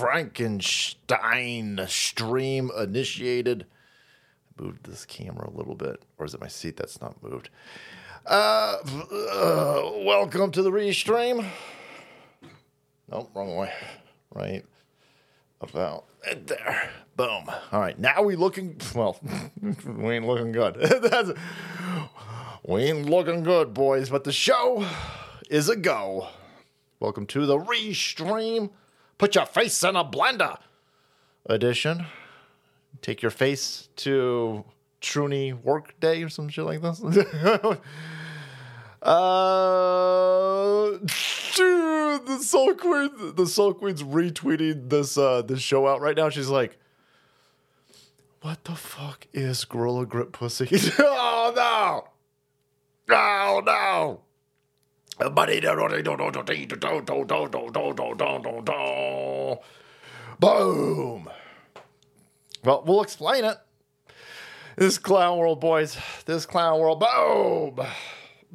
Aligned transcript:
Frankenstein 0.00 1.84
stream 1.86 2.70
initiated. 2.74 3.66
Moved 4.58 4.86
this 4.86 5.04
camera 5.04 5.46
a 5.46 5.52
little 5.54 5.74
bit, 5.74 6.02
or 6.16 6.24
is 6.24 6.32
it 6.32 6.40
my 6.40 6.48
seat 6.48 6.78
that's 6.78 7.02
not 7.02 7.22
moved? 7.22 7.50
Uh, 8.24 8.78
uh 9.30 9.90
welcome 9.98 10.50
to 10.52 10.62
the 10.62 10.70
restream. 10.70 11.46
Nope, 13.12 13.30
wrong 13.34 13.54
way. 13.56 13.74
Right 14.34 14.64
about 15.60 16.06
there. 16.46 16.88
Boom. 17.16 17.44
All 17.70 17.80
right, 17.80 17.98
now 17.98 18.22
we 18.22 18.36
looking 18.36 18.80
well. 18.94 19.20
we 19.60 20.14
ain't 20.14 20.26
looking 20.26 20.52
good. 20.52 20.76
That's, 21.02 21.32
we 22.66 22.84
ain't 22.84 23.04
looking 23.04 23.42
good, 23.42 23.74
boys. 23.74 24.08
But 24.08 24.24
the 24.24 24.32
show 24.32 24.86
is 25.50 25.68
a 25.68 25.76
go. 25.76 26.28
Welcome 27.00 27.26
to 27.26 27.44
the 27.44 27.58
restream. 27.58 28.70
Put 29.20 29.34
your 29.34 29.44
face 29.44 29.82
in 29.84 29.96
a 29.96 30.02
blender 30.02 30.56
edition. 31.44 32.06
Take 33.02 33.20
your 33.20 33.30
face 33.30 33.90
to 33.96 34.64
Truny 35.02 35.52
Work 35.52 36.00
Day 36.00 36.22
or 36.22 36.30
some 36.30 36.48
shit 36.48 36.64
like 36.64 36.80
this. 36.80 37.02
uh, 37.04 37.10
dude, 41.54 42.26
the 42.28 42.38
Soul 42.40 42.74
Queen, 42.76 43.10
the 43.36 43.44
Soul 43.46 43.74
Queen's 43.74 44.02
retweeting 44.02 44.88
this 44.88 45.18
uh 45.18 45.42
this 45.42 45.60
show 45.60 45.86
out 45.86 46.00
right 46.00 46.16
now. 46.16 46.30
She's 46.30 46.48
like, 46.48 46.78
"What 48.40 48.64
the 48.64 48.74
fuck 48.74 49.26
is 49.34 49.66
Gorilla 49.66 50.06
Grip 50.06 50.32
pussy?" 50.32 50.66
oh 50.98 51.52
no! 51.54 52.08
Oh 53.14 53.62
no! 53.66 54.22
Boom. 60.38 61.28
Well, 62.64 62.82
we'll 62.86 63.02
explain 63.02 63.44
it. 63.44 63.58
This 64.76 64.96
clown 64.98 65.38
world, 65.38 65.60
boys. 65.60 65.98
This 66.24 66.46
clown 66.46 66.80
world. 66.80 67.00
Boom. 67.00 67.86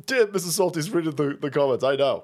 Did 0.08 0.32
Mrs. 0.32 0.52
Salty's 0.54 0.90
reading 0.90 1.12
the, 1.12 1.38
the 1.40 1.52
comments? 1.52 1.84
I 1.84 1.96
know. 1.96 2.24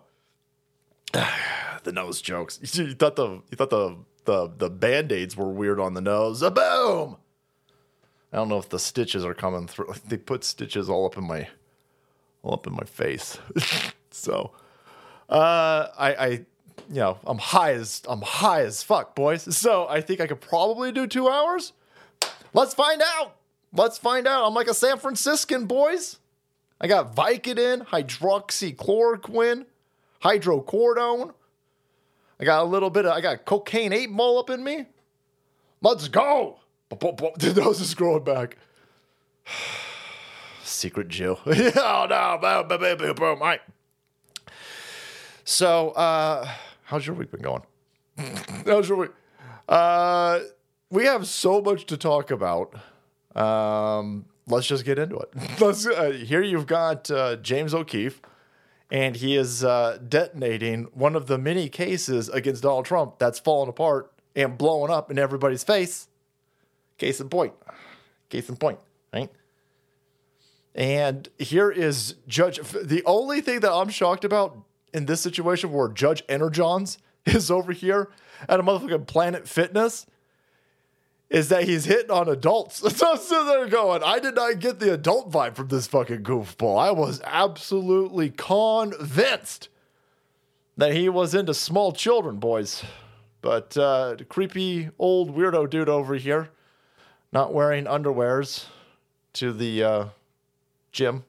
the 1.83 1.91
nose 1.91 2.21
jokes. 2.21 2.59
You 2.73 2.93
thought 2.93 3.15
the 3.15 3.41
you 3.49 3.57
thought 3.57 3.69
the 3.69 3.97
the 4.25 4.51
the 4.57 4.69
band-aids 4.69 5.37
were 5.37 5.49
weird 5.49 5.79
on 5.79 5.93
the 5.93 6.01
nose. 6.01 6.41
A 6.41 6.49
boom. 6.51 7.17
I 8.33 8.37
don't 8.37 8.49
know 8.49 8.57
if 8.57 8.69
the 8.69 8.79
stitches 8.79 9.25
are 9.25 9.33
coming 9.33 9.67
through. 9.67 9.93
They 10.07 10.17
put 10.17 10.43
stitches 10.43 10.89
all 10.89 11.05
up 11.05 11.17
in 11.17 11.25
my 11.25 11.47
all 12.43 12.53
up 12.53 12.65
in 12.65 12.73
my 12.73 12.85
face. 12.85 13.37
So 14.21 14.51
uh 15.29 15.87
I 15.97 16.15
I 16.15 16.45
you 16.91 16.99
know, 16.99 17.17
I'm 17.25 17.37
high 17.37 17.73
as 17.73 18.01
I'm 18.07 18.21
high 18.21 18.63
as 18.63 18.83
fuck, 18.83 19.15
boys. 19.15 19.55
So 19.55 19.87
I 19.87 20.01
think 20.01 20.19
I 20.19 20.27
could 20.27 20.41
probably 20.41 20.91
do 20.91 21.07
two 21.07 21.29
hours. 21.29 21.73
Let's 22.53 22.73
find 22.73 23.01
out. 23.01 23.35
Let's 23.73 23.97
find 23.97 24.27
out. 24.27 24.45
I'm 24.45 24.53
like 24.53 24.67
a 24.67 24.73
San 24.73 24.97
Franciscan, 24.97 25.65
boys. 25.65 26.19
I 26.81 26.87
got 26.87 27.15
Vicodin, 27.15 27.85
hydroxychloroquine, 27.87 29.65
hydrocodone. 30.21 31.33
I 32.39 32.43
got 32.43 32.63
a 32.63 32.65
little 32.65 32.89
bit 32.89 33.05
of 33.05 33.13
I 33.13 33.21
got 33.21 33.45
cocaine 33.45 33.93
eight 33.93 34.09
mole 34.09 34.39
up 34.39 34.49
in 34.49 34.63
me. 34.63 34.87
Let's 35.81 36.07
go. 36.07 36.57
The 36.91 37.53
nose 37.55 37.79
is 37.79 37.93
growing 37.93 38.25
back. 38.25 38.57
Secret 40.63 41.07
Jew. 41.07 41.37
oh 41.45 42.07
no, 42.09 42.37
boom, 42.41 42.67
boom, 42.67 42.97
boom, 42.97 43.15
boom, 43.15 43.39
boom. 43.39 43.59
So, 45.43 45.89
uh, 45.91 46.47
how's 46.83 47.05
your 47.05 47.15
week 47.15 47.31
been 47.31 47.41
going? 47.41 47.63
how's 48.65 48.87
your 48.87 48.97
week? 48.97 49.11
Uh, 49.67 50.39
we 50.89 51.05
have 51.05 51.27
so 51.27 51.61
much 51.61 51.85
to 51.87 51.97
talk 51.97 52.31
about. 52.31 52.75
Um, 53.35 54.25
let's 54.47 54.67
just 54.67 54.85
get 54.85 54.99
into 54.99 55.17
it. 55.17 55.61
uh, 55.97 56.11
here 56.11 56.41
you've 56.41 56.67
got 56.67 57.09
uh, 57.09 57.37
James 57.37 57.73
O'Keefe, 57.73 58.21
and 58.91 59.15
he 59.15 59.35
is 59.35 59.63
uh, 59.63 59.97
detonating 60.07 60.83
one 60.93 61.15
of 61.15 61.27
the 61.27 61.37
many 61.37 61.69
cases 61.69 62.29
against 62.29 62.63
Donald 62.63 62.85
Trump 62.85 63.17
that's 63.17 63.39
falling 63.39 63.69
apart 63.69 64.11
and 64.35 64.57
blowing 64.57 64.91
up 64.91 65.09
in 65.09 65.17
everybody's 65.17 65.63
face. 65.63 66.07
Case 66.97 67.19
in 67.19 67.29
point. 67.29 67.53
Case 68.29 68.47
in 68.47 68.57
point, 68.57 68.79
right? 69.13 69.29
And 70.75 71.27
here 71.37 71.71
is 71.71 72.15
Judge. 72.27 72.59
The 72.59 73.01
only 73.05 73.41
thing 73.41 73.61
that 73.61 73.73
I'm 73.73 73.89
shocked 73.89 74.23
about 74.23 74.57
in 74.93 75.05
this 75.05 75.21
situation 75.21 75.71
where 75.71 75.87
Judge 75.89 76.25
Engorons 76.27 76.97
is 77.25 77.51
over 77.51 77.71
here 77.71 78.09
at 78.47 78.59
a 78.59 78.63
motherfucking 78.63 79.07
Planet 79.07 79.47
Fitness 79.47 80.05
is 81.29 81.47
that 81.47 81.63
he's 81.63 81.85
hitting 81.85 82.11
on 82.11 82.27
adults. 82.27 82.81
So 82.97 83.11
I'm 83.11 83.17
sitting 83.17 83.47
there 83.47 83.67
going, 83.67 84.03
I 84.03 84.19
did 84.19 84.35
not 84.35 84.59
get 84.59 84.79
the 84.79 84.93
adult 84.93 85.31
vibe 85.31 85.55
from 85.55 85.69
this 85.69 85.87
fucking 85.87 86.23
goofball. 86.23 86.77
I 86.77 86.91
was 86.91 87.21
absolutely 87.23 88.29
convinced 88.29 89.69
that 90.77 90.93
he 90.93 91.07
was 91.09 91.33
into 91.33 91.53
small 91.53 91.93
children, 91.93 92.37
boys. 92.37 92.83
But 93.41 93.75
uh, 93.77 94.17
creepy 94.29 94.89
old 94.99 95.35
weirdo 95.35 95.69
dude 95.69 95.89
over 95.89 96.15
here, 96.15 96.49
not 97.31 97.53
wearing 97.53 97.85
underwears 97.85 98.65
to 99.33 99.53
the 99.53 99.83
uh, 99.83 100.05
gym 100.91 101.23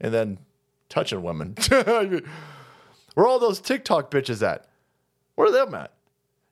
and 0.00 0.14
then 0.14 0.38
touching 0.88 1.22
women. 1.22 1.56
Where 3.14 3.26
all 3.26 3.38
those 3.38 3.60
TikTok 3.60 4.10
bitches 4.10 4.46
at? 4.46 4.66
Where 5.34 5.48
are 5.48 5.52
them 5.52 5.74
at? 5.74 5.92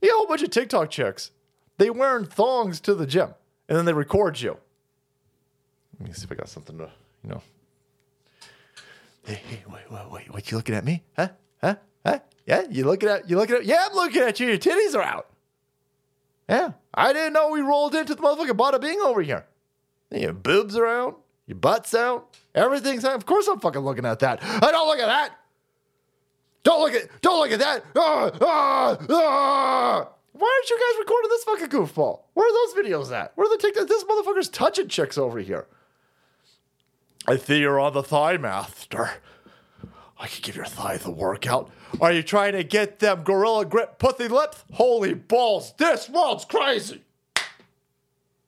You 0.02 0.10
a 0.10 0.16
whole 0.16 0.26
bunch 0.26 0.42
of 0.42 0.50
TikTok 0.50 0.90
chicks. 0.90 1.30
They 1.78 1.90
wearing 1.90 2.26
thongs 2.26 2.80
to 2.82 2.94
the 2.94 3.06
gym 3.06 3.34
and 3.68 3.78
then 3.78 3.84
they 3.84 3.92
record 3.92 4.40
you. 4.40 4.56
Let 5.98 6.08
me 6.08 6.14
see 6.14 6.24
if 6.24 6.32
I 6.32 6.34
got 6.34 6.48
something 6.48 6.78
to, 6.78 6.90
you 7.22 7.30
know. 7.30 7.42
Hey, 9.24 9.40
hey, 9.48 9.62
wait, 9.68 9.90
wait, 9.90 10.10
wait, 10.10 10.32
what 10.32 10.50
you 10.50 10.56
looking 10.56 10.74
at 10.74 10.84
me? 10.84 11.02
Huh? 11.16 11.28
Huh? 11.62 11.76
Huh? 12.04 12.18
Yeah, 12.46 12.62
you 12.70 12.84
looking 12.84 13.08
at 13.08 13.28
you 13.28 13.36
looking 13.36 13.56
at 13.56 13.64
Yeah, 13.66 13.86
I'm 13.88 13.94
looking 13.94 14.22
at 14.22 14.40
you. 14.40 14.48
Your 14.48 14.58
titties 14.58 14.94
are 14.94 15.02
out. 15.02 15.28
Yeah. 16.48 16.72
I 16.92 17.12
didn't 17.12 17.34
know 17.34 17.50
we 17.50 17.60
rolled 17.60 17.94
into 17.94 18.14
the 18.14 18.22
motherfucking 18.22 18.56
bada 18.56 18.80
bing 18.80 19.00
over 19.00 19.22
here. 19.22 19.46
Your 20.10 20.32
boobs 20.32 20.76
are 20.76 20.86
out, 20.86 21.20
your 21.46 21.56
butt's 21.56 21.94
out, 21.94 22.36
everything's 22.54 23.04
out. 23.04 23.14
Of 23.14 23.26
course 23.26 23.46
I'm 23.46 23.60
fucking 23.60 23.82
looking 23.82 24.04
at 24.04 24.18
that. 24.18 24.42
I 24.42 24.70
don't 24.72 24.88
look 24.88 24.98
at 24.98 25.06
that. 25.06 25.36
Don't 26.62 26.80
look 26.80 26.94
at 26.94 27.22
don't 27.22 27.40
look 27.40 27.52
at 27.52 27.58
that. 27.60 27.84
Ah, 27.96 28.30
ah, 28.40 28.98
ah. 29.10 30.08
Why 30.32 30.58
aren't 30.58 30.70
you 30.70 30.78
guys 30.78 30.98
recording 30.98 31.30
this 31.30 31.44
fucking 31.44 31.68
goofball? 31.68 32.20
Where 32.34 32.48
are 32.48 32.74
those 32.74 32.84
videos 32.84 33.14
at? 33.14 33.32
Where 33.36 33.46
are 33.46 33.56
the 33.56 33.62
TikTok? 33.62 33.88
This 33.88 34.04
motherfucker's 34.04 34.48
touching 34.48 34.88
chicks 34.88 35.18
over 35.18 35.38
here. 35.38 35.66
I 37.26 37.36
see 37.36 37.60
you're 37.60 37.78
on 37.80 37.92
the 37.92 38.02
thigh 38.02 38.36
master. 38.36 39.10
I 40.18 40.28
could 40.28 40.42
give 40.42 40.56
your 40.56 40.66
thigh 40.66 40.98
the 40.98 41.10
workout. 41.10 41.70
Are 42.00 42.12
you 42.12 42.22
trying 42.22 42.52
to 42.52 42.62
get 42.62 42.98
them 42.98 43.22
gorilla 43.22 43.64
grip 43.64 43.98
pussy 43.98 44.28
lips? 44.28 44.64
Holy 44.72 45.14
balls, 45.14 45.74
this 45.78 46.08
world's 46.08 46.44
crazy. 46.44 47.02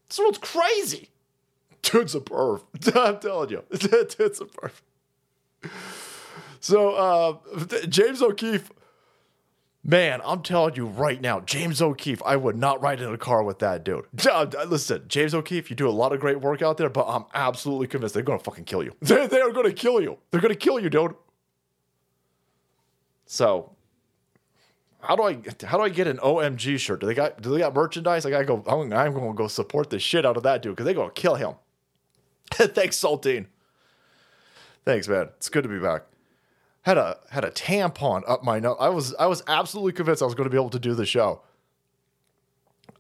This 0.09 0.19
world's 0.19 0.39
crazy. 0.39 1.09
Dude's 1.81 2.15
a 2.15 2.21
perv. 2.21 2.62
I'm 2.94 3.19
telling 3.19 3.50
you. 3.50 3.65
Dude's 3.71 4.41
a 4.41 4.44
perv. 4.44 4.73
So 6.62 6.91
uh, 6.93 7.67
James 7.89 8.23
O'Keefe, 8.23 8.71
man, 9.83 10.21
I'm 10.25 10.43
telling 10.43 10.77
you 10.77 10.87
right 10.87 11.21
now, 11.21 11.41
James 11.41 11.83
O'Keefe, 11.83 12.23
I 12.25 12.37
would 12.37 12.56
not 12.56 12.81
ride 12.81 13.00
in 13.00 13.12
a 13.12 13.19
car 13.19 13.43
with 13.43 13.59
that 13.59 13.84
dude. 13.84 14.05
Listen, 14.69 15.03
James 15.09 15.34
O'Keefe, 15.34 15.71
you 15.71 15.77
do 15.77 15.89
a 15.89 15.91
lot 15.91 16.12
of 16.12 16.21
great 16.21 16.41
work 16.41 16.62
out 16.62 16.77
there, 16.77 16.89
but 16.89 17.05
I'm 17.09 17.25
absolutely 17.34 17.89
convinced 17.89 18.15
they're 18.15 18.23
gonna 18.23 18.39
fucking 18.39 18.65
kill 18.65 18.84
you. 18.84 18.95
They, 19.03 19.27
they 19.27 19.41
are 19.41 19.50
gonna 19.50 19.73
kill 19.73 20.00
you. 20.00 20.19
They're 20.31 20.41
gonna 20.41 20.55
kill 20.55 20.78
you, 20.78 20.89
dude. 20.89 21.17
So 23.27 23.75
how 25.00 25.17
do 25.17 25.25
I 25.25 25.39
how 25.67 25.79
do 25.79 25.83
I 25.83 25.89
get 25.89 26.06
an 26.06 26.19
OMG 26.19 26.79
shirt? 26.79 27.00
Do 27.00 27.09
they 27.09 27.15
got 27.15 27.43
do 27.43 27.50
they 27.50 27.59
got 27.59 27.75
merchandise? 27.75 28.25
I 28.25 28.31
gotta 28.31 28.44
go. 28.44 28.62
I'm, 28.69 28.93
I'm 28.93 29.12
gonna 29.15 29.35
go 29.35 29.49
support 29.49 29.91
the 29.91 29.99
shit 29.99 30.25
out 30.25 30.37
of 30.37 30.44
that 30.44 30.62
dude 30.62 30.76
because 30.76 30.85
they're 30.85 30.94
gonna 30.94 31.11
kill 31.11 31.35
him. 31.35 31.55
Thanks, 32.53 33.00
Saltine. 33.00 33.47
Thanks, 34.85 35.08
man. 35.08 35.31
It's 35.38 35.49
good 35.49 35.65
to 35.65 35.69
be 35.69 35.81
back. 35.81 36.03
Had 36.82 36.99
a 36.99 37.19
had 37.31 37.44
a 37.44 37.50
tampon 37.50 38.23
up 38.26 38.43
my 38.43 38.58
nose. 38.58 38.76
I 38.81 38.88
was 38.88 39.14
I 39.14 39.26
was 39.26 39.43
absolutely 39.46 39.93
convinced 39.93 40.20
I 40.20 40.25
was 40.25 40.34
going 40.34 40.49
to 40.49 40.50
be 40.50 40.56
able 40.56 40.70
to 40.70 40.79
do 40.81 40.94
the 40.94 41.06
show. 41.06 41.43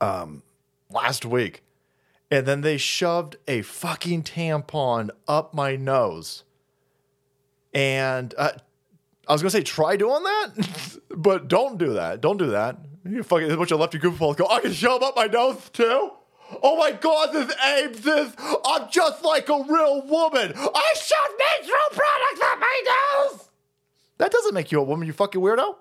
Um, 0.00 0.42
last 0.90 1.24
week, 1.24 1.62
and 2.30 2.46
then 2.46 2.60
they 2.60 2.76
shoved 2.76 3.36
a 3.46 3.62
fucking 3.62 4.22
tampon 4.22 5.10
up 5.28 5.52
my 5.54 5.76
nose, 5.76 6.44
and 7.74 8.34
uh, 8.38 8.52
I 9.28 9.32
was 9.32 9.42
gonna 9.42 9.50
say 9.50 9.62
try 9.62 9.96
doing 9.96 10.22
that, 10.22 10.98
but 11.16 11.48
don't 11.48 11.78
do 11.78 11.94
that. 11.94 12.20
Don't 12.20 12.36
do 12.36 12.50
that. 12.50 12.78
You 13.04 13.22
fucking 13.22 13.50
a 13.50 13.56
bunch 13.56 13.72
of 13.72 13.80
lefty 13.80 13.98
goofballs 13.98 14.36
go. 14.36 14.46
I 14.48 14.60
can 14.60 14.72
shove 14.72 15.02
up 15.02 15.16
my 15.16 15.26
nose 15.26 15.70
too. 15.72 16.10
Oh 16.62 16.76
my 16.76 16.92
god, 16.92 17.32
this 17.32 17.54
Abe, 17.64 17.94
this 17.94 18.32
I'm 18.64 18.90
just 18.90 19.24
like 19.24 19.48
a 19.48 19.64
real 19.68 20.06
woman. 20.06 20.52
I 20.56 20.94
shove 20.94 21.32
natural 21.60 21.78
products 21.90 22.40
up 22.44 22.60
my 22.60 22.82
nose. 23.30 23.48
That 24.22 24.30
doesn't 24.30 24.54
make 24.54 24.70
you 24.70 24.78
a 24.78 24.84
woman, 24.84 25.08
you 25.08 25.12
fucking 25.12 25.40
weirdo. 25.40 25.74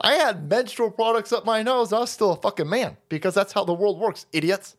I 0.00 0.12
had 0.12 0.48
menstrual 0.48 0.92
products 0.92 1.32
up 1.32 1.44
my 1.44 1.60
nose. 1.60 1.92
I 1.92 1.98
was 1.98 2.10
still 2.10 2.30
a 2.30 2.36
fucking 2.36 2.68
man 2.68 2.96
because 3.08 3.34
that's 3.34 3.52
how 3.52 3.64
the 3.64 3.74
world 3.74 3.98
works, 3.98 4.26
idiots. 4.32 4.76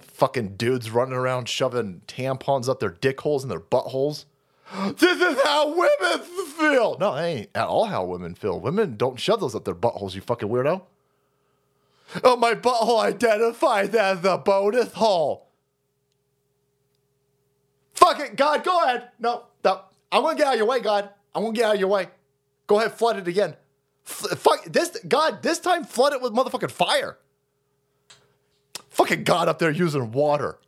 Fucking 0.00 0.56
dudes 0.56 0.90
running 0.90 1.14
around 1.14 1.48
shoving 1.48 2.02
tampons 2.08 2.68
up 2.68 2.80
their 2.80 2.90
dick 2.90 3.20
holes 3.20 3.44
and 3.44 3.50
their 3.52 3.60
buttholes. 3.60 4.24
This 4.98 5.20
is 5.20 5.40
how 5.44 5.68
women 5.68 6.26
feel. 6.58 6.98
No, 6.98 7.14
that 7.14 7.24
ain't 7.24 7.50
at 7.54 7.68
all 7.68 7.84
how 7.84 8.04
women 8.04 8.34
feel. 8.34 8.58
Women 8.58 8.96
don't 8.96 9.20
shove 9.20 9.38
those 9.38 9.54
up 9.54 9.64
their 9.64 9.72
buttholes, 9.72 10.16
you 10.16 10.20
fucking 10.20 10.48
weirdo. 10.48 10.82
Oh, 12.24 12.34
my 12.34 12.54
butthole 12.54 13.00
identifies 13.00 13.94
as 13.94 14.20
the 14.22 14.36
bonus 14.36 14.94
hole. 14.94 15.46
Fuck 17.94 18.18
it, 18.18 18.34
God, 18.34 18.64
go 18.64 18.82
ahead. 18.82 19.10
No, 19.20 19.44
no. 19.64 19.82
I'm 20.12 20.22
gonna 20.22 20.36
get 20.36 20.46
out 20.46 20.54
of 20.54 20.58
your 20.58 20.66
way, 20.66 20.80
God. 20.80 21.10
I'm 21.34 21.42
gonna 21.42 21.54
get 21.54 21.64
out 21.64 21.74
of 21.74 21.80
your 21.80 21.88
way. 21.88 22.08
Go 22.66 22.78
ahead, 22.78 22.92
flood 22.92 23.18
it 23.18 23.28
again. 23.28 23.56
F- 24.06 24.38
fuck 24.38 24.64
this, 24.64 24.96
God. 25.06 25.42
This 25.42 25.58
time, 25.58 25.84
flood 25.84 26.12
it 26.12 26.20
with 26.20 26.32
motherfucking 26.32 26.70
fire. 26.70 27.18
Fucking 28.90 29.24
God 29.24 29.48
up 29.48 29.58
there 29.58 29.70
using 29.70 30.12
water. 30.12 30.58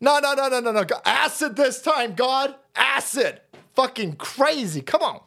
No, 0.00 0.18
no, 0.18 0.34
no, 0.34 0.48
no, 0.48 0.60
no, 0.60 0.72
no. 0.72 0.84
Acid 1.04 1.56
this 1.56 1.80
time, 1.80 2.14
God. 2.14 2.54
Acid. 2.76 3.40
Fucking 3.74 4.16
crazy. 4.16 4.82
Come 4.82 5.02
on. 5.02 5.20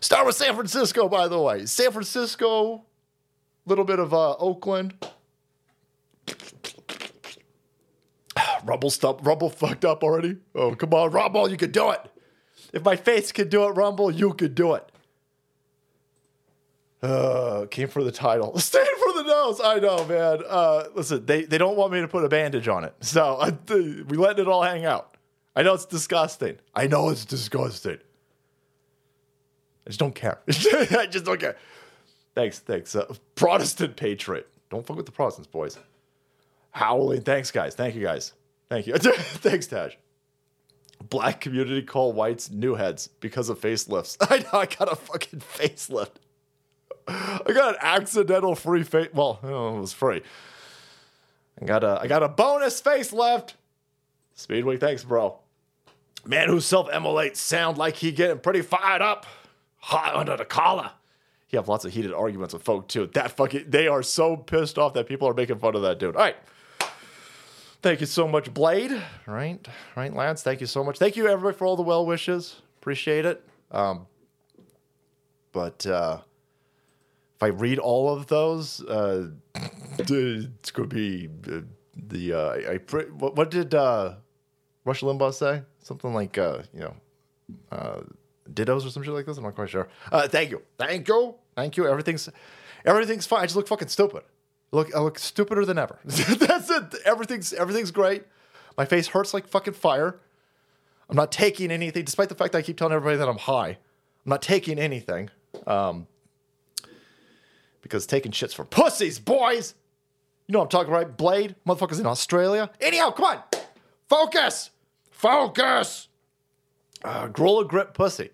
Start 0.00 0.26
with 0.26 0.36
San 0.36 0.54
Francisco, 0.54 1.08
by 1.08 1.28
the 1.28 1.40
way. 1.40 1.64
San 1.66 1.90
Francisco, 1.90 2.84
little 3.64 3.84
bit 3.84 3.98
of 3.98 4.12
uh, 4.12 4.34
Oakland. 4.36 4.94
Rumble 8.64 8.90
stuff. 8.90 9.18
Rumble 9.22 9.50
fucked 9.50 9.84
up 9.84 10.02
already. 10.02 10.36
Oh, 10.54 10.74
come 10.74 10.92
on, 10.94 11.10
Rumble, 11.10 11.50
you 11.50 11.56
could 11.56 11.72
do 11.72 11.90
it. 11.90 12.00
If 12.72 12.84
my 12.84 12.96
face 12.96 13.32
could 13.32 13.50
do 13.50 13.64
it, 13.64 13.70
Rumble, 13.70 14.10
you 14.10 14.32
could 14.34 14.54
do 14.54 14.74
it. 14.74 14.90
Uh, 17.02 17.66
came 17.66 17.88
for 17.88 18.02
the 18.02 18.10
title. 18.10 18.58
Staying 18.58 18.86
for 18.98 19.12
the 19.12 19.24
nose. 19.24 19.60
I 19.62 19.78
know, 19.78 20.04
man. 20.06 20.42
Uh, 20.48 20.84
listen, 20.94 21.26
they, 21.26 21.44
they 21.44 21.58
don't 21.58 21.76
want 21.76 21.92
me 21.92 22.00
to 22.00 22.08
put 22.08 22.24
a 22.24 22.28
bandage 22.28 22.66
on 22.66 22.84
it. 22.84 22.94
So 23.00 23.38
we 23.68 24.16
letting 24.16 24.46
it 24.46 24.48
all 24.48 24.62
hang 24.62 24.86
out. 24.86 25.16
I 25.54 25.62
know 25.62 25.74
it's 25.74 25.84
disgusting. 25.84 26.56
I 26.74 26.86
know 26.86 27.10
it's 27.10 27.24
disgusting. 27.24 27.98
I 29.86 29.90
just 29.90 30.00
don't 30.00 30.14
care. 30.14 30.40
I 30.48 31.06
just 31.10 31.26
don't 31.26 31.38
care. 31.38 31.56
Thanks, 32.34 32.58
thanks. 32.60 32.96
Uh, 32.96 33.12
Protestant 33.34 33.96
patriot. 33.96 34.48
Don't 34.70 34.84
fuck 34.86 34.96
with 34.96 35.06
the 35.06 35.12
Protestants, 35.12 35.46
boys. 35.46 35.78
Howling. 36.70 37.20
Thanks, 37.20 37.50
guys. 37.50 37.74
Thank 37.74 37.94
you, 37.94 38.02
guys. 38.02 38.32
Thank 38.68 38.86
you. 38.86 38.94
thanks, 38.98 39.66
Taj. 39.66 39.94
Black 41.08 41.40
community 41.40 41.82
call 41.82 42.12
whites 42.12 42.50
new 42.50 42.74
heads 42.74 43.08
because 43.20 43.48
of 43.48 43.60
facelifts. 43.60 44.16
I 44.30 44.38
know. 44.38 44.60
I 44.60 44.66
got 44.66 44.90
a 44.90 44.96
fucking 44.96 45.40
facelift. 45.40 46.16
I 47.06 47.52
got 47.52 47.74
an 47.74 47.80
accidental 47.80 48.54
free 48.54 48.82
face. 48.82 49.10
Well, 49.12 49.38
it 49.42 49.80
was 49.80 49.92
free. 49.92 50.22
I 51.60 51.64
got 51.66 51.84
a 51.84 51.98
I 52.00 52.06
got 52.06 52.22
a 52.22 52.28
bonus 52.28 52.80
face 52.80 53.12
left. 53.12 53.56
Speedway, 54.34 54.78
thanks, 54.78 55.04
bro. 55.04 55.38
Man 56.26 56.48
who 56.48 56.60
self-immolates 56.60 57.38
sound 57.38 57.76
like 57.76 57.96
he 57.96 58.10
getting 58.10 58.38
pretty 58.38 58.62
fired 58.62 59.02
up. 59.02 59.26
Hot 59.80 60.16
under 60.16 60.36
the 60.36 60.46
collar. 60.46 60.92
He 61.46 61.58
have 61.58 61.68
lots 61.68 61.84
of 61.84 61.92
heated 61.92 62.14
arguments 62.14 62.54
with 62.54 62.62
folk 62.62 62.88
too. 62.88 63.06
That 63.12 63.32
fucking 63.32 63.66
they 63.68 63.86
are 63.86 64.02
so 64.02 64.36
pissed 64.36 64.78
off 64.78 64.94
that 64.94 65.06
people 65.06 65.28
are 65.28 65.34
making 65.34 65.58
fun 65.58 65.76
of 65.76 65.82
that 65.82 65.98
dude. 65.98 66.16
All 66.16 66.22
right. 66.22 66.36
Thank 67.84 68.00
you 68.00 68.06
so 68.06 68.26
much, 68.26 68.54
Blade. 68.54 68.98
Right, 69.26 69.68
right, 69.94 70.10
Lance. 70.10 70.42
Thank 70.42 70.62
you 70.62 70.66
so 70.66 70.82
much. 70.82 70.96
Thank 70.96 71.16
you 71.16 71.28
everybody 71.28 71.54
for 71.54 71.66
all 71.66 71.76
the 71.76 71.82
well 71.82 72.06
wishes. 72.06 72.62
Appreciate 72.80 73.26
it. 73.26 73.44
Um, 73.70 74.06
but 75.52 75.86
uh, 75.86 76.20
if 77.36 77.42
I 77.42 77.48
read 77.48 77.78
all 77.78 78.08
of 78.08 78.26
those, 78.26 78.82
uh, 78.86 79.28
it's 79.98 80.70
going 80.70 80.88
to 80.88 80.94
be 80.94 81.28
uh, 81.46 81.60
the 81.94 82.32
uh, 82.32 82.38
I, 82.38 82.72
I 82.72 83.02
what, 83.18 83.36
what 83.36 83.50
did 83.50 83.74
uh, 83.74 84.14
Rush 84.86 85.02
Limbaugh 85.02 85.34
say? 85.34 85.60
Something 85.80 86.14
like 86.14 86.38
uh, 86.38 86.62
you 86.72 86.80
know, 86.80 86.94
uh, 87.70 88.00
dittos 88.50 88.86
or 88.86 88.88
some 88.88 89.02
shit 89.02 89.12
like 89.12 89.26
this. 89.26 89.36
I'm 89.36 89.44
not 89.44 89.56
quite 89.56 89.68
sure. 89.68 89.88
Uh, 90.10 90.26
thank 90.26 90.50
you, 90.52 90.62
thank 90.78 91.06
you, 91.06 91.34
thank 91.54 91.76
you. 91.76 91.86
Everything's 91.86 92.30
everything's 92.86 93.26
fine. 93.26 93.42
I 93.42 93.44
just 93.44 93.56
look 93.56 93.68
fucking 93.68 93.88
stupid. 93.88 94.22
Look, 94.74 94.92
I 94.94 94.98
look 94.98 95.20
stupider 95.20 95.64
than 95.64 95.78
ever. 95.78 96.00
That's 96.04 96.68
it. 96.68 96.94
Everything's 97.04 97.52
everything's 97.52 97.92
great. 97.92 98.24
My 98.76 98.84
face 98.84 99.06
hurts 99.06 99.32
like 99.32 99.46
fucking 99.46 99.74
fire. 99.74 100.18
I'm 101.08 101.14
not 101.14 101.30
taking 101.30 101.70
anything, 101.70 102.04
despite 102.04 102.28
the 102.28 102.34
fact 102.34 102.52
that 102.52 102.58
I 102.58 102.62
keep 102.62 102.76
telling 102.76 102.92
everybody 102.92 103.16
that 103.18 103.28
I'm 103.28 103.38
high. 103.38 103.68
I'm 103.68 104.30
not 104.30 104.42
taking 104.42 104.80
anything. 104.80 105.30
Um, 105.68 106.08
because 107.82 108.04
taking 108.04 108.32
shits 108.32 108.52
for 108.52 108.64
pussies, 108.64 109.20
boys. 109.20 109.74
You 110.48 110.54
know 110.54 110.58
what 110.58 110.64
I'm 110.64 110.70
talking 110.70 110.92
right? 110.92 111.16
Blade, 111.16 111.54
motherfuckers 111.64 112.00
in 112.00 112.06
Australia. 112.06 112.68
Anyhow, 112.80 113.10
come 113.10 113.26
on. 113.26 113.42
Focus. 114.08 114.70
Focus. 115.10 116.08
Uh, 117.04 117.28
Grip 117.28 117.94
Pussy. 117.94 118.30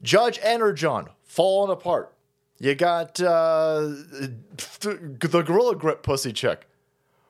Judge 0.00 0.40
Engoron, 0.40 1.08
falling 1.24 1.70
apart. 1.70 2.14
You 2.62 2.76
got 2.76 3.20
uh, 3.20 3.80
the 4.78 5.42
Gorilla 5.44 5.74
Grip 5.74 6.04
Pussy 6.04 6.32
chick. 6.32 6.68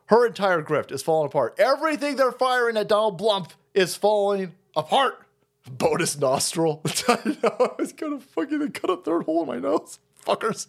Her 0.08 0.26
entire 0.26 0.62
grift 0.62 0.93
is 0.93 1.02
falling 1.02 1.29
apart. 1.29 1.55
Everything 1.58 2.17
they're 2.17 2.32
firing 2.32 2.76
at 2.76 2.88
Donald 2.88 3.19
Blump 3.19 3.52
is 3.73 3.96
falling 3.96 4.52
apart. 4.76 5.26
Bonus 5.67 6.19
nostril. 6.19 6.82
I 7.08 7.38
know, 7.43 7.56
I 7.58 7.70
was 7.79 7.94
gonna 7.94 8.20
fucking 8.20 8.73
cut 8.73 8.90
a 8.90 8.99
third 8.99 9.23
hole 9.23 9.40
in 9.40 9.49
my 9.49 9.56
nose. 9.56 10.00
Fuckers. 10.23 10.67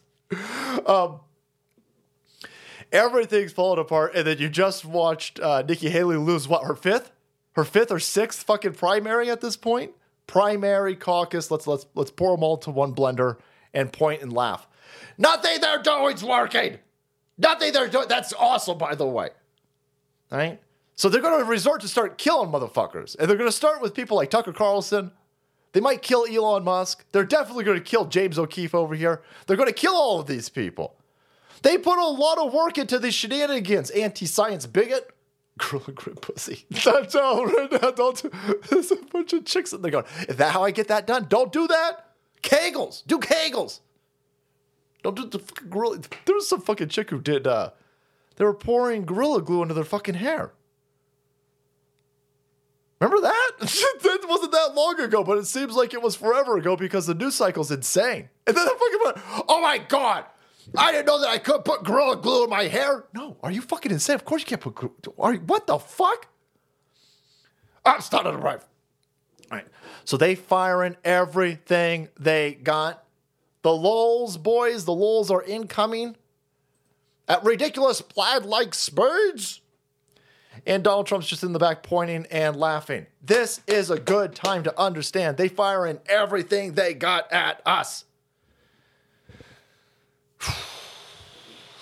Um, 0.88 1.20
everything's 2.90 3.52
falling 3.52 3.82
apart, 3.82 4.16
and 4.16 4.26
then 4.26 4.38
you 4.38 4.48
just 4.48 4.86
watched 4.86 5.42
uh, 5.42 5.64
Nikki 5.64 5.90
Haley 5.90 6.16
lose 6.16 6.48
what 6.48 6.64
her 6.64 6.76
fifth, 6.76 7.12
her 7.58 7.66
fifth 7.66 7.92
or 7.92 8.00
sixth 8.00 8.44
fucking 8.44 8.76
primary 8.76 9.30
at 9.30 9.42
this 9.42 9.58
point. 9.58 9.92
Primary 10.26 10.96
caucus. 10.96 11.52
Let's 11.52 11.68
let's 11.68 11.86
let's 11.96 12.12
pour 12.12 12.38
them 12.38 12.46
all 12.46 12.56
to 12.60 12.72
one 12.72 12.96
blender 12.96 13.40
and 13.74 13.92
point 13.92 14.22
and 14.22 14.34
laugh. 14.34 14.68
Nothing 15.18 15.62
they're 15.62 15.82
doing's 15.82 16.24
working. 16.24 16.80
Nothing 17.38 17.74
they're 17.74 17.88
doing. 17.88 18.08
That's 18.08 18.34
awesome, 18.34 18.78
by 18.78 18.96
the 18.96 19.08
way. 19.08 19.30
Right. 20.32 20.60
So 20.96 21.10
they're 21.10 21.22
going 21.22 21.40
to 21.40 21.46
resort 21.46 21.82
to 21.82 21.88
start 21.88 22.18
killing 22.18 22.50
motherfuckers, 22.52 23.16
and 23.18 23.30
they're 23.30 23.38
going 23.38 23.50
to 23.50 23.56
start 23.56 23.82
with 23.82 23.94
people 23.94 24.18
like 24.18 24.30
Tucker 24.30 24.54
Carlson. 24.54 25.12
They 25.72 25.80
might 25.80 26.04
kill 26.04 26.26
Elon 26.30 26.64
Musk. 26.64 27.04
They're 27.12 27.26
definitely 27.26 27.64
going 27.64 27.80
to 27.80 27.84
kill 27.84 28.06
James 28.06 28.38
O'Keefe 28.38 28.76
over 28.76 28.94
here. 28.94 29.24
They're 29.48 29.58
going 29.58 29.70
to 29.70 29.74
kill 29.74 29.96
all 29.96 30.20
of 30.20 30.28
these 30.28 30.50
people. 30.50 30.96
They 31.64 31.78
put 31.78 31.98
a 31.98 32.08
lot 32.08 32.38
of 32.38 32.54
work 32.54 32.78
into 32.78 33.00
these 33.00 33.16
shenanigans. 33.16 33.90
Anti-science 33.90 34.68
bigot. 34.68 35.10
Gorilla 35.58 35.92
grip 35.92 36.22
pussy. 36.22 36.66
That's 36.70 37.16
all 37.16 37.46
right 37.46 37.72
now. 37.72 37.92
Don't 37.92 38.22
do, 38.22 38.60
there's 38.70 38.92
a 38.92 38.98
bunch 38.98 39.34
of 39.34 39.46
chicks 39.46 39.74
in 39.74 39.82
there 39.82 39.92
going, 39.92 40.06
is 40.28 40.38
that 40.38 40.52
how 40.52 40.64
I 40.64 40.72
get 40.72 40.90
that 40.90 41.08
done? 41.08 41.26
Don't 41.28 41.52
do 41.52 41.68
that. 41.68 42.13
Kegels. 42.44 43.04
Do 43.08 43.18
Kegels. 43.20 43.80
Don't 45.02 45.16
do 45.16 45.26
the 45.26 45.40
fucking 45.40 45.70
gorilla. 45.70 46.00
There 46.26 46.36
was 46.36 46.48
some 46.48 46.62
fucking 46.62 46.90
chick 46.90 47.10
who 47.10 47.20
did, 47.20 47.48
uh, 47.48 47.72
they 48.36 48.46
were 48.46 48.54
pouring 48.54 49.06
gorilla 49.06 49.42
glue 49.42 49.62
into 49.62 49.74
their 49.74 49.84
fucking 49.84 50.16
hair. 50.16 50.54
Remember 53.00 53.22
that? 53.22 53.52
that 53.60 54.26
wasn't 54.30 54.54
that 54.54 54.76
long 54.76 55.00
ago, 55.02 55.24
but 55.24 55.38
it 55.38 55.46
seems 55.46 55.76
like 55.76 55.94
it 55.94 56.02
was 56.02 56.16
forever 56.16 56.58
ago 56.58 56.78
because 56.78 57.06
the 57.06 57.14
news 57.14 57.36
cycle's 57.36 57.70
insane. 57.70 58.30
And 58.48 58.56
then 58.56 58.66
the 58.66 58.72
fucking 58.72 59.44
oh 59.50 59.62
my 59.62 59.78
God, 59.78 60.26
I 60.78 60.94
didn't 60.94 61.08
know 61.08 61.20
that 61.20 61.30
I 61.30 61.38
could 61.38 61.66
put 61.66 61.84
Gorilla 61.84 62.16
Glue 62.16 62.46
in 62.46 62.50
my 62.50 62.64
hair. 62.64 63.06
No, 63.14 63.36
are 63.44 63.52
you 63.52 63.62
fucking 63.62 63.92
insane? 63.92 64.16
Of 64.16 64.24
course 64.24 64.44
you 64.44 64.46
can't 64.46 64.62
put. 64.62 65.14
Are 65.20 65.34
you, 65.34 65.40
what 65.42 65.68
the 65.68 65.80
fuck? 65.80 66.28
I'm 67.86 68.00
starting 68.00 68.32
to 68.32 68.38
arrive. 68.38 68.66
Right. 69.54 69.68
So 70.06 70.18
they 70.18 70.36
firing 70.36 70.98
everything 71.04 72.10
they 72.20 72.56
got. 72.56 73.04
The 73.62 73.74
lols, 73.74 74.38
boys, 74.38 74.86
the 74.86 74.94
lols 74.94 75.32
are 75.32 75.44
incoming 75.44 76.16
at 77.28 77.44
ridiculous 77.44 78.02
plaid 78.02 78.46
like 78.46 78.74
spurs. 78.74 79.62
And 80.66 80.84
Donald 80.84 81.08
Trump's 81.08 81.28
just 81.28 81.44
in 81.44 81.54
the 81.54 81.60
back 81.60 81.84
pointing 81.84 82.26
and 82.30 82.56
laughing. 82.56 83.08
This 83.22 83.62
is 83.68 83.90
a 83.90 84.00
good 84.00 84.36
time 84.36 84.64
to 84.64 84.80
understand. 84.80 85.38
They 85.38 85.48
firing 85.48 86.00
everything 86.08 86.74
they 86.74 86.94
got 86.94 87.32
at 87.32 87.62
us. 87.66 88.06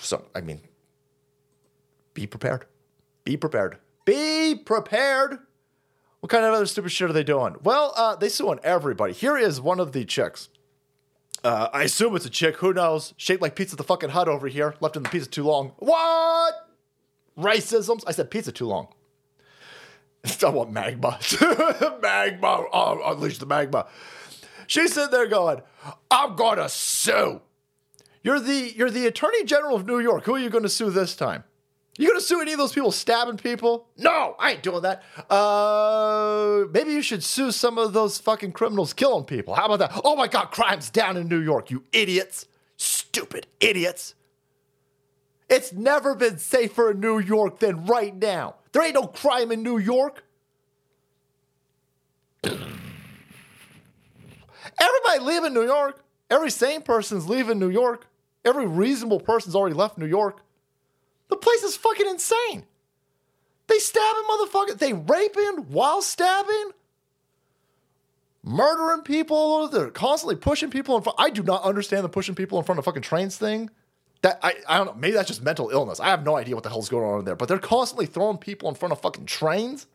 So, 0.03 0.25
I 0.33 0.41
mean, 0.41 0.59
be 2.15 2.25
prepared. 2.25 2.65
Be 3.23 3.37
prepared. 3.37 3.77
Be 4.03 4.55
prepared. 4.55 5.37
What 6.21 6.29
kind 6.29 6.45
of 6.45 6.53
other 6.53 6.67
stupid 6.67 6.91
shit 6.91 7.09
are 7.09 7.13
they 7.13 7.23
doing? 7.23 7.55
Well, 7.63 7.93
uh, 7.97 8.15
they 8.15 8.29
suing 8.29 8.59
everybody. 8.63 9.13
Here 9.13 9.37
is 9.37 9.59
one 9.59 9.79
of 9.79 9.91
the 9.91 10.05
chicks. 10.05 10.49
Uh, 11.43 11.67
I 11.73 11.83
assume 11.83 12.15
it's 12.15 12.25
a 12.25 12.29
chick. 12.29 12.57
Who 12.57 12.73
knows? 12.73 13.15
Shaped 13.17 13.41
like 13.41 13.55
Pizza 13.55 13.75
the 13.75 13.83
fucking 13.83 14.11
Hut 14.11 14.27
over 14.27 14.47
here. 14.47 14.75
Left 14.79 14.95
in 14.95 15.03
the 15.03 15.09
pizza 15.09 15.27
too 15.27 15.43
long. 15.43 15.73
What? 15.79 16.53
Racisms? 17.37 18.03
I 18.05 18.11
said 18.11 18.29
pizza 18.29 18.51
too 18.51 18.67
long. 18.67 18.89
I 20.45 20.49
want 20.49 20.71
magma. 20.71 21.19
magma. 22.01 22.65
Oh, 22.71 23.01
unleash 23.03 23.39
the 23.39 23.47
magma. 23.47 23.87
She's 24.67 24.93
sitting 24.93 25.11
there 25.11 25.27
going, 25.27 25.61
I'm 26.11 26.35
gonna 26.35 26.69
sue. 26.69 27.41
You're 28.23 28.39
the 28.39 28.73
you're 28.75 28.91
the 28.91 29.07
attorney 29.07 29.43
general 29.43 29.75
of 29.75 29.87
New 29.87 29.99
York. 29.99 30.25
Who 30.25 30.35
are 30.35 30.39
you 30.39 30.51
gonna 30.51 30.69
sue 30.69 30.91
this 30.91 31.15
time? 31.15 31.43
You 31.97 32.07
gonna 32.07 32.21
sue 32.21 32.41
any 32.41 32.53
of 32.53 32.57
those 32.57 32.73
people 32.73 32.91
stabbing 32.91 33.37
people? 33.37 33.87
No, 33.97 34.35
I 34.39 34.51
ain't 34.53 34.63
doing 34.63 34.81
that. 34.83 35.03
Uh, 35.29 36.65
maybe 36.73 36.93
you 36.93 37.01
should 37.01 37.23
sue 37.23 37.51
some 37.51 37.77
of 37.77 37.93
those 37.93 38.17
fucking 38.17 38.53
criminals 38.53 38.93
killing 38.93 39.25
people. 39.25 39.53
How 39.55 39.65
about 39.65 39.79
that? 39.79 40.01
Oh 40.03 40.15
my 40.15 40.27
god, 40.27 40.51
crime's 40.51 40.89
down 40.89 41.17
in 41.17 41.27
New 41.27 41.41
York, 41.41 41.69
you 41.69 41.83
idiots. 41.91 42.47
Stupid 42.77 43.45
idiots. 43.59 44.15
It's 45.49 45.73
never 45.73 46.15
been 46.15 46.37
safer 46.37 46.91
in 46.91 47.01
New 47.01 47.19
York 47.19 47.59
than 47.59 47.85
right 47.85 48.15
now. 48.15 48.55
There 48.71 48.81
ain't 48.83 48.95
no 48.95 49.05
crime 49.05 49.51
in 49.51 49.61
New 49.61 49.77
York. 49.77 50.23
Everybody 54.81 55.19
leaving 55.19 55.53
New 55.53 55.65
York. 55.65 56.03
Every 56.29 56.49
sane 56.49 56.81
person's 56.81 57.27
leaving 57.27 57.59
New 57.59 57.69
York. 57.69 58.07
Every 58.45 58.65
reasonable 58.65 59.19
person's 59.19 59.53
already 59.53 59.75
left 59.75 59.97
New 59.97 60.05
York. 60.05 60.41
The 61.31 61.37
place 61.37 61.63
is 61.63 61.77
fucking 61.77 62.07
insane. 62.07 62.65
They 63.67 63.79
stabbing 63.79 64.23
motherfuckers. 64.29 64.77
They 64.77 64.91
raping 64.91 65.65
while 65.69 66.01
stabbing. 66.01 66.71
Murdering 68.43 69.03
people. 69.03 69.69
They're 69.69 69.91
constantly 69.91 70.35
pushing 70.35 70.69
people 70.69 70.97
in 70.97 71.03
front. 71.03 71.17
I 71.19 71.29
do 71.29 71.41
not 71.41 71.63
understand 71.63 72.03
the 72.03 72.09
pushing 72.09 72.35
people 72.35 72.59
in 72.59 72.65
front 72.65 72.79
of 72.79 72.85
fucking 72.85 73.03
trains 73.03 73.37
thing. 73.37 73.69
That 74.23 74.39
I, 74.43 74.55
I 74.67 74.77
don't 74.77 74.87
know. 74.87 74.93
Maybe 74.95 75.13
that's 75.13 75.29
just 75.29 75.41
mental 75.41 75.69
illness. 75.69 76.01
I 76.01 76.07
have 76.07 76.25
no 76.25 76.35
idea 76.35 76.53
what 76.53 76.65
the 76.65 76.69
hell's 76.69 76.89
going 76.89 77.05
on 77.05 77.19
in 77.19 77.25
there. 77.25 77.37
But 77.37 77.47
they're 77.47 77.59
constantly 77.59 78.07
throwing 78.07 78.37
people 78.37 78.67
in 78.67 78.75
front 78.75 78.91
of 78.91 78.99
fucking 78.99 79.25
trains. 79.25 79.87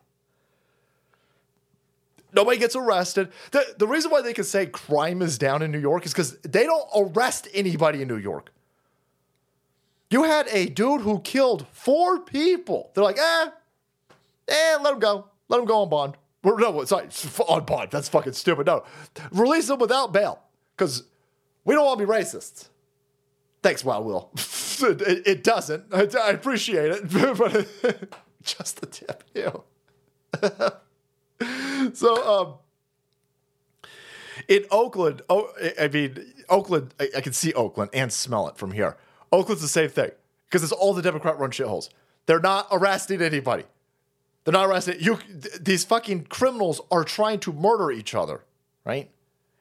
Nobody 2.33 2.57
gets 2.57 2.75
arrested. 2.75 3.31
The, 3.51 3.63
the 3.77 3.87
reason 3.87 4.09
why 4.09 4.23
they 4.23 4.33
can 4.33 4.43
say 4.43 4.65
crime 4.65 5.21
is 5.21 5.37
down 5.37 5.61
in 5.61 5.71
New 5.71 5.79
York 5.79 6.07
is 6.07 6.13
because 6.13 6.37
they 6.39 6.63
don't 6.63 6.89
arrest 6.95 7.47
anybody 7.53 8.01
in 8.01 8.07
New 8.07 8.17
York. 8.17 8.51
You 10.09 10.23
had 10.23 10.47
a 10.49 10.67
dude 10.67 11.01
who 11.01 11.19
killed 11.19 11.67
four 11.71 12.19
people. 12.21 12.91
They're 12.93 13.03
like, 13.03 13.17
eh, 13.17 13.49
eh, 14.47 14.77
let 14.81 14.93
him 14.93 14.99
go. 14.99 15.27
Let 15.49 15.59
him 15.59 15.65
go 15.65 15.81
on 15.81 15.89
bond. 15.89 16.13
No, 16.43 16.85
sorry, 16.85 17.07
on 17.47 17.65
bond. 17.65 17.91
That's 17.91 18.07
fucking 18.07 18.33
stupid. 18.33 18.67
No, 18.67 18.83
release 19.31 19.69
him 19.69 19.79
without 19.79 20.13
bail 20.13 20.39
because 20.75 21.03
we 21.65 21.75
don't 21.75 21.85
want 21.85 21.99
to 21.99 22.05
be 22.05 22.11
racists. 22.11 22.69
Thanks, 23.61 23.83
Wild 23.83 24.05
Will. 24.05 24.29
it, 24.81 25.27
it, 25.27 25.43
doesn't. 25.43 25.85
I, 25.91 26.07
I, 26.21 26.29
appreciate 26.29 26.91
it, 26.91 27.11
but 27.37 27.67
just 28.43 28.79
the 28.79 28.85
tip. 28.85 29.23
Ew. 29.33 29.63
so, 31.93 32.39
um, 32.41 32.53
in 34.47 34.65
Oakland, 34.71 35.21
oh, 35.29 35.51
I 35.79 35.89
mean, 35.89 36.33
Oakland, 36.47 36.93
I, 36.99 37.09
I, 37.17 37.21
can 37.21 37.33
see 37.33 37.51
Oakland 37.53 37.89
and 37.93 38.13
smell 38.13 38.47
it 38.47 38.57
from 38.57 38.71
here. 38.71 38.95
Oakland's 39.31 39.61
the 39.61 39.67
same 39.67 39.89
thing 39.89 40.11
because 40.45 40.63
it's 40.63 40.71
all 40.71 40.93
the 40.93 41.01
Democrat 41.01 41.37
run 41.39 41.51
shitholes. 41.51 41.89
They're 42.25 42.39
not 42.39 42.67
arresting 42.71 43.21
anybody. 43.21 43.63
They're 44.43 44.53
not 44.53 44.67
arresting 44.67 44.97
you. 44.99 45.17
Th- 45.17 45.55
these 45.61 45.83
fucking 45.83 46.25
criminals 46.25 46.81
are 46.91 47.03
trying 47.03 47.39
to 47.41 47.53
murder 47.53 47.91
each 47.91 48.15
other, 48.15 48.43
right? 48.85 49.09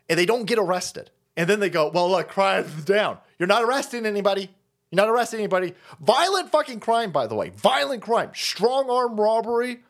And 0.09 0.19
they 0.19 0.27
don't 0.27 0.45
get 0.45 0.59
arrested. 0.59 1.11
And 1.37 1.49
then 1.49 1.61
they 1.61 1.71
go, 1.71 1.91
well, 1.93 2.11
look, 2.11 2.29
crime's 2.29 2.85
down. 2.85 3.19
You're 3.39 3.49
not 3.49 3.63
arresting 3.63 4.07
anybody. 4.07 4.51
You're 4.91 5.05
not 5.05 5.09
arresting 5.09 5.41
anybody. 5.41 5.75
Violent 6.01 6.51
fucking 6.51 6.81
crime, 6.81 7.11
by 7.11 7.27
the 7.27 7.35
way. 7.35 7.51
Violent 7.51 8.03
crime. 8.03 8.31
Strong 8.35 8.89
arm 8.89 9.21
robbery. 9.21 9.81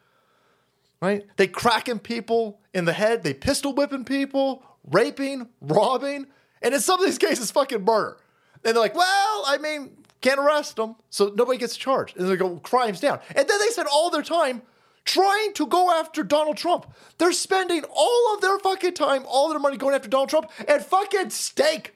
Right? 1.00 1.26
They 1.37 1.47
cracking 1.47 1.99
people 1.99 2.59
in 2.73 2.87
the 2.87 2.92
head. 2.92 3.23
They 3.23 3.35
pistol 3.35 3.75
whipping 3.75 4.04
people, 4.04 4.64
raping, 4.90 5.49
robbing. 5.61 6.26
And 6.62 6.75
in 6.75 6.80
some 6.80 6.99
of 6.99 7.06
these 7.06 7.18
cases, 7.18 7.50
fucking 7.50 7.85
murder. 7.85 8.16
And 8.64 8.75
they're 8.75 8.82
like, 8.82 8.94
well, 8.94 9.44
I 9.46 9.58
mean, 9.58 9.90
can't 10.20 10.40
arrest 10.40 10.76
them. 10.76 10.96
So 11.10 11.32
nobody 11.36 11.58
gets 11.58 11.76
charged. 11.76 12.16
And 12.16 12.28
they 12.28 12.36
go, 12.36 12.56
crime's 12.58 13.00
down. 13.00 13.20
And 13.34 13.46
then 13.48 13.58
they 13.60 13.68
spend 13.68 13.88
all 13.92 14.10
their 14.10 14.22
time 14.22 14.62
trying 15.04 15.52
to 15.54 15.66
go 15.66 15.90
after 15.90 16.22
Donald 16.25 16.56
Trump. 16.56 16.92
They're 17.18 17.32
spending 17.32 17.84
all 17.94 18.34
of 18.34 18.40
their 18.40 18.58
fucking 18.58 18.94
time, 18.94 19.25
all 19.26 19.48
their 19.48 19.58
money 19.58 19.76
going 19.76 19.94
after 19.94 20.08
Donald 20.08 20.30
Trump 20.30 20.50
and 20.66 20.84
fucking 20.84 21.30
steak. 21.30 21.94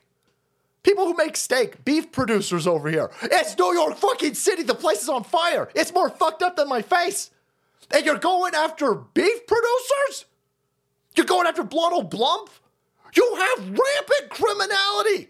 People 0.82 1.04
who 1.04 1.14
make 1.14 1.36
steak, 1.36 1.84
beef 1.84 2.10
producers 2.10 2.66
over 2.66 2.88
here. 2.88 3.10
It's 3.22 3.58
New 3.58 3.74
York 3.74 3.96
fucking 3.96 4.34
City. 4.34 4.62
The 4.62 4.74
place 4.74 5.02
is 5.02 5.08
on 5.08 5.24
fire. 5.24 5.68
It's 5.74 5.92
more 5.92 6.08
fucked 6.08 6.42
up 6.42 6.56
than 6.56 6.68
my 6.68 6.80
face. 6.82 7.30
And 7.90 8.06
you're 8.06 8.18
going 8.18 8.54
after 8.54 8.94
beef 8.94 9.46
producers? 9.46 10.26
You're 11.16 11.26
going 11.26 11.46
after 11.46 11.64
Blotto 11.64 12.02
Blump? 12.02 12.48
You 13.16 13.34
have 13.36 13.66
rampant 13.66 14.30
criminality 14.30 15.29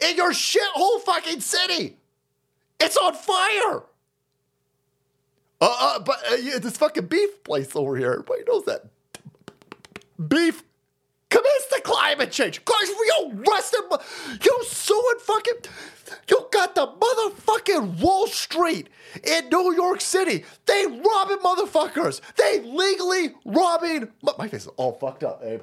in 0.00 0.16
your 0.16 0.32
shithole 0.32 1.00
fucking 1.04 1.40
city. 1.40 1.96
It's 2.80 2.96
on 2.96 3.14
fire. 3.14 3.82
Uh, 5.60 5.76
uh 5.80 5.98
but 6.00 6.16
uh, 6.30 6.34
yeah, 6.34 6.58
this 6.58 6.76
fucking 6.76 7.06
beef 7.06 7.42
place 7.42 7.74
over 7.74 7.96
here. 7.96 8.12
Everybody 8.12 8.42
knows 8.46 8.64
that. 8.66 8.84
Beef 10.28 10.62
commits 11.30 11.66
to 11.72 11.80
climate 11.82 12.30
change. 12.30 12.64
Guys, 12.64 12.88
you 12.88 13.34
arrested, 13.46 13.80
you 14.42 14.64
suing 14.66 15.18
fucking, 15.20 15.54
you 16.28 16.46
got 16.52 16.74
the 16.74 16.86
motherfucking 16.86 18.00
Wall 18.00 18.26
Street 18.26 18.88
in 19.24 19.48
New 19.50 19.74
York 19.74 20.00
City. 20.00 20.44
They 20.66 20.86
robbing 20.86 21.38
motherfuckers. 21.38 22.20
They 22.36 22.60
legally 22.60 23.34
robbing. 23.44 24.08
My 24.38 24.48
face 24.48 24.62
is 24.62 24.68
all 24.76 24.92
fucked 24.92 25.24
up, 25.24 25.42
Abe. 25.44 25.62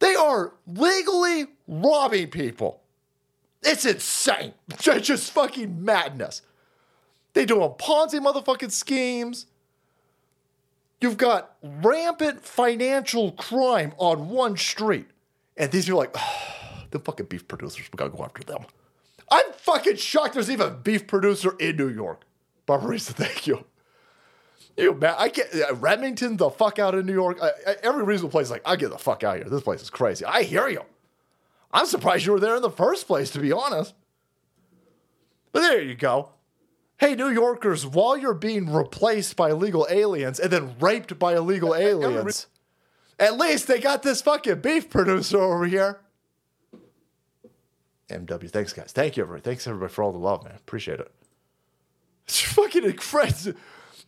They 0.00 0.14
are 0.14 0.54
legally 0.66 1.46
robbing 1.68 2.28
people. 2.28 2.80
It's 3.62 3.84
insane. 3.84 4.54
It's 4.70 5.06
just 5.06 5.32
fucking 5.32 5.84
madness. 5.84 6.42
They 7.32 7.44
doing 7.44 7.70
Ponzi 7.70 8.20
motherfucking 8.20 8.72
schemes. 8.72 9.46
You've 11.00 11.16
got 11.16 11.56
rampant 11.62 12.44
financial 12.44 13.32
crime 13.32 13.92
on 13.96 14.28
one 14.28 14.56
street. 14.56 15.06
And 15.56 15.70
these 15.70 15.88
are 15.88 15.94
like, 15.94 16.10
oh, 16.14 16.82
the 16.90 16.98
fucking 16.98 17.26
beef 17.26 17.46
producers, 17.46 17.88
we 17.92 17.96
gotta 17.96 18.10
go 18.10 18.24
after 18.24 18.42
them. 18.42 18.64
I'm 19.30 19.52
fucking 19.52 19.96
shocked 19.96 20.34
there's 20.34 20.50
even 20.50 20.66
a 20.66 20.70
beef 20.70 21.06
producer 21.06 21.54
in 21.58 21.76
New 21.76 21.88
York. 21.88 22.22
Barbarisa, 22.66 23.12
thank 23.14 23.46
you. 23.46 23.64
You 24.76 24.94
man, 24.94 25.14
I 25.18 25.28
get 25.28 25.54
uh, 25.54 25.74
Remington 25.74 26.36
the 26.36 26.50
fuck 26.50 26.78
out 26.78 26.94
of 26.94 27.04
New 27.04 27.12
York. 27.12 27.38
Every 27.82 28.02
reasonable 28.02 28.30
place 28.30 28.50
like, 28.50 28.62
I 28.64 28.76
get 28.76 28.90
the 28.90 28.98
fuck 28.98 29.22
out 29.24 29.36
of 29.36 29.42
here. 29.42 29.50
This 29.50 29.62
place 29.62 29.82
is 29.82 29.90
crazy. 29.90 30.24
I 30.24 30.42
hear 30.42 30.68
you. 30.68 30.82
I'm 31.72 31.86
surprised 31.86 32.26
you 32.26 32.32
were 32.32 32.40
there 32.40 32.56
in 32.56 32.62
the 32.62 32.70
first 32.70 33.06
place, 33.06 33.30
to 33.30 33.38
be 33.38 33.52
honest. 33.52 33.94
But 35.52 35.60
there 35.60 35.80
you 35.80 35.94
go 35.94 36.30
hey, 37.00 37.14
New 37.14 37.30
Yorkers, 37.30 37.86
while 37.86 38.16
you're 38.16 38.34
being 38.34 38.70
replaced 38.70 39.34
by 39.34 39.50
illegal 39.50 39.86
aliens 39.90 40.38
and 40.38 40.52
then 40.52 40.76
raped 40.78 41.18
by 41.18 41.34
illegal 41.34 41.74
aliens, 41.74 42.46
at 43.18 43.38
least 43.38 43.66
they 43.66 43.80
got 43.80 44.02
this 44.02 44.20
fucking 44.20 44.60
beef 44.60 44.90
producer 44.90 45.40
over 45.40 45.64
here. 45.64 46.00
MW, 48.10 48.50
thanks, 48.50 48.72
guys. 48.72 48.92
Thank 48.92 49.16
you, 49.16 49.22
everybody. 49.22 49.42
Thanks, 49.42 49.66
everybody, 49.66 49.92
for 49.92 50.02
all 50.02 50.12
the 50.12 50.18
love, 50.18 50.44
man. 50.44 50.54
Appreciate 50.56 51.00
it. 51.00 51.10
It's 52.26 52.40
fucking 52.52 52.84
incredible. 52.84 53.58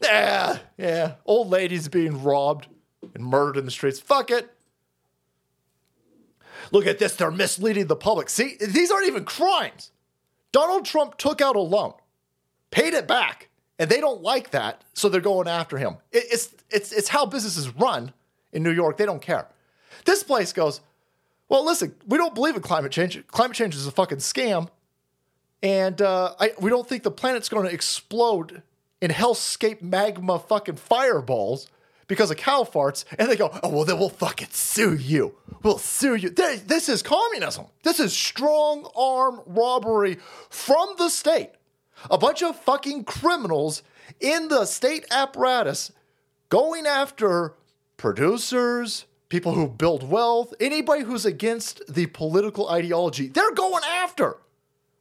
Yeah, 0.02 0.58
yeah. 0.76 1.14
Old 1.24 1.48
ladies 1.48 1.88
being 1.88 2.22
robbed 2.22 2.66
and 3.14 3.24
murdered 3.24 3.56
in 3.56 3.64
the 3.64 3.70
streets. 3.70 4.00
Fuck 4.00 4.30
it. 4.30 4.50
Look 6.70 6.86
at 6.86 6.98
this. 6.98 7.16
They're 7.16 7.30
misleading 7.30 7.86
the 7.86 7.96
public. 7.96 8.28
See, 8.28 8.56
these 8.60 8.90
aren't 8.90 9.06
even 9.06 9.24
crimes. 9.24 9.90
Donald 10.52 10.84
Trump 10.84 11.16
took 11.18 11.40
out 11.40 11.56
a 11.56 11.60
loan 11.60 11.94
paid 12.72 12.94
it 12.94 13.06
back. 13.06 13.48
And 13.78 13.88
they 13.88 14.00
don't 14.00 14.22
like 14.22 14.50
that, 14.50 14.82
so 14.92 15.08
they're 15.08 15.20
going 15.20 15.48
after 15.48 15.78
him. 15.78 15.96
It's, 16.10 16.54
it's, 16.70 16.92
it's 16.92 17.08
how 17.08 17.26
businesses 17.26 17.68
run 17.70 18.12
in 18.52 18.62
New 18.62 18.70
York. 18.70 18.96
They 18.96 19.06
don't 19.06 19.22
care. 19.22 19.46
This 20.04 20.22
place 20.22 20.52
goes, 20.52 20.80
well, 21.48 21.64
listen, 21.64 21.94
we 22.06 22.18
don't 22.18 22.34
believe 22.34 22.54
in 22.54 22.62
climate 22.62 22.92
change. 22.92 23.24
Climate 23.28 23.56
change 23.56 23.74
is 23.74 23.86
a 23.86 23.90
fucking 23.90 24.18
scam. 24.18 24.68
And 25.62 26.00
uh, 26.02 26.34
I, 26.38 26.52
we 26.60 26.70
don't 26.70 26.88
think 26.88 27.02
the 27.02 27.10
planet's 27.10 27.48
going 27.48 27.66
to 27.66 27.72
explode 27.72 28.62
in 29.00 29.10
hellscape 29.10 29.82
magma 29.82 30.38
fucking 30.38 30.76
fireballs 30.76 31.68
because 32.12 32.30
of 32.30 32.36
cow 32.36 32.62
farts. 32.62 33.04
And 33.18 33.28
they 33.28 33.36
go, 33.36 33.50
oh, 33.62 33.68
well, 33.70 33.84
then 33.84 33.98
we'll 33.98 34.08
fucking 34.08 34.48
sue 34.50 34.94
you. 34.94 35.34
We'll 35.62 35.78
sue 35.78 36.14
you. 36.14 36.30
This 36.30 36.88
is 36.88 37.02
communism. 37.02 37.66
This 37.82 38.00
is 38.00 38.12
strong 38.12 38.88
arm 38.94 39.40
robbery 39.46 40.18
from 40.50 40.94
the 40.98 41.08
state 41.08 41.50
a 42.10 42.18
bunch 42.18 42.42
of 42.42 42.58
fucking 42.60 43.04
criminals 43.04 43.82
in 44.20 44.48
the 44.48 44.64
state 44.64 45.06
apparatus 45.10 45.92
going 46.48 46.86
after 46.86 47.54
producers, 47.96 49.06
people 49.28 49.54
who 49.54 49.68
build 49.68 50.08
wealth, 50.08 50.52
anybody 50.60 51.02
who's 51.02 51.24
against 51.24 51.82
the 51.92 52.06
political 52.06 52.68
ideology. 52.68 53.28
They're 53.28 53.54
going 53.54 53.84
after. 53.84 54.38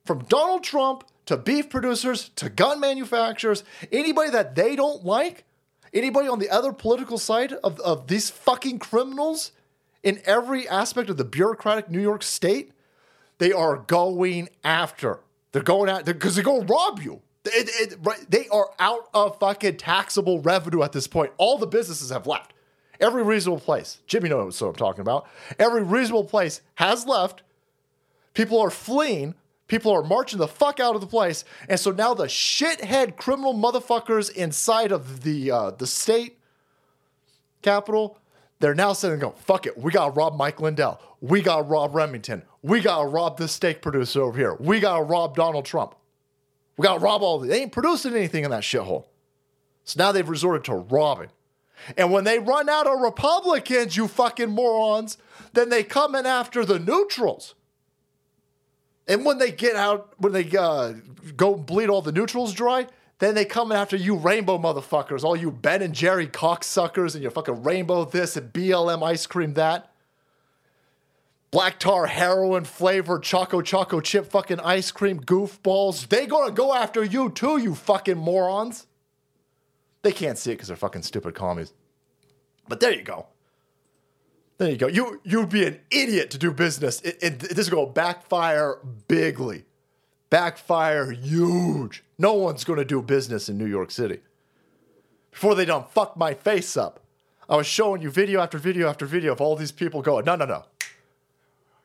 From 0.06 0.24
Donald 0.26 0.64
Trump 0.64 1.04
to 1.26 1.38
beef 1.38 1.70
producers 1.70 2.30
to 2.36 2.50
gun 2.50 2.80
manufacturers, 2.80 3.64
anybody 3.92 4.32
that 4.32 4.56
they 4.56 4.76
don't 4.76 5.06
like, 5.06 5.46
anybody 5.94 6.28
on 6.28 6.40
the 6.40 6.50
other 6.50 6.74
political 6.74 7.18
side 7.18 7.54
of, 7.54 7.80
of 7.82 8.08
these 8.08 8.30
fucking 8.30 8.80
criminals 8.80 9.52
in 10.04 10.22
every 10.26 10.68
aspect 10.68 11.10
of 11.10 11.18
the 11.18 11.26
bureaucratic 11.26 11.90
New 11.90 12.02
York 12.02 12.24
state, 12.24 12.72
they 13.38 13.52
are 13.52 13.78
going 13.78 14.50
after. 14.64 15.20
They're 15.52 15.62
going 15.62 15.90
out 15.90 16.06
because 16.06 16.36
they're 16.36 16.44
going 16.44 16.66
to 16.66 16.74
rob 16.74 17.00
you. 17.02 17.22
It, 17.46 17.70
it, 17.94 17.98
right, 18.04 18.24
they 18.30 18.48
are 18.50 18.70
out 18.80 19.10
of 19.14 19.40
fucking 19.40 19.78
taxable 19.78 20.40
revenue 20.42 20.84
at 20.84 20.92
this 20.92 21.08
point. 21.08 21.32
All 21.38 21.58
the 21.58 21.68
businesses 21.68 22.12
have 22.12 22.28
left. 22.28 22.54
Every 23.00 23.24
reasonable 23.24 23.60
place, 23.60 24.00
Jimmy 24.06 24.30
knows 24.30 24.62
what 24.62 24.70
I'm 24.70 24.76
talking 24.76 25.02
about. 25.02 25.28
Every 25.58 25.82
reasonable 25.82 26.26
place 26.26 26.62
has 26.76 27.08
left. 27.08 27.42
People 28.36 28.60
are 28.60 28.70
fleeing. 28.70 29.34
People 29.72 29.94
are 29.94 30.04
marching 30.04 30.38
the 30.38 30.50
fuck 30.50 30.82
out 30.82 30.96
of 30.96 31.02
the 31.02 31.08
place. 31.08 31.46
And 31.70 31.80
so 31.80 31.92
now 31.92 32.14
the 32.14 32.26
shithead 32.26 33.16
criminal 33.16 33.54
motherfuckers 33.54 34.30
inside 34.30 34.92
of 34.92 35.24
the 35.24 35.50
uh, 35.50 35.72
the 35.72 35.88
state 35.88 36.38
capital, 37.62 38.20
they're 38.60 38.76
now 38.76 38.92
saying, 38.92 39.20
"Go 39.20 39.32
fuck 39.32 39.66
it. 39.66 39.78
We 39.78 39.94
gotta 39.94 40.12
rob 40.12 40.36
Mike 40.36 40.60
Lindell. 40.60 41.00
We 41.22 41.42
gotta 41.42 41.64
rob 41.64 41.96
Remington. 41.96 42.44
We 42.62 42.82
gotta 42.82 43.08
rob 43.08 43.38
this 43.38 43.54
steak 43.54 43.82
producer 43.82 44.22
over 44.22 44.38
here. 44.38 44.58
We 44.60 44.82
gotta 44.82 45.04
rob 45.04 45.38
Donald 45.38 45.64
Trump. 45.64 45.96
We 46.76 46.84
gotta 46.84 47.00
rob 47.00 47.22
all. 47.22 47.40
They 47.40 47.62
ain't 47.62 47.72
producing 47.72 48.14
anything 48.14 48.44
in 48.44 48.52
that 48.52 48.64
shithole. 48.64 49.06
So 49.86 50.04
now 50.04 50.12
they've 50.12 50.28
resorted 50.28 50.66
to 50.66 50.76
robbing. 50.76 51.30
And 51.96 52.12
when 52.12 52.26
they 52.26 52.40
run 52.40 52.68
out 52.68 52.88
of 52.88 53.00
Republicans, 53.00 53.96
you 53.96 54.10
fucking 54.10 54.50
morons, 54.50 55.18
then 55.54 55.70
they 55.70 55.86
come 55.86 56.14
in 56.14 56.26
after 56.26 56.66
the 56.66 56.78
neutrals. 56.78 57.56
And 59.08 59.26
when 59.26 59.38
they 59.38 59.52
get 59.52 59.76
out, 59.76 60.14
when 60.18 60.32
they 60.34 60.50
uh, 60.58 60.94
go 61.36 61.56
bleed 61.56 61.90
all 61.90 62.02
the 62.02 62.12
neutrals 62.12 62.54
dry, 62.54 62.88
then 63.20 63.36
they 63.36 63.46
come 63.46 63.72
after 63.72 63.96
you 63.96 64.16
rainbow 64.16 64.58
motherfuckers, 64.58 65.24
all 65.24 65.36
you 65.36 65.52
Ben 65.52 65.82
and 65.82 65.94
Jerry 65.94 66.28
cocksuckers 66.28 67.14
and 67.14 67.22
your 67.22 67.32
fucking 67.32 67.64
rainbow 67.64 68.06
this 68.06 68.36
and 68.36 68.52
BLM 68.52 69.04
ice 69.04 69.28
cream 69.28 69.54
that. 69.54 69.92
Black 71.52 71.80
tar 71.80 72.08
heroin 72.08 72.64
flavored 72.64 73.24
choco 73.24 73.62
choco 73.62 74.00
chip 74.00 74.26
fucking 74.26 74.60
ice 74.62 74.90
cream 74.92 75.20
goofballs. 75.20 76.08
They 76.08 76.26
gonna 76.26 76.52
go 76.52 76.74
after 76.74 77.04
you 77.04 77.30
too, 77.30 77.58
you 77.58 77.76
fucking 77.76 78.18
morons. 78.18 78.88
They 80.02 80.14
can't 80.14 80.38
see 80.38 80.52
it 80.52 80.56
because 80.56 80.70
they're 80.70 80.78
fucking 80.78 81.04
stupid 81.04 81.36
commies. 81.36 81.74
But 82.68 82.80
there 82.80 82.94
you 82.94 83.04
go. 83.04 83.28
There 84.62 84.70
you 84.70 84.78
go. 84.78 84.86
You 84.86 85.20
you'd 85.24 85.50
be 85.50 85.66
an 85.66 85.80
idiot 85.90 86.30
to 86.30 86.38
do 86.38 86.52
business. 86.52 87.02
It, 87.02 87.18
it, 87.20 87.40
this 87.40 87.58
is 87.58 87.70
going 87.72 87.88
to 87.88 87.94
backfire 87.94 88.78
bigly, 89.08 89.66
backfire 90.30 91.10
huge. 91.10 92.04
No 92.20 92.34
one's 92.34 92.64
going 92.64 92.78
to 92.78 92.86
do 92.86 93.02
business 93.02 93.50
in 93.50 93.58
New 93.58 93.66
York 93.66 93.90
City. 93.90 94.20
Before 95.32 95.56
they 95.56 95.66
done 95.66 95.86
fuck 95.90 96.16
my 96.16 96.36
face 96.36 96.78
up, 96.78 97.00
I 97.50 97.56
was 97.56 97.66
showing 97.66 98.04
you 98.04 98.12
video 98.12 98.40
after 98.40 98.60
video 98.60 98.88
after 98.88 99.08
video 99.08 99.32
of 99.32 99.42
all 99.42 99.56
these 99.56 99.72
people 99.72 100.04
going, 100.04 100.26
no, 100.26 100.36
no, 100.36 100.46
no. 100.46 100.66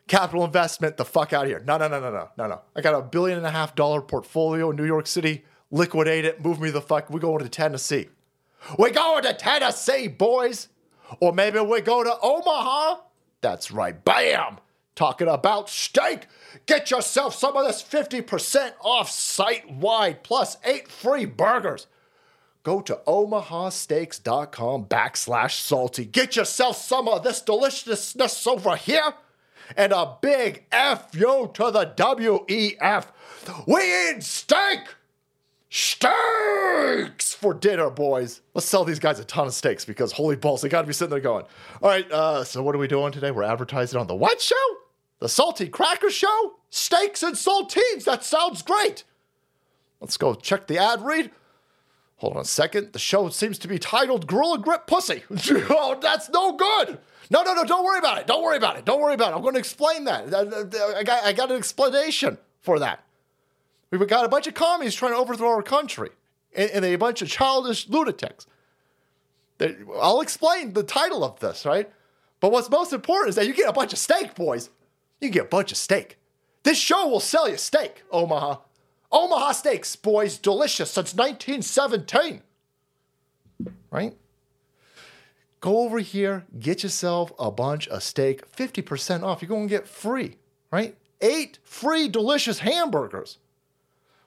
Capital 0.07 0.45
investment, 0.45 0.97
the 0.97 1.05
fuck 1.05 1.33
out 1.33 1.45
of 1.45 1.49
here. 1.49 1.63
No, 1.65 1.77
no, 1.79 1.87
no, 1.87 1.99
no, 1.99 2.11
no, 2.11 2.29
no, 2.37 2.47
no. 2.47 2.61
I 2.75 2.81
got 2.81 2.93
a 2.93 3.01
billion 3.01 3.39
and 3.39 3.47
a 3.47 3.51
half 3.51 3.73
dollar 3.73 4.03
portfolio 4.03 4.69
in 4.69 4.75
New 4.75 4.85
York 4.85 5.07
City. 5.07 5.45
Liquidate 5.71 6.25
it, 6.25 6.45
move 6.45 6.61
me 6.61 6.69
the 6.69 6.81
fuck. 6.81 7.09
We 7.09 7.19
going 7.19 7.43
to 7.43 7.49
Tennessee. 7.49 8.09
We 8.77 8.91
going 8.91 9.23
to 9.23 9.33
Tennessee, 9.33 10.07
boys. 10.07 10.67
Or 11.19 11.33
maybe 11.33 11.59
we 11.59 11.81
go 11.81 12.03
to 12.03 12.17
Omaha. 12.21 13.01
That's 13.41 13.71
right. 13.71 14.03
Bam! 14.03 14.57
Talking 14.95 15.27
about 15.27 15.69
steak. 15.69 16.27
Get 16.65 16.89
yourself 16.89 17.35
some 17.35 17.55
of 17.55 17.67
this 17.67 17.83
50% 17.83 18.73
off 18.81 19.09
site 19.09 19.69
wide 19.69 20.23
plus 20.23 20.57
eight 20.65 20.87
free 20.87 21.25
burgers. 21.25 21.87
Go 22.63 22.81
to 22.81 22.99
omahasteaks.com 23.07 24.85
backslash 24.85 25.51
salty. 25.51 26.03
Get 26.03 26.35
yourself 26.35 26.77
some 26.77 27.07
of 27.07 27.23
this 27.23 27.41
deliciousness 27.41 28.45
over 28.47 28.75
here. 28.75 29.13
And 29.75 29.93
a 29.93 30.17
big 30.21 30.65
F 30.71 31.09
you 31.13 31.51
to 31.53 31.71
the 31.71 31.93
WEF. 31.95 33.05
We 33.67 34.09
eat 34.09 34.23
steak! 34.23 34.79
Steaks 35.69 37.33
for 37.33 37.53
dinner, 37.53 37.89
boys. 37.89 38.41
Let's 38.53 38.67
sell 38.67 38.85
these 38.85 38.99
guys 38.99 39.19
a 39.19 39.25
ton 39.25 39.47
of 39.47 39.53
steaks 39.53 39.83
because 39.85 40.13
holy 40.13 40.35
balls, 40.35 40.61
they 40.61 40.69
got 40.69 40.81
to 40.81 40.87
be 40.87 40.93
sitting 40.93 41.09
there 41.09 41.19
going, 41.19 41.45
all 41.81 41.89
right, 41.89 42.09
uh, 42.11 42.43
so 42.43 42.63
what 42.63 42.73
are 42.73 42.77
we 42.79 42.87
doing 42.87 43.11
today? 43.11 43.31
We're 43.31 43.43
advertising 43.43 43.99
on 43.99 44.07
the 44.07 44.15
what 44.15 44.41
show? 44.41 44.55
The 45.19 45.27
Salty 45.27 45.67
Cracker 45.67 46.11
Show? 46.11 46.53
Steaks 46.69 47.23
and 47.23 47.35
saltines. 47.35 48.03
That 48.05 48.23
sounds 48.23 48.61
great. 48.61 49.03
Let's 49.99 50.17
go 50.17 50.35
check 50.35 50.67
the 50.67 50.77
ad 50.77 51.01
read. 51.01 51.31
Hold 52.17 52.35
on 52.35 52.41
a 52.41 52.45
second. 52.45 52.93
The 52.93 52.99
show 52.99 53.29
seems 53.29 53.59
to 53.59 53.67
be 53.67 53.77
titled 53.77 54.27
Gorilla 54.27 54.59
Grip 54.59 54.87
Pussy. 54.87 55.23
oh, 55.29 55.97
that's 56.01 56.29
no 56.29 56.53
good. 56.53 56.99
No, 57.29 57.43
no, 57.43 57.53
no, 57.53 57.63
don't 57.63 57.83
worry 57.83 57.99
about 57.99 58.19
it. 58.19 58.27
Don't 58.27 58.43
worry 58.43 58.57
about 58.57 58.77
it. 58.77 58.85
Don't 58.85 59.01
worry 59.01 59.13
about 59.13 59.33
it. 59.33 59.35
I'm 59.35 59.41
going 59.41 59.53
to 59.53 59.59
explain 59.59 60.05
that. 60.05 60.33
Uh, 60.33 60.37
uh, 60.37 60.65
uh, 60.65 60.93
I 60.97 61.03
got, 61.03 61.23
I 61.23 61.33
got 61.33 61.51
an 61.51 61.57
explanation 61.57 62.37
for 62.61 62.79
that. 62.79 63.03
We've 63.91 64.07
got 64.07 64.25
a 64.25 64.29
bunch 64.29 64.47
of 64.47 64.53
commies 64.53 64.95
trying 64.95 65.13
to 65.13 65.17
overthrow 65.17 65.49
our 65.49 65.63
country 65.63 66.09
and, 66.55 66.69
and 66.71 66.85
a 66.85 66.95
bunch 66.95 67.21
of 67.21 67.29
childish 67.29 67.87
lunatics. 67.87 68.47
I'll 69.99 70.21
explain 70.21 70.73
the 70.73 70.83
title 70.83 71.23
of 71.23 71.39
this, 71.39 71.65
right? 71.65 71.89
But 72.39 72.51
what's 72.51 72.69
most 72.69 72.93
important 72.93 73.29
is 73.29 73.35
that 73.35 73.47
you 73.47 73.53
get 73.53 73.69
a 73.69 73.73
bunch 73.73 73.93
of 73.93 73.99
steak, 73.99 74.35
boys. 74.35 74.69
You 75.19 75.29
get 75.29 75.45
a 75.45 75.49
bunch 75.49 75.71
of 75.71 75.77
steak. 75.77 76.17
This 76.63 76.77
show 76.77 77.07
will 77.07 77.19
sell 77.19 77.49
you 77.49 77.57
steak, 77.57 78.03
Omaha. 78.11 78.57
Omaha 79.11 79.53
steaks, 79.53 79.95
boys, 79.95 80.37
delicious 80.37 80.91
since 80.91 81.15
1917. 81.15 82.41
Right? 83.89 84.15
Go 85.59 85.79
over 85.79 85.99
here, 85.99 86.45
get 86.59 86.83
yourself 86.83 87.31
a 87.39 87.49
bunch 87.49 87.87
of 87.87 88.03
steak, 88.03 88.51
50% 88.51 89.23
off. 89.23 89.41
You're 89.41 89.49
going 89.49 89.67
to 89.67 89.73
get 89.73 89.87
free, 89.87 90.35
right? 90.71 90.95
Eight 91.21 91.57
free 91.63 92.07
delicious 92.07 92.59
hamburgers. 92.59 93.39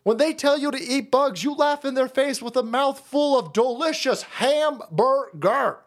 When 0.02 0.16
they 0.16 0.32
tell 0.32 0.58
you 0.58 0.70
to 0.70 0.80
eat 0.80 1.10
bugs, 1.10 1.44
you 1.44 1.54
laugh 1.54 1.84
in 1.84 1.94
their 1.94 2.08
face 2.08 2.40
with 2.40 2.56
a 2.56 2.62
mouthful 2.62 3.38
of 3.38 3.52
delicious 3.52 4.22
hamburger. 4.22 5.80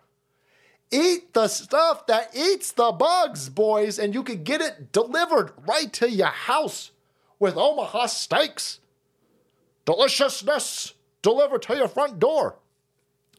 Eat 0.92 1.34
the 1.34 1.48
stuff 1.48 2.06
that 2.06 2.36
eats 2.36 2.72
the 2.72 2.92
bugs, 2.92 3.50
boys, 3.50 3.98
and 3.98 4.14
you 4.14 4.22
can 4.22 4.44
get 4.44 4.62
it 4.62 4.92
delivered 4.92 5.52
right 5.68 5.92
to 5.94 6.10
your 6.10 6.28
house 6.28 6.92
with 7.40 7.58
Omaha 7.58 8.06
steaks. 8.06 8.80
Deliciousness 9.86 10.94
delivered 11.24 11.64
to 11.64 11.76
your 11.76 11.88
front 11.88 12.20
door. 12.20 12.58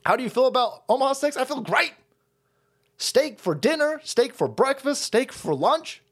How 0.04 0.16
do 0.16 0.24
you 0.24 0.30
feel 0.30 0.46
about 0.46 0.82
Omaha 0.88 1.12
steaks? 1.12 1.36
I 1.36 1.44
feel 1.44 1.60
great. 1.60 1.92
Steak 2.98 3.38
for 3.38 3.54
dinner, 3.54 4.00
steak 4.02 4.34
for 4.34 4.48
breakfast, 4.48 5.02
steak 5.02 5.32
for 5.32 5.54
lunch. 5.54 6.02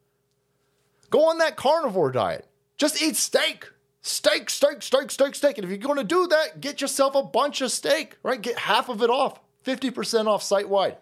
Go 1.11 1.29
on 1.29 1.38
that 1.38 1.57
carnivore 1.57 2.12
diet. 2.12 2.46
Just 2.77 3.03
eat 3.03 3.16
steak. 3.16 3.68
Steak, 4.03 4.51
steak, 4.51 4.83
steak, 4.83 5.11
steak, 5.12 5.35
steak. 5.35 5.59
And 5.59 5.65
if 5.65 5.71
you're 5.71 5.79
going 5.79 5.97
to 5.97 6.05
do 6.05 6.27
that, 6.27 6.61
get 6.61 6.81
yourself 6.81 7.15
a 7.15 7.23
bunch 7.23 7.61
of 7.61 7.71
steak, 7.71 8.17
right? 8.25 8.41
Get 8.41 8.59
half 8.59 8.88
of 8.88 9.01
it 9.01 9.11
off, 9.11 9.38
50% 9.65 10.27
off 10.27 10.43
site 10.43 10.69
wide. 10.69 10.97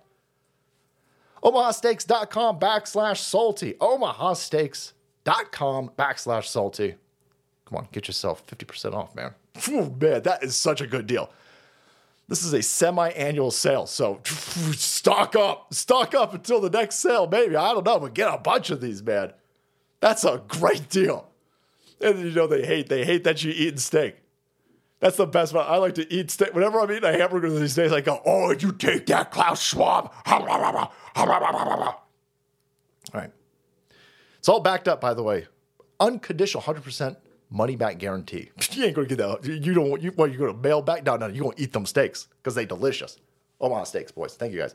OmahaSteaks.com 1.43 2.61
backslash 2.61 3.17
salty. 3.17 3.73
OmahaSteaks.com 3.75 5.91
backslash 5.99 6.45
salty. 6.45 6.97
Come 7.65 7.79
on, 7.79 7.89
get 7.91 8.07
yourself 8.07 8.47
50% 8.47 8.95
off, 8.95 9.15
man. 9.15 9.35
Ooh, 9.69 9.97
man, 9.99 10.23
that 10.23 10.43
is 10.43 10.57
such 10.57 10.83
a 10.83 10.87
good 10.87 11.07
deal. 11.07 11.33
This 12.29 12.45
is 12.45 12.53
a 12.53 12.63
semi 12.63 13.09
annual 13.11 13.51
sale, 13.51 13.87
so 13.87 14.21
stock 14.25 15.35
up. 15.35 15.73
Stock 15.73 16.15
up 16.15 16.35
until 16.35 16.61
the 16.61 16.71
next 16.71 16.97
sale, 16.97 17.27
maybe. 17.27 17.57
I 17.57 17.73
don't 17.73 17.87
know, 17.87 17.99
but 17.99 18.13
get 18.13 18.33
a 18.33 18.39
bunch 18.39 18.71
of 18.71 18.83
these, 18.83 19.03
man. 19.03 19.33
That's 20.01 20.25
a 20.25 20.43
great 20.47 20.91
deal. 20.91 21.30
And 22.01 22.19
you 22.19 22.31
know 22.31 22.47
they 22.47 22.65
hate 22.65 22.89
they 22.89 23.05
hate 23.05 23.25
that 23.25 23.43
you 23.45 23.53
eating 23.53 23.79
steak. 23.79 24.17
That's 25.01 25.17
the 25.17 25.27
best 25.27 25.53
part. 25.55 25.69
I 25.69 25.77
like 25.77 25.95
to 25.95 26.13
eat 26.13 26.31
steak. 26.31 26.55
Whenever 26.55 26.81
I'm 26.81 26.91
eating 26.91 27.05
a 27.05 27.13
hamburger 27.13 27.51
these 27.51 27.75
days, 27.75 27.93
I 27.93 28.01
go, 28.01 28.21
"Oh, 28.25 28.51
you 28.53 28.73
take 28.73 29.07
that, 29.07 29.31
Klaus 29.31 29.63
Schwab." 29.63 30.13
All 33.13 33.21
right. 33.21 33.31
It's 34.39 34.49
all 34.49 34.61
backed 34.61 34.89
up, 34.89 35.01
by 35.01 35.15
the 35.15 35.23
way. 35.23 35.47
Unconditional, 35.99 36.63
hundred 36.63 36.85
percent 36.85 37.19
money 37.51 37.77
back 37.77 37.99
guarantee. 37.99 38.51
you 38.73 38.85
ain't 38.85 38.95
gonna 38.95 39.07
get 39.07 39.19
that. 39.19 39.45
You 39.45 39.75
don't. 39.75 39.91
Want 39.91 40.03
you 40.03 40.13
what? 40.13 40.33
You 40.33 40.39
gonna 40.39 40.55
mail 40.55 40.83
back? 40.83 41.05
No, 41.05 41.17
no. 41.17 41.27
you're 41.27 41.45
gonna 41.45 41.57
eat 41.59 41.73
them 41.73 41.87
steaks 41.87 42.29
because 42.43 42.55
they 42.55 42.67
delicious. 42.67 43.19
Omaha 43.61 43.85
steaks, 43.85 44.13
boys. 44.13 44.35
Thank 44.35 44.53
you 44.53 44.61
guys. 44.61 44.75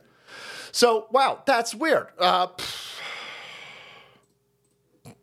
So 0.71 1.07
wow, 1.11 1.41
that's 1.45 1.73
weird. 1.73 2.07
Uh, 2.19 2.47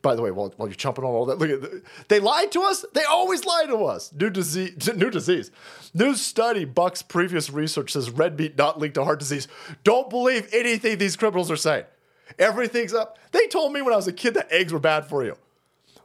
by 0.03 0.15
the 0.17 0.23
way, 0.23 0.31
while, 0.31 0.53
while 0.57 0.69
you're 0.69 0.75
chomping 0.75 0.99
on 0.99 1.05
all 1.05 1.27
that, 1.27 1.39
look 1.39 1.51
at 1.51 1.63
the, 1.63 1.83
they 2.09 2.21
lied 2.21 2.53
to 2.53 2.63
us. 2.63 2.85
They 2.93 3.05
always 3.05 3.45
lie 3.45 3.65
to 3.67 3.85
us. 3.85 4.13
New 4.13 4.31
disease. 4.31 4.91
New 4.97 5.11
disease. 5.11 5.51
New 5.95 6.15
study 6.15 6.65
bucks 6.65 7.03
previous 7.03 7.49
research 7.51 7.93
says 7.93 8.11
red 8.11 8.39
meat 8.39 8.59
not 8.59 8.79
linked 8.79 8.95
to 8.95 9.05
heart 9.05 9.21
disease. 9.21 9.49
Don't 9.85 10.11
believe 10.11 10.49
anything 10.53 10.99
these 10.99 11.17
criminals 11.17 11.51
are 11.51 11.57
saying. 11.57 11.85
Everything's 12.39 12.95
up. 12.95 13.19
They 13.31 13.47
told 13.47 13.73
me 13.73 13.83
when 13.83 13.93
I 13.93 13.97
was 13.97 14.09
a 14.09 14.13
kid 14.13 14.35
that 14.35 14.51
eggs 14.51 14.73
were 14.73 14.79
bad 14.79 15.07
for 15.07 15.25
you. 15.25 15.37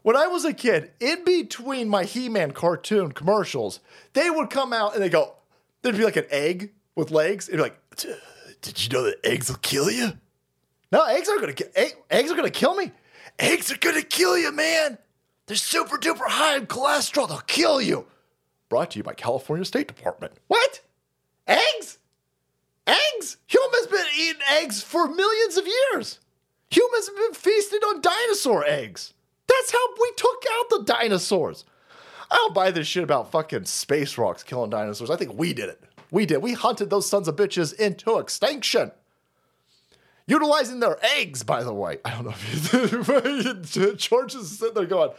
When 0.04 0.16
I 0.16 0.28
was 0.28 0.46
a 0.46 0.54
kid, 0.54 0.92
in 1.00 1.26
between 1.26 1.90
my 1.90 2.04
He-Man 2.04 2.52
cartoon 2.52 3.12
commercials, 3.12 3.80
they 4.14 4.30
would 4.30 4.50
come 4.50 4.72
out 4.72 4.94
and 4.94 5.04
they 5.04 5.10
go, 5.10 5.36
there'd 5.82 5.98
be 5.98 6.04
like 6.04 6.16
an 6.16 6.28
egg 6.30 6.72
with 6.96 7.12
legs. 7.12 7.50
It'd 7.50 7.58
be 7.58 7.64
like, 7.64 7.80
did 8.62 8.84
you 8.84 8.90
know 8.90 9.04
that 9.04 9.18
eggs 9.26 9.50
will 9.50 9.58
kill 9.58 9.92
you? 9.92 10.14
No, 10.92 11.04
eggs 11.04 11.28
aren't 11.28 11.42
gonna 11.42 11.72
egg, 11.76 11.96
eggs 12.10 12.32
are 12.32 12.36
gonna 12.36 12.50
kill 12.50 12.76
me. 12.76 12.92
Eggs 13.40 13.72
are 13.72 13.78
gonna 13.78 14.02
kill 14.02 14.38
you, 14.38 14.52
man. 14.52 14.98
They're 15.46 15.56
super 15.56 15.98
duper 15.98 16.28
high 16.28 16.58
in 16.58 16.68
cholesterol. 16.68 17.28
They'll 17.28 17.40
kill 17.40 17.82
you. 17.82 18.08
Brought 18.70 18.92
to 18.92 19.00
you 19.00 19.04
by 19.04 19.14
California 19.14 19.66
State 19.66 19.88
Department. 19.88 20.34
What? 20.48 20.82
Eggs? 21.48 22.00
Eggs? 22.86 23.38
Humans 23.48 23.86
have 23.86 23.92
been 23.92 24.06
eating 24.20 24.42
eggs 24.52 24.82
for 24.82 25.08
millions 25.08 25.58
of 25.58 25.66
years. 25.66 26.20
Humans 26.70 27.08
have 27.08 27.16
been 27.16 27.34
feasting 27.34 27.80
on 27.80 28.02
dinosaur 28.02 28.66
eggs. 28.66 29.14
That's 29.48 29.72
how 29.72 29.88
we 30.02 30.12
took 30.18 30.44
out 30.52 30.70
the 30.70 30.84
dinosaurs. 30.94 31.64
I 32.30 32.36
don't 32.36 32.54
buy 32.54 32.72
this 32.72 32.88
shit 32.88 33.04
about 33.04 33.32
fucking 33.32 33.66
space 33.66 34.18
rocks 34.18 34.44
killing 34.44 34.70
dinosaurs. 34.70 35.10
I 35.10 35.16
think 35.16 35.38
we 35.38 35.54
did 35.54 35.70
it. 35.70 35.82
We 36.12 36.26
did. 36.26 36.42
We 36.42 36.54
hunted 36.54 36.90
those 36.90 37.10
sons 37.10 37.30
of 37.30 37.38
bitches 37.38 37.74
into 37.74 38.18
extinction. 38.18 38.92
Utilizing 40.28 40.82
their 40.82 40.98
eggs, 41.18 41.44
by 41.44 41.64
the 41.64 41.74
way. 41.74 42.00
I 42.04 42.12
don't 42.12 42.26
know 42.26 42.32
if 42.32 43.76
you, 43.76 43.94
George 43.96 44.36
is 44.36 44.60
sitting 44.60 44.76
there 44.76 44.86
going, 44.86 45.12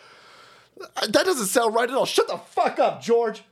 that 1.01 1.13
doesn't 1.13 1.47
sound 1.47 1.75
right 1.75 1.89
at 1.89 1.97
all. 1.97 2.07
Shut 2.07 2.29
the 2.29 2.37
fuck 2.37 2.79
up, 2.79 3.03
George. 3.03 3.43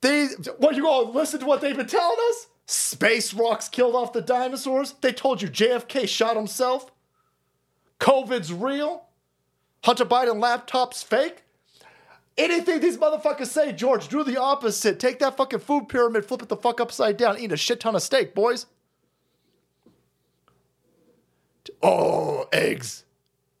These, 0.00 0.48
what 0.58 0.76
you 0.76 0.88
all 0.88 1.12
listen 1.12 1.40
to 1.40 1.46
what 1.46 1.60
they've 1.60 1.76
been 1.76 1.86
telling 1.86 2.16
us? 2.30 2.46
Space 2.66 3.34
rocks 3.34 3.68
killed 3.68 3.94
off 3.94 4.12
the 4.12 4.22
dinosaurs. 4.22 4.94
They 5.00 5.12
told 5.12 5.42
you 5.42 5.48
JFK 5.48 6.08
shot 6.08 6.36
himself. 6.36 6.90
COVID's 8.00 8.52
real. 8.52 9.04
Hunter 9.84 10.04
Biden 10.04 10.40
laptop's 10.40 11.02
fake. 11.02 11.42
Anything 12.38 12.80
these 12.80 12.96
motherfuckers 12.96 13.48
say, 13.48 13.72
George, 13.72 14.08
do 14.08 14.24
the 14.24 14.40
opposite. 14.40 14.98
Take 14.98 15.18
that 15.18 15.36
fucking 15.36 15.58
food 15.58 15.88
pyramid, 15.88 16.24
flip 16.24 16.42
it 16.42 16.48
the 16.48 16.56
fuck 16.56 16.80
upside 16.80 17.16
down, 17.16 17.38
eat 17.38 17.52
a 17.52 17.56
shit 17.56 17.80
ton 17.80 17.94
of 17.94 18.02
steak, 18.02 18.34
boys. 18.34 18.66
Oh, 21.82 22.48
eggs. 22.52 23.04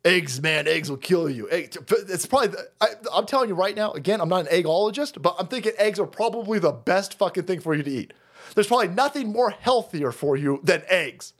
Eggs, 0.04 0.42
man, 0.42 0.66
eggs 0.66 0.90
will 0.90 0.96
kill 0.96 1.30
you. 1.30 1.46
It's 1.46 2.26
probably, 2.26 2.58
I, 2.80 2.88
I'm 3.12 3.24
telling 3.24 3.48
you 3.48 3.54
right 3.54 3.76
now, 3.76 3.92
again, 3.92 4.20
I'm 4.20 4.28
not 4.28 4.46
an 4.46 4.48
eggologist, 4.48 5.22
but 5.22 5.36
I'm 5.38 5.46
thinking 5.46 5.72
eggs 5.78 6.00
are 6.00 6.06
probably 6.06 6.58
the 6.58 6.72
best 6.72 7.14
fucking 7.14 7.44
thing 7.44 7.60
for 7.60 7.74
you 7.74 7.84
to 7.84 7.90
eat. 7.90 8.12
There's 8.54 8.66
probably 8.66 8.88
nothing 8.88 9.30
more 9.30 9.50
healthier 9.50 10.10
for 10.10 10.36
you 10.36 10.60
than 10.64 10.82
eggs. 10.88 11.34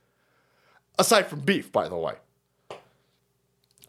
Aside 0.99 1.27
from 1.27 1.41
beef, 1.41 1.73
by 1.73 1.89
the 1.89 1.97
way. 1.97 2.15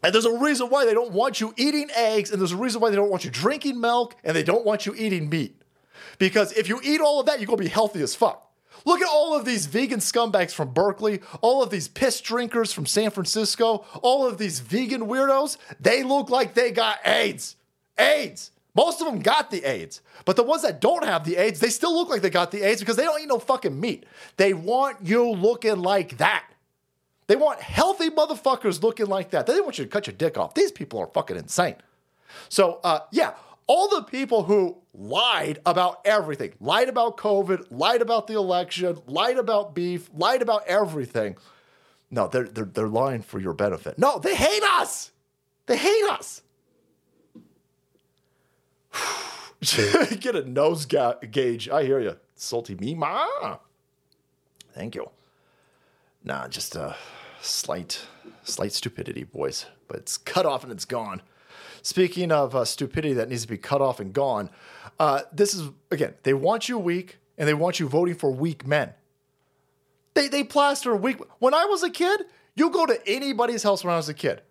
And 0.02 0.14
there's 0.14 0.26
a 0.26 0.38
reason 0.38 0.68
why 0.70 0.86
they 0.86 0.94
don't 0.94 1.12
want 1.12 1.40
you 1.40 1.54
eating 1.56 1.90
eggs, 1.96 2.32
and 2.32 2.42
there's 2.42 2.52
a 2.52 2.58
reason 2.58 2.82
why 2.82 2.90
they 2.90 2.96
don't 2.96 3.10
want 3.12 3.24
you 3.24 3.30
drinking 3.30 3.80
milk, 3.80 4.16
and 4.24 4.36
they 4.36 4.44
don't 4.44 4.66
want 4.66 4.86
you 4.86 4.96
eating 4.98 5.30
meat. 5.30 5.62
Because 6.18 6.52
if 6.54 6.68
you 6.68 6.82
eat 6.84 7.00
all 7.00 7.20
of 7.20 7.28
that, 7.28 7.40
you're 7.40 7.48
gonna 7.48 7.58
be 7.58 7.68
healthy 7.68 8.02
as 8.02 8.16
fuck. 8.16 8.52
Look 8.86 9.02
at 9.02 9.08
all 9.08 9.36
of 9.36 9.46
these 9.46 9.66
vegan 9.66 10.00
scumbags 10.00 10.52
from 10.52 10.74
Berkeley, 10.74 11.22
all 11.42 11.64
of 11.64 11.70
these 11.70 11.88
piss 11.88 12.20
drinkers 12.22 12.74
from 12.74 12.86
San 12.86 13.12
Francisco, 13.12 13.86
all 14.02 14.28
of 14.28 14.38
these 14.38 14.60
vegan 14.60 15.08
weirdos. 15.08 15.58
They 15.80 16.04
look 16.04 16.30
like 16.30 16.54
they 16.54 16.72
got 16.72 17.00
AIDS. 17.06 17.56
AIDS. 17.98 18.52
Most 18.76 19.02
of 19.02 19.08
them 19.08 19.20
got 19.20 19.52
the 19.52 19.64
AIDS. 19.64 20.02
But 20.26 20.36
the 20.36 20.44
ones 20.44 20.64
that 20.64 20.82
don't 20.82 21.04
have 21.04 21.24
the 21.24 21.38
AIDS, 21.38 21.60
they 21.60 21.70
still 21.70 21.94
look 21.94 22.10
like 22.10 22.22
they 22.22 22.30
got 22.30 22.52
the 22.52 22.64
AIDS 22.64 22.82
because 22.82 22.96
they 22.96 23.04
don't 23.04 23.22
eat 23.22 23.28
no 23.28 23.40
fucking 23.40 23.80
meat. 23.80 24.06
They 24.38 24.54
want 24.54 24.98
you 25.04 25.30
looking 25.30 25.78
like 25.78 26.18
that. 26.18 26.46
They 27.28 27.36
want 27.36 27.62
healthy 27.62 28.10
motherfuckers 28.10 28.82
looking 28.82 29.06
like 29.06 29.30
that. 29.32 29.46
They 29.46 29.62
want 29.62 29.78
you 29.78 29.86
to 29.86 29.90
cut 29.90 30.08
your 30.08 30.16
dick 30.16 30.38
off. 30.38 30.56
These 30.56 30.72
people 30.72 31.00
are 31.00 31.08
fucking 31.08 31.38
insane. 31.38 31.76
So, 32.50 32.80
uh, 32.84 33.02
yeah, 33.12 33.34
all 33.68 33.88
the 33.88 34.04
people 34.04 34.44
who 34.44 34.78
lied 34.94 35.60
about 35.66 36.02
everything, 36.06 36.54
lied 36.60 36.90
about 36.90 37.18
COVID, 37.18 37.68
lied 37.72 38.02
about 38.02 38.28
the 38.28 38.36
election, 38.36 39.00
lied 39.08 39.38
about 39.38 39.74
beef, 39.74 40.10
lied 40.14 40.42
about 40.42 40.64
everything. 40.68 41.36
No, 42.12 42.28
they're, 42.28 42.44
they're, 42.44 42.66
they're 42.66 42.88
lying 42.88 43.24
for 43.24 43.40
your 43.40 43.54
benefit. 43.54 43.98
No, 43.98 44.20
they 44.20 44.36
hate 44.36 44.64
us. 44.64 45.12
They 45.66 45.78
hate 45.78 46.06
us. 46.12 46.42
Get 50.20 50.36
a 50.36 50.48
nose 50.48 50.86
ga- 50.86 51.20
gauge. 51.32 51.70
I 51.70 51.84
hear 51.84 52.00
you. 52.00 52.18
Salty 52.36 52.76
me, 52.76 52.94
ma. 52.94 53.58
Thank 54.74 54.96
you. 54.96 55.10
Nah, 56.24 56.48
just 56.48 56.76
a 56.76 56.96
slight, 57.42 58.06
slight 58.44 58.74
stupidity, 58.74 59.24
boys. 59.24 59.66
But 59.88 59.98
it's 59.98 60.18
cut 60.18 60.46
off 60.46 60.64
and 60.64 60.72
it's 60.72 60.86
gone. 60.86 61.22
Speaking 61.82 62.32
of 62.32 62.56
uh, 62.56 62.64
stupidity 62.66 63.14
that 63.14 63.30
needs 63.30 63.42
to 63.44 63.48
be 63.48 63.58
cut 63.58 63.82
off 63.82 64.00
and 64.00 64.14
gone, 64.14 64.50
uh, 65.00 65.22
this 65.32 65.54
is 65.54 65.70
again. 65.92 66.14
They 66.24 66.34
want 66.34 66.70
you 66.70 66.78
weak, 66.78 67.18
and 67.38 67.48
they 67.48 67.54
want 67.54 67.80
you 67.80 67.88
voting 67.88 68.16
for 68.16 68.32
weak 68.32 68.66
men. 68.66 68.94
They 70.14 70.28
they 70.28 70.44
plaster 70.44 70.96
weak. 70.96 71.18
When 71.40 71.54
I 71.54 71.66
was 71.66 71.84
a 71.84 71.90
kid, 71.90 72.26
you 72.56 72.70
go 72.70 72.86
to 72.86 73.00
anybody's 73.08 73.64
house 73.64 73.84
when 73.84 73.94
I 73.94 73.98
was 73.98 74.10
a 74.10 74.14
kid. 74.14 74.42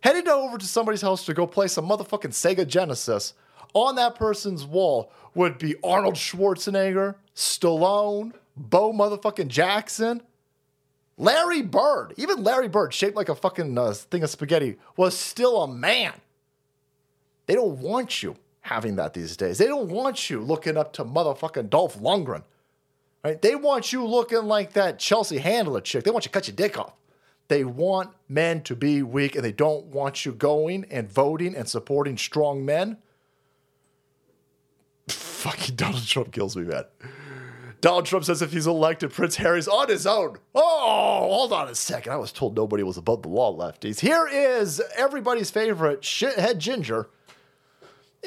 Headed 0.00 0.28
over 0.28 0.58
to 0.58 0.66
somebody's 0.66 1.02
house 1.02 1.24
to 1.26 1.34
go 1.34 1.46
play 1.46 1.68
some 1.68 1.88
motherfucking 1.88 2.32
Sega 2.32 2.66
Genesis. 2.66 3.34
On 3.74 3.96
that 3.96 4.14
person's 4.14 4.64
wall 4.64 5.12
would 5.34 5.58
be 5.58 5.74
Arnold 5.82 6.14
Schwarzenegger, 6.14 7.16
Stallone, 7.34 8.32
Bo 8.56 8.92
motherfucking 8.92 9.48
Jackson, 9.48 10.22
Larry 11.18 11.62
Bird, 11.62 12.14
even 12.16 12.42
Larry 12.42 12.68
Bird, 12.68 12.94
shaped 12.94 13.16
like 13.16 13.28
a 13.28 13.34
fucking 13.34 13.76
uh, 13.76 13.92
thing 13.92 14.22
of 14.22 14.30
spaghetti, 14.30 14.76
was 14.96 15.16
still 15.16 15.62
a 15.62 15.68
man. 15.68 16.12
They 17.46 17.54
don't 17.54 17.78
want 17.78 18.22
you 18.22 18.36
having 18.66 18.96
that 18.96 19.14
these 19.14 19.36
days. 19.36 19.58
They 19.58 19.66
don't 19.66 19.88
want 19.88 20.28
you 20.28 20.40
looking 20.40 20.76
up 20.76 20.92
to 20.94 21.04
motherfucking 21.04 21.70
Dolph 21.70 21.98
Lundgren. 21.98 22.42
Right? 23.24 23.40
They 23.40 23.54
want 23.54 23.92
you 23.92 24.04
looking 24.04 24.44
like 24.44 24.72
that 24.74 24.98
Chelsea 24.98 25.38
Handler 25.38 25.80
chick. 25.80 26.04
They 26.04 26.10
want 26.10 26.24
you 26.24 26.30
to 26.30 26.32
cut 26.32 26.48
your 26.48 26.56
dick 26.56 26.78
off. 26.78 26.92
They 27.48 27.64
want 27.64 28.10
men 28.28 28.62
to 28.62 28.74
be 28.74 29.02
weak 29.02 29.36
and 29.36 29.44
they 29.44 29.52
don't 29.52 29.86
want 29.86 30.24
you 30.26 30.32
going 30.32 30.84
and 30.90 31.10
voting 31.10 31.54
and 31.54 31.68
supporting 31.68 32.16
strong 32.18 32.64
men. 32.64 32.98
Fucking 35.08 35.76
Donald 35.76 36.06
Trump 36.06 36.32
kills 36.32 36.56
me, 36.56 36.64
man. 36.64 36.84
Donald 37.80 38.06
Trump 38.06 38.24
says 38.24 38.42
if 38.42 38.52
he's 38.52 38.66
elected, 38.66 39.12
Prince 39.12 39.36
Harry's 39.36 39.68
on 39.68 39.88
his 39.88 40.08
own. 40.08 40.38
Oh, 40.54 41.28
hold 41.30 41.52
on 41.52 41.68
a 41.68 41.74
second. 41.74 42.12
I 42.12 42.16
was 42.16 42.32
told 42.32 42.56
nobody 42.56 42.82
was 42.82 42.96
above 42.96 43.22
the 43.22 43.28
law, 43.28 43.56
lefties. 43.56 44.00
Here 44.00 44.26
is 44.26 44.82
everybody's 44.96 45.50
favorite 45.52 46.00
shithead 46.00 46.58
ginger. 46.58 47.10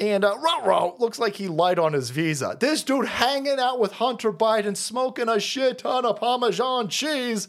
And 0.00 0.24
uh, 0.24 0.34
Ruh 0.38 0.92
looks 0.98 1.18
like 1.18 1.36
he 1.36 1.46
lied 1.46 1.78
on 1.78 1.92
his 1.92 2.08
visa. 2.08 2.56
This 2.58 2.82
dude 2.82 3.06
hanging 3.06 3.60
out 3.60 3.78
with 3.78 3.92
Hunter 3.92 4.32
Biden, 4.32 4.74
smoking 4.74 5.28
a 5.28 5.38
shit 5.38 5.78
ton 5.78 6.06
of 6.06 6.18
Parmesan 6.18 6.88
cheese. 6.88 7.48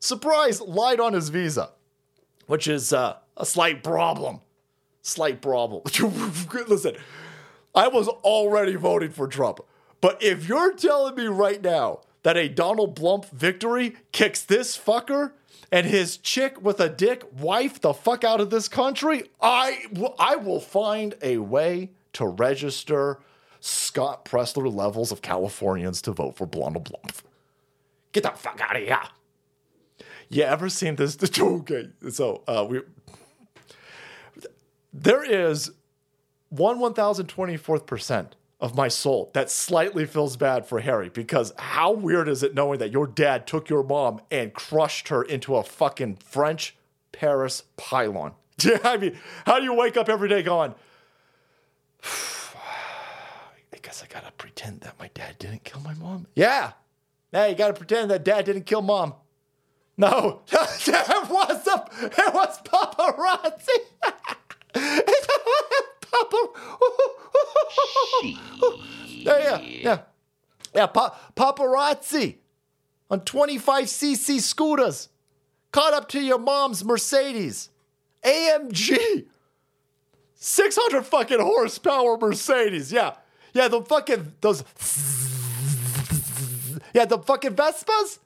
Surprise, 0.00 0.62
lied 0.62 0.98
on 0.98 1.12
his 1.12 1.28
visa, 1.28 1.70
which 2.46 2.66
is 2.66 2.92
uh, 2.92 3.16
a 3.36 3.44
slight 3.44 3.82
problem. 3.82 4.40
Slight 5.02 5.42
problem. 5.42 5.82
Listen, 6.68 6.96
I 7.74 7.88
was 7.88 8.08
already 8.08 8.76
voting 8.76 9.10
for 9.10 9.28
Trump. 9.28 9.60
But 10.00 10.22
if 10.22 10.48
you're 10.48 10.74
telling 10.74 11.14
me 11.14 11.26
right 11.26 11.62
now 11.62 12.00
that 12.22 12.38
a 12.38 12.48
Donald 12.48 12.98
Blump 12.98 13.28
victory 13.30 13.96
kicks 14.12 14.42
this 14.42 14.78
fucker 14.78 15.32
and 15.74 15.86
his 15.88 16.18
chick 16.18 16.62
with 16.62 16.78
a 16.78 16.88
dick 16.88 17.24
wife 17.36 17.80
the 17.80 17.92
fuck 17.92 18.22
out 18.22 18.40
of 18.40 18.48
this 18.48 18.68
country, 18.68 19.24
I, 19.40 19.86
I 20.20 20.36
will 20.36 20.60
find 20.60 21.16
a 21.20 21.38
way 21.38 21.90
to 22.12 22.28
register 22.28 23.18
Scott 23.58 24.24
Presler 24.24 24.72
levels 24.72 25.10
of 25.10 25.20
Californians 25.20 26.00
to 26.02 26.12
vote 26.12 26.36
for 26.36 26.46
Donald 26.46 26.88
Blump. 26.88 27.16
Get 28.12 28.22
the 28.22 28.30
fuck 28.30 28.60
out 28.60 28.76
of 28.76 28.82
here. 28.82 29.00
You 30.28 30.44
ever 30.44 30.68
seen 30.68 30.94
this? 30.94 31.18
Okay, 31.40 31.88
so 32.08 32.44
uh, 32.46 32.64
we 32.70 32.82
there 34.92 35.24
is 35.24 35.72
one 36.50 36.78
one 36.78 36.94
thousand 36.94 37.26
twenty 37.26 37.56
fourth 37.56 37.84
percent 37.84 38.36
of 38.60 38.74
my 38.74 38.88
soul 38.88 39.30
that 39.34 39.50
slightly 39.50 40.06
feels 40.06 40.36
bad 40.36 40.66
for 40.66 40.80
Harry 40.80 41.08
because 41.08 41.52
how 41.58 41.92
weird 41.92 42.28
is 42.28 42.42
it 42.42 42.54
knowing 42.54 42.78
that 42.78 42.90
your 42.92 43.06
dad 43.06 43.46
took 43.46 43.68
your 43.68 43.82
mom 43.82 44.20
and 44.30 44.54
crushed 44.54 45.08
her 45.08 45.22
into 45.22 45.56
a 45.56 45.62
fucking 45.62 46.16
French 46.16 46.76
Paris 47.12 47.64
pylon? 47.76 48.32
I 48.84 48.96
mean, 48.96 49.18
how 49.44 49.58
do 49.58 49.64
you 49.64 49.74
wake 49.74 49.96
up 49.96 50.08
every 50.08 50.28
day 50.28 50.42
going, 50.42 50.74
I 52.04 53.78
guess 53.82 54.02
I 54.02 54.06
gotta 54.06 54.32
pretend 54.32 54.80
that 54.82 54.98
my 54.98 55.10
dad 55.14 55.38
didn't 55.38 55.64
kill 55.64 55.80
my 55.80 55.94
mom? 55.94 56.26
Yeah. 56.34 56.72
Now 57.32 57.46
you 57.46 57.54
gotta 57.54 57.74
pretend 57.74 58.10
that 58.10 58.24
dad 58.24 58.44
didn't 58.44 58.64
kill 58.64 58.82
mom. 58.82 59.14
No, 59.96 60.42
it 60.52 61.30
was 61.30 61.66
a, 61.68 61.86
it 62.00 62.34
was 62.34 62.60
paparazzi. 62.62 63.78
Papa. 66.10 66.48
yeah, 69.08 69.38
yeah, 69.38 69.58
yeah. 69.60 69.98
Yeah, 70.74 70.86
pa- 70.86 71.16
paparazzi 71.36 72.36
on 73.10 73.20
25cc 73.20 74.40
scooters. 74.40 75.08
Caught 75.72 75.94
up 75.94 76.08
to 76.10 76.20
your 76.20 76.38
mom's 76.38 76.84
Mercedes. 76.84 77.70
AMG. 78.24 79.26
600 80.34 81.02
fucking 81.06 81.40
horsepower 81.40 82.16
Mercedes. 82.18 82.92
Yeah. 82.92 83.14
Yeah, 83.52 83.68
the 83.68 83.82
fucking, 83.82 84.32
those. 84.40 84.62
Yeah, 86.94 87.06
the 87.06 87.18
fucking 87.18 87.56
Vespas. 87.56 88.20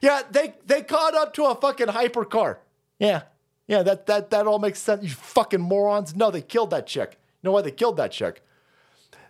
Yeah, 0.00 0.22
they 0.30 0.54
they 0.66 0.82
caught 0.82 1.14
up 1.14 1.34
to 1.34 1.44
a 1.44 1.54
fucking 1.54 1.88
hypercar. 1.88 2.56
Yeah, 2.98 3.22
yeah, 3.68 3.82
that 3.82 4.06
that 4.06 4.30
that 4.30 4.46
all 4.46 4.58
makes 4.58 4.78
sense. 4.78 5.02
You 5.02 5.10
fucking 5.10 5.60
morons. 5.60 6.16
No, 6.16 6.30
they 6.30 6.40
killed 6.40 6.70
that 6.70 6.86
chick. 6.86 7.18
You 7.42 7.48
know 7.48 7.52
why 7.52 7.60
they 7.62 7.70
killed 7.70 7.98
that 7.98 8.12
chick? 8.12 8.42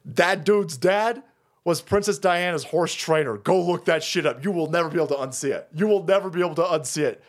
That 0.04 0.44
dude's 0.44 0.76
dad 0.76 1.22
was 1.64 1.80
Princess 1.80 2.18
Diana's 2.18 2.64
horse 2.64 2.94
trainer. 2.94 3.38
Go 3.38 3.60
look 3.62 3.86
that 3.86 4.02
shit 4.02 4.26
up. 4.26 4.44
You 4.44 4.52
will 4.52 4.70
never 4.70 4.88
be 4.88 4.96
able 4.96 5.08
to 5.08 5.14
unsee 5.14 5.50
it. 5.50 5.68
You 5.74 5.86
will 5.86 6.04
never 6.04 6.28
be 6.28 6.40
able 6.40 6.54
to 6.56 6.62
unsee 6.62 7.04
it. 7.04 7.22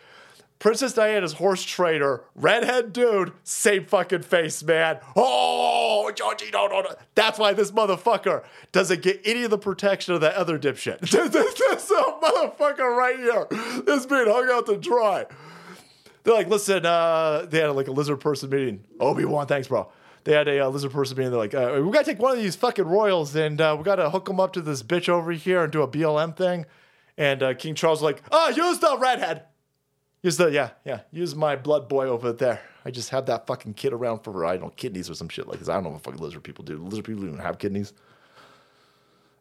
Princess 0.58 0.94
Diana's 0.94 1.34
horse 1.34 1.62
trainer, 1.62 2.22
redhead 2.34 2.94
dude, 2.94 3.32
same 3.44 3.84
fucking 3.84 4.22
face, 4.22 4.62
man. 4.62 4.98
Oh, 5.14 6.10
Georgie, 6.14 6.50
no, 6.50 6.66
no, 6.66 6.80
no. 6.80 6.94
That's 7.14 7.38
why 7.38 7.52
this 7.52 7.72
motherfucker 7.72 8.42
doesn't 8.72 9.02
get 9.02 9.20
any 9.24 9.44
of 9.44 9.50
the 9.50 9.58
protection 9.58 10.14
of 10.14 10.22
that 10.22 10.34
other 10.34 10.58
dipshit. 10.58 11.00
this 11.00 11.90
a 11.90 11.94
motherfucker 11.94 12.96
right 12.96 13.16
here 13.16 13.46
is 13.86 14.06
being 14.06 14.26
hung 14.26 14.48
out 14.50 14.66
to 14.66 14.78
dry. 14.78 15.26
They're 16.24 16.34
like, 16.34 16.48
listen, 16.48 16.86
uh, 16.86 17.46
they 17.48 17.60
had 17.60 17.68
like 17.68 17.88
a 17.88 17.92
lizard 17.92 18.20
person 18.20 18.48
meeting. 18.48 18.82
Obi 18.98 19.26
Wan, 19.26 19.46
thanks, 19.46 19.68
bro. 19.68 19.90
They 20.26 20.32
had 20.32 20.48
a 20.48 20.66
uh, 20.66 20.68
lizard 20.70 20.90
person 20.90 21.16
being 21.16 21.30
They're 21.30 21.38
like, 21.38 21.54
uh, 21.54 21.80
we 21.80 21.92
gotta 21.92 22.04
take 22.04 22.18
one 22.18 22.32
of 22.32 22.42
these 22.42 22.56
fucking 22.56 22.84
royals 22.84 23.36
and 23.36 23.60
uh, 23.60 23.76
we 23.78 23.84
gotta 23.84 24.10
hook 24.10 24.24
them 24.24 24.40
up 24.40 24.52
to 24.54 24.60
this 24.60 24.82
bitch 24.82 25.08
over 25.08 25.30
here 25.30 25.62
and 25.62 25.72
do 25.72 25.82
a 25.82 25.88
BLM 25.88 26.36
thing. 26.36 26.66
And 27.16 27.44
uh, 27.44 27.54
King 27.54 27.76
Charles 27.76 28.02
was 28.02 28.12
like, 28.12 28.24
oh, 28.32 28.48
use 28.48 28.80
the 28.80 28.98
redhead. 28.98 29.44
Use 30.22 30.36
the 30.36 30.48
yeah 30.48 30.70
yeah. 30.84 31.02
Use 31.12 31.36
my 31.36 31.54
blood 31.54 31.88
boy 31.88 32.08
over 32.08 32.32
there. 32.32 32.60
I 32.84 32.90
just 32.90 33.10
have 33.10 33.26
that 33.26 33.46
fucking 33.46 33.74
kid 33.74 33.92
around 33.92 34.24
for 34.24 34.44
I 34.44 34.54
don't 34.54 34.62
know 34.62 34.70
kidneys 34.70 35.08
or 35.08 35.14
some 35.14 35.28
shit 35.28 35.46
like 35.46 35.60
this. 35.60 35.68
I 35.68 35.74
don't 35.74 35.84
know 35.84 35.90
what 35.90 36.02
fucking 36.02 36.20
lizard 36.20 36.42
people 36.42 36.64
do. 36.64 36.78
Lizard 36.78 37.04
people 37.04 37.22
don't 37.22 37.34
even 37.34 37.44
have 37.44 37.58
kidneys. 37.58 37.92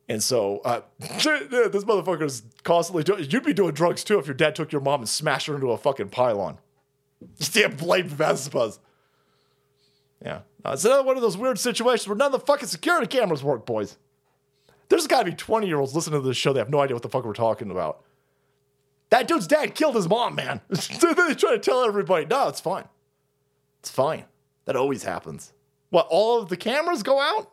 And 0.08 0.22
so 0.22 0.60
uh, 0.60 0.82
this 1.00 1.84
motherfucker's 1.84 2.44
constantly 2.62 3.04
doing. 3.04 3.26
You'd 3.28 3.44
be 3.44 3.56
doing 3.56 3.74
drugs 3.74 4.04
too 4.04 4.20
if 4.20 4.28
your 4.28 4.36
dad 4.36 4.54
took 4.54 4.72
your 4.72 4.82
mom 4.82 5.00
and 5.00 5.10
smashed 5.10 5.48
her 5.48 5.56
into 5.56 5.72
a 5.72 5.80
fucking 5.80 6.10
pylon. 6.10 6.60
Damn 7.54 7.76
blade 7.76 8.08
Vespas. 8.08 8.78
Yeah, 10.26 10.40
uh, 10.66 10.72
it's 10.72 10.84
another 10.84 11.04
one 11.04 11.16
of 11.16 11.22
those 11.22 11.38
weird 11.38 11.60
situations 11.60 12.08
where 12.08 12.18
none 12.18 12.34
of 12.34 12.40
the 12.40 12.46
fucking 12.46 12.68
security 12.68 13.06
cameras 13.06 13.44
work, 13.44 13.66
boys. 13.66 13.98
There's 14.90 15.06
got 15.06 15.20
to 15.20 15.32
be 15.32 15.36
20 15.36 15.68
year 15.68 15.80
olds 15.80 15.94
listening 15.94 16.22
to 16.22 16.28
this 16.28 16.36
show. 16.36 16.52
They 16.52 16.60
have 16.60 16.70
no 16.70 16.80
idea 16.80 16.96
what 16.96 17.04
the 17.04 17.10
fuck 17.10 17.26
we're 17.26 17.34
talking 17.34 17.70
about. 17.70 18.04
That 19.10 19.28
dude's 19.28 19.48
dad 19.48 19.76
killed 19.76 19.96
his 19.96 20.10
mom, 20.10 20.36
man. 20.36 20.62
they 20.70 21.36
try 21.36 21.52
to 21.52 21.60
tell 21.60 21.84
everybody, 21.84 22.26
no, 22.26 22.48
it's 22.48 22.60
fine. 22.60 22.86
It's 23.80 23.90
fine. 23.92 24.26
That 24.66 24.76
always 24.76 25.04
happens. 25.04 25.54
What, 25.92 26.08
all 26.10 26.42
of 26.42 26.50
the 26.50 26.58
cameras 26.58 27.04
go 27.04 27.20
out? 27.20 27.52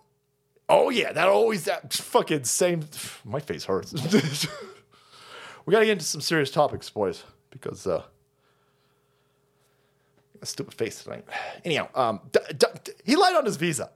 Oh, 0.69 0.89
yeah, 0.89 1.13
that 1.13 1.29
always, 1.29 1.65
that 1.65 1.93
fucking 1.93 2.45
same. 2.45 2.85
My 3.25 3.41
face 3.41 3.65
hurts. 3.65 3.93
we 5.67 5.73
got 5.73 5.81
to 5.81 5.85
get 5.85 5.93
into 5.93 6.05
some 6.05 6.23
serious 6.23 6.51
topics, 6.51 6.89
boys, 6.89 7.25
because, 7.51 7.87
uh, 7.87 8.03
a 10.43 10.47
stupid 10.47 10.75
face 10.75 11.03
tonight. 11.05 11.25
Anyhow, 11.65 11.89
um, 11.95 12.21
d- 12.33 12.41
d- 12.57 12.93
he 13.05 13.17
lied 13.17 13.35
on 13.35 13.45
his 13.45 13.57
visa. 13.57 13.91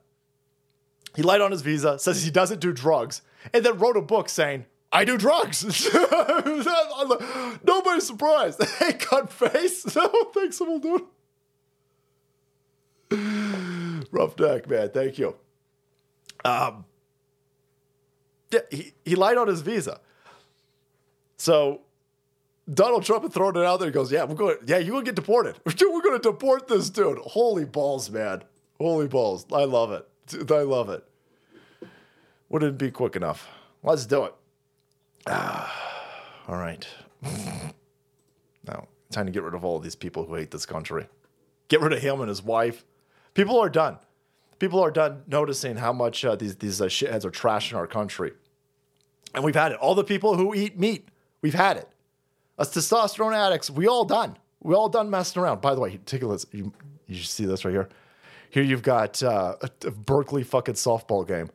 He 1.14 1.22
lied 1.22 1.40
on 1.40 1.50
his 1.50 1.62
visa, 1.62 1.98
says 1.98 2.22
he 2.22 2.30
doesn't 2.30 2.60
do 2.60 2.72
drugs, 2.72 3.22
and 3.52 3.64
then 3.64 3.78
wrote 3.78 3.96
a 3.96 4.02
book 4.02 4.28
saying, 4.28 4.66
I 4.92 5.04
do 5.04 5.18
drugs. 5.18 5.64
Nobody's 7.64 8.06
surprised. 8.06 8.62
Hey, 8.78 8.92
cut 8.92 9.32
face. 9.32 9.82
Thanks, 10.34 10.60
little 10.60 10.78
dude. 10.78 11.02
Rough 14.10 14.38
neck, 14.38 14.68
man. 14.68 14.90
Thank 14.90 15.18
you. 15.18 15.34
Um, 16.44 16.84
yeah, 18.52 18.60
he, 18.70 18.92
he 19.04 19.14
lied 19.16 19.38
on 19.38 19.48
his 19.48 19.62
visa. 19.62 20.00
So 21.36 21.80
Donald 22.72 23.04
Trump 23.04 23.22
had 23.22 23.32
thrown 23.32 23.56
it 23.56 23.64
out 23.64 23.78
there. 23.78 23.88
He 23.88 23.92
goes, 23.92 24.10
"Yeah, 24.10 24.24
we're 24.24 24.34
going. 24.34 24.56
Yeah, 24.66 24.78
you're 24.78 24.92
gonna 24.92 25.04
get 25.04 25.14
deported. 25.14 25.56
We're 25.64 26.02
gonna 26.02 26.18
deport 26.18 26.66
this 26.68 26.90
dude. 26.90 27.18
Holy 27.18 27.64
balls, 27.64 28.10
man. 28.10 28.42
Holy 28.78 29.06
balls. 29.06 29.46
I 29.52 29.64
love 29.64 29.92
it. 29.92 30.06
I 30.50 30.62
love 30.62 30.90
it. 30.90 31.04
Wouldn't 32.48 32.74
it 32.74 32.78
be 32.78 32.90
quick 32.90 33.16
enough. 33.16 33.48
Let's 33.82 34.06
do 34.06 34.24
it. 34.24 34.34
Ah, 35.26 35.72
all 36.48 36.56
right. 36.56 36.86
now, 38.66 38.88
time 39.10 39.26
to 39.26 39.32
get 39.32 39.42
rid 39.42 39.54
of 39.54 39.64
all 39.64 39.76
of 39.76 39.82
these 39.82 39.96
people 39.96 40.24
who 40.24 40.34
hate 40.34 40.50
this 40.50 40.66
country. 40.66 41.06
Get 41.68 41.80
rid 41.80 41.92
of 41.92 42.00
him 42.00 42.20
and 42.20 42.28
his 42.28 42.42
wife. 42.42 42.84
People 43.34 43.58
are 43.60 43.68
done. 43.68 43.98
People 44.58 44.80
are 44.80 44.90
done 44.90 45.22
noticing 45.26 45.76
how 45.76 45.92
much 45.92 46.24
uh, 46.24 46.34
these 46.36 46.56
these 46.56 46.80
uh, 46.80 46.86
shitheads 46.86 47.24
are 47.24 47.30
trashing 47.30 47.76
our 47.76 47.86
country. 47.86 48.32
And 49.34 49.44
we've 49.44 49.54
had 49.54 49.72
it. 49.72 49.78
All 49.78 49.94
the 49.94 50.04
people 50.04 50.36
who 50.36 50.54
eat 50.54 50.78
meat, 50.78 51.08
we've 51.42 51.54
had 51.54 51.76
it. 51.76 51.88
Us 52.58 52.74
testosterone 52.74 53.34
addicts, 53.34 53.70
we 53.70 53.86
all 53.86 54.04
done. 54.04 54.36
We 54.62 54.74
all 54.74 54.88
done 54.88 55.10
messing 55.10 55.42
around. 55.42 55.60
By 55.60 55.74
the 55.74 55.80
way, 55.80 55.98
take 56.06 56.22
a 56.22 56.26
look. 56.26 56.42
You, 56.52 56.72
you 57.06 57.16
see 57.16 57.44
this 57.44 57.64
right 57.64 57.72
here. 57.72 57.88
Here 58.50 58.62
you've 58.62 58.82
got 58.82 59.22
uh, 59.22 59.56
a, 59.60 59.90
Berkeley 59.90 60.42
fucking 60.42 60.74
softball 60.74 61.26
game 61.26 61.50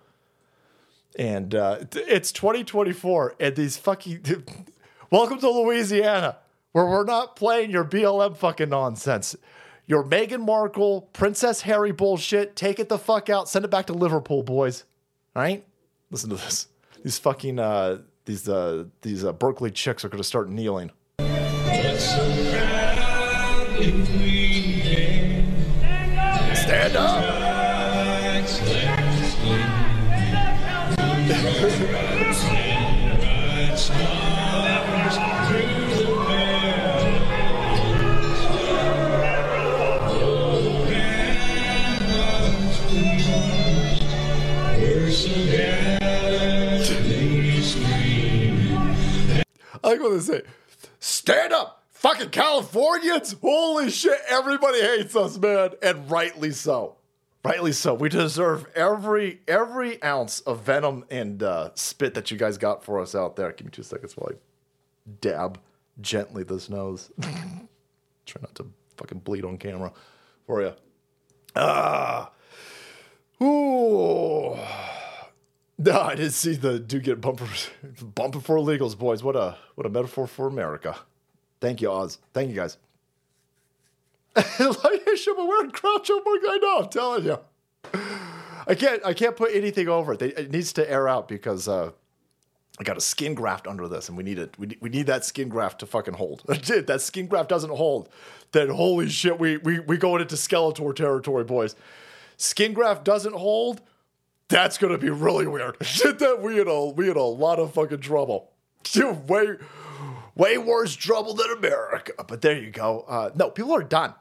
and 1.17 1.55
uh, 1.55 1.79
it's 1.93 2.31
2024 2.31 3.35
and 3.39 3.55
these 3.55 3.75
fucking 3.75 4.23
welcome 5.11 5.39
to 5.39 5.49
louisiana 5.49 6.37
where 6.71 6.85
we're 6.85 7.03
not 7.03 7.35
playing 7.35 7.69
your 7.69 7.83
blm 7.83 8.37
fucking 8.37 8.69
nonsense 8.69 9.35
your 9.87 10.05
Meghan 10.05 10.45
Markle, 10.45 11.09
Princess 11.11 11.61
Harry 11.61 11.91
bullshit. 11.91 12.55
Take 12.55 12.79
it 12.79 12.87
the 12.87 12.97
fuck 12.97 13.29
out. 13.29 13.49
Send 13.49 13.65
it 13.65 13.67
back 13.67 13.87
to 13.87 13.93
Liverpool, 13.93 14.41
boys. 14.41 14.85
All 15.35 15.41
right? 15.41 15.65
Listen 16.09 16.29
to 16.29 16.37
this. 16.37 16.67
These 17.03 17.17
fucking 17.19 17.59
uh, 17.59 17.97
these 18.25 18.47
uh, 18.47 18.85
these 19.01 19.23
uh, 19.23 19.33
Berkeley 19.33 19.71
chicks 19.71 20.05
are 20.05 20.09
gonna 20.09 20.23
start 20.23 20.49
kneeling. 20.49 20.91
Stand 26.53 26.95
up. 26.95 27.51
I 49.83 49.89
like 49.89 50.01
what 50.01 50.13
they 50.13 50.19
say, 50.19 50.41
stand 50.99 51.53
up, 51.53 51.83
fucking 51.91 52.29
Californians! 52.29 53.35
Holy 53.41 53.89
shit, 53.89 54.19
everybody 54.27 54.81
hates 54.81 55.15
us, 55.15 55.37
man, 55.37 55.71
and 55.81 56.09
rightly 56.09 56.51
so. 56.51 56.97
Rightly 57.43 57.71
so. 57.71 57.95
We 57.95 58.09
deserve 58.09 58.67
every 58.75 59.41
every 59.47 60.01
ounce 60.03 60.41
of 60.41 60.61
venom 60.61 61.05
and 61.09 61.41
uh, 61.41 61.71
spit 61.73 62.13
that 62.13 62.29
you 62.29 62.37
guys 62.37 62.59
got 62.59 62.83
for 62.83 62.99
us 62.99 63.15
out 63.15 63.35
there. 63.35 63.51
Give 63.51 63.65
me 63.65 63.71
two 63.71 63.81
seconds 63.81 64.15
while 64.15 64.29
I 64.31 64.35
dab 65.21 65.59
gently 65.99 66.43
this 66.43 66.69
nose. 66.69 67.11
Try 67.21 68.41
not 68.41 68.53
to 68.55 68.67
fucking 68.97 69.19
bleed 69.19 69.43
on 69.43 69.57
camera 69.57 69.91
for 70.45 70.61
you. 70.61 70.73
Ah. 71.55 72.31
Ooh. 73.41 74.55
No, 75.85 75.99
I 75.99 76.15
didn't 76.15 76.33
see 76.33 76.53
the 76.53 76.79
do 76.79 76.99
get 76.99 77.21
bumper 77.21 77.47
bumper 78.15 78.39
for 78.39 78.57
illegals, 78.57 78.97
boys. 78.97 79.23
What 79.23 79.35
a 79.35 79.57
what 79.75 79.87
a 79.87 79.89
metaphor 79.89 80.27
for 80.27 80.47
America. 80.47 80.95
Thank 81.59 81.81
you, 81.81 81.91
Oz. 81.91 82.19
Thank 82.33 82.49
you 82.49 82.55
guys. 82.55 82.77
be 84.35 84.41
wearing 84.59 85.71
Groucho 85.71 86.23
Marx. 86.23 86.45
I 86.49 86.59
know. 86.61 86.79
I'm 86.79 86.89
telling 86.89 87.25
you. 87.25 87.39
I 88.67 88.75
can't. 88.75 89.03
I 89.03 89.13
can't 89.13 89.35
put 89.35 89.55
anything 89.55 89.87
over 89.87 90.13
it. 90.13 90.21
It 90.21 90.51
needs 90.51 90.71
to 90.73 90.89
air 90.89 91.07
out 91.07 91.27
because 91.27 91.67
uh, 91.67 91.91
I 92.79 92.83
got 92.83 92.97
a 92.97 93.01
skin 93.01 93.33
graft 93.33 93.65
under 93.65 93.87
this, 93.87 94.07
and 94.07 94.17
we 94.17 94.23
need 94.23 94.37
it. 94.37 94.57
We, 94.59 94.77
we 94.81 94.89
need 94.89 95.07
that 95.07 95.25
skin 95.25 95.49
graft 95.49 95.79
to 95.79 95.85
fucking 95.87 96.13
hold. 96.13 96.43
Dude, 96.61 96.87
that 96.87 97.01
skin 97.01 97.27
graft 97.27 97.49
doesn't 97.49 97.71
hold. 97.71 98.09
Then 98.51 98.69
holy 98.69 99.09
shit, 99.09 99.39
we 99.39 99.57
we 99.57 99.79
we 99.79 99.97
going 99.97 100.21
into 100.21 100.35
Skeletor 100.35 100.95
territory, 100.95 101.43
boys. 101.43 101.75
Skin 102.37 102.73
graft 102.73 103.03
doesn't 103.03 103.35
hold. 103.35 103.81
That's 104.51 104.77
gonna 104.77 104.97
be 104.97 105.09
really 105.09 105.47
weird. 105.47 105.77
Shit, 105.81 106.19
that 106.19 106.41
we 106.41 106.57
had 106.57 106.67
a 106.67 106.85
we 106.85 107.09
in 107.09 107.15
a 107.15 107.23
lot 107.23 107.57
of 107.57 107.73
fucking 107.73 108.01
trouble. 108.01 108.51
Dude, 108.83 109.29
way 109.29 109.55
way 110.35 110.57
worse 110.57 110.93
trouble 110.95 111.33
than 111.33 111.49
America. 111.51 112.13
But 112.27 112.41
there 112.41 112.57
you 112.57 112.69
go. 112.69 113.05
Uh, 113.07 113.31
no, 113.33 113.49
people 113.49 113.73
are 113.73 113.83
done. 113.83 114.13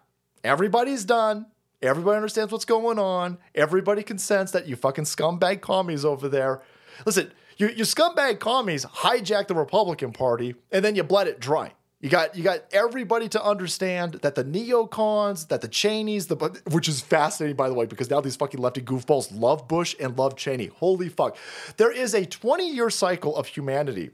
Everybody's 0.44 1.04
done. 1.04 1.46
Everybody 1.82 2.16
understands 2.16 2.52
what's 2.52 2.64
going 2.64 2.98
on. 2.98 3.38
Everybody 3.54 4.02
can 4.02 4.18
sense 4.18 4.52
that 4.52 4.68
you 4.68 4.76
fucking 4.76 5.04
scumbag 5.04 5.62
commies 5.62 6.04
over 6.04 6.28
there. 6.28 6.62
Listen, 7.06 7.32
you, 7.56 7.68
you 7.68 7.84
scumbag 7.84 8.38
commies 8.38 8.84
hijacked 8.84 9.48
the 9.48 9.54
Republican 9.54 10.12
Party 10.12 10.54
and 10.70 10.84
then 10.84 10.94
you 10.94 11.02
bled 11.02 11.26
it 11.26 11.40
dry. 11.40 11.72
You 12.00 12.08
got 12.08 12.34
you 12.34 12.42
got 12.42 12.60
everybody 12.72 13.28
to 13.28 13.44
understand 13.44 14.14
that 14.22 14.34
the 14.34 14.42
neocons, 14.44 15.48
that 15.48 15.60
the 15.60 15.68
Cheneys, 15.68 16.28
the 16.28 16.36
which 16.70 16.88
is 16.88 17.00
fascinating 17.02 17.56
by 17.56 17.68
the 17.68 17.74
way, 17.74 17.84
because 17.84 18.08
now 18.08 18.20
these 18.22 18.36
fucking 18.36 18.58
lefty 18.60 18.80
goofballs 18.80 19.28
love 19.38 19.68
Bush 19.68 19.94
and 20.00 20.16
love 20.16 20.34
Cheney. 20.34 20.66
Holy 20.66 21.10
fuck! 21.10 21.36
There 21.76 21.92
is 21.92 22.14
a 22.14 22.24
20 22.24 22.70
year 22.70 22.88
cycle 22.88 23.36
of 23.36 23.46
humanity 23.48 24.10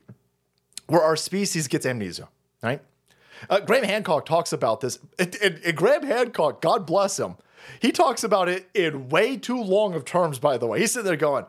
where 0.88 1.02
our 1.02 1.16
species 1.16 1.68
gets 1.68 1.86
amnesia. 1.86 2.28
right? 2.62 2.80
Uh, 3.50 3.60
Graham 3.60 3.84
Hancock 3.84 4.24
talks 4.26 4.52
about 4.52 4.80
this. 4.80 4.98
And, 5.18 5.36
and- 5.42 5.60
and 5.64 5.76
Graham 5.76 6.02
Hancock, 6.04 6.60
God 6.62 6.86
bless 6.86 7.18
him, 7.18 7.36
he 7.80 7.92
talks 7.92 8.24
about 8.24 8.48
it 8.48 8.68
in 8.74 9.08
way 9.10 9.36
too 9.36 9.60
long 9.62 9.94
of 9.94 10.04
terms, 10.04 10.38
by 10.38 10.58
the 10.58 10.66
way. 10.66 10.80
He's 10.80 10.92
sitting 10.92 11.06
there 11.06 11.16
going, 11.16 11.44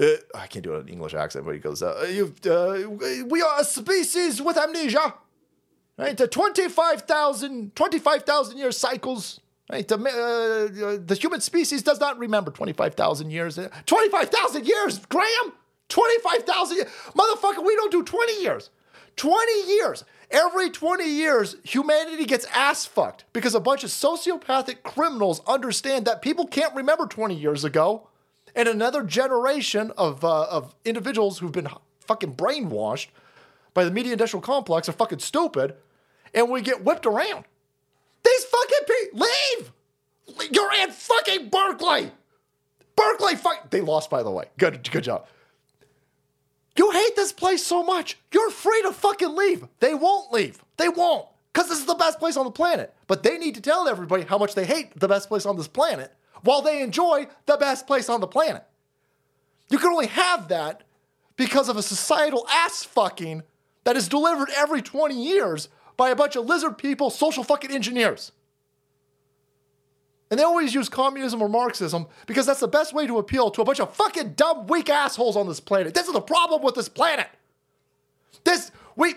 uh, 0.00 0.06
I 0.34 0.46
can't 0.48 0.64
do 0.64 0.74
an 0.74 0.88
English 0.88 1.14
accent, 1.14 1.44
but 1.44 1.52
he 1.54 1.60
goes, 1.60 1.82
uh, 1.82 1.90
uh, 2.46 3.24
We 3.26 3.40
are 3.42 3.60
a 3.60 3.64
species 3.64 4.40
with 4.42 4.56
amnesia. 4.58 5.14
Right? 5.98 6.16
The 6.16 6.26
25,000 6.26 7.74
25,000 7.74 8.58
year 8.58 8.72
cycles. 8.72 9.40
Right? 9.70 9.86
The, 9.86 9.96
uh, 9.96 10.98
the 11.04 11.14
human 11.14 11.40
species 11.40 11.82
does 11.82 12.00
not 12.00 12.18
remember 12.18 12.50
25,000 12.50 13.30
years. 13.30 13.58
25,000 13.86 14.66
years, 14.66 14.98
Graham! 15.06 15.52
25,000 15.88 16.76
years. 16.76 16.88
Motherfucker, 17.14 17.64
we 17.64 17.74
don't 17.76 17.92
do 17.92 18.02
20 18.02 18.42
years. 18.42 18.70
20 19.16 19.68
years. 19.68 20.04
Every 20.30 20.70
20 20.70 21.04
years, 21.04 21.56
humanity 21.62 22.24
gets 22.24 22.46
ass 22.54 22.86
fucked 22.86 23.24
because 23.34 23.54
a 23.54 23.60
bunch 23.60 23.84
of 23.84 23.90
sociopathic 23.90 24.82
criminals 24.82 25.42
understand 25.46 26.06
that 26.06 26.22
people 26.22 26.46
can't 26.46 26.74
remember 26.74 27.06
20 27.06 27.34
years 27.34 27.64
ago. 27.64 28.08
And 28.54 28.68
another 28.68 29.02
generation 29.02 29.92
of, 29.96 30.24
uh, 30.24 30.44
of 30.44 30.74
individuals 30.84 31.38
who've 31.38 31.52
been 31.52 31.68
fucking 32.00 32.34
brainwashed 32.34 33.08
by 33.74 33.84
the 33.84 33.90
media 33.90 34.12
industrial 34.12 34.42
complex 34.42 34.88
are 34.88 34.92
fucking 34.92 35.20
stupid. 35.20 35.74
And 36.34 36.50
we 36.50 36.62
get 36.62 36.84
whipped 36.84 37.06
around. 37.06 37.44
These 38.24 38.44
fucking 38.44 38.86
people, 38.86 39.26
leave! 39.26 39.72
You're 40.52 40.72
in 40.74 40.90
fucking 40.90 41.48
Berkeley! 41.50 42.10
Berkeley. 42.96 43.34
They 43.70 43.80
lost, 43.80 44.10
by 44.10 44.22
the 44.22 44.30
way. 44.30 44.46
Good, 44.58 44.88
good 44.90 45.04
job. 45.04 45.26
You 46.76 46.90
hate 46.90 47.16
this 47.16 47.32
place 47.32 47.64
so 47.64 47.82
much. 47.82 48.18
You're 48.32 48.50
free 48.50 48.82
to 48.82 48.92
fucking 48.92 49.34
leave. 49.34 49.66
They 49.80 49.94
won't 49.94 50.32
leave. 50.32 50.62
They 50.76 50.88
won't. 50.88 51.26
Because 51.52 51.68
this 51.68 51.78
is 51.78 51.86
the 51.86 51.94
best 51.94 52.18
place 52.18 52.36
on 52.36 52.44
the 52.44 52.50
planet. 52.50 52.94
But 53.06 53.22
they 53.22 53.36
need 53.36 53.54
to 53.56 53.60
tell 53.60 53.88
everybody 53.88 54.22
how 54.22 54.38
much 54.38 54.54
they 54.54 54.64
hate 54.64 54.98
the 54.98 55.08
best 55.08 55.28
place 55.28 55.44
on 55.44 55.56
this 55.56 55.68
planet 55.68 56.14
while 56.44 56.62
they 56.62 56.82
enjoy 56.82 57.28
the 57.46 57.56
best 57.56 57.86
place 57.86 58.08
on 58.08 58.20
the 58.20 58.26
planet. 58.26 58.64
You 59.68 59.78
can 59.78 59.88
only 59.88 60.06
have 60.06 60.48
that 60.48 60.82
because 61.36 61.68
of 61.68 61.76
a 61.76 61.82
societal 61.82 62.46
ass 62.50 62.84
fucking 62.84 63.42
that 63.84 63.96
is 63.96 64.08
delivered 64.08 64.48
every 64.56 64.82
20 64.82 65.14
years 65.14 65.68
by 65.96 66.10
a 66.10 66.16
bunch 66.16 66.36
of 66.36 66.46
lizard 66.46 66.78
people, 66.78 67.10
social 67.10 67.44
fucking 67.44 67.70
engineers. 67.70 68.32
And 70.30 70.38
they 70.38 70.44
always 70.44 70.72
use 70.72 70.88
communism 70.88 71.42
or 71.42 71.48
Marxism 71.48 72.06
because 72.26 72.46
that's 72.46 72.60
the 72.60 72.68
best 72.68 72.94
way 72.94 73.06
to 73.06 73.18
appeal 73.18 73.50
to 73.50 73.60
a 73.60 73.64
bunch 73.64 73.80
of 73.80 73.94
fucking 73.94 74.32
dumb, 74.32 74.66
weak 74.66 74.88
assholes 74.88 75.36
on 75.36 75.46
this 75.46 75.60
planet. 75.60 75.92
This 75.92 76.06
is 76.06 76.14
the 76.14 76.22
problem 76.22 76.62
with 76.62 76.74
this 76.74 76.88
planet. 76.88 77.28
This, 78.44 78.72
we, 78.96 79.14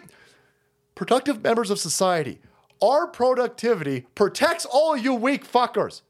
productive 0.93 1.41
members 1.41 1.71
of 1.71 1.79
society, 1.79 2.39
our 2.81 3.07
productivity 3.07 4.07
protects 4.13 4.65
all 4.65 4.97
you 4.97 5.13
weak 5.13 5.49
fuckers. 5.49 6.01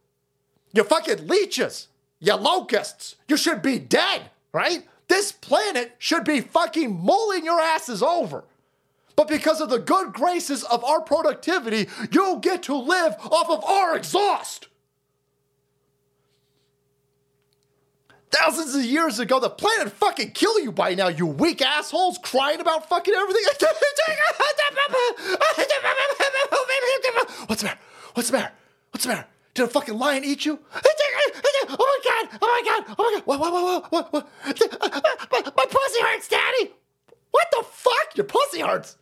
You 0.73 0.83
fucking 0.83 1.27
leeches, 1.27 1.87
you 2.19 2.33
locusts, 2.33 3.15
you 3.27 3.37
should 3.37 3.61
be 3.61 3.77
dead, 3.77 4.31
right? 4.51 4.87
This 5.07 5.31
planet 5.31 5.95
should 5.99 6.23
be 6.23 6.41
fucking 6.41 7.03
mulling 7.03 7.45
your 7.45 7.59
asses 7.59 8.01
over. 8.01 8.43
But 9.15 9.27
because 9.27 9.61
of 9.61 9.69
the 9.69 9.79
good 9.79 10.13
graces 10.13 10.63
of 10.63 10.83
our 10.83 11.01
productivity, 11.01 11.87
you 12.11 12.39
get 12.41 12.63
to 12.63 12.75
live 12.75 13.15
off 13.31 13.49
of 13.49 13.63
our 13.63 13.95
exhaust. 13.95 14.67
Thousands 18.31 18.75
of 18.75 18.83
years 18.83 19.19
ago, 19.19 19.39
the 19.39 19.49
planet 19.49 19.93
fucking 19.93 20.31
kill 20.31 20.59
you 20.59 20.73
by 20.73 20.93
now, 20.93 21.07
you 21.07 21.25
weak 21.25 21.61
assholes 21.61 22.17
crying 22.21 22.59
about 22.59 22.89
fucking 22.89 23.13
everything. 23.13 23.43
What's 27.47 27.61
the 27.61 27.67
matter? 27.67 27.79
What's 28.13 28.29
the 28.29 28.37
matter? 28.37 28.51
What's 28.91 29.03
the 29.03 29.09
matter? 29.09 29.25
Did 29.55 29.63
a 29.63 29.67
fucking 29.69 29.97
lion 29.97 30.23
eat 30.25 30.45
you? 30.45 30.59
Oh 30.73 31.77
my 31.79 31.99
god! 32.03 32.39
Oh 32.41 32.47
my 32.47 32.61
god! 32.65 32.95
Oh 32.99 33.03
my 33.03 33.11
god! 33.15 33.25
What? 33.25 33.39
What? 33.39 33.51
What? 33.51 33.91
What? 33.91 34.13
What? 34.13 34.27
My, 35.31 35.41
my 35.57 35.65
pussy 35.69 36.01
hurts, 36.01 36.27
Daddy. 36.27 36.73
What 37.31 37.47
the 37.51 37.63
fuck? 37.63 38.17
Your 38.17 38.25
pussy 38.25 38.59
hurts. 38.59 38.97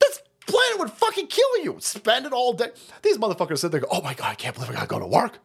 This 0.00 0.20
planet 0.46 0.80
would 0.80 0.90
fucking 0.90 1.28
kill 1.28 1.58
you. 1.62 1.76
Spend 1.78 2.26
it 2.26 2.32
all 2.32 2.52
day. 2.52 2.70
These 3.02 3.18
motherfuckers 3.18 3.58
sit 3.58 3.70
there. 3.70 3.80
Go, 3.80 3.86
oh 3.90 4.02
my 4.02 4.14
god! 4.14 4.32
I 4.32 4.34
can't 4.34 4.54
believe 4.54 4.70
I 4.70 4.74
gotta 4.74 4.88
go 4.88 4.98
to 4.98 5.06
work. 5.06 5.38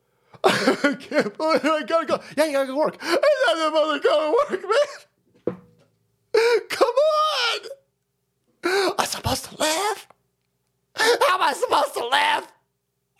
I 0.44 0.96
can't 0.98 1.36
believe 1.36 1.64
I 1.64 1.82
gotta 1.84 2.06
go. 2.06 2.20
Yeah, 2.36 2.46
you 2.46 2.52
gotta 2.52 2.66
go 2.66 2.72
to 2.72 2.78
work. 2.78 2.98
I 3.00 3.16
gotta 3.46 4.00
go 4.02 4.36
to 4.50 4.56
work, 4.56 4.62
man. 5.46 5.58
Come 6.70 6.94
on. 8.64 8.94
I'm 8.98 9.06
supposed 9.06 9.44
to 9.44 9.56
live. 9.58 10.08
How 10.96 11.34
am 11.34 11.42
I 11.42 11.52
supposed 11.52 11.94
to 11.94 12.04
live? 12.04 12.52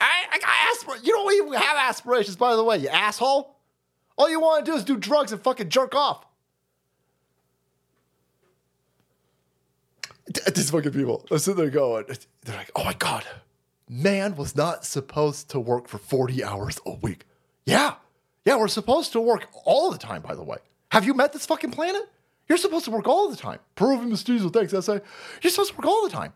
I, 0.01 0.25
I 0.33 0.39
got 0.39 0.51
aspirations. 0.73 1.07
You 1.07 1.13
don't 1.13 1.33
even 1.35 1.53
have 1.55 1.77
aspirations, 1.79 2.37
by 2.37 2.57
the 2.57 2.65
way, 2.65 2.79
you 2.79 2.89
asshole. 2.89 3.57
All 4.17 4.31
you 4.31 4.41
want 4.41 4.65
to 4.65 4.71
do 4.71 4.77
is 4.77 4.85
do 4.85 4.97
drugs 4.97 5.33
and 5.33 5.41
fucking 5.43 5.69
jerk 5.69 5.95
off. 5.95 6.25
These 10.55 10.71
fucking 10.71 10.93
people. 10.93 11.25
I'm 11.31 11.39
sitting 11.39 11.61
there 11.61 11.71
going, 11.71 12.05
they're 12.45 12.57
like, 12.57 12.71
oh 12.75 12.85
my 12.85 12.95
God, 12.95 13.25
man 13.89 14.37
was 14.37 14.57
not 14.57 14.85
supposed 14.85 15.51
to 15.51 15.61
work 15.61 15.89
for 15.89 15.99
40 15.99 16.43
hours 16.43 16.81
a 16.85 16.93
week. 16.93 17.25
Yeah. 17.65 17.95
Yeah, 18.45 18.57
we're 18.57 18.69
supposed 18.69 19.13
to 19.13 19.21
work 19.21 19.49
all 19.65 19.91
the 19.91 19.99
time, 19.99 20.23
by 20.23 20.35
the 20.35 20.43
way. 20.43 20.59
Have 20.93 21.05
you 21.05 21.15
met 21.15 21.33
this 21.33 21.47
fucking 21.47 21.71
planet? 21.73 22.03
You're 22.49 22.59
supposed 22.59 22.85
to 22.85 22.91
work 22.91 23.09
all 23.09 23.29
the 23.29 23.37
time. 23.37 23.59
Proving 23.75 24.09
Mestizo, 24.09 24.49
thanks, 24.49 24.73
SA. 24.73 24.99
You're 25.43 25.51
supposed 25.51 25.73
to 25.73 25.77
work 25.77 25.87
all 25.87 26.05
the 26.05 26.11
time. 26.11 26.33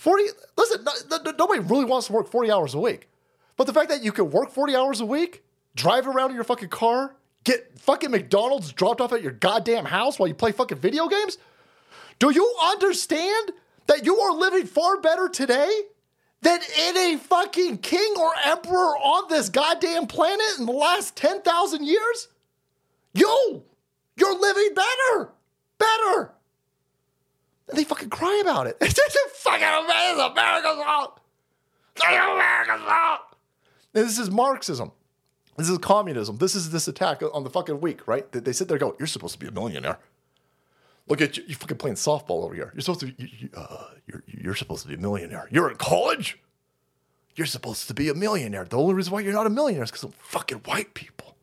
40, 0.00 0.24
listen, 0.56 0.82
no, 0.82 0.92
no, 1.10 1.30
nobody 1.32 1.60
really 1.60 1.84
wants 1.84 2.06
to 2.06 2.14
work 2.14 2.30
40 2.30 2.50
hours 2.50 2.72
a 2.72 2.80
week. 2.80 3.06
But 3.58 3.66
the 3.66 3.74
fact 3.74 3.90
that 3.90 4.02
you 4.02 4.12
can 4.12 4.30
work 4.30 4.50
40 4.50 4.74
hours 4.74 5.02
a 5.02 5.04
week, 5.04 5.44
drive 5.74 6.08
around 6.08 6.30
in 6.30 6.36
your 6.36 6.44
fucking 6.44 6.70
car, 6.70 7.14
get 7.44 7.78
fucking 7.78 8.10
McDonald's 8.10 8.72
dropped 8.72 9.02
off 9.02 9.12
at 9.12 9.20
your 9.20 9.32
goddamn 9.32 9.84
house 9.84 10.18
while 10.18 10.26
you 10.26 10.32
play 10.32 10.52
fucking 10.52 10.78
video 10.78 11.06
games, 11.06 11.36
do 12.18 12.30
you 12.30 12.50
understand 12.64 13.52
that 13.88 14.06
you 14.06 14.16
are 14.20 14.32
living 14.32 14.64
far 14.64 15.02
better 15.02 15.28
today 15.28 15.82
than 16.40 16.60
any 16.78 17.18
fucking 17.18 17.76
king 17.76 18.14
or 18.18 18.30
emperor 18.46 18.96
on 18.96 19.28
this 19.28 19.50
goddamn 19.50 20.06
planet 20.06 20.58
in 20.58 20.64
the 20.64 20.72
last 20.72 21.14
10,000 21.16 21.84
years? 21.84 22.28
You, 23.12 23.62
you're 24.16 24.40
living 24.40 24.70
better, 24.74 25.28
better. 25.76 26.32
And 27.70 27.78
they 27.78 27.84
fucking 27.84 28.10
cry 28.10 28.40
about 28.42 28.66
it. 28.66 28.76
It's 28.80 28.94
just 28.94 29.18
fucking 29.36 29.62
amazing. 29.62 30.32
America's 30.32 30.84
fault. 30.84 31.20
It's 31.96 32.04
America's 32.04 32.82
fault. 32.86 33.20
And 33.94 34.04
this 34.04 34.18
is 34.18 34.30
Marxism. 34.30 34.92
This 35.56 35.68
is 35.68 35.78
communism. 35.78 36.38
This 36.38 36.54
is 36.54 36.70
this 36.70 36.88
attack 36.88 37.22
on 37.32 37.44
the 37.44 37.50
fucking 37.50 37.80
weak, 37.80 38.06
right? 38.08 38.30
They, 38.32 38.40
they 38.40 38.52
sit 38.52 38.68
there 38.68 38.78
go, 38.78 38.96
You're 38.98 39.06
supposed 39.06 39.34
to 39.34 39.38
be 39.38 39.46
a 39.46 39.50
millionaire. 39.50 39.98
Look 41.08 41.20
at 41.20 41.36
you, 41.36 41.44
you're 41.46 41.58
fucking 41.58 41.76
playing 41.76 41.96
softball 41.96 42.44
over 42.44 42.54
here. 42.54 42.70
You're 42.74 42.82
supposed 42.82 43.00
to 43.00 43.06
be, 43.06 43.14
you, 43.18 43.28
you, 43.38 43.48
uh, 43.56 43.84
you're, 44.06 44.22
you're 44.26 44.54
supposed 44.54 44.82
to 44.82 44.88
be 44.88 44.94
a 44.94 44.98
millionaire. 44.98 45.48
You're 45.50 45.70
in 45.70 45.76
college. 45.76 46.38
You're 47.34 47.46
supposed 47.46 47.88
to 47.88 47.94
be 47.94 48.08
a 48.08 48.14
millionaire. 48.14 48.64
The 48.64 48.78
only 48.78 48.94
reason 48.94 49.12
why 49.12 49.20
you're 49.20 49.32
not 49.32 49.46
a 49.46 49.50
millionaire 49.50 49.84
is 49.84 49.90
because 49.90 50.04
of 50.04 50.14
fucking 50.14 50.58
white 50.58 50.94
people. 50.94 51.36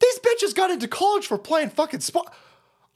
These 0.00 0.18
bitches 0.20 0.54
got 0.54 0.70
into 0.70 0.88
college 0.88 1.26
for 1.26 1.38
playing 1.38 1.70
fucking 1.70 2.00
sport. 2.00 2.28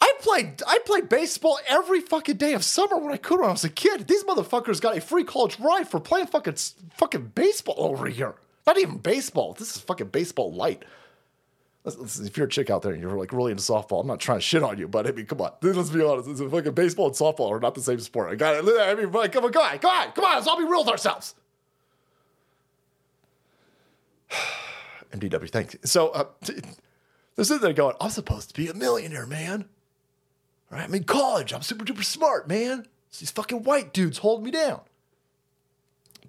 I 0.03 0.13
played 0.19 0.63
I 0.67 0.81
played 0.85 1.09
baseball 1.09 1.61
every 1.69 2.01
fucking 2.01 2.37
day 2.37 2.55
of 2.55 2.65
summer 2.65 2.99
when 2.99 3.15
I 3.15 3.19
could 3.19 3.39
when 3.39 3.49
I 3.49 3.53
was 3.53 3.63
a 3.63 3.69
kid. 3.69 4.09
These 4.09 4.25
motherfuckers 4.25 4.81
got 4.81 4.97
a 4.97 5.01
free 5.01 5.23
college 5.23 5.61
ride 5.61 5.89
for 5.89 6.01
playing 6.01 6.27
fucking 6.27 6.57
fucking 6.97 7.31
baseball 7.37 7.77
over 7.79 8.09
here. 8.09 8.35
Not 8.67 8.79
even 8.79 8.99
baseball. 8.99 9.53
This 9.53 9.77
is 9.77 9.83
fucking 9.83 10.09
baseball 10.09 10.53
light. 10.53 10.85
Listen, 11.85 12.27
if 12.27 12.37
you're 12.37 12.49
a 12.49 12.51
chick 12.51 12.69
out 12.69 12.83
there 12.83 12.93
and 12.93 13.01
you're 13.01 13.17
like 13.17 13.33
really 13.33 13.53
into 13.53 13.63
softball, 13.63 14.01
I'm 14.01 14.09
not 14.09 14.19
trying 14.19 14.39
to 14.39 14.43
shit 14.43 14.65
on 14.65 14.77
you, 14.77 14.89
but 14.89 15.07
I 15.07 15.13
mean, 15.13 15.27
come 15.27 15.41
on. 15.41 15.53
Let's 15.63 15.91
be 15.91 16.03
honest. 16.03 16.29
It's 16.29 16.41
fucking 16.41 16.73
baseball 16.73 17.07
and 17.07 17.15
softball 17.15 17.53
are 17.53 17.61
not 17.61 17.77
the 17.77 17.81
same 17.81 18.01
sport. 18.01 18.33
I 18.33 18.35
got 18.35 18.57
it. 18.57 18.65
I 18.81 18.95
mean, 18.97 19.07
come 19.07 19.21
on, 19.21 19.29
come 19.29 19.45
on, 19.45 19.53
come 19.53 19.63
on, 19.63 19.79
come 20.13 20.25
on. 20.25 20.35
Let's 20.35 20.49
all 20.49 20.59
be 20.59 20.65
real 20.65 20.81
with 20.81 20.89
ourselves. 20.89 21.37
MDW, 25.13 25.49
thanks. 25.49 25.77
So, 25.85 26.09
uh, 26.09 26.25
they're 27.37 27.45
sitting 27.45 27.63
there 27.63 27.73
going, 27.73 27.95
I'm 28.01 28.11
supposed 28.11 28.49
to 28.49 28.55
be 28.61 28.67
a 28.67 28.75
millionaire, 28.75 29.27
man. 29.27 29.69
Right? 30.73 30.83
I'm 30.83 30.95
in 30.95 31.05
college. 31.05 31.53
I'm 31.53 31.61
super 31.63 31.85
duper 31.85 32.03
smart, 32.03 32.49
man. 32.49 32.87
It's 33.11 33.21
these 33.21 33.31
fucking 33.31 33.65
white 33.65 33.93
dudes 33.93 34.19
hold 34.19 34.43
me 34.43 34.51
down. 34.51 34.81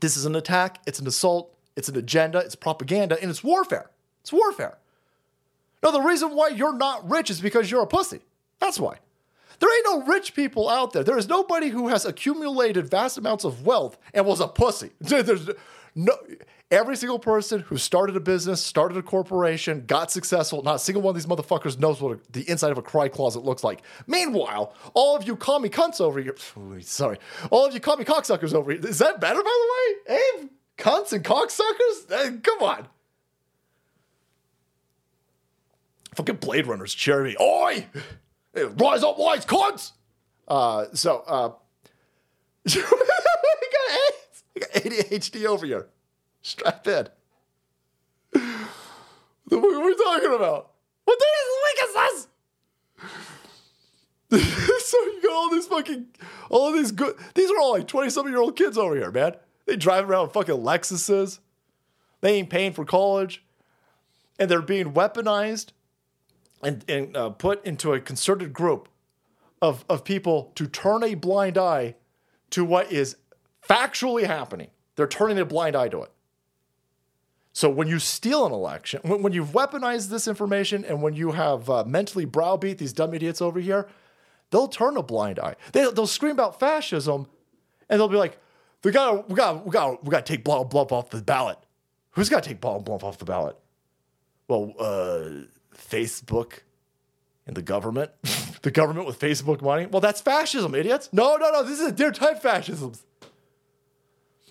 This 0.02 0.18
is 0.18 0.26
an 0.26 0.36
attack. 0.36 0.82
It's 0.86 1.00
an 1.00 1.08
assault. 1.08 1.56
It's 1.78 1.88
an 1.88 1.96
agenda. 1.96 2.39
It's 2.39 2.56
propaganda. 2.56 3.18
And 3.22 3.32
it's 3.32 3.44
warfare. 3.44 3.89
It's 4.22 4.34
warfare. 4.34 4.78
No, 5.82 5.94
the 5.94 6.02
reason 6.02 6.36
why 6.36 6.50
you're 6.50 6.76
not 6.76 7.10
rich 7.10 7.30
is 7.30 7.39
because 7.39 7.72
you're 7.72 7.84
a 7.84 7.88
pussy. 7.88 8.20
That's 8.60 8.80
why. 8.80 8.98
There 9.60 9.74
ain't 9.74 9.86
no 9.86 10.14
rich 10.14 10.36
people 10.36 10.68
out 10.68 10.91
there. 10.91 11.06
There 11.06 11.18
is 11.18 11.30
nobody 11.30 11.70
who 11.70 11.88
has 11.88 12.06
accumulated 12.06 12.89
vast 12.89 13.18
amounts 13.18 13.46
of 13.46 13.66
wealth 13.66 13.98
and 14.14 14.26
was 14.26 14.41
a 14.41 14.48
pussy. 14.48 14.91
There's 15.00 15.50
No, 15.96 16.18
every 16.72 16.96
single 16.96 17.20
person 17.20 17.60
who 17.60 17.78
started 17.78 18.16
a 18.16 18.20
business, 18.20 18.62
started 18.64 18.98
a 18.98 19.04
corporation, 19.04 19.84
got 19.86 20.12
successful, 20.12 20.64
not 20.64 20.76
a 20.76 20.80
single 20.80 21.02
one 21.04 21.16
of 21.16 21.22
these 21.22 21.28
motherfuckers 21.28 21.78
knows 21.78 22.02
what 22.02 22.18
a, 22.18 22.20
the 22.32 22.50
inside 22.50 22.72
of 22.72 22.78
a 22.78 22.82
cry 22.82 23.08
closet 23.08 23.44
looks 23.44 23.64
like. 23.64 23.82
Meanwhile, 24.08 24.74
all 24.96 25.16
of 25.16 25.28
you 25.28 25.36
call 25.36 25.60
me 25.60 25.70
cunts 25.70 26.02
over 26.02 26.20
here, 26.20 26.36
sorry, 26.82 27.20
all 27.52 27.66
of 27.66 27.74
you 27.74 27.80
call 27.80 27.98
me 27.98 28.06
cocksuckers 28.06 28.54
over 28.54 28.72
here, 28.72 28.86
is 28.86 29.00
that 29.00 29.22
better, 29.22 29.41
by 29.44 29.66
the 30.08 30.14
way? 30.14 30.18
Abe? 30.41 30.50
Cunts 30.78 31.14
and 31.14 31.24
cocksuckers? 31.24 32.10
Hey, 32.10 32.38
come 32.41 32.64
on. 32.64 32.88
Fucking 36.16 36.36
Blade 36.38 36.68
Runner's 36.68 36.94
Jeremy. 36.94 37.36
Oi! 37.39 37.86
Hey, 38.54 38.64
rise 38.64 39.04
up, 39.04 39.20
wise 39.20 39.46
cunts! 39.46 39.91
Uh, 40.48 40.86
so, 40.94 41.24
uh, 41.28 41.52
I 44.56 44.60
got 44.60 44.70
ADHD 44.72 45.45
over 45.45 45.66
here. 45.66 45.88
Strap 46.41 46.88
in. 46.88 47.08
The 48.34 49.60
fuck 49.62 49.72
are 49.72 49.86
we 49.86 49.95
talking 49.95 50.34
about? 50.34 50.72
What 51.06 51.20
the 51.20 51.26
week 51.66 51.80
is 51.84 51.93
this? 51.93 52.28
so 54.86 54.97
you 54.97 55.22
got 55.22 55.34
all 55.34 55.49
these 55.51 55.68
fucking, 55.68 56.08
all 56.49 56.70
of 56.70 56.74
these 56.74 56.91
good, 56.91 57.16
these 57.36 57.51
are 57.51 57.60
all 57.60 57.74
like 57.74 57.88
20 57.88 58.10
something 58.10 58.34
year 58.34 58.41
old 58.41 58.56
kids 58.56 58.78
over 58.78 58.95
here, 58.95 59.12
man. 59.12 59.36
They 59.66 59.76
drive 59.76 60.10
around 60.10 60.32
fucking 60.32 60.56
Lexuses. 60.56 61.39
They 62.22 62.36
ain't 62.36 62.49
paying 62.49 62.74
for 62.74 62.86
college. 62.86 63.43
And 64.39 64.49
they're 64.49 64.62
being 64.62 64.93
weaponized 64.93 65.68
and, 66.64 66.84
and 66.89 67.16
uh, 67.16 67.30
put 67.30 67.64
into 67.66 67.93
a 67.93 67.99
concerted 67.99 68.54
group 68.54 68.89
of, 69.62 69.86
of 69.89 70.04
people 70.04 70.51
to 70.56 70.68
turn 70.68 71.04
a 71.04 71.14
blind 71.14 71.58
eye 71.58 71.95
to 72.49 72.66
what 72.66 72.91
is 72.91 73.18
factually 73.68 74.26
happening. 74.26 74.70
They're 74.95 75.07
turning 75.07 75.39
a 75.39 75.45
blind 75.45 75.76
eye 75.76 75.89
to 75.89 76.03
it. 76.03 76.11
So 77.53 77.70
when 77.70 77.88
you 77.88 77.99
steal 77.99 78.45
an 78.45 78.51
election, 78.51 79.01
when, 79.03 79.22
when 79.22 79.34
you've 79.34 79.49
weaponized 79.49 80.09
this 80.09 80.28
information, 80.28 80.84
and 80.84 81.01
when 81.01 81.14
you 81.14 81.32
have 81.32 81.70
uh, 81.70 81.84
mentally 81.86 82.26
browbeat 82.26 82.80
these 82.80 82.93
dumb 82.93 83.14
idiots 83.14 83.41
over 83.41 83.59
here, 83.59 83.88
they'll 84.49 84.68
turn 84.68 84.97
a 84.97 85.03
blind 85.03 85.39
eye. 85.39 85.55
They, 85.72 85.89
they'll 85.91 86.07
scream 86.07 86.32
about 86.32 86.59
fascism, 86.59 87.28
and 87.89 87.99
they'll 87.99 88.07
be 88.07 88.18
like, 88.18 88.39
"We 88.84 88.91
gotta, 88.91 89.24
we 89.28 89.36
gotta, 89.36 89.59
we 89.59 89.72
gotta, 89.72 89.97
we 90.01 90.09
got 90.09 90.26
to 90.26 90.34
take 90.34 90.43
blah 90.43 90.64
blah 90.64 90.88
off 90.89 91.11
the 91.11 91.22
ballot. 91.22 91.59
Who's 92.11 92.28
got 92.28 92.41
to 92.41 92.49
take 92.49 92.59
blah 92.59 92.80
blah 92.80 92.95
off 92.95 93.20
the 93.20 93.26
ballot? 93.26 93.55
Well, 94.47 94.74
uh, 94.80 95.30
Facebook 95.76 96.61
and 97.45 97.55
the 97.55 97.61
government, 97.61 98.11
the 98.64 98.72
government 98.72 99.05
with 99.05 99.20
Facebook 99.20 99.61
money. 99.61 99.86
Well, 99.86 100.01
that's 100.01 100.22
fascism, 100.22 100.74
idiots. 100.74 101.09
No, 101.11 101.36
no, 101.36 101.51
no. 101.51 101.64
This 101.64 101.80
is 101.80 101.88
a 101.88 101.91
different 101.91 102.16
type 102.16 102.41
fascism. 102.41 102.93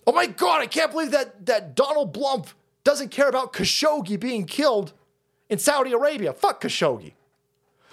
Oh 0.07 0.13
my 0.13 0.27
God, 0.27 0.61
I 0.61 0.67
can't 0.67 0.91
believe 0.91 1.11
that 1.13 1.47
that 1.47 1.75
Donald 1.75 2.15
Blump 2.15 2.49
doesn't 2.85 3.11
care 3.11 3.29
about 3.29 3.53
Khashoggi 3.53 4.19
being 4.19 4.45
killed 4.45 4.93
in 5.49 5.59
Saudi 5.59 5.93
Arabia. 5.93 6.33
Fuck 6.33 6.63
Khashoggi. 6.63 7.13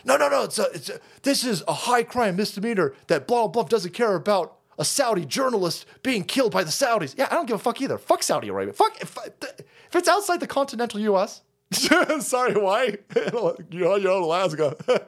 No, 0.06 0.18
no, 0.18 0.30
no. 0.30 0.44
It's 0.44 0.58
a, 0.58 0.64
it's 0.74 0.90
a, 0.90 1.00
this 1.24 1.44
is 1.44 1.64
a 1.68 1.74
high 1.74 2.04
crime 2.04 2.36
misdemeanor 2.36 2.94
that 3.08 3.28
Donald 3.28 3.54
Blump 3.54 3.70
doesn't 3.70 3.94
care 3.94 4.16
about 4.16 4.56
a 4.78 4.86
Saudi 4.86 5.26
journalist 5.26 5.86
being 6.04 6.24
killed 6.24 6.54
by 6.54 6.64
the 6.64 6.72
Saudis. 6.72 7.14
Yeah, 7.18 7.28
I 7.30 7.36
don't 7.36 7.46
give 7.46 7.58
a 7.58 7.60
fuck 7.60 7.82
either. 7.82 7.98
Fuck 7.98 8.24
Saudi 8.24 8.48
Arabia. 8.48 8.74
Fuck 8.74 9.00
if, 9.02 9.18
if 9.28 9.96
it's 9.96 10.08
outside 10.08 10.40
the 10.40 10.48
continental 10.48 11.00
U.S. 11.02 11.42
Sorry, 11.72 12.54
why? 12.54 12.98
you're 13.72 13.92
on 13.92 14.24
Alaska. 14.24 14.76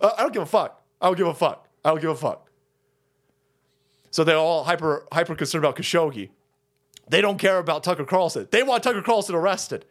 uh, 0.00 0.10
I 0.16 0.22
don't 0.22 0.32
give 0.32 0.42
a 0.42 0.46
fuck. 0.46 0.82
I 1.00 1.06
don't 1.06 1.18
give 1.18 1.26
a 1.26 1.34
fuck. 1.34 1.68
I 1.84 1.90
don't 1.90 2.00
give 2.00 2.10
a 2.10 2.16
fuck. 2.16 2.48
So 4.14 4.22
they're 4.22 4.36
all 4.36 4.62
hyper 4.62 5.08
hyper 5.10 5.34
concerned 5.34 5.64
about 5.64 5.74
Khashoggi. 5.74 6.28
They 7.08 7.20
don't 7.20 7.36
care 7.36 7.58
about 7.58 7.82
Tucker 7.82 8.04
Carlson. 8.04 8.46
They 8.52 8.62
want 8.62 8.84
Tucker 8.84 9.02
Carlson 9.02 9.34
arrested. 9.34 9.86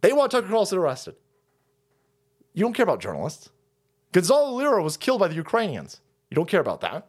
They 0.00 0.12
want 0.12 0.32
Tucker 0.32 0.48
Carlson 0.48 0.78
arrested. 0.78 1.14
You 2.52 2.64
don't 2.64 2.72
care 2.72 2.82
about 2.82 3.00
journalists. 3.00 3.50
Gonzalo 4.10 4.56
Lira 4.56 4.82
was 4.82 4.96
killed 4.96 5.20
by 5.20 5.28
the 5.28 5.36
Ukrainians. 5.36 6.00
You 6.30 6.34
don't 6.34 6.48
care 6.48 6.60
about 6.60 6.80
that. 6.80 7.06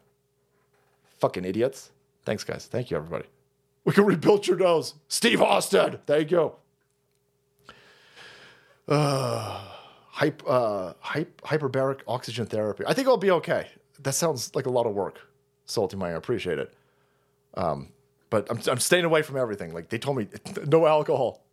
Fucking 1.17 1.45
idiots. 1.45 1.89
Thanks, 2.25 2.43
guys. 2.43 2.67
Thank 2.67 2.91
you, 2.91 2.97
everybody. 2.97 3.25
We 3.85 3.93
can 3.93 4.05
rebuild 4.05 4.45
your 4.45 4.57
nose. 4.57 4.93
Steve 5.07 5.41
Austin. 5.41 5.97
Thank 6.05 6.29
you. 6.29 6.51
Uh, 8.87 9.67
hype, 10.09 10.43
uh, 10.45 10.93
hype, 10.99 11.41
hyperbaric 11.41 12.01
oxygen 12.07 12.45
therapy. 12.45 12.83
I 12.85 12.93
think 12.93 13.07
I'll 13.07 13.17
be 13.17 13.31
okay. 13.31 13.69
That 14.03 14.13
sounds 14.13 14.53
like 14.53 14.67
a 14.67 14.71
lot 14.71 14.85
of 14.85 14.93
work. 14.93 15.21
Salty 15.65 15.97
Mike, 15.97 16.11
I 16.11 16.15
appreciate 16.15 16.59
it. 16.59 16.73
Um, 17.55 17.89
but 18.29 18.47
I'm, 18.49 18.59
I'm 18.69 18.79
staying 18.79 19.05
away 19.05 19.21
from 19.21 19.37
everything. 19.37 19.73
Like 19.73 19.89
they 19.89 19.97
told 19.97 20.17
me, 20.17 20.27
no 20.67 20.85
alcohol, 20.85 21.43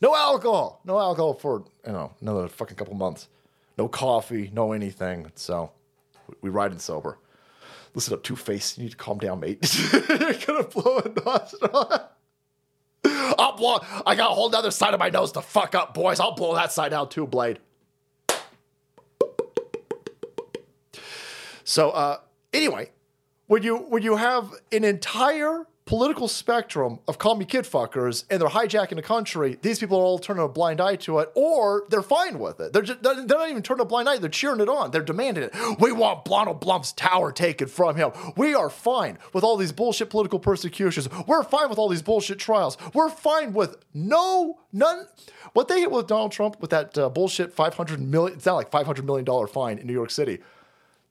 no 0.00 0.14
alcohol, 0.14 0.80
no 0.84 0.98
alcohol 0.98 1.34
for 1.34 1.64
you 1.86 1.92
know 1.92 2.12
another 2.20 2.48
fucking 2.48 2.76
couple 2.76 2.94
months. 2.94 3.28
No 3.78 3.88
coffee, 3.88 4.50
no 4.52 4.72
anything. 4.72 5.30
So 5.34 5.72
we 6.40 6.50
ride 6.50 6.72
in 6.72 6.78
sober. 6.78 7.18
Listen 7.94 8.14
up, 8.14 8.22
Two 8.22 8.36
Face. 8.36 8.76
You 8.78 8.84
need 8.84 8.92
to 8.92 8.96
calm 8.96 9.18
down, 9.18 9.40
mate. 9.40 9.58
You're 9.92 10.32
gonna 10.46 10.64
blow 10.64 10.98
a 10.98 11.08
nostril. 11.24 12.08
I'll 13.38 13.56
blow. 13.56 13.78
I 14.06 14.14
got 14.14 14.30
a 14.30 14.34
whole 14.34 14.54
other 14.54 14.70
side 14.70 14.94
of 14.94 15.00
my 15.00 15.10
nose 15.10 15.32
to 15.32 15.42
fuck 15.42 15.74
up, 15.74 15.94
boys. 15.94 16.20
I'll 16.20 16.34
blow 16.34 16.54
that 16.54 16.72
side 16.72 16.92
out 16.92 17.10
too, 17.10 17.26
Blade. 17.26 17.58
So, 21.64 21.90
uh, 21.90 22.18
anyway, 22.52 22.90
when 23.52 23.62
you 23.62 23.76
when 23.76 24.02
you 24.02 24.16
have 24.16 24.54
an 24.72 24.82
entire 24.82 25.66
political 25.84 26.26
spectrum 26.26 26.98
of 27.06 27.18
commie 27.18 27.44
kid 27.44 27.66
fuckers 27.66 28.24
and 28.30 28.40
they're 28.40 28.48
hijacking 28.48 28.96
the 28.96 29.02
country, 29.02 29.58
these 29.60 29.78
people 29.78 29.98
are 29.98 30.04
all 30.04 30.18
turning 30.18 30.42
a 30.42 30.48
blind 30.48 30.80
eye 30.80 30.96
to 30.96 31.18
it, 31.18 31.30
or 31.34 31.84
they're 31.90 32.00
fine 32.00 32.38
with 32.38 32.60
it. 32.60 32.72
They're, 32.72 32.80
just, 32.80 33.02
they're 33.02 33.26
not 33.26 33.50
even 33.50 33.62
turning 33.62 33.82
a 33.82 33.84
blind 33.84 34.08
eye, 34.08 34.16
they're 34.16 34.30
cheering 34.30 34.60
it 34.60 34.70
on. 34.70 34.90
They're 34.90 35.02
demanding 35.02 35.44
it. 35.44 35.54
We 35.78 35.92
want 35.92 36.24
Donald 36.24 36.62
Blump's 36.62 36.92
tower 36.92 37.30
taken 37.30 37.68
from 37.68 37.96
him. 37.96 38.12
We 38.38 38.54
are 38.54 38.70
fine 38.70 39.18
with 39.34 39.44
all 39.44 39.58
these 39.58 39.72
bullshit 39.72 40.08
political 40.08 40.38
persecutions. 40.38 41.10
We're 41.26 41.42
fine 41.42 41.68
with 41.68 41.78
all 41.78 41.90
these 41.90 42.00
bullshit 42.00 42.38
trials. 42.38 42.78
We're 42.94 43.10
fine 43.10 43.52
with 43.52 43.76
no, 43.92 44.60
none. 44.72 45.08
What 45.52 45.68
they 45.68 45.80
hit 45.80 45.90
with 45.90 46.06
Donald 46.06 46.32
Trump 46.32 46.58
with 46.62 46.70
that 46.70 46.96
uh, 46.96 47.10
bullshit 47.10 47.52
500 47.52 48.00
million, 48.00 48.38
it's 48.38 48.46
not 48.46 48.54
like 48.54 48.70
$500 48.70 49.04
million 49.04 49.46
fine 49.48 49.76
in 49.76 49.86
New 49.86 49.92
York 49.92 50.10
City 50.10 50.38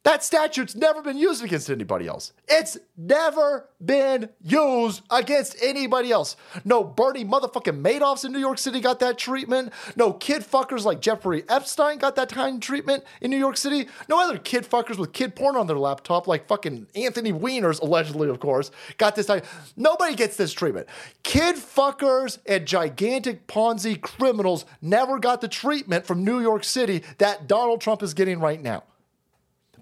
that 0.04 0.24
statute's 0.24 0.74
never 0.74 1.00
been 1.00 1.16
used 1.16 1.44
against 1.44 1.70
anybody 1.70 2.08
else. 2.08 2.32
It's 2.48 2.76
never 2.96 3.68
been 3.84 4.30
used 4.42 5.02
against 5.10 5.56
anybody 5.62 6.10
else. 6.10 6.36
No 6.64 6.82
Bernie 6.82 7.24
motherfucking 7.24 7.80
Madoffs 7.82 8.24
in 8.24 8.32
New 8.32 8.40
York 8.40 8.58
City 8.58 8.80
got 8.80 8.98
that 8.98 9.16
treatment. 9.16 9.72
No 9.94 10.12
kid 10.12 10.42
fuckers 10.42 10.84
like 10.84 11.00
Jeffrey 11.00 11.44
Epstein 11.48 11.98
got 11.98 12.16
that 12.16 12.30
kind 12.30 12.56
of 12.56 12.60
treatment 12.60 13.04
in 13.20 13.30
New 13.30 13.38
York 13.38 13.56
City. 13.56 13.86
No 14.08 14.20
other 14.20 14.38
kid 14.38 14.68
fuckers 14.68 14.98
with 14.98 15.12
kid 15.12 15.36
porn 15.36 15.56
on 15.56 15.68
their 15.68 15.78
laptop 15.78 16.26
like 16.26 16.48
fucking 16.48 16.88
Anthony 16.96 17.30
Weiner's, 17.32 17.78
allegedly, 17.78 18.28
of 18.28 18.40
course, 18.40 18.72
got 18.98 19.14
this. 19.14 19.30
Nobody 19.76 20.16
gets 20.16 20.36
this 20.36 20.52
treatment. 20.52 20.88
Kid 21.22 21.54
fuckers 21.54 22.38
and 22.46 22.66
gigantic 22.66 23.46
Ponzi 23.46 24.00
criminals 24.00 24.64
never 24.80 25.20
got 25.20 25.40
the 25.40 25.48
treatment 25.48 26.06
from 26.06 26.24
New 26.24 26.40
York 26.40 26.64
City 26.64 27.04
that 27.18 27.46
Donald 27.46 27.80
Trump 27.80 28.02
is 28.02 28.14
getting 28.14 28.40
right 28.40 28.60
now. 28.60 28.82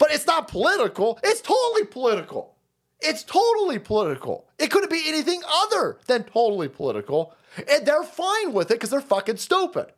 But 0.01 0.11
it's 0.13 0.27
not 0.27 0.49
political. 0.49 1.21
It's 1.23 1.43
totally 1.43 1.85
political. 1.85 2.57
It's 3.01 3.23
totally 3.23 3.79
political. 3.79 4.49
It 4.59 4.71
couldn't 4.71 4.91
be 4.91 5.05
anything 5.07 5.43
other 5.47 5.99
than 6.07 6.25
totally 6.25 6.69
political. 6.69 7.35
And 7.71 7.85
they're 7.85 8.03
fine 8.03 8.55
with 8.55 8.71
it 8.71 8.75
because 8.75 8.89
they're 8.89 9.03
fucking 9.03 9.37
stupid. 9.37 9.93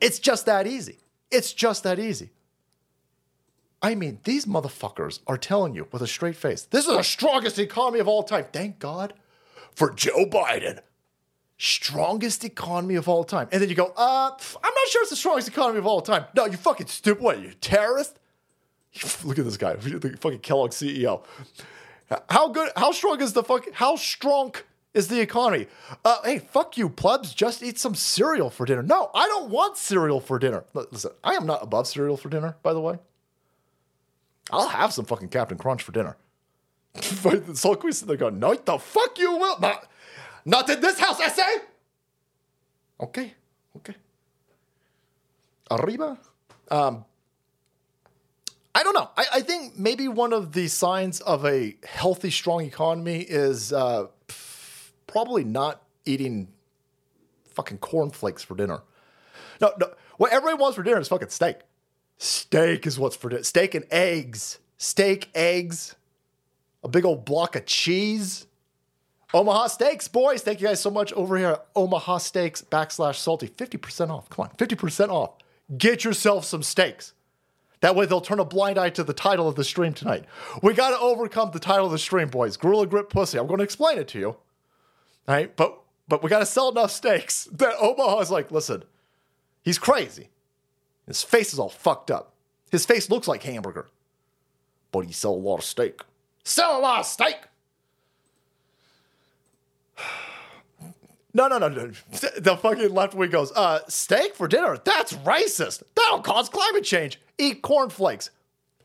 It's 0.00 0.18
just 0.18 0.44
that 0.44 0.66
easy. 0.66 0.98
It's 1.30 1.54
just 1.54 1.84
that 1.84 1.98
easy. 1.98 2.30
I 3.80 3.94
mean, 3.94 4.18
these 4.24 4.44
motherfuckers 4.44 5.20
are 5.26 5.38
telling 5.38 5.74
you 5.74 5.88
with 5.90 6.02
a 6.02 6.06
straight 6.06 6.36
face, 6.36 6.64
this 6.64 6.86
is 6.86 6.94
the 6.94 7.02
strongest 7.02 7.58
economy 7.58 8.00
of 8.00 8.08
all 8.08 8.22
time. 8.22 8.44
Thank 8.52 8.78
God 8.78 9.14
for 9.74 9.90
Joe 9.90 10.26
Biden 10.26 10.80
strongest 11.58 12.44
economy 12.44 12.94
of 12.94 13.08
all 13.08 13.24
time. 13.24 13.48
And 13.52 13.60
then 13.60 13.68
you 13.68 13.74
go, 13.74 13.92
uh, 13.96 14.30
I'm 14.30 14.74
not 14.74 14.88
sure 14.88 15.02
it's 15.02 15.10
the 15.10 15.16
strongest 15.16 15.48
economy 15.48 15.78
of 15.78 15.86
all 15.86 16.00
time. 16.00 16.24
No, 16.34 16.46
you 16.46 16.56
fucking 16.56 16.86
stupid. 16.86 17.22
What, 17.22 17.40
you 17.40 17.52
terrorist? 17.60 18.18
Look 19.24 19.38
at 19.38 19.44
this 19.44 19.56
guy, 19.56 19.74
the 19.76 20.16
fucking 20.20 20.38
Kellogg 20.38 20.70
CEO. 20.70 21.24
How 22.30 22.48
good, 22.48 22.70
how 22.76 22.92
strong 22.92 23.20
is 23.20 23.34
the 23.34 23.42
fuck, 23.42 23.70
how 23.72 23.96
strong 23.96 24.54
is 24.94 25.08
the 25.08 25.20
economy? 25.20 25.66
Uh, 26.04 26.22
hey, 26.24 26.38
fuck 26.38 26.78
you, 26.78 26.88
plebs. 26.88 27.34
Just 27.34 27.62
eat 27.62 27.78
some 27.78 27.94
cereal 27.94 28.48
for 28.48 28.64
dinner. 28.64 28.82
No, 28.82 29.10
I 29.14 29.26
don't 29.26 29.50
want 29.50 29.76
cereal 29.76 30.20
for 30.20 30.38
dinner. 30.38 30.64
Listen, 30.72 31.10
I 31.22 31.34
am 31.34 31.44
not 31.44 31.62
above 31.62 31.86
cereal 31.86 32.16
for 32.16 32.30
dinner, 32.30 32.56
by 32.62 32.72
the 32.72 32.80
way. 32.80 32.98
I'll 34.50 34.68
have 34.68 34.94
some 34.94 35.04
fucking 35.04 35.28
Captain 35.28 35.58
Crunch 35.58 35.82
for 35.82 35.92
dinner. 35.92 36.16
Sulky 37.52 37.92
sitting 37.92 38.08
there 38.08 38.16
going, 38.16 38.38
no, 38.38 38.54
the 38.54 38.78
fuck 38.78 39.18
you 39.18 39.36
will. 39.36 39.60
Not, 39.60 39.86
not 40.48 40.68
in 40.70 40.80
this 40.80 40.98
house, 40.98 41.20
I 41.20 41.28
say. 41.28 41.56
Okay, 43.00 43.34
okay. 43.76 43.94
Arriba. 45.70 46.18
Um, 46.70 47.04
I 48.74 48.82
don't 48.82 48.94
know. 48.94 49.10
I, 49.16 49.26
I, 49.34 49.40
think 49.40 49.78
maybe 49.78 50.08
one 50.08 50.32
of 50.32 50.52
the 50.52 50.68
signs 50.68 51.20
of 51.20 51.44
a 51.44 51.76
healthy, 51.84 52.30
strong 52.30 52.64
economy 52.64 53.20
is 53.20 53.72
uh, 53.72 54.06
probably 55.06 55.44
not 55.44 55.82
eating 56.04 56.48
fucking 57.50 57.78
cornflakes 57.78 58.42
for 58.42 58.56
dinner. 58.56 58.82
No, 59.60 59.72
no. 59.78 59.92
What 60.16 60.32
everybody 60.32 60.60
wants 60.60 60.76
for 60.76 60.82
dinner 60.82 61.00
is 61.00 61.08
fucking 61.08 61.28
steak. 61.28 61.56
Steak 62.18 62.86
is 62.86 62.98
what's 62.98 63.16
for 63.16 63.28
dinner. 63.28 63.42
Steak 63.42 63.74
and 63.74 63.84
eggs. 63.90 64.58
Steak, 64.78 65.28
eggs, 65.34 65.96
a 66.84 66.88
big 66.88 67.04
old 67.04 67.24
block 67.24 67.56
of 67.56 67.66
cheese. 67.66 68.46
Omaha 69.34 69.66
Steaks, 69.66 70.08
boys. 70.08 70.42
Thank 70.42 70.60
you 70.60 70.68
guys 70.68 70.80
so 70.80 70.90
much 70.90 71.12
over 71.12 71.36
here 71.36 71.48
at 71.48 71.66
Omaha 71.76 72.18
Steaks 72.18 72.62
backslash 72.62 73.16
salty. 73.16 73.48
50% 73.48 74.10
off. 74.10 74.30
Come 74.30 74.44
on, 74.44 74.50
50% 74.56 75.10
off. 75.10 75.32
Get 75.76 76.04
yourself 76.04 76.46
some 76.46 76.62
steaks. 76.62 77.12
That 77.80 77.94
way 77.94 78.06
they'll 78.06 78.22
turn 78.22 78.40
a 78.40 78.44
blind 78.44 78.78
eye 78.78 78.90
to 78.90 79.04
the 79.04 79.12
title 79.12 79.46
of 79.46 79.54
the 79.54 79.64
stream 79.64 79.92
tonight. 79.92 80.24
We 80.62 80.72
got 80.72 80.90
to 80.90 80.98
overcome 80.98 81.50
the 81.52 81.60
title 81.60 81.86
of 81.86 81.92
the 81.92 81.98
stream, 81.98 82.28
boys. 82.28 82.56
Gorilla 82.56 82.86
Grip 82.86 83.10
Pussy. 83.10 83.38
I'm 83.38 83.46
going 83.46 83.58
to 83.58 83.64
explain 83.64 83.98
it 83.98 84.08
to 84.08 84.18
you. 84.18 84.28
All 84.28 84.38
right, 85.34 85.54
but 85.54 85.78
but 86.08 86.22
we 86.22 86.30
got 86.30 86.38
to 86.38 86.46
sell 86.46 86.70
enough 86.70 86.90
steaks 86.90 87.44
that 87.52 87.76
Omaha 87.78 88.20
is 88.20 88.30
like, 88.30 88.50
listen, 88.50 88.84
he's 89.62 89.78
crazy. 89.78 90.30
His 91.06 91.22
face 91.22 91.52
is 91.52 91.58
all 91.58 91.68
fucked 91.68 92.10
up. 92.10 92.32
His 92.70 92.86
face 92.86 93.10
looks 93.10 93.28
like 93.28 93.42
hamburger, 93.42 93.88
but 94.90 95.00
he 95.00 95.12
sell 95.12 95.32
a 95.32 95.36
lot 95.36 95.58
of 95.58 95.64
steak. 95.64 96.00
Sell 96.44 96.78
a 96.78 96.80
lot 96.80 97.00
of 97.00 97.06
steak. 97.06 97.36
No, 101.34 101.46
no, 101.46 101.58
no, 101.58 101.68
no. 101.68 101.92
The 102.38 102.56
fucking 102.56 102.92
left 102.92 103.14
wing 103.14 103.30
goes, 103.30 103.52
uh, 103.52 103.80
steak 103.86 104.34
for 104.34 104.48
dinner? 104.48 104.78
That's 104.82 105.12
racist. 105.12 105.82
That'll 105.94 106.20
cause 106.20 106.48
climate 106.48 106.84
change. 106.84 107.20
Eat 107.36 107.60
cornflakes. 107.60 108.30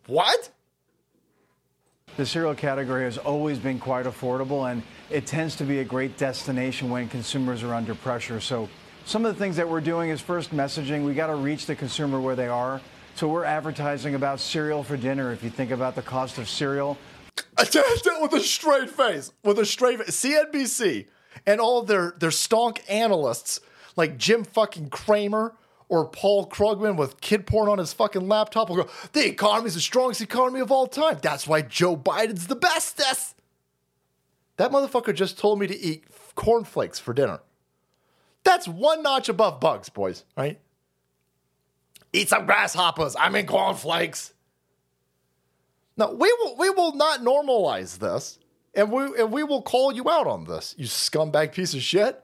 What? 0.07 0.51
The 2.16 2.26
cereal 2.28 2.53
category 2.53 3.05
has 3.05 3.18
always 3.18 3.57
been 3.57 3.80
quite 3.80 4.05
affordable, 4.05 4.70
and 4.72 4.84
it 5.09 5.26
tends 5.26 5.55
to 5.55 5.64
be 5.64 5.80
a 5.80 5.84
great 5.84 6.16
destination 6.18 6.91
when 6.91 7.07
consumers 7.07 7.64
are 7.64 7.74
under 7.74 7.95
pressure. 7.95 8.39
So, 8.39 8.70
some 9.05 9.26
of 9.26 9.34
the 9.34 9.39
things 9.39 9.55
that 9.55 9.68
we're 9.68 9.82
doing 9.82 10.11
is 10.11 10.22
first 10.22 10.51
messaging. 10.51 11.05
We 11.05 11.16
got 11.16 11.28
to 11.28 11.36
reach 11.36 11.66
the 11.66 11.76
consumer 11.76 12.22
where 12.22 12.36
they 12.36 12.47
are. 12.47 12.82
So, 13.16 13.28
we're 13.28 13.45
advertising 13.45 14.14
about 14.14 14.39
cereal 14.39 14.84
for 14.84 14.95
dinner. 14.95 15.32
If 15.32 15.43
you 15.43 15.49
think 15.49 15.72
about 15.72 15.95
the 15.95 16.03
cost 16.03 16.38
of 16.38 16.47
cereal, 16.47 16.99
with 17.58 18.34
a 18.34 18.40
straight 18.40 18.90
face, 18.90 19.32
with 19.44 19.60
a 19.60 19.66
straight 19.66 20.00
face. 20.00 20.24
CNBC 20.24 21.08
and 21.46 21.60
all 21.60 21.84
their 21.84 22.16
their 22.20 22.30
stonk 22.30 22.80
analysts 22.90 23.60
like 23.96 24.18
Jim 24.18 24.44
fucking 24.44 24.90
Cramer 24.90 25.56
or 25.90 26.08
Paul 26.08 26.48
Krugman 26.48 26.96
with 26.98 27.22
kid 27.22 27.46
porn 27.46 27.70
on 27.70 27.78
his 27.78 27.94
fucking 27.94 28.28
laptop 28.28 28.70
will 28.70 28.78
go, 28.78 28.90
the 29.12 29.28
economy 29.28 29.68
is 29.68 29.76
the 29.76 29.82
strongest 29.82 30.22
economy 30.22 30.60
of 30.60 30.72
all 30.72 30.88
time. 30.88 31.20
That's 31.22 31.48
why 31.48 31.62
Joe 31.62 31.96
Biden's 31.96 32.48
the 32.48 32.56
bestest. 32.56 33.36
That 34.58 34.72
motherfucker 34.72 35.14
just 35.14 35.38
told 35.38 35.60
me 35.60 35.68
to 35.68 35.78
eat 35.78 36.06
cornflakes 36.36 37.00
for 37.00 37.14
dinner. 37.14 37.42
That's 38.44 38.68
one 38.68 39.04
notch 39.04 39.30
above 39.30 39.60
bugs, 39.60 39.90
boys, 39.90 40.26
right? 40.36 40.60
Eat 42.12 42.30
some 42.30 42.46
grasshoppers. 42.46 43.16
I'm 43.20 43.36
in 43.36 43.46
cornflakes. 43.46 44.34
Now, 45.98 46.12
we 46.12 46.36
will, 46.39 46.56
we 46.58 46.70
will 46.70 46.96
not 46.96 47.22
normalize 47.22 48.00
this, 48.00 48.39
and 48.74 48.91
we, 48.91 49.04
and 49.20 49.32
we 49.32 49.44
will 49.44 49.62
call 49.62 49.91
you 49.91 50.10
out 50.10 50.28
on 50.28 50.46
this, 50.46 50.74
you 50.78 50.86
scumbag 50.86 51.54
piece 51.54 51.74
of 51.74 51.82
shit. 51.82 52.24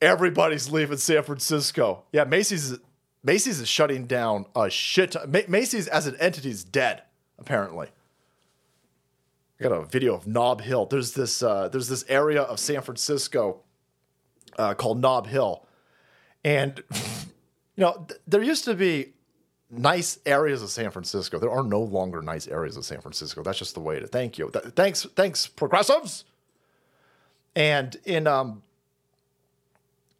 Everybody's 0.00 0.70
leaving 0.70 0.98
San 0.98 1.22
Francisco. 1.22 2.04
Yeah, 2.12 2.24
Macy's 2.24 2.78
Macy's 3.26 3.60
is 3.60 3.68
shutting 3.68 4.06
down 4.06 4.46
a 4.54 4.70
shit. 4.70 5.12
Ton. 5.12 5.34
Macy's 5.48 5.88
as 5.88 6.06
an 6.06 6.16
entity 6.20 6.50
is 6.50 6.62
dead, 6.62 7.02
apparently. 7.38 7.88
I 9.58 9.62
got 9.64 9.72
a 9.72 9.84
video 9.84 10.14
of 10.14 10.28
Nob 10.28 10.60
Hill. 10.60 10.86
There's 10.86 11.12
this 11.12 11.42
uh, 11.42 11.68
there's 11.68 11.88
this 11.88 12.04
area 12.08 12.42
of 12.42 12.60
San 12.60 12.82
Francisco 12.82 13.62
uh, 14.58 14.74
called 14.74 15.00
Nob 15.00 15.26
Hill, 15.26 15.66
and 16.44 16.80
you 16.92 17.82
know 17.82 18.04
th- 18.06 18.20
there 18.28 18.42
used 18.42 18.64
to 18.66 18.74
be 18.74 19.14
nice 19.70 20.18
areas 20.26 20.62
of 20.62 20.70
San 20.70 20.90
Francisco. 20.90 21.38
There 21.38 21.50
are 21.50 21.62
no 21.62 21.80
longer 21.80 22.22
nice 22.22 22.46
areas 22.46 22.76
of 22.76 22.84
San 22.84 23.00
Francisco. 23.00 23.42
That's 23.42 23.58
just 23.58 23.74
the 23.74 23.80
way 23.80 23.98
to. 24.00 24.06
Thank 24.06 24.38
you. 24.38 24.50
Th- 24.50 24.66
thanks, 24.74 25.04
thanks, 25.16 25.46
progressives. 25.46 26.24
And 27.54 27.96
in 28.04 28.26
um 28.26 28.62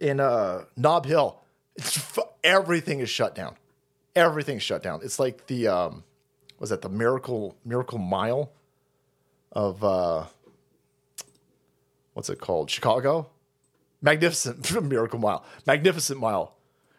in 0.01 0.21
uh 0.21 0.65
Nob 0.77 1.05
Hill, 1.07 1.39
it's 1.77 2.19
everything 2.43 3.01
is 3.01 3.11
shut 3.11 3.35
down. 3.35 3.57
Everything's 4.15 4.63
shut 4.63 4.83
down. 4.83 5.01
It's 5.03 5.19
like 5.19 5.47
the 5.47 5.69
um 5.69 6.05
was 6.59 6.71
that 6.71 6.83
the 6.83 6.89
miracle 6.89 7.57
miracle 7.65 7.99
mile 7.99 8.51
of 9.53 9.85
uh 9.85 10.25
what's 12.15 12.31
it 12.31 12.41
called? 12.41 12.71
Chicago? 12.71 13.29
Magnificent 14.03 14.83
Miracle 14.83 15.19
Mile. 15.19 15.45
Magnificent 15.67 16.21
Mile 16.21 16.56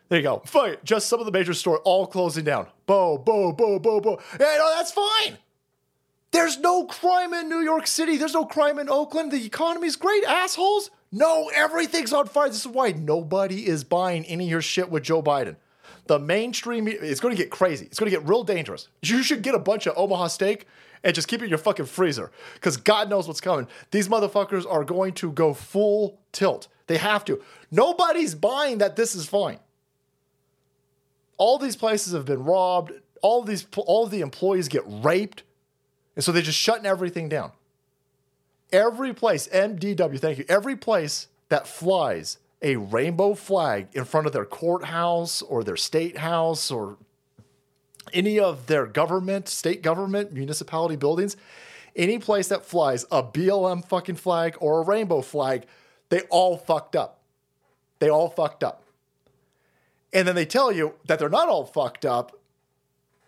there 0.09 0.19
you 0.19 0.23
go. 0.23 0.41
Fine. 0.45 0.77
Just 0.83 1.07
some 1.07 1.19
of 1.19 1.25
the 1.25 1.31
major 1.31 1.53
stores 1.53 1.81
all 1.83 2.07
closing 2.07 2.45
down. 2.45 2.67
Bo, 2.85 3.17
bo, 3.17 3.51
bo, 3.51 3.79
bo, 3.79 3.99
bo. 3.99 4.19
Hey, 4.31 4.55
no, 4.57 4.73
that's 4.75 4.91
fine. 4.91 5.37
There's 6.31 6.59
no 6.59 6.85
crime 6.85 7.33
in 7.33 7.49
New 7.49 7.61
York 7.61 7.87
City. 7.87 8.17
There's 8.17 8.33
no 8.33 8.45
crime 8.45 8.79
in 8.79 8.89
Oakland. 8.89 9.31
The 9.31 9.45
economy's 9.45 9.95
great, 9.95 10.23
assholes. 10.25 10.91
No, 11.11 11.49
everything's 11.55 12.13
on 12.13 12.27
fire. 12.27 12.49
This 12.49 12.61
is 12.61 12.67
why 12.67 12.91
nobody 12.91 13.65
is 13.65 13.83
buying 13.83 14.25
any 14.25 14.45
of 14.45 14.49
your 14.49 14.61
shit 14.61 14.89
with 14.89 15.03
Joe 15.03 15.23
Biden. 15.23 15.55
The 16.07 16.19
mainstream, 16.19 16.87
it's 16.87 17.19
going 17.19 17.35
to 17.35 17.41
get 17.41 17.49
crazy. 17.49 17.85
It's 17.85 17.99
going 17.99 18.11
to 18.11 18.17
get 18.17 18.27
real 18.27 18.43
dangerous. 18.43 18.87
You 19.01 19.23
should 19.23 19.41
get 19.41 19.55
a 19.55 19.59
bunch 19.59 19.87
of 19.87 19.97
Omaha 19.97 20.27
steak 20.27 20.67
and 21.03 21.15
just 21.15 21.27
keep 21.27 21.41
it 21.41 21.45
in 21.45 21.49
your 21.49 21.57
fucking 21.57 21.85
freezer 21.85 22.31
because 22.55 22.77
God 22.77 23.09
knows 23.09 23.27
what's 23.27 23.41
coming. 23.41 23.67
These 23.91 24.07
motherfuckers 24.07 24.69
are 24.69 24.83
going 24.83 25.13
to 25.13 25.31
go 25.31 25.53
full 25.53 26.19
tilt. 26.31 26.67
They 26.87 26.97
have 26.97 27.25
to. 27.25 27.41
Nobody's 27.71 28.35
buying 28.35 28.77
that 28.77 28.95
this 28.95 29.15
is 29.15 29.27
fine 29.27 29.59
all 31.37 31.57
these 31.57 31.75
places 31.75 32.13
have 32.13 32.25
been 32.25 32.43
robbed. 32.43 32.91
All 33.21 33.41
these 33.43 33.65
all 33.77 34.05
the 34.07 34.21
employees 34.21 34.67
get 34.67 34.83
raped, 34.85 35.43
and 36.15 36.23
so 36.23 36.31
they're 36.31 36.41
just 36.41 36.59
shutting 36.59 36.85
everything 36.85 37.29
down. 37.29 37.51
Every 38.71 39.13
place, 39.13 39.47
MDW, 39.47 40.19
thank 40.19 40.37
you. 40.37 40.45
Every 40.49 40.75
place 40.75 41.27
that 41.49 41.67
flies 41.67 42.37
a 42.61 42.75
rainbow 42.75 43.33
flag 43.33 43.87
in 43.93 44.03
front 44.05 44.27
of 44.27 44.33
their 44.33 44.45
courthouse 44.45 45.41
or 45.41 45.63
their 45.63 45.77
state 45.77 46.17
house 46.17 46.69
or 46.69 46.97
any 48.13 48.39
of 48.39 48.67
their 48.67 48.85
government, 48.85 49.47
state 49.47 49.81
government, 49.81 50.33
municipality 50.33 50.95
buildings, 50.95 51.37
any 51.95 52.19
place 52.19 52.47
that 52.49 52.65
flies 52.65 53.05
a 53.11 53.23
BLM 53.23 53.85
fucking 53.87 54.15
flag 54.15 54.55
or 54.59 54.81
a 54.81 54.85
rainbow 54.85 55.21
flag, 55.21 55.65
they 56.09 56.21
all 56.29 56.57
fucked 56.57 56.95
up. 56.95 57.21
They 57.99 58.09
all 58.09 58.29
fucked 58.29 58.63
up. 58.63 58.83
And 60.13 60.27
then 60.27 60.35
they 60.35 60.45
tell 60.45 60.71
you 60.71 60.95
that 61.07 61.19
they're 61.19 61.29
not 61.29 61.49
all 61.49 61.65
fucked 61.65 62.05
up 62.05 62.39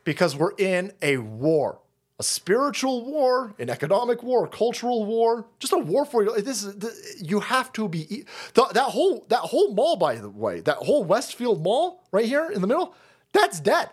because 0.03 0.35
we're 0.35 0.53
in 0.57 0.93
a 1.01 1.17
war 1.17 1.79
a 2.19 2.23
spiritual 2.23 3.05
war, 3.05 3.53
an 3.59 3.69
economic 3.69 4.21
war, 4.21 4.43
a 4.43 4.49
cultural 4.49 5.05
war, 5.05 5.45
just 5.57 5.71
a 5.71 5.77
war 5.77 6.03
for 6.05 6.21
you. 6.21 6.41
This 6.41 6.63
is 6.63 7.21
you 7.21 7.39
have 7.39 7.71
to 7.73 7.87
be 7.87 8.25
the, 8.53 8.67
that 8.73 8.89
whole 8.89 9.25
that 9.29 9.39
whole 9.39 9.73
mall. 9.73 9.95
By 9.95 10.15
the 10.15 10.29
way, 10.29 10.59
that 10.61 10.77
whole 10.77 11.05
Westfield 11.05 11.63
Mall 11.63 12.03
right 12.11 12.25
here 12.25 12.49
in 12.51 12.59
the 12.59 12.67
middle, 12.67 12.93
that's 13.31 13.61
dead. 13.61 13.89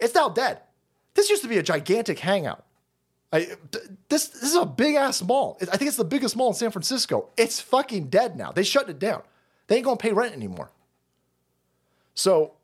It's 0.00 0.14
now 0.14 0.28
dead. 0.28 0.58
This 1.14 1.30
used 1.30 1.42
to 1.42 1.48
be 1.48 1.58
a 1.58 1.62
gigantic 1.62 2.18
hangout. 2.18 2.64
I, 3.32 3.46
this 4.08 4.26
this 4.28 4.42
is 4.42 4.56
a 4.56 4.66
big 4.66 4.96
ass 4.96 5.22
mall. 5.22 5.56
I 5.60 5.76
think 5.76 5.88
it's 5.88 5.96
the 5.96 6.04
biggest 6.04 6.34
mall 6.34 6.48
in 6.48 6.54
San 6.54 6.72
Francisco. 6.72 7.28
It's 7.36 7.60
fucking 7.60 8.08
dead 8.08 8.36
now. 8.36 8.50
They 8.50 8.64
shut 8.64 8.90
it 8.90 8.98
down. 8.98 9.22
They 9.68 9.76
ain't 9.76 9.84
gonna 9.84 9.96
pay 9.98 10.12
rent 10.12 10.34
anymore. 10.34 10.72
So, 12.18 12.54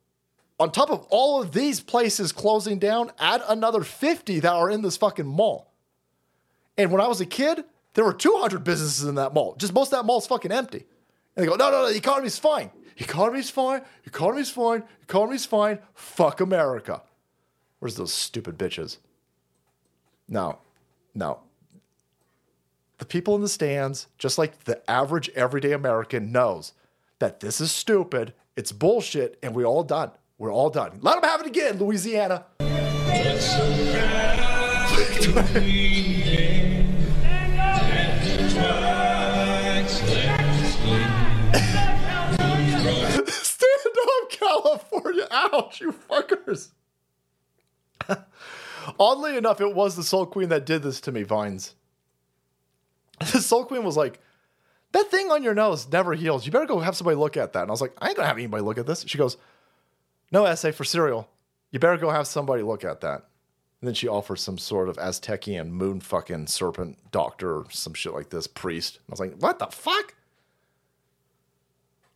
on 0.58 0.72
top 0.72 0.90
of 0.90 1.06
all 1.10 1.40
of 1.40 1.52
these 1.52 1.78
places 1.80 2.32
closing 2.32 2.80
down, 2.80 3.12
add 3.20 3.40
another 3.48 3.84
50 3.84 4.40
that 4.40 4.52
are 4.52 4.68
in 4.68 4.82
this 4.82 4.96
fucking 4.96 5.26
mall. 5.26 5.72
And 6.76 6.90
when 6.90 7.00
I 7.00 7.06
was 7.06 7.20
a 7.20 7.26
kid, 7.26 7.64
there 7.94 8.04
were 8.04 8.12
200 8.12 8.64
businesses 8.64 9.06
in 9.06 9.14
that 9.14 9.32
mall. 9.32 9.54
Just 9.56 9.72
most 9.72 9.92
of 9.92 10.00
that 10.00 10.06
mall's 10.06 10.26
fucking 10.26 10.50
empty. 10.50 10.84
And 11.36 11.44
they 11.44 11.48
go, 11.48 11.54
no, 11.54 11.70
no, 11.70 11.82
no, 11.82 11.88
the 11.92 11.96
economy's 11.96 12.36
fine. 12.36 12.72
Economy's 12.96 13.48
fine. 13.48 13.82
Economy's 14.04 14.50
fine. 14.50 14.82
Economy's 15.04 15.46
fine. 15.46 15.78
Fuck 15.94 16.40
America. 16.40 17.02
Where's 17.78 17.94
those 17.94 18.12
stupid 18.12 18.58
bitches? 18.58 18.98
No, 20.28 20.58
no. 21.14 21.38
The 22.98 23.06
people 23.06 23.36
in 23.36 23.40
the 23.40 23.48
stands, 23.48 24.08
just 24.18 24.36
like 24.36 24.64
the 24.64 24.88
average 24.90 25.28
everyday 25.36 25.72
American, 25.72 26.32
knows 26.32 26.72
that 27.20 27.38
this 27.38 27.60
is 27.60 27.70
stupid 27.70 28.34
it's 28.56 28.72
bullshit, 28.72 29.38
and 29.42 29.54
we're 29.54 29.66
all 29.66 29.84
done. 29.84 30.10
We're 30.38 30.52
all 30.52 30.70
done. 30.70 30.98
Let 31.00 31.20
them 31.20 31.30
have 31.30 31.40
it 31.40 31.46
again, 31.46 31.78
Louisiana. 31.78 32.46
Stand 43.26 43.96
up, 44.02 44.30
California. 44.30 45.26
Ouch, 45.30 45.80
you 45.80 45.92
fuckers. 45.92 46.70
Oddly 48.98 49.36
enough, 49.36 49.60
it 49.60 49.74
was 49.74 49.96
the 49.96 50.02
Soul 50.02 50.26
Queen 50.26 50.48
that 50.50 50.66
did 50.66 50.82
this 50.82 51.00
to 51.02 51.12
me, 51.12 51.22
Vines. 51.22 51.74
The 53.32 53.40
Soul 53.40 53.64
Queen 53.64 53.84
was 53.84 53.96
like, 53.96 54.20
that 54.94 55.10
thing 55.10 55.30
on 55.32 55.42
your 55.42 55.54
nose 55.54 55.90
never 55.90 56.14
heals. 56.14 56.46
You 56.46 56.52
better 56.52 56.66
go 56.66 56.78
have 56.78 56.96
somebody 56.96 57.16
look 57.16 57.36
at 57.36 57.52
that. 57.52 57.62
And 57.62 57.70
I 57.70 57.72
was 57.72 57.80
like, 57.80 57.92
I 57.98 58.08
ain't 58.08 58.16
gonna 58.16 58.28
have 58.28 58.38
anybody 58.38 58.62
look 58.62 58.78
at 58.78 58.86
this. 58.86 59.04
She 59.06 59.18
goes, 59.18 59.36
No 60.30 60.44
essay 60.44 60.70
for 60.70 60.84
cereal. 60.84 61.28
You 61.72 61.80
better 61.80 61.96
go 61.96 62.10
have 62.10 62.28
somebody 62.28 62.62
look 62.62 62.84
at 62.84 63.00
that. 63.00 63.24
And 63.80 63.88
then 63.88 63.94
she 63.94 64.06
offers 64.06 64.40
some 64.40 64.56
sort 64.56 64.88
of 64.88 64.96
Aztecian 64.96 65.70
moon 65.70 66.00
fucking 66.00 66.46
serpent 66.46 66.98
doctor 67.10 67.56
or 67.56 67.66
some 67.70 67.92
shit 67.92 68.14
like 68.14 68.30
this, 68.30 68.46
priest. 68.46 69.00
I 69.08 69.12
was 69.12 69.20
like, 69.20 69.34
what 69.40 69.58
the 69.58 69.66
fuck? 69.66 70.14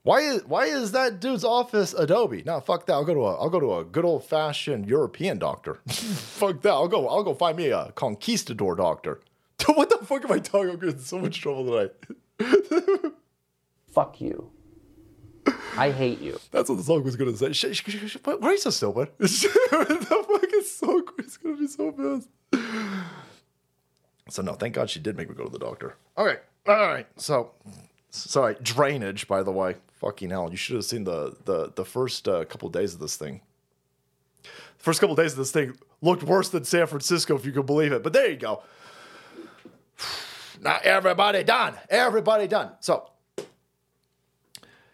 Why 0.05 0.21
is 0.21 0.45
why 0.45 0.67
is 0.67 0.93
that 0.93 1.19
dude's 1.19 1.45
office 1.45 1.95
Adobe? 1.95 2.45
No, 2.47 2.61
fuck 2.61 2.87
that. 2.87 2.93
I'll 2.93 3.05
go 3.05 3.15
to 3.15 3.27
a 3.27 3.35
I'll 3.41 3.51
go 3.51 3.59
to 3.59 3.75
a 3.79 3.85
good 3.85 4.05
old 4.05 4.25
fashioned 4.25 4.89
European 4.89 5.39
doctor. 5.39 5.75
fuck 5.89 6.63
that. 6.63 6.71
I'll 6.71 6.87
go 6.87 7.09
I'll 7.09 7.25
go 7.25 7.35
find 7.35 7.57
me 7.57 7.71
a 7.71 7.91
conquistador 7.97 8.77
doctor. 8.77 9.21
what 9.67 9.91
the 9.91 9.99
fuck 10.07 10.25
am 10.25 10.31
I 10.31 10.39
talking? 10.39 10.71
I'm 10.71 10.77
getting 10.77 10.91
in 10.91 11.01
so 11.01 11.19
much 11.19 11.41
trouble 11.41 11.65
tonight. 11.65 11.93
Fuck 13.93 14.21
you. 14.21 14.51
I 15.77 15.91
hate 15.91 16.21
you. 16.21 16.39
That's 16.51 16.69
what 16.69 16.77
the 16.77 16.85
song 16.85 17.05
was 17.05 17.17
gonna 17.17 17.37
say. 17.37 17.53
Sh- 17.53 17.73
sh- 17.73 18.07
sh- 18.07 18.17
why 18.25 18.37
are 18.41 18.53
you 18.53 18.59
so 18.59 18.71
stupid? 18.71 19.09
the 19.19 19.27
fucking 20.29 20.63
song 20.63 21.07
is 21.19 21.37
gonna 21.37 21.57
be 21.57 21.67
so 21.67 21.93
pissed. 21.93 22.29
So 24.31 24.43
no, 24.43 24.53
thank 24.55 24.75
God 24.75 24.91
she 24.91 25.01
did 25.01 25.17
make 25.17 25.29
me 25.29 25.35
go 25.35 25.45
to 25.45 25.51
the 25.51 25.59
doctor. 25.59 25.95
Okay, 26.17 26.39
all 26.67 26.75
right. 26.89 27.07
So, 27.17 27.53
sorry, 28.11 28.57
drainage. 28.63 29.27
By 29.27 29.43
the 29.43 29.53
way, 29.53 29.77
fucking 30.01 30.31
hell, 30.31 30.49
you 30.51 30.57
should 30.57 30.77
have 30.77 30.85
seen 30.85 31.05
the 31.05 31.37
the 31.45 31.73
the 31.75 31.85
first 31.85 32.29
uh, 32.29 32.45
couple 32.45 32.69
days 32.69 32.95
of 32.95 33.01
this 33.01 33.17
thing. 33.17 33.41
The 34.43 34.51
first 34.85 35.01
couple 35.01 35.17
days 35.17 35.33
of 35.33 35.39
this 35.39 35.51
thing 35.51 35.77
looked 36.03 36.23
worse 36.23 36.51
than 36.51 36.65
San 36.65 36.87
Francisco, 36.87 37.37
if 37.37 37.47
you 37.47 37.53
can 37.53 37.67
believe 37.67 37.93
it. 37.93 38.03
But 38.03 38.13
there 38.13 38.31
you 38.31 38.37
go. 38.37 38.63
Now 40.61 40.79
everybody 40.83 41.45
done. 41.45 41.75
Everybody 41.91 42.47
done. 42.47 42.73
So 42.81 43.11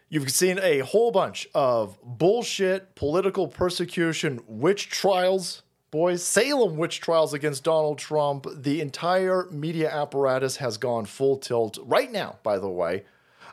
You've 0.07 0.31
seen 0.31 0.59
a 0.61 0.79
whole 0.79 1.11
bunch 1.11 1.47
of 1.55 1.97
bullshit 2.03 2.93
political 2.95 3.47
persecution 3.47 4.39
witch 4.47 4.89
trials, 4.89 5.63
boys. 5.89 6.23
Salem 6.23 6.77
witch 6.77 7.01
trials 7.01 7.33
against 7.33 7.63
Donald 7.63 7.97
Trump. 7.97 8.45
The 8.55 8.81
entire 8.81 9.49
media 9.49 9.89
apparatus 9.91 10.57
has 10.57 10.77
gone 10.77 11.05
full 11.05 11.37
tilt 11.37 11.79
right 11.83 12.11
now, 12.11 12.37
by 12.43 12.59
the 12.59 12.69
way. 12.69 13.03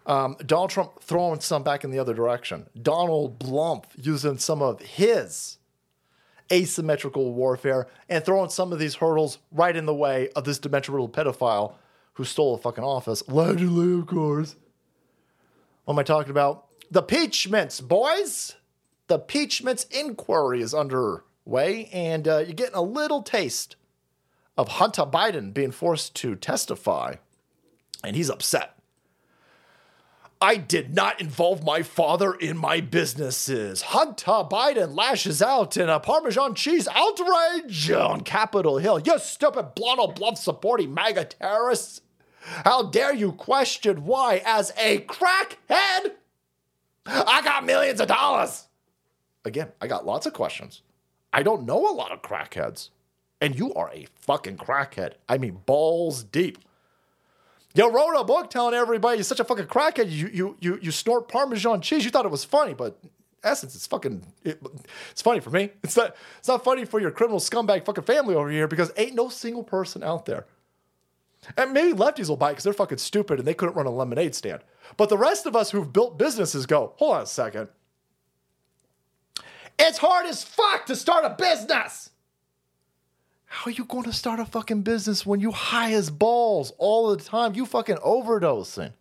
Um, 0.04 0.36
Donald 0.44 0.70
Trump 0.70 1.00
throwing 1.00 1.40
some 1.40 1.62
back 1.62 1.84
in 1.84 1.90
the 1.90 1.98
other 1.98 2.12
direction. 2.12 2.66
Donald 2.80 3.38
Blump 3.38 3.84
using 3.96 4.36
some 4.36 4.60
of 4.60 4.80
his 4.82 5.56
asymmetrical 6.52 7.32
warfare 7.32 7.88
and 8.10 8.22
throwing 8.22 8.50
some 8.50 8.72
of 8.72 8.78
these 8.78 8.96
hurdles 8.96 9.38
right 9.50 9.74
in 9.74 9.86
the 9.86 9.94
way 9.94 10.28
of 10.36 10.44
this 10.44 10.60
riddled 10.62 11.14
pedophile 11.14 11.76
who 12.14 12.24
stole 12.24 12.54
a 12.54 12.58
fucking 12.58 12.84
office. 12.84 13.22
Allegedly, 13.28 13.98
of 13.98 14.06
course. 14.06 14.56
What 15.84 15.94
am 15.94 15.98
I 15.98 16.02
talking 16.02 16.30
about? 16.30 16.66
The 16.90 17.02
Peachments, 17.02 17.80
boys. 17.80 18.54
The 19.08 19.18
Peachments 19.18 19.84
inquiry 19.90 20.62
is 20.62 20.74
underway, 20.74 21.90
and 21.92 22.28
uh, 22.28 22.38
you're 22.38 22.54
getting 22.54 22.76
a 22.76 22.82
little 22.82 23.22
taste 23.22 23.76
of 24.56 24.68
Hunter 24.68 25.02
Biden 25.02 25.52
being 25.52 25.70
forced 25.70 26.14
to 26.16 26.36
testify, 26.36 27.16
and 28.04 28.14
he's 28.14 28.30
upset. 28.30 28.78
I 30.42 30.56
did 30.56 30.92
not 30.92 31.20
involve 31.20 31.62
my 31.62 31.84
father 31.84 32.34
in 32.34 32.56
my 32.56 32.80
businesses. 32.80 33.80
Hunter 33.80 34.42
Biden 34.50 34.96
lashes 34.96 35.40
out 35.40 35.76
in 35.76 35.88
a 35.88 36.00
Parmesan 36.00 36.56
cheese 36.56 36.88
outrage 36.88 37.88
on 37.92 38.22
Capitol 38.22 38.78
Hill. 38.78 38.98
You 38.98 39.20
stupid 39.20 39.76
Donald 39.76 40.16
Bluff 40.16 40.36
supporting 40.36 40.92
MAGA 40.92 41.26
terrorists. 41.26 42.00
How 42.40 42.82
dare 42.82 43.14
you 43.14 43.30
question 43.30 44.04
why, 44.04 44.42
as 44.44 44.72
a 44.76 44.98
crackhead, 45.02 46.14
I 47.06 47.40
got 47.44 47.64
millions 47.64 48.00
of 48.00 48.08
dollars? 48.08 48.66
Again, 49.44 49.68
I 49.80 49.86
got 49.86 50.04
lots 50.04 50.26
of 50.26 50.32
questions. 50.32 50.82
I 51.32 51.44
don't 51.44 51.66
know 51.66 51.88
a 51.88 51.94
lot 51.94 52.10
of 52.10 52.20
crackheads. 52.20 52.88
And 53.40 53.56
you 53.56 53.72
are 53.74 53.92
a 53.94 54.08
fucking 54.22 54.56
crackhead. 54.56 55.12
I 55.28 55.38
mean, 55.38 55.60
balls 55.66 56.24
deep. 56.24 56.58
You 57.74 57.90
wrote 57.90 58.20
a 58.20 58.24
book 58.24 58.50
telling 58.50 58.74
everybody 58.74 59.16
you're 59.16 59.24
such 59.24 59.40
a 59.40 59.44
fucking 59.44 59.66
crackhead. 59.66 60.10
You 60.10 60.28
you 60.28 60.56
you 60.60 60.78
you 60.82 60.90
snort 60.90 61.28
Parmesan 61.28 61.80
cheese. 61.80 62.04
You 62.04 62.10
thought 62.10 62.26
it 62.26 62.30
was 62.30 62.44
funny, 62.44 62.74
but 62.74 62.98
essence, 63.42 63.74
it's 63.74 63.86
fucking. 63.86 64.24
It, 64.44 64.60
it's 65.10 65.22
funny 65.22 65.40
for 65.40 65.50
me. 65.50 65.70
It's 65.82 65.96
not. 65.96 66.14
It's 66.38 66.48
not 66.48 66.64
funny 66.64 66.84
for 66.84 67.00
your 67.00 67.10
criminal 67.10 67.40
scumbag 67.40 67.84
fucking 67.84 68.04
family 68.04 68.34
over 68.34 68.50
here 68.50 68.68
because 68.68 68.92
ain't 68.96 69.14
no 69.14 69.28
single 69.28 69.64
person 69.64 70.02
out 70.02 70.26
there. 70.26 70.46
And 71.56 71.72
maybe 71.72 71.96
lefties 71.96 72.28
will 72.28 72.36
buy 72.36 72.52
because 72.52 72.64
they're 72.64 72.72
fucking 72.72 72.98
stupid 72.98 73.40
and 73.40 73.48
they 73.48 73.54
couldn't 73.54 73.74
run 73.74 73.86
a 73.86 73.90
lemonade 73.90 74.34
stand. 74.34 74.62
But 74.96 75.08
the 75.08 75.18
rest 75.18 75.46
of 75.46 75.56
us 75.56 75.70
who've 75.72 75.92
built 75.92 76.16
businesses 76.16 76.66
go, 76.66 76.92
hold 76.96 77.16
on 77.16 77.22
a 77.22 77.26
second. 77.26 77.68
It's 79.78 79.98
hard 79.98 80.26
as 80.26 80.44
fuck 80.44 80.86
to 80.86 80.94
start 80.94 81.24
a 81.24 81.30
business. 81.30 82.10
How 83.52 83.68
are 83.68 83.74
you 83.74 83.84
going 83.84 84.04
to 84.04 84.14
start 84.14 84.40
a 84.40 84.46
fucking 84.46 84.80
business 84.80 85.26
when 85.26 85.38
you 85.38 85.50
high 85.50 85.92
as 85.92 86.08
balls 86.08 86.72
all 86.78 87.14
the 87.14 87.22
time? 87.22 87.54
You 87.54 87.66
fucking 87.66 87.96
overdosing. 87.96 88.94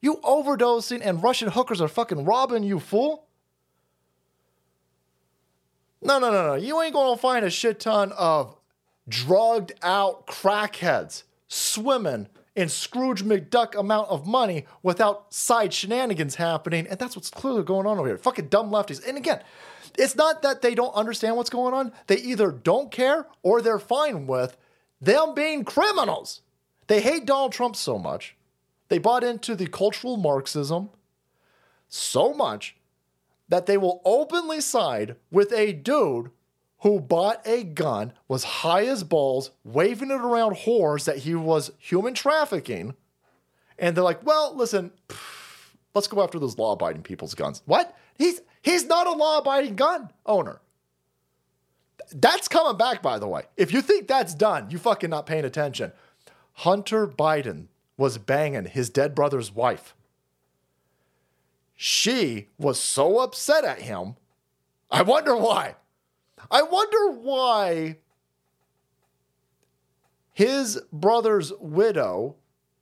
You 0.00 0.16
overdosing 0.24 1.02
and 1.04 1.22
Russian 1.22 1.50
hookers 1.50 1.82
are 1.82 1.86
fucking 1.86 2.24
robbing 2.24 2.62
you, 2.62 2.80
fool. 2.80 3.26
No, 6.00 6.18
no, 6.18 6.32
no, 6.32 6.46
no. 6.46 6.54
You 6.54 6.80
ain't 6.80 6.94
going 6.94 7.14
to 7.14 7.20
find 7.20 7.44
a 7.44 7.50
shit 7.50 7.78
ton 7.78 8.12
of 8.12 8.56
drugged 9.06 9.72
out 9.82 10.26
crackheads 10.26 11.24
swimming 11.48 12.26
in 12.56 12.70
Scrooge 12.70 13.22
McDuck 13.22 13.78
amount 13.78 14.08
of 14.08 14.26
money 14.26 14.64
without 14.82 15.34
side 15.34 15.74
shenanigans 15.74 16.36
happening. 16.36 16.86
And 16.86 16.98
that's 16.98 17.16
what's 17.16 17.28
clearly 17.28 17.64
going 17.64 17.86
on 17.86 17.98
over 17.98 18.08
here. 18.08 18.16
Fucking 18.16 18.48
dumb 18.48 18.70
lefties. 18.70 19.06
And 19.06 19.18
again, 19.18 19.42
it's 19.98 20.16
not 20.16 20.42
that 20.42 20.62
they 20.62 20.74
don't 20.74 20.94
understand 20.94 21.36
what's 21.36 21.50
going 21.50 21.74
on. 21.74 21.92
They 22.06 22.18
either 22.18 22.50
don't 22.50 22.90
care 22.90 23.26
or 23.42 23.60
they're 23.60 23.78
fine 23.78 24.26
with 24.26 24.56
them 25.00 25.34
being 25.34 25.64
criminals. 25.64 26.42
They 26.86 27.00
hate 27.00 27.26
Donald 27.26 27.52
Trump 27.52 27.76
so 27.76 27.98
much. 27.98 28.36
They 28.88 28.98
bought 28.98 29.24
into 29.24 29.54
the 29.54 29.66
cultural 29.66 30.16
Marxism 30.16 30.90
so 31.88 32.34
much 32.34 32.76
that 33.48 33.66
they 33.66 33.76
will 33.76 34.00
openly 34.04 34.60
side 34.60 35.16
with 35.30 35.52
a 35.52 35.72
dude 35.72 36.30
who 36.82 36.98
bought 36.98 37.46
a 37.46 37.62
gun, 37.62 38.12
was 38.26 38.42
high 38.44 38.86
as 38.86 39.04
balls, 39.04 39.50
waving 39.64 40.10
it 40.10 40.20
around 40.20 40.56
whores 40.56 41.04
that 41.04 41.18
he 41.18 41.34
was 41.34 41.72
human 41.78 42.14
trafficking. 42.14 42.94
And 43.78 43.96
they're 43.96 44.04
like, 44.04 44.24
well, 44.24 44.56
listen, 44.56 44.90
let's 45.94 46.06
go 46.06 46.22
after 46.22 46.38
those 46.38 46.58
law 46.58 46.72
abiding 46.72 47.02
people's 47.02 47.34
guns. 47.34 47.62
What? 47.66 47.96
He's 48.20 48.42
he's 48.60 48.84
not 48.84 49.06
a 49.06 49.12
law 49.12 49.38
abiding 49.38 49.76
gun 49.76 50.10
owner. 50.26 50.60
That's 52.12 52.48
coming 52.48 52.76
back, 52.76 53.00
by 53.00 53.18
the 53.18 53.26
way. 53.26 53.44
If 53.56 53.72
you 53.72 53.80
think 53.80 54.08
that's 54.08 54.34
done, 54.34 54.68
you 54.68 54.78
fucking 54.78 55.08
not 55.08 55.24
paying 55.24 55.46
attention. 55.46 55.92
Hunter 56.52 57.06
Biden 57.06 57.68
was 57.96 58.18
banging 58.18 58.66
his 58.66 58.90
dead 58.90 59.14
brother's 59.14 59.54
wife. 59.54 59.94
She 61.74 62.48
was 62.58 62.78
so 62.78 63.20
upset 63.20 63.64
at 63.64 63.80
him. 63.80 64.16
I 64.90 65.00
wonder 65.00 65.34
why. 65.34 65.76
I 66.50 66.60
wonder 66.60 67.12
why 67.12 67.96
his 70.34 70.78
brother's 70.92 71.54
widow 71.58 72.36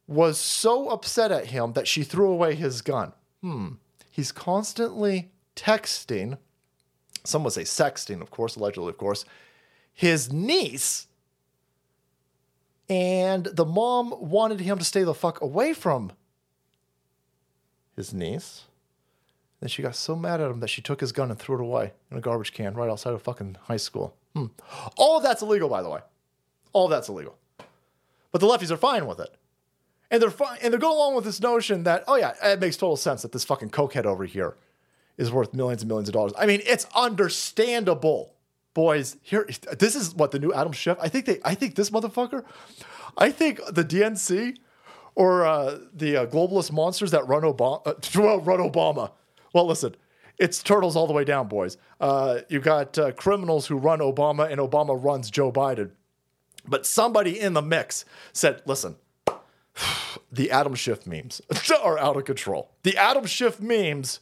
was 0.08 0.36
so 0.36 0.88
upset 0.88 1.30
at 1.30 1.46
him 1.46 1.74
that 1.74 1.86
she 1.86 2.02
threw 2.02 2.28
away 2.28 2.56
his 2.56 2.82
gun. 2.82 3.12
Hmm. 3.40 3.74
He's 4.18 4.32
constantly 4.32 5.30
texting, 5.54 6.38
some 7.22 7.44
would 7.44 7.52
say 7.52 7.62
sexting, 7.62 8.20
of 8.20 8.32
course, 8.32 8.56
allegedly, 8.56 8.88
of 8.88 8.98
course, 8.98 9.24
his 9.94 10.32
niece. 10.32 11.06
And 12.88 13.44
the 13.44 13.64
mom 13.64 14.12
wanted 14.18 14.58
him 14.58 14.76
to 14.78 14.84
stay 14.84 15.04
the 15.04 15.14
fuck 15.14 15.40
away 15.40 15.72
from 15.72 16.10
his 17.94 18.12
niece. 18.12 18.64
Then 19.60 19.68
she 19.68 19.82
got 19.82 19.94
so 19.94 20.16
mad 20.16 20.40
at 20.40 20.50
him 20.50 20.58
that 20.58 20.70
she 20.70 20.82
took 20.82 20.98
his 20.98 21.12
gun 21.12 21.30
and 21.30 21.38
threw 21.38 21.54
it 21.54 21.62
away 21.62 21.92
in 22.10 22.16
a 22.16 22.20
garbage 22.20 22.52
can 22.52 22.74
right 22.74 22.90
outside 22.90 23.14
of 23.14 23.22
fucking 23.22 23.56
high 23.68 23.76
school. 23.76 24.16
Hmm. 24.34 24.46
All 24.96 25.20
that's 25.20 25.42
illegal, 25.42 25.68
by 25.68 25.80
the 25.80 25.90
way. 25.90 26.00
All 26.72 26.88
that's 26.88 27.08
illegal. 27.08 27.38
But 28.32 28.40
the 28.40 28.48
lefties 28.48 28.72
are 28.72 28.76
fine 28.76 29.06
with 29.06 29.20
it. 29.20 29.32
And 30.10 30.22
they're 30.22 30.30
fine, 30.30 30.58
and 30.62 30.72
they're 30.72 30.80
going 30.80 30.96
along 30.96 31.16
with 31.16 31.24
this 31.24 31.40
notion 31.40 31.82
that, 31.84 32.04
oh 32.08 32.16
yeah, 32.16 32.32
it 32.42 32.60
makes 32.60 32.76
total 32.76 32.96
sense 32.96 33.22
that 33.22 33.32
this 33.32 33.44
fucking 33.44 33.70
cokehead 33.70 34.06
over 34.06 34.24
here 34.24 34.56
is 35.18 35.30
worth 35.30 35.52
millions 35.52 35.82
and 35.82 35.88
millions 35.88 36.08
of 36.08 36.14
dollars. 36.14 36.32
I 36.38 36.46
mean, 36.46 36.60
it's 36.64 36.86
understandable. 36.94 38.34
Boys, 38.72 39.16
here 39.22 39.48
this 39.78 39.96
is 39.96 40.14
what 40.14 40.30
the 40.30 40.38
new 40.38 40.52
Adam 40.52 40.72
Schiff. 40.72 40.96
I 41.00 41.08
think 41.08 41.26
they 41.26 41.40
I 41.44 41.54
think 41.54 41.74
this 41.74 41.90
motherfucker, 41.90 42.44
I 43.16 43.30
think 43.30 43.60
the 43.70 43.84
DNC 43.84 44.56
or 45.14 45.44
uh, 45.44 45.78
the 45.92 46.16
uh, 46.16 46.26
globalist 46.26 46.70
monsters 46.70 47.10
that 47.10 47.26
run 47.26 47.42
Obama 47.42 47.82
uh, 47.86 48.38
run 48.38 48.60
Obama 48.60 49.10
well, 49.52 49.66
listen, 49.66 49.96
It's 50.38 50.62
turtles 50.62 50.94
all 50.94 51.06
the 51.06 51.12
way 51.12 51.24
down, 51.24 51.48
boys. 51.48 51.76
Uh, 52.00 52.40
you 52.48 52.60
got 52.60 52.96
uh, 52.98 53.12
criminals 53.12 53.66
who 53.66 53.76
run 53.76 53.98
Obama, 54.00 54.50
and 54.50 54.60
Obama 54.60 55.02
runs 55.02 55.30
Joe 55.30 55.50
Biden. 55.50 55.90
But 56.66 56.86
somebody 56.86 57.40
in 57.40 57.54
the 57.54 57.62
mix 57.62 58.04
said, 58.32 58.62
listen, 58.66 58.96
the 60.32 60.50
Adam 60.50 60.74
Schiff 60.74 61.06
memes 61.06 61.40
are 61.82 61.98
out 61.98 62.16
of 62.16 62.24
control. 62.24 62.70
The 62.82 62.96
Adam 62.96 63.26
Schiff 63.26 63.60
memes, 63.60 64.20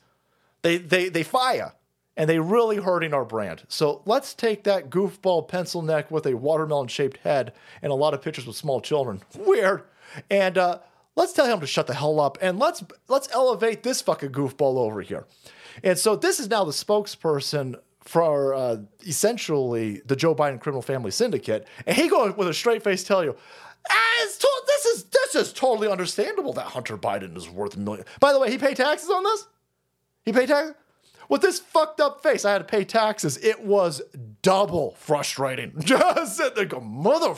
they 0.62 0.78
they 0.78 1.09
they 1.09 1.22
fire 1.22 1.72
and 2.16 2.30
they 2.30 2.38
really 2.38 2.76
hurting 2.76 3.12
our 3.12 3.24
brand. 3.24 3.64
So 3.68 4.02
let's 4.07 4.32
take 4.34 4.64
that 4.64 4.88
goofball 4.88 5.48
pencil 5.48 5.82
neck 5.82 6.11
with 6.11 6.26
a 6.26 6.34
watermelon 6.34 6.88
shaped 6.88 7.18
head 7.18 7.52
and 7.82 7.92
a 7.92 7.94
lot 7.94 8.14
of 8.14 8.22
pictures 8.22 8.46
with 8.46 8.57
small 8.57 8.80
children. 8.80 9.22
Weird. 9.38 9.82
And 10.30 10.57
uh, 10.57 10.78
let's 11.14 11.32
tell 11.32 11.46
him 11.46 11.61
to 11.61 11.66
shut 11.66 11.86
the 11.86 11.94
hell 11.94 12.20
up 12.20 12.38
and 12.40 12.59
let's 12.59 12.82
let's 13.09 13.28
elevate 13.32 13.82
this 13.82 14.00
fucking 14.00 14.30
goofball 14.30 14.78
over 14.78 15.02
here. 15.02 15.26
And 15.84 15.98
so 15.98 16.16
this 16.16 16.40
is 16.40 16.48
now 16.48 16.64
the 16.64 16.72
spokesperson 16.72 17.76
for 18.00 18.54
uh, 18.54 18.76
essentially 19.04 20.00
the 20.07 20.16
Joe 20.16 20.34
Biden 20.34 20.61
criminal 20.61 20.80
family 20.80 21.11
syndicate, 21.11 21.66
and 21.86 21.96
he 21.96 22.09
goes 22.09 22.36
with 22.36 22.48
a 22.48 22.54
straight 22.54 22.82
face 22.82 23.02
tell 23.02 23.24
you, 23.24 23.36
to- 23.89 24.62
this 24.66 24.84
is 24.87 25.05
this 25.05 25.34
is 25.34 25.53
totally 25.53 25.89
understandable 25.89 26.53
that 26.55 26.66
Hunter 26.66 26.97
Biden 26.99 27.37
is 27.37 27.49
worth 27.49 27.76
a 27.76 27.78
million. 27.78 28.05
By 28.20 28.32
the 28.32 28.39
way, 28.39 28.51
he 28.51 28.59
paid 28.59 28.76
taxes 28.76 29.11
on 29.11 29.22
this. 29.24 29.47
He 30.24 30.32
paid 30.32 30.49
taxes 30.49 30.74
with 31.28 31.41
this 31.43 31.59
fucked 31.61 32.01
up 32.01 32.22
face. 32.22 32.45
I 32.45 32.53
had 32.53 32.59
to 32.59 32.64
pay 32.64 32.84
taxes. 32.84 33.37
It 33.39 33.64
was 33.64 34.03
double 34.43 34.95
frustrating. 34.99 35.72
Just 35.80 36.37
sit 36.37 36.55
there, 36.55 36.64
go 36.64 36.80
mother, 36.80 37.34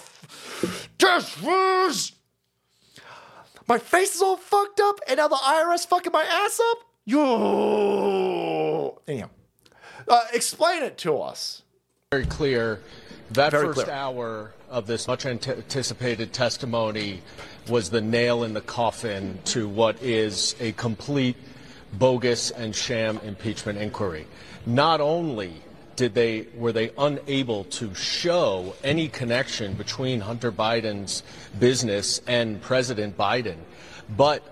was. 1.42 2.12
My 3.66 3.78
face 3.78 4.14
is 4.14 4.22
all 4.22 4.36
fucked 4.38 4.80
up, 4.80 4.98
and 5.06 5.18
now 5.18 5.28
the 5.28 5.36
IRS 5.36 5.86
fucking 5.86 6.12
my 6.12 6.22
ass 6.24 6.58
up. 6.70 6.78
Yo, 7.04 9.00
anyhow, 9.06 9.28
uh, 10.08 10.22
explain 10.32 10.82
it 10.82 10.96
to 10.98 11.18
us. 11.18 11.62
very 12.10 12.24
clear 12.26 12.80
that 13.32 13.50
Very 13.52 13.66
first 13.66 13.80
clear. 13.84 13.94
hour 13.94 14.52
of 14.70 14.86
this 14.86 15.08
much 15.08 15.24
anticipated 15.26 16.32
testimony 16.32 17.22
was 17.68 17.90
the 17.90 18.00
nail 18.00 18.44
in 18.44 18.54
the 18.54 18.60
coffin 18.60 19.38
to 19.44 19.68
what 19.68 20.02
is 20.02 20.54
a 20.60 20.72
complete 20.72 21.36
bogus 21.94 22.50
and 22.50 22.74
sham 22.74 23.18
impeachment 23.24 23.78
inquiry. 23.78 24.26
Not 24.66 25.00
only 25.00 25.52
did 25.96 26.14
they 26.14 26.46
were 26.54 26.72
they 26.72 26.92
unable 26.98 27.64
to 27.64 27.94
show 27.94 28.74
any 28.84 29.08
connection 29.08 29.74
between 29.74 30.20
Hunter 30.20 30.52
Biden's 30.52 31.22
business 31.58 32.20
and 32.26 32.60
President 32.60 33.16
Biden, 33.16 33.56
but 34.16 34.42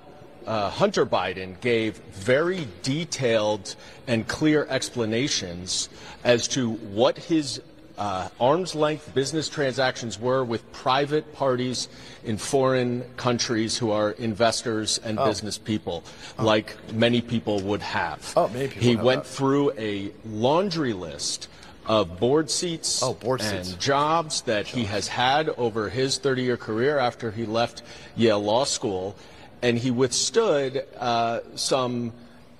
uh, 0.47 0.71
Hunter 0.71 1.05
Biden 1.05 1.61
gave 1.61 1.99
very 2.13 2.67
detailed 2.83 3.77
and 4.07 4.27
clear 4.27 4.67
explanations 4.69 5.89
as 6.25 6.49
to 6.49 6.73
what 6.73 7.19
his 7.19 7.61
uh, 7.99 8.29
arm's 8.39 8.75
length 8.75 9.15
business 9.15 9.49
transactions 9.49 10.19
were 10.19 10.45
with 10.45 10.71
private 10.73 11.33
parties 11.35 11.89
in 12.25 12.37
foreign 12.37 13.03
countries 13.17 13.77
who 13.79 13.91
are 13.91 14.11
investors 14.13 14.99
and 15.05 15.17
business 15.19 15.57
people, 15.59 16.05
like 16.39 16.77
many 16.93 17.21
people 17.21 17.61
would 17.61 17.83
have. 17.83 18.33
Oh, 18.37 18.49
many 18.49 18.69
people 18.69 18.83
He 18.83 18.97
went 18.97 19.25
that. 19.25 19.29
through 19.31 19.73
a 19.79 20.13
laundry 20.27 20.93
list 20.93 21.49
of 21.87 22.19
board 22.19 22.51
seats 22.51 23.01
Oh, 23.03 23.15
board 23.15 23.41
and 23.41 23.65
seats. 23.65 23.79
jobs 23.85 24.43
that 24.43 24.67
he 24.67 24.85
has 24.85 25.07
had 25.09 25.49
over 25.51 25.89
his 25.89 26.19
30 26.19 26.43
year 26.43 26.57
career 26.57 26.99
after 26.99 27.31
he 27.31 27.47
left 27.47 27.83
Yale 28.17 28.43
Law 28.43 28.65
School. 28.65 29.15
And 29.63 29.79
he 29.79 29.91
withstood 29.91 30.85
uh, 30.99 31.41
some 31.55 32.13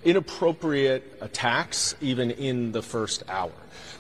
inappropriate 0.05 1.19
attacks 1.21 1.95
even 2.01 2.31
in 2.31 2.73
the 2.73 2.83
first 2.83 3.23
hour. 3.29 3.51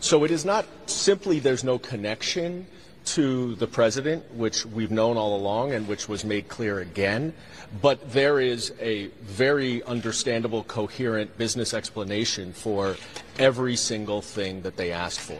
So 0.00 0.24
it 0.24 0.30
is 0.30 0.44
not 0.44 0.66
simply 0.86 1.40
there's 1.40 1.64
no 1.64 1.78
connection 1.78 2.66
to 3.06 3.54
the 3.56 3.66
president, 3.66 4.34
which 4.34 4.66
we've 4.66 4.90
known 4.90 5.16
all 5.16 5.36
along 5.36 5.72
and 5.72 5.86
which 5.88 6.08
was 6.08 6.24
made 6.24 6.48
clear 6.48 6.80
again, 6.80 7.32
but 7.80 8.12
there 8.12 8.40
is 8.40 8.72
a 8.80 9.06
very 9.22 9.82
understandable, 9.84 10.64
coherent 10.64 11.36
business 11.38 11.72
explanation 11.72 12.52
for 12.52 12.96
every 13.38 13.76
single 13.76 14.22
thing 14.22 14.62
that 14.62 14.76
they 14.76 14.92
asked 14.92 15.20
for. 15.20 15.38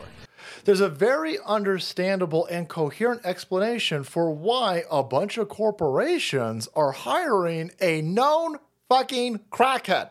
There's 0.64 0.80
a 0.80 0.88
very 0.88 1.38
understandable 1.44 2.46
and 2.46 2.68
coherent 2.68 3.24
explanation 3.24 4.02
for 4.02 4.30
why 4.32 4.84
a 4.90 5.02
bunch 5.02 5.38
of 5.38 5.48
corporations 5.48 6.68
are 6.74 6.92
hiring 6.92 7.70
a 7.80 8.02
known 8.02 8.58
fucking 8.88 9.40
crackhead. 9.50 10.10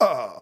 Uh, 0.00 0.38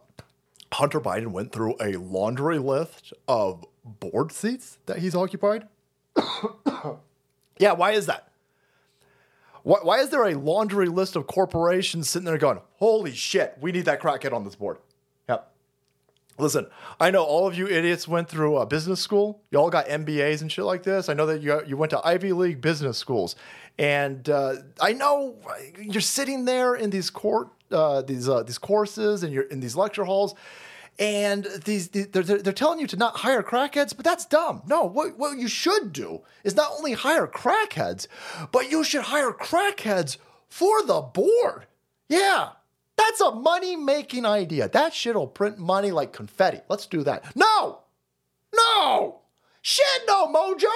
Hunter 0.76 1.00
Biden 1.00 1.28
went 1.28 1.52
through 1.52 1.74
a 1.80 1.92
laundry 1.96 2.58
list 2.58 3.14
of 3.26 3.64
board 3.82 4.30
seats 4.30 4.76
that 4.84 4.98
he's 4.98 5.14
occupied. 5.14 5.66
yeah, 7.58 7.72
why 7.72 7.92
is 7.92 8.04
that? 8.04 8.28
Why, 9.62 9.78
why 9.80 10.00
is 10.00 10.10
there 10.10 10.26
a 10.26 10.34
laundry 10.34 10.88
list 10.88 11.16
of 11.16 11.26
corporations 11.26 12.10
sitting 12.10 12.26
there 12.26 12.36
going, 12.36 12.60
holy 12.74 13.12
shit, 13.12 13.56
we 13.58 13.72
need 13.72 13.86
that 13.86 14.02
crackhead 14.02 14.34
on 14.34 14.44
this 14.44 14.54
board? 14.54 14.76
Yep. 15.30 15.50
Listen, 16.38 16.66
I 17.00 17.10
know 17.10 17.24
all 17.24 17.46
of 17.46 17.56
you 17.56 17.66
idiots 17.66 18.06
went 18.06 18.28
through 18.28 18.56
uh, 18.56 18.66
business 18.66 19.00
school. 19.00 19.40
You 19.50 19.58
all 19.58 19.70
got 19.70 19.86
MBAs 19.86 20.42
and 20.42 20.52
shit 20.52 20.66
like 20.66 20.82
this. 20.82 21.08
I 21.08 21.14
know 21.14 21.24
that 21.24 21.40
you 21.40 21.58
you 21.66 21.78
went 21.78 21.88
to 21.90 22.06
Ivy 22.06 22.34
League 22.34 22.60
business 22.60 22.98
schools, 22.98 23.34
and 23.78 24.28
uh, 24.28 24.56
I 24.78 24.92
know 24.92 25.36
you're 25.80 26.02
sitting 26.02 26.44
there 26.44 26.74
in 26.74 26.90
these 26.90 27.08
court 27.08 27.48
uh, 27.72 28.02
these 28.02 28.28
uh, 28.28 28.42
these 28.42 28.58
courses 28.58 29.22
and 29.22 29.32
you're 29.32 29.44
in 29.44 29.60
these 29.60 29.76
lecture 29.76 30.04
halls, 30.04 30.34
and 30.98 31.44
these, 31.64 31.88
these 31.88 32.08
they're, 32.08 32.22
they're 32.22 32.42
they're 32.42 32.52
telling 32.52 32.80
you 32.80 32.86
to 32.88 32.96
not 32.96 33.18
hire 33.18 33.42
crackheads, 33.42 33.94
but 33.94 34.04
that's 34.04 34.24
dumb. 34.24 34.62
No, 34.66 34.84
what 34.84 35.18
what 35.18 35.38
you 35.38 35.48
should 35.48 35.92
do 35.92 36.22
is 36.44 36.56
not 36.56 36.72
only 36.76 36.92
hire 36.92 37.26
crackheads, 37.26 38.06
but 38.52 38.70
you 38.70 38.82
should 38.84 39.02
hire 39.02 39.32
crackheads 39.32 40.16
for 40.48 40.82
the 40.82 41.00
board. 41.00 41.66
Yeah, 42.08 42.50
that's 42.96 43.20
a 43.20 43.32
money 43.32 43.76
making 43.76 44.24
idea. 44.24 44.68
That 44.68 44.94
shit'll 44.94 45.26
print 45.26 45.58
money 45.58 45.90
like 45.90 46.12
confetti. 46.12 46.60
Let's 46.68 46.86
do 46.86 47.02
that. 47.02 47.36
No, 47.36 47.80
no, 48.54 49.20
shit, 49.60 50.02
no, 50.06 50.32
Mojo. 50.32 50.66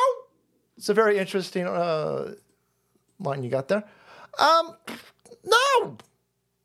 It's 0.76 0.88
a 0.88 0.94
very 0.94 1.18
interesting 1.18 1.66
uh, 1.66 2.34
line 3.18 3.42
you 3.42 3.50
got 3.50 3.68
there. 3.68 3.84
Um, 4.38 4.76
no, 5.44 5.96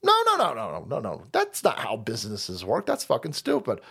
no, 0.05 0.37
no, 0.37 0.37
no, 0.37 0.53
no, 0.53 0.71
no, 0.71 0.85
no, 0.87 0.99
no. 0.99 1.23
That's 1.31 1.63
not 1.63 1.79
how 1.79 1.97
businesses 1.97 2.63
work. 2.63 2.85
That's 2.85 3.03
fucking 3.03 3.33
stupid. 3.33 3.81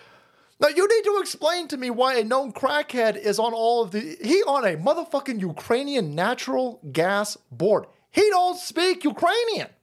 Now 0.60 0.68
you 0.68 0.86
need 0.88 1.04
to 1.04 1.18
explain 1.20 1.68
to 1.68 1.76
me 1.76 1.90
why 1.90 2.14
a 2.16 2.24
known 2.24 2.52
crackhead 2.52 3.16
is 3.16 3.38
on 3.38 3.52
all 3.52 3.82
of 3.82 3.90
the 3.90 4.16
he 4.22 4.42
on 4.44 4.64
a 4.64 4.76
motherfucking 4.76 5.40
Ukrainian 5.40 6.14
natural 6.14 6.80
gas 6.92 7.36
board. 7.50 7.86
He 8.10 8.28
don't 8.30 8.58
speak 8.58 9.04
Ukrainian. 9.04 9.68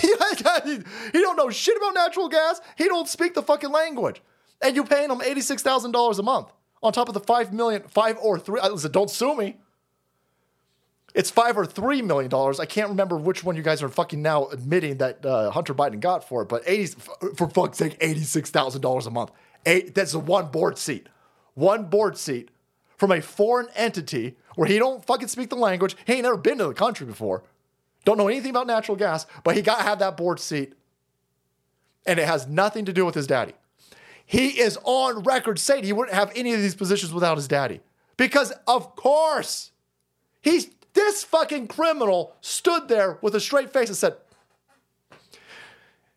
He, 0.00 1.20
don't 1.20 1.36
know 1.36 1.50
shit 1.50 1.76
about 1.76 1.94
natural 1.94 2.28
gas. 2.28 2.60
He 2.78 2.84
don't 2.84 3.08
speak 3.08 3.34
the 3.34 3.42
fucking 3.42 3.70
language. 3.70 4.22
And 4.62 4.74
you 4.74 4.84
paying 4.84 5.10
him 5.10 5.18
$86,000 5.18 6.18
a 6.18 6.22
month 6.22 6.48
on 6.82 6.92
top 6.92 7.08
of 7.08 7.14
the 7.14 7.20
5 7.20 7.52
million, 7.52 7.82
5 7.82 8.18
or 8.22 8.38
3. 8.38 8.60
uh, 8.60 8.68
Listen, 8.70 8.92
don't 8.92 9.10
sue 9.10 9.36
me. 9.36 9.56
It's 11.14 11.30
5 11.30 11.58
or 11.58 11.66
3 11.66 12.02
million 12.02 12.30
dollars. 12.30 12.58
I 12.58 12.64
can't 12.64 12.88
remember 12.88 13.16
which 13.16 13.44
one 13.44 13.54
you 13.56 13.62
guys 13.62 13.82
are 13.82 13.88
fucking 13.88 14.22
now 14.22 14.46
admitting 14.46 14.96
that 14.98 15.24
uh, 15.24 15.50
Hunter 15.50 15.74
Biden 15.74 16.00
got 16.00 16.26
for 16.26 16.42
it, 16.42 16.48
but 16.48 16.62
80 16.66 16.96
for 17.36 17.48
fuck's 17.48 17.78
sake 17.78 17.98
$86,000 17.98 19.06
a 19.06 19.10
month. 19.10 19.30
Eight, 19.66 19.94
that's 19.94 20.14
a 20.14 20.18
one 20.18 20.46
board 20.46 20.78
seat. 20.78 21.08
One 21.54 21.84
board 21.84 22.16
seat 22.16 22.50
from 22.96 23.12
a 23.12 23.20
foreign 23.20 23.68
entity 23.74 24.36
where 24.54 24.66
he 24.66 24.78
don't 24.78 25.04
fucking 25.04 25.28
speak 25.28 25.50
the 25.50 25.56
language. 25.56 25.96
He 26.06 26.14
ain't 26.14 26.22
never 26.22 26.36
been 26.36 26.58
to 26.58 26.66
the 26.66 26.74
country 26.74 27.06
before. 27.06 27.44
Don't 28.04 28.18
know 28.18 28.28
anything 28.28 28.50
about 28.50 28.66
natural 28.66 28.96
gas, 28.96 29.26
but 29.44 29.54
he 29.54 29.62
got 29.62 29.78
to 29.78 29.82
have 29.82 29.98
that 29.98 30.16
board 30.16 30.40
seat. 30.40 30.74
And 32.06 32.18
it 32.18 32.26
has 32.26 32.48
nothing 32.48 32.84
to 32.86 32.92
do 32.92 33.04
with 33.04 33.14
his 33.14 33.26
daddy. 33.26 33.52
He 34.24 34.60
is 34.60 34.78
on 34.84 35.22
record 35.22 35.58
saying 35.58 35.84
he 35.84 35.92
wouldn't 35.92 36.14
have 36.16 36.32
any 36.34 36.52
of 36.52 36.60
these 36.60 36.74
positions 36.74 37.12
without 37.12 37.36
his 37.36 37.46
daddy. 37.46 37.80
Because 38.16 38.52
of 38.66 38.96
course, 38.96 39.72
he's 40.40 40.70
this 40.94 41.24
fucking 41.24 41.68
criminal 41.68 42.34
stood 42.40 42.88
there 42.88 43.18
with 43.22 43.34
a 43.34 43.40
straight 43.40 43.72
face 43.72 43.88
and 43.88 43.96
said, 43.96 44.16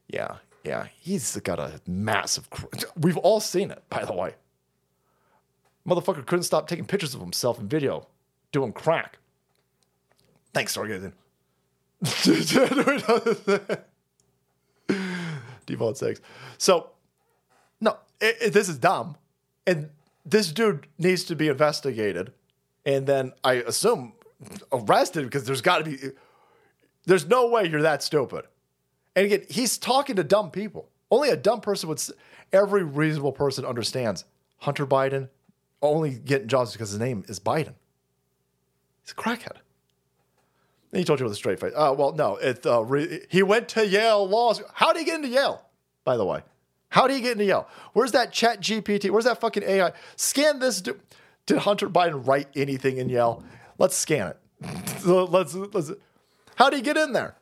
"Yeah, 0.08 0.38
yeah, 0.64 0.88
he's 1.00 1.36
got 1.38 1.60
a 1.60 1.80
massive. 1.88 2.50
Cr- 2.50 2.66
We've 2.98 3.18
all 3.18 3.40
seen 3.40 3.72
it, 3.72 3.84
by 3.90 4.04
the 4.06 4.14
way. 4.14 4.36
Motherfucker 5.88 6.26
couldn't 6.26 6.44
stop 6.44 6.68
taking 6.68 6.86
pictures 6.86 7.14
of 7.14 7.22
himself 7.22 7.60
in 7.60 7.68
video 7.68 8.08
doing 8.52 8.74
crack. 8.74 9.20
Thanks, 10.54 10.76
Stargazen. 10.76 11.14
Default 15.66 15.98
sex. 15.98 16.22
So, 16.58 16.92
no, 17.82 17.98
it, 18.22 18.38
it- 18.42 18.54
this 18.54 18.70
is 18.70 18.78
dumb. 18.78 19.18
And 19.68 19.90
this 20.26 20.52
dude 20.52 20.88
needs 20.98 21.24
to 21.26 21.36
be 21.36 21.48
investigated. 21.48 22.34
And 22.86 23.08
then 23.08 23.34
I 23.44 23.54
assume 23.54 24.14
arrested 24.72 25.24
because 25.24 25.46
there's 25.46 25.62
got 25.62 25.80
to 25.80 25.84
be, 25.86 25.98
there's 27.06 27.28
no 27.28 27.48
way 27.48 27.68
you're 27.68 27.82
that 27.82 28.04
stupid. 28.04 28.46
And 29.16 29.26
again, 29.26 29.44
he's 29.50 29.78
talking 29.78 30.16
to 30.18 30.24
dumb 30.24 30.52
people. 30.52 30.90
Only 31.10 31.30
a 31.30 31.38
dumb 31.38 31.62
person 31.62 31.90
would. 31.90 32.02
Every 32.52 32.84
reasonable 32.84 33.32
person 33.32 33.66
understands 33.66 34.26
Hunter 34.58 34.86
Biden 34.86 35.30
only 35.82 36.12
getting 36.12 36.48
jobs 36.48 36.74
because 36.74 36.90
his 36.92 37.00
name 37.00 37.24
is 37.28 37.40
Biden. 37.40 37.74
He's 39.04 39.12
a 39.12 39.16
crackhead. 39.16 39.58
And 40.92 41.00
he 41.00 41.04
told 41.04 41.20
you 41.20 41.26
with 41.26 41.34
a 41.34 41.36
straight 41.36 41.60
face. 41.60 41.74
Uh, 41.76 41.94
well, 41.98 42.14
no, 42.14 42.38
it, 42.38 42.66
uh, 42.66 42.84
re- 42.84 43.26
he 43.30 43.44
went 43.44 43.68
to 43.70 43.86
Yale 43.86 44.28
Law 44.28 44.54
School. 44.54 44.70
How 44.74 44.94
did 44.94 45.00
he 45.00 45.06
get 45.06 45.16
into 45.16 45.28
Yale, 45.28 45.62
by 46.04 46.18
the 46.18 46.26
way? 46.26 46.42
How 46.90 47.08
did 47.08 47.16
he 47.16 47.22
get 47.22 47.34
into 47.34 47.46
Yale? 47.46 47.68
Where's 47.94 48.14
that 48.14 48.32
chat 48.32 48.62
GPT? 48.62 49.10
Where's 49.10 49.26
that 49.26 49.42
fucking 49.42 49.64
AI? 49.64 49.92
Scan 50.16 50.60
this. 50.60 50.82
Did 50.82 51.58
Hunter 51.58 51.90
Biden 51.90 52.26
write 52.26 52.48
anything 52.56 52.98
in 52.98 53.10
Yale? 53.10 53.44
Let's 53.78 53.96
scan 53.96 54.28
it. 54.30 54.40
So 55.06 55.26
let's, 55.26 55.54
let's, 55.54 55.92
how 56.56 56.72
did 56.72 56.78
you 56.78 56.84
get 56.84 56.98
in 56.98 57.14
there? 57.14 57.36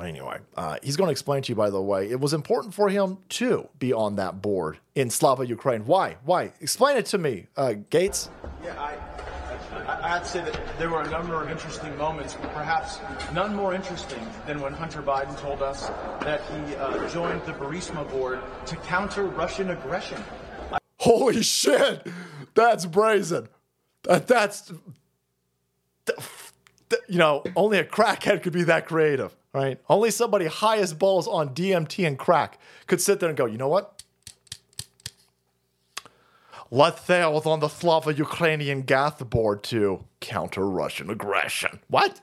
Anyway, 0.00 0.38
uh, 0.56 0.76
he's 0.82 0.96
going 0.96 1.08
to 1.08 1.12
explain 1.12 1.42
to 1.42 1.48
you, 1.48 1.56
by 1.56 1.70
the 1.70 1.80
way, 1.80 2.08
it 2.08 2.20
was 2.20 2.32
important 2.34 2.74
for 2.74 2.88
him 2.88 3.18
to 3.30 3.68
be 3.78 3.92
on 3.92 4.16
that 4.16 4.42
board 4.42 4.78
in 4.94 5.10
Slava, 5.10 5.46
Ukraine. 5.46 5.86
Why? 5.86 6.16
Why? 6.24 6.52
Explain 6.60 6.98
it 6.98 7.06
to 7.06 7.18
me, 7.18 7.46
uh, 7.56 7.74
Gaetz. 7.90 8.28
Yeah, 8.62 8.78
I, 8.80 8.94
I, 9.86 10.16
I'd 10.16 10.26
say 10.26 10.44
that 10.44 10.60
there 10.78 10.90
were 10.90 11.00
a 11.00 11.10
number 11.10 11.40
of 11.42 11.50
interesting 11.50 11.96
moments, 11.96 12.36
perhaps 12.52 12.98
none 13.32 13.54
more 13.54 13.74
interesting 13.74 14.24
than 14.46 14.60
when 14.60 14.72
Hunter 14.72 15.02
Biden 15.02 15.36
told 15.40 15.62
us 15.62 15.88
that 16.20 16.42
he 16.42 16.76
uh, 16.76 17.08
joined 17.08 17.42
the 17.44 17.52
Burisma 17.52 18.08
board 18.10 18.40
to 18.66 18.76
counter 18.76 19.24
Russian 19.24 19.70
aggression. 19.70 20.22
Holy 20.98 21.42
shit, 21.42 22.06
that's 22.54 22.86
brazen. 22.86 23.48
That, 24.02 24.26
that's, 24.26 24.62
th- 24.62 24.80
th- 24.84 24.96
you 27.08 27.18
know, 27.18 27.42
only 27.54 27.78
a 27.78 27.84
crackhead 27.84 28.42
could 28.42 28.52
be 28.52 28.64
that 28.64 28.86
creative, 28.86 29.34
right? 29.52 29.80
Only 29.88 30.10
somebody 30.10 30.46
high 30.46 30.78
as 30.78 30.92
balls 30.92 31.26
on 31.26 31.54
DMT 31.54 32.06
and 32.06 32.18
crack 32.18 32.58
could 32.86 33.00
sit 33.00 33.20
there 33.20 33.28
and 33.28 33.36
go, 33.36 33.46
you 33.46 33.58
know 33.58 33.68
what? 33.68 33.92
Let's 36.70 37.02
sail 37.02 37.40
on 37.44 37.60
the 37.60 37.68
Slava 37.68 38.12
Ukrainian 38.12 38.82
Gath 38.82 39.28
board 39.30 39.62
to 39.64 40.04
counter 40.20 40.68
Russian 40.68 41.10
aggression. 41.10 41.78
What? 41.88 42.20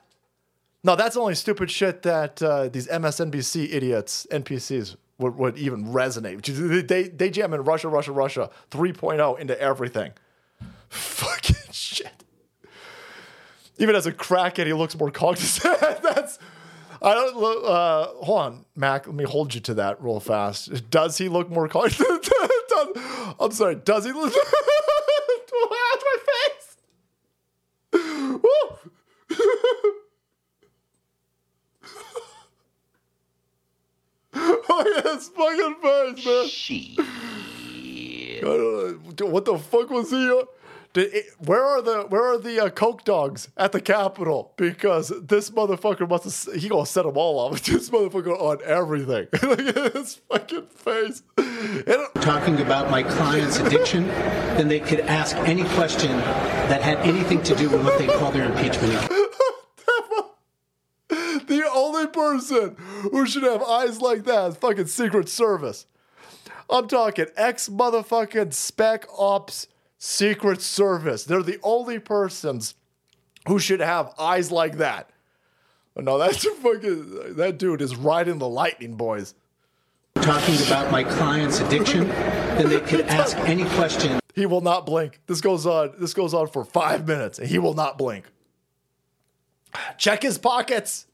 No, 0.83 0.97
that's 0.97 1.15
only 1.15 1.35
stupid 1.35 1.71
shit 1.71 2.01
that 2.01 2.43
uh, 2.43 2.67
these 2.67 2.87
MSNBC 2.87 3.73
idiots, 3.73 4.27
NPCs, 4.29 4.97
would, 5.17 5.37
would 5.37 5.57
even 5.57 5.85
resonate. 5.85 6.87
They, 6.87 7.03
they 7.03 7.29
jam 7.29 7.53
in 7.53 7.63
Russia, 7.63 7.87
Russia, 7.87 8.11
Russia 8.11 8.49
3.0 8.69 9.39
into 9.39 9.59
everything. 9.61 10.11
Fucking. 10.89 11.62
Even 13.77 13.95
as 13.95 14.05
a 14.05 14.11
crackhead, 14.11 14.65
he 14.67 14.73
looks 14.73 14.97
more 14.97 15.11
cognizant. 15.11 15.79
that's. 16.03 16.39
I 17.01 17.13
don't. 17.13 17.65
Uh, 17.65 18.05
hold 18.23 18.39
on, 18.39 18.65
Mac. 18.75 19.07
Let 19.07 19.15
me 19.15 19.23
hold 19.25 19.53
you 19.53 19.61
to 19.61 19.73
that 19.75 20.01
real 20.01 20.19
fast. 20.19 20.89
Does 20.89 21.17
he 21.17 21.27
look 21.27 21.49
more 21.49 21.67
cognizant? 21.67 22.29
Does- 22.69 23.33
I'm 23.39 23.51
sorry. 23.51 23.75
Does 23.75 24.05
he 24.05 24.11
look? 24.11 24.33
My 25.69 25.95
face. 26.27 26.77
Look 34.35 34.87
at 34.87 35.05
his 35.05 35.29
fucking 35.29 35.75
face, 35.81 36.25
man. 36.25 36.49
I. 38.45 39.25
What 39.25 39.45
the 39.45 39.57
fuck 39.57 39.89
was 39.89 40.09
he? 40.09 40.41
Did 40.93 41.25
where 41.39 41.63
are 41.63 41.81
the 41.81 42.03
where 42.03 42.23
are 42.23 42.37
the 42.37 42.65
uh, 42.65 42.69
coke 42.69 43.03
dogs 43.03 43.49
at 43.57 43.71
the 43.71 43.81
Capitol? 43.81 44.53
Because 44.57 45.11
this 45.23 45.49
motherfucker 45.49 46.07
must 46.07 46.51
he 46.51 46.69
gonna 46.69 46.85
set 46.85 47.05
them 47.05 47.17
all 47.17 47.39
off. 47.39 47.63
This 47.73 47.89
motherfucker 47.89 48.39
on 48.39 48.59
everything. 48.63 49.27
Look 49.41 49.59
at 49.59 49.95
his 49.95 50.21
fucking 50.29 50.67
face. 50.67 51.23
Talking 52.21 52.61
about 52.61 52.91
my 52.91 53.01
client's 53.01 53.57
addiction, 53.57 54.07
then 54.07 54.67
they 54.67 54.79
could 54.79 54.99
ask 54.99 55.35
any 55.37 55.63
question 55.69 56.11
that 56.11 56.83
had 56.83 56.99
anything 56.99 57.41
to 57.43 57.55
do 57.55 57.69
with 57.69 57.83
what 57.83 57.97
they 57.97 58.05
call 58.05 58.31
their 58.31 58.45
impeachment. 58.45 58.93
the 61.09 61.69
only 61.73 62.05
person 62.05 62.75
who 63.11 63.25
should 63.25 63.43
have 63.43 63.63
eyes 63.63 63.99
like 63.99 64.25
that 64.25 64.51
is 64.51 64.57
fucking 64.57 64.85
Secret 64.85 65.27
Service. 65.27 65.87
I'm 66.69 66.87
talking 66.87 67.25
ex 67.35 67.67
motherfucking 67.67 68.53
spec 68.53 69.05
ops 69.17 69.67
Secret 70.03 70.61
Service. 70.61 71.23
They're 71.23 71.41
the 71.41 71.61
only 71.63 71.97
persons 71.97 72.75
who 73.47 73.57
should 73.57 73.79
have 73.79 74.13
eyes 74.19 74.51
like 74.51 74.79
that. 74.79 75.09
No, 75.95 76.17
that's 76.19 76.45
a 76.45 76.51
fucking 76.55 77.35
that 77.37 77.57
dude 77.57 77.81
is 77.81 77.95
riding 77.95 78.37
the 78.37 78.49
lightning, 78.49 78.95
boys. 78.95 79.33
Talking 80.15 80.55
about 80.67 80.91
my 80.91 81.05
client's 81.05 81.61
addiction, 81.61 82.09
then 82.09 82.67
they 82.67 82.81
could 82.81 83.05
ask 83.05 83.37
any 83.39 83.63
question 83.75 84.19
He 84.35 84.45
will 84.45 84.59
not 84.59 84.85
blink. 84.85 85.21
This 85.25 85.39
goes 85.39 85.65
on. 85.65 85.93
This 85.97 86.13
goes 86.13 86.33
on 86.33 86.47
for 86.47 86.65
five 86.65 87.07
minutes, 87.07 87.39
and 87.39 87.47
he 87.47 87.57
will 87.57 87.73
not 87.73 87.97
blink. 87.97 88.25
Check 89.97 90.21
his 90.21 90.37
pockets. 90.37 91.07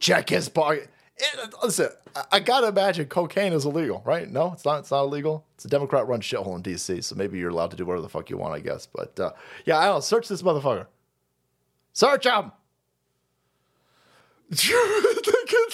Check 0.00 0.30
his 0.30 0.48
pocket. 0.48 0.88
It- 1.22 1.54
listen, 1.62 1.88
I, 2.16 2.24
I 2.32 2.40
gotta 2.40 2.66
imagine 2.68 3.06
cocaine 3.06 3.52
is 3.52 3.64
illegal, 3.64 4.02
right? 4.04 4.28
No, 4.30 4.52
it's 4.52 4.64
not. 4.64 4.80
It's 4.80 4.90
not 4.90 5.04
illegal. 5.04 5.44
It's 5.54 5.64
a 5.64 5.68
Democrat-run 5.68 6.20
shithole 6.20 6.56
in 6.56 6.62
D.C., 6.62 7.00
so 7.02 7.14
maybe 7.14 7.38
you're 7.38 7.50
allowed 7.50 7.70
to 7.70 7.76
do 7.76 7.86
whatever 7.86 8.02
the 8.02 8.08
fuck 8.08 8.28
you 8.28 8.36
want, 8.36 8.54
I 8.54 8.60
guess. 8.60 8.86
But 8.86 9.18
uh, 9.20 9.32
yeah, 9.64 9.78
I 9.78 9.86
don't. 9.86 10.02
Search 10.02 10.28
this 10.28 10.42
motherfucker. 10.42 10.86
Search 11.92 12.26
him. 12.26 12.52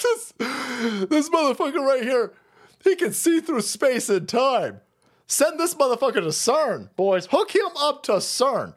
This, 0.01 0.33
this 1.09 1.29
motherfucker 1.29 1.85
right 1.85 2.03
here. 2.03 2.31
He 2.83 2.95
can 2.95 3.11
see 3.11 3.41
through 3.41 3.61
space 3.61 4.09
and 4.09 4.27
time. 4.29 4.79
Send 5.27 5.59
this 5.59 5.75
motherfucker 5.75 6.15
to 6.15 6.31
CERN, 6.31 6.89
boys. 6.95 7.27
Hook 7.29 7.53
him 7.53 7.67
up 7.77 8.03
to 8.03 8.13
CERN. 8.13 8.73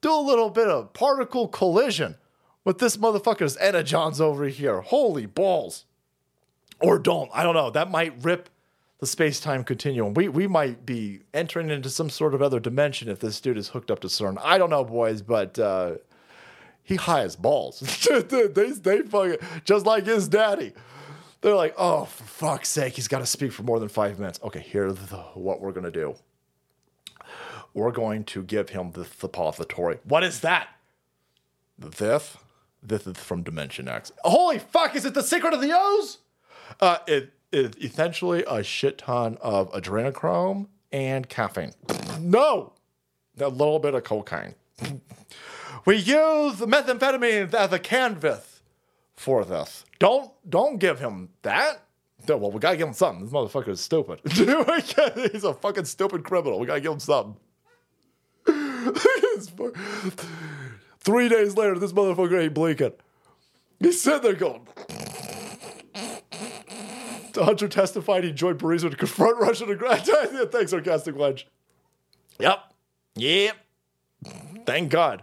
Do 0.00 0.12
a 0.12 0.20
little 0.20 0.50
bit 0.50 0.66
of 0.68 0.92
particle 0.92 1.46
collision 1.48 2.16
with 2.66 2.78
this 2.78 2.96
motherfucker's 2.96 3.56
Anna 3.56 3.84
Johns 3.84 4.20
over 4.20 4.46
here. 4.46 4.80
Holy 4.80 5.24
balls. 5.24 5.86
Or 6.80 6.98
don't. 6.98 7.30
I 7.32 7.44
don't 7.44 7.54
know. 7.54 7.70
That 7.70 7.90
might 7.90 8.12
rip 8.22 8.50
the 8.98 9.06
space 9.06 9.40
time 9.40 9.62
continuum. 9.62 10.14
We, 10.14 10.28
we 10.28 10.48
might 10.48 10.84
be 10.84 11.20
entering 11.32 11.70
into 11.70 11.88
some 11.88 12.10
sort 12.10 12.34
of 12.34 12.42
other 12.42 12.58
dimension 12.58 13.08
if 13.08 13.20
this 13.20 13.40
dude 13.40 13.56
is 13.56 13.68
hooked 13.68 13.90
up 13.90 14.00
to 14.00 14.08
CERN. 14.08 14.38
I 14.42 14.58
don't 14.58 14.68
know, 14.68 14.84
boys, 14.84 15.22
but 15.22 15.56
uh, 15.60 15.94
he 16.82 16.96
high 16.96 17.22
as 17.22 17.36
balls. 17.36 17.80
they, 18.10 18.46
they 18.72 19.02
fucking, 19.02 19.36
just 19.64 19.86
like 19.86 20.04
his 20.04 20.26
daddy. 20.26 20.72
They're 21.42 21.54
like, 21.54 21.74
oh, 21.78 22.06
for 22.06 22.24
fuck's 22.24 22.68
sake, 22.68 22.94
he's 22.94 23.06
got 23.06 23.20
to 23.20 23.26
speak 23.26 23.52
for 23.52 23.62
more 23.62 23.78
than 23.78 23.88
five 23.88 24.18
minutes. 24.18 24.40
Okay, 24.42 24.60
here's 24.66 24.96
the, 24.96 25.18
what 25.34 25.60
we're 25.60 25.72
going 25.72 25.84
to 25.84 25.90
do. 25.92 26.16
We're 27.74 27.92
going 27.92 28.24
to 28.24 28.42
give 28.42 28.70
him 28.70 28.90
the 28.90 29.04
suppository. 29.04 29.98
What 30.02 30.24
is 30.24 30.40
that? 30.40 30.68
The? 31.78 32.22
This 32.86 33.06
is 33.06 33.16
from 33.16 33.42
Dimension 33.42 33.88
X. 33.88 34.12
Holy 34.24 34.58
fuck, 34.58 34.94
is 34.94 35.04
it 35.04 35.14
the 35.14 35.22
secret 35.22 35.52
of 35.52 35.60
the 35.60 35.70
Ooze? 35.70 36.18
Uh, 36.80 36.98
it 37.06 37.32
is 37.52 37.72
essentially 37.80 38.44
a 38.46 38.62
shit 38.62 38.98
ton 38.98 39.38
of 39.40 39.70
adrenochrome 39.72 40.66
and 40.92 41.28
caffeine. 41.28 41.72
No! 42.20 42.72
A 43.40 43.48
little 43.48 43.78
bit 43.78 43.94
of 43.94 44.04
cocaine. 44.04 44.54
We 45.84 45.96
use 45.96 46.56
methamphetamine 46.56 47.52
as 47.54 47.72
a 47.72 47.78
canvas 47.78 48.60
for 49.14 49.44
this. 49.44 49.84
Don't 49.98 50.30
don't 50.48 50.78
give 50.78 50.98
him 51.00 51.30
that. 51.42 51.82
No, 52.28 52.36
Well, 52.38 52.50
we 52.50 52.58
gotta 52.60 52.76
give 52.76 52.88
him 52.88 52.94
something. 52.94 53.24
This 53.24 53.32
motherfucker 53.32 53.68
is 53.68 53.80
stupid. 53.80 54.20
He's 55.32 55.44
a 55.44 55.54
fucking 55.54 55.84
stupid 55.84 56.24
criminal. 56.24 56.58
We 56.58 56.66
gotta 56.66 56.80
give 56.80 56.92
him 56.92 57.00
something. 57.00 57.36
Three 61.06 61.28
days 61.28 61.56
later, 61.56 61.78
this 61.78 61.92
motherfucker 61.92 62.42
ain't 62.42 62.52
blinking. 62.52 62.94
He's 63.78 64.02
sitting 64.02 64.22
there 64.22 64.34
going. 64.34 64.66
Hunter 67.36 67.68
testified 67.68 68.24
he 68.24 68.32
joined 68.32 68.58
Burisma 68.58 68.90
to 68.90 68.96
confront 68.96 69.38
Russian 69.38 69.70
aggression. 69.70 70.16
Thanks, 70.50 70.72
sarcastic 70.72 71.14
ledge. 71.14 71.46
Yep. 72.40 72.58
Yep. 73.14 73.56
Thank 74.66 74.90
God. 74.90 75.22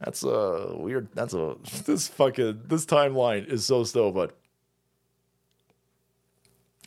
That's 0.00 0.22
a 0.22 0.76
weird. 0.76 1.08
That's 1.14 1.32
a 1.32 1.56
this 1.86 2.08
fucking 2.08 2.64
this 2.66 2.84
timeline 2.84 3.50
is 3.50 3.64
so 3.64 3.84
stupid. 3.84 4.32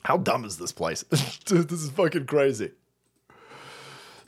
How 0.04 0.18
dumb 0.18 0.46
is 0.46 0.58
this 0.58 0.72
place? 0.72 1.02
Dude, 1.46 1.68
this 1.68 1.82
is 1.82 1.90
fucking 1.90 2.28
crazy. 2.28 2.74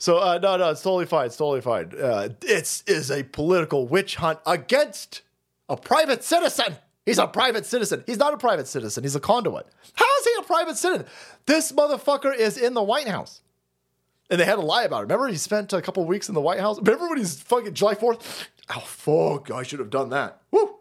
So 0.00 0.16
uh, 0.16 0.38
no, 0.42 0.56
no, 0.56 0.70
it's 0.70 0.80
totally 0.80 1.04
fine. 1.04 1.26
It's 1.26 1.36
totally 1.36 1.60
fine. 1.60 1.92
Uh, 2.00 2.30
it's 2.42 2.82
is 2.86 3.10
a 3.10 3.22
political 3.22 3.86
witch 3.86 4.16
hunt 4.16 4.38
against 4.46 5.20
a 5.68 5.76
private 5.76 6.24
citizen. 6.24 6.76
He's 7.04 7.18
a 7.18 7.26
private 7.26 7.66
citizen. 7.66 8.02
He's 8.06 8.16
not 8.16 8.32
a 8.32 8.38
private 8.38 8.66
citizen. 8.66 9.04
He's 9.04 9.14
a 9.14 9.20
conduit. 9.20 9.66
How 9.94 10.06
is 10.20 10.24
he 10.24 10.32
a 10.38 10.42
private 10.42 10.78
citizen? 10.78 11.06
This 11.44 11.70
motherfucker 11.72 12.34
is 12.34 12.56
in 12.56 12.72
the 12.72 12.82
White 12.82 13.08
House. 13.08 13.42
And 14.30 14.40
they 14.40 14.46
had 14.46 14.54
to 14.54 14.62
lie 14.62 14.84
about 14.84 15.00
it. 15.00 15.02
Remember, 15.02 15.28
he 15.28 15.36
spent 15.36 15.72
a 15.74 15.82
couple 15.82 16.02
weeks 16.06 16.30
in 16.30 16.34
the 16.34 16.40
White 16.40 16.60
House. 16.60 16.78
Remember 16.78 17.08
when 17.08 17.18
he's 17.18 17.38
fucking 17.42 17.74
July 17.74 17.94
4th? 17.94 18.46
Oh, 18.74 18.80
fuck. 18.80 19.50
I 19.50 19.62
should 19.64 19.80
have 19.80 19.90
done 19.90 20.08
that. 20.10 20.40
Woo. 20.50 20.76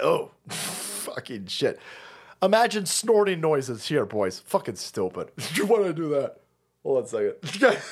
Oh, 0.00 0.30
fucking 0.48 1.46
shit. 1.46 1.80
Imagine 2.40 2.86
snorting 2.86 3.40
noises 3.40 3.88
here, 3.88 4.06
boys. 4.06 4.38
Fucking 4.40 4.76
stupid. 4.76 5.30
Why 5.66 5.78
did 5.78 5.86
I 5.88 5.92
do 5.92 6.08
that? 6.10 6.40
Hold 6.84 6.98
on 6.98 7.04
a 7.04 7.06
second. 7.46 7.82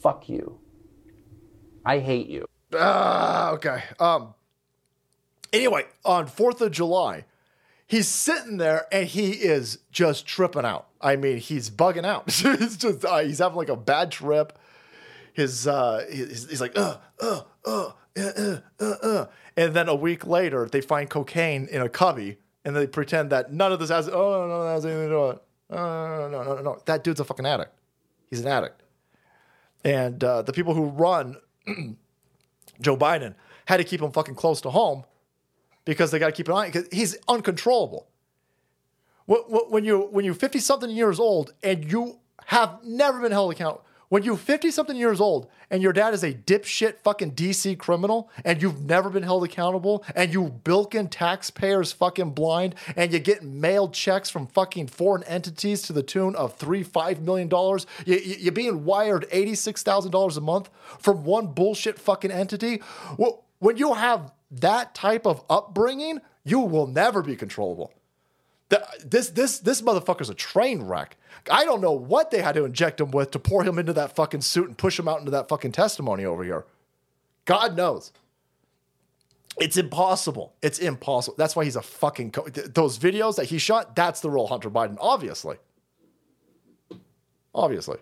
Fuck 0.00 0.28
you. 0.28 0.58
I 1.84 1.98
hate 1.98 2.26
you. 2.28 2.46
Ah, 2.74 3.50
okay. 3.52 3.84
Um. 4.00 4.34
Anyway, 5.52 5.84
on 6.04 6.26
Fourth 6.26 6.62
of 6.62 6.72
July, 6.72 7.26
he's 7.86 8.08
sitting 8.08 8.56
there 8.56 8.86
and 8.90 9.06
he 9.06 9.32
is 9.32 9.78
just 9.90 10.26
tripping 10.26 10.64
out. 10.64 10.88
I 11.00 11.16
mean, 11.16 11.36
he's 11.36 11.68
bugging 11.68 12.06
out. 12.06 12.30
he's 12.30 12.78
just 12.78 13.04
uh, 13.04 13.18
he's 13.18 13.38
having 13.38 13.58
like 13.58 13.68
a 13.68 13.76
bad 13.76 14.10
trip. 14.10 14.58
His 15.34 15.66
uh, 15.68 16.06
he's, 16.10 16.48
he's 16.48 16.60
like 16.60 16.76
uh 16.76 16.96
uh 17.20 17.42
uh 17.66 17.90
uh 18.16 18.32
uh 18.36 18.56
uh, 18.80 18.94
uh. 19.02 19.26
and 19.56 19.74
then 19.74 19.88
a 19.88 19.94
week 19.94 20.26
later 20.26 20.66
they 20.70 20.80
find 20.80 21.08
cocaine 21.10 21.66
in 21.70 21.82
a 21.82 21.88
cubby 21.88 22.38
and 22.64 22.76
they 22.76 22.86
pretend 22.86 23.30
that 23.30 23.52
none 23.52 23.72
of 23.72 23.78
this 23.78 23.90
has. 23.90 24.08
Oh 24.08 24.12
no, 24.12 24.48
no, 24.48 24.64
that 24.64 24.72
has 24.72 24.86
anything 24.86 25.04
to 25.04 25.08
do 25.08 25.20
with 25.20 25.36
it. 25.36 25.42
Oh, 25.70 25.76
no, 25.76 26.28
no, 26.28 26.42
no, 26.42 26.54
no, 26.56 26.62
no. 26.62 26.78
That 26.84 27.02
dude's 27.02 27.20
a 27.20 27.24
fucking 27.24 27.46
addict. 27.46 27.72
He's 28.28 28.40
an 28.40 28.48
addict. 28.48 28.82
And 29.84 30.22
uh, 30.22 30.42
the 30.42 30.52
people 30.52 30.74
who 30.74 30.86
run 30.86 31.36
Joe 32.80 32.96
Biden 32.96 33.34
had 33.66 33.78
to 33.78 33.84
keep 33.84 34.00
him 34.00 34.12
fucking 34.12 34.34
close 34.34 34.60
to 34.62 34.70
home 34.70 35.04
because 35.84 36.10
they 36.10 36.18
got 36.18 36.26
to 36.26 36.32
keep 36.32 36.48
an 36.48 36.54
eye 36.54 36.66
because 36.66 36.86
he's 36.92 37.16
uncontrollable. 37.28 38.08
When, 39.26 39.84
you 39.84 40.08
when 40.10 40.24
you're 40.24 40.34
50 40.34 40.58
something 40.58 40.90
years 40.90 41.18
old 41.18 41.54
and 41.62 41.90
you 41.90 42.18
have 42.46 42.80
never 42.84 43.20
been 43.20 43.32
held 43.32 43.52
accountable, 43.52 43.84
when 44.12 44.22
you're 44.22 44.36
50 44.36 44.70
something 44.70 44.94
years 44.94 45.22
old 45.22 45.48
and 45.70 45.82
your 45.82 45.94
dad 45.94 46.12
is 46.12 46.22
a 46.22 46.34
dipshit 46.34 46.98
fucking 46.98 47.32
DC 47.32 47.78
criminal 47.78 48.30
and 48.44 48.60
you've 48.60 48.82
never 48.82 49.08
been 49.08 49.22
held 49.22 49.42
accountable 49.42 50.04
and 50.14 50.34
you 50.34 50.50
bilking 50.64 51.08
taxpayers 51.08 51.92
fucking 51.92 52.28
blind 52.32 52.74
and 52.94 53.10
you 53.10 53.18
get 53.18 53.42
mailed 53.42 53.94
checks 53.94 54.28
from 54.28 54.46
fucking 54.46 54.86
foreign 54.86 55.22
entities 55.22 55.80
to 55.80 55.94
the 55.94 56.02
tune 56.02 56.36
of 56.36 56.54
three, 56.56 56.82
five 56.82 57.22
million 57.22 57.48
dollars, 57.48 57.86
you, 58.04 58.16
you, 58.16 58.36
you're 58.38 58.52
being 58.52 58.84
wired 58.84 59.24
$86,000 59.30 60.36
a 60.36 60.40
month 60.42 60.68
from 60.98 61.24
one 61.24 61.46
bullshit 61.46 61.98
fucking 61.98 62.30
entity. 62.30 62.82
Well, 63.16 63.46
when 63.60 63.78
you 63.78 63.94
have 63.94 64.30
that 64.50 64.94
type 64.94 65.26
of 65.26 65.42
upbringing, 65.48 66.20
you 66.44 66.60
will 66.60 66.86
never 66.86 67.22
be 67.22 67.34
controllable. 67.34 67.94
This 69.04 69.30
this 69.30 69.58
this 69.58 69.82
motherfucker's 69.82 70.30
a 70.30 70.34
train 70.34 70.82
wreck. 70.82 71.16
I 71.50 71.64
don't 71.64 71.80
know 71.80 71.92
what 71.92 72.30
they 72.30 72.40
had 72.40 72.54
to 72.54 72.64
inject 72.64 73.00
him 73.00 73.10
with 73.10 73.32
to 73.32 73.38
pour 73.38 73.64
him 73.64 73.78
into 73.78 73.92
that 73.94 74.14
fucking 74.14 74.42
suit 74.42 74.68
and 74.68 74.78
push 74.78 74.98
him 74.98 75.08
out 75.08 75.18
into 75.18 75.32
that 75.32 75.48
fucking 75.48 75.72
testimony 75.72 76.24
over 76.24 76.44
here. 76.44 76.64
God 77.44 77.76
knows. 77.76 78.12
It's 79.58 79.76
impossible. 79.76 80.54
It's 80.62 80.78
impossible. 80.78 81.34
That's 81.36 81.54
why 81.54 81.64
he's 81.64 81.76
a 81.76 81.82
fucking. 81.82 82.30
Co- 82.30 82.48
th- 82.48 82.68
those 82.68 82.98
videos 82.98 83.36
that 83.36 83.46
he 83.46 83.58
shot, 83.58 83.94
that's 83.94 84.20
the 84.20 84.30
real 84.30 84.46
Hunter 84.46 84.70
Biden, 84.70 84.96
obviously. 85.00 85.56
Obviously. 87.54 87.98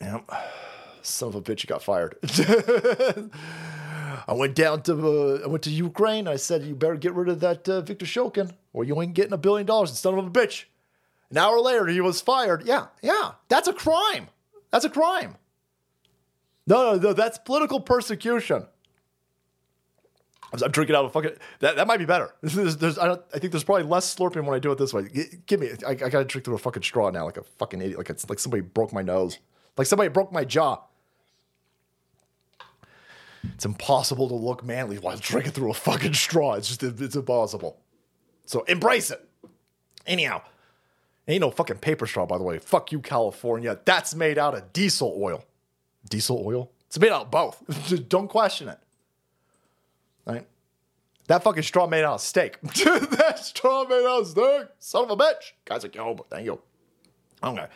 Yep. 0.00 0.30
Son 1.02 1.28
of 1.28 1.34
a 1.34 1.42
bitch, 1.42 1.60
he 1.60 1.66
got 1.66 1.82
fired. 1.82 2.16
I 4.28 4.34
went 4.34 4.54
down 4.54 4.82
to 4.82 4.92
uh, 4.94 5.40
I 5.44 5.46
went 5.46 5.62
to 5.64 5.70
Ukraine. 5.70 6.26
I 6.26 6.36
said, 6.36 6.64
"You 6.64 6.74
better 6.74 6.96
get 6.96 7.14
rid 7.14 7.28
of 7.28 7.40
that 7.40 7.68
uh, 7.68 7.80
Victor 7.80 8.06
Shokin, 8.06 8.52
or 8.72 8.84
you 8.84 9.00
ain't 9.00 9.14
getting 9.14 9.32
a 9.32 9.38
billion 9.38 9.66
dollars." 9.66 9.96
Son 9.98 10.18
of 10.18 10.26
a 10.26 10.30
bitch. 10.30 10.64
An 11.30 11.38
hour 11.38 11.60
later, 11.60 11.86
he 11.86 12.00
was 12.00 12.20
fired. 12.20 12.66
Yeah, 12.66 12.86
yeah, 13.02 13.32
that's 13.48 13.68
a 13.68 13.72
crime. 13.72 14.28
That's 14.70 14.84
a 14.84 14.90
crime. 14.90 15.36
No, 16.66 16.92
no, 16.92 16.98
no, 16.98 17.12
that's 17.12 17.38
political 17.38 17.80
persecution. 17.80 18.66
I'm 20.52 20.70
drinking 20.70 20.96
out 20.96 21.04
of 21.04 21.12
fucking. 21.12 21.32
That, 21.60 21.76
that 21.76 21.86
might 21.86 21.98
be 21.98 22.04
better. 22.04 22.34
There's, 22.42 22.76
there's, 22.76 22.98
I, 22.98 23.12
I 23.34 23.38
think 23.38 23.52
there's 23.52 23.64
probably 23.64 23.82
less 23.82 24.14
slurping 24.14 24.44
when 24.44 24.54
I 24.54 24.58
do 24.58 24.70
it 24.72 24.78
this 24.78 24.94
way. 24.94 25.08
Give 25.46 25.60
me. 25.60 25.70
I, 25.86 25.90
I 25.90 25.94
gotta 25.94 26.24
drink 26.24 26.44
through 26.44 26.54
a 26.54 26.58
fucking 26.58 26.82
straw 26.82 27.10
now, 27.10 27.24
like 27.24 27.36
a 27.36 27.42
fucking 27.42 27.80
idiot. 27.80 27.98
Like 27.98 28.10
it's 28.10 28.28
like 28.28 28.38
somebody 28.38 28.62
broke 28.62 28.92
my 28.92 29.02
nose. 29.02 29.38
Like 29.76 29.86
somebody 29.86 30.08
broke 30.08 30.32
my 30.32 30.44
jaw. 30.44 30.80
It's 33.54 33.64
impossible 33.64 34.28
to 34.28 34.34
look 34.34 34.64
manly 34.64 34.98
while 34.98 35.16
drinking 35.16 35.52
through 35.52 35.70
a 35.70 35.74
fucking 35.74 36.14
straw. 36.14 36.54
It's 36.54 36.68
just 36.68 36.82
it's 36.82 37.16
impossible. 37.16 37.78
So 38.44 38.62
embrace 38.62 39.10
it. 39.10 39.26
Anyhow, 40.06 40.42
ain't 41.26 41.40
no 41.40 41.50
fucking 41.50 41.78
paper 41.78 42.06
straw, 42.06 42.26
by 42.26 42.38
the 42.38 42.44
way. 42.44 42.58
Fuck 42.58 42.92
you, 42.92 43.00
California. 43.00 43.78
That's 43.84 44.14
made 44.14 44.38
out 44.38 44.54
of 44.54 44.72
diesel 44.72 45.18
oil. 45.20 45.44
Diesel 46.08 46.42
oil? 46.44 46.70
It's 46.86 46.98
made 46.98 47.10
out 47.10 47.22
of 47.22 47.30
both. 47.30 48.08
Don't 48.08 48.28
question 48.28 48.68
it. 48.68 48.78
Right? 50.24 50.46
That 51.28 51.42
fucking 51.42 51.64
straw 51.64 51.86
made 51.88 52.04
out 52.04 52.14
of 52.14 52.20
steak. 52.20 52.60
that 52.62 53.40
straw 53.42 53.84
made 53.84 54.06
out 54.06 54.20
of 54.20 54.26
steak. 54.28 54.68
Son 54.78 55.04
of 55.04 55.10
a 55.10 55.16
bitch. 55.16 55.52
Guys 55.64 55.82
like, 55.82 55.94
yo, 55.94 56.14
thank 56.30 56.44
you. 56.44 56.60
Okay. 57.42 57.66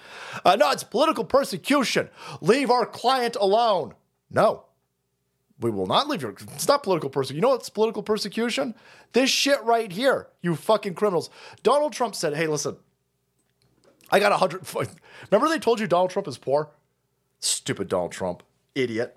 Uh, 0.44 0.56
no, 0.56 0.70
it's 0.70 0.84
political 0.84 1.24
persecution. 1.24 2.08
Leave 2.40 2.70
our 2.70 2.86
client 2.86 3.36
alone. 3.40 3.94
No. 4.30 4.64
We 5.60 5.70
will 5.70 5.86
not 5.86 6.08
leave 6.08 6.22
your. 6.22 6.30
It's 6.30 6.68
not 6.68 6.82
political 6.82 7.10
persecution. 7.10 7.36
You 7.36 7.42
know 7.42 7.50
what's 7.50 7.68
political 7.68 8.02
persecution? 8.02 8.74
This 9.12 9.30
shit 9.30 9.62
right 9.62 9.92
here, 9.92 10.28
you 10.40 10.56
fucking 10.56 10.94
criminals. 10.94 11.28
Donald 11.62 11.92
Trump 11.92 12.14
said, 12.14 12.34
hey, 12.34 12.46
listen, 12.46 12.76
I 14.10 14.18
got 14.18 14.32
a 14.32 14.36
hundred. 14.36 14.66
Remember 15.30 15.48
they 15.48 15.58
told 15.58 15.80
you 15.80 15.86
Donald 15.86 16.10
Trump 16.10 16.26
is 16.26 16.38
poor? 16.38 16.70
Stupid 17.40 17.88
Donald 17.88 18.12
Trump. 18.12 18.42
Idiot. 18.74 19.16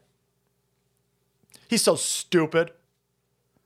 He's 1.68 1.82
so 1.82 1.96
stupid. 1.96 2.72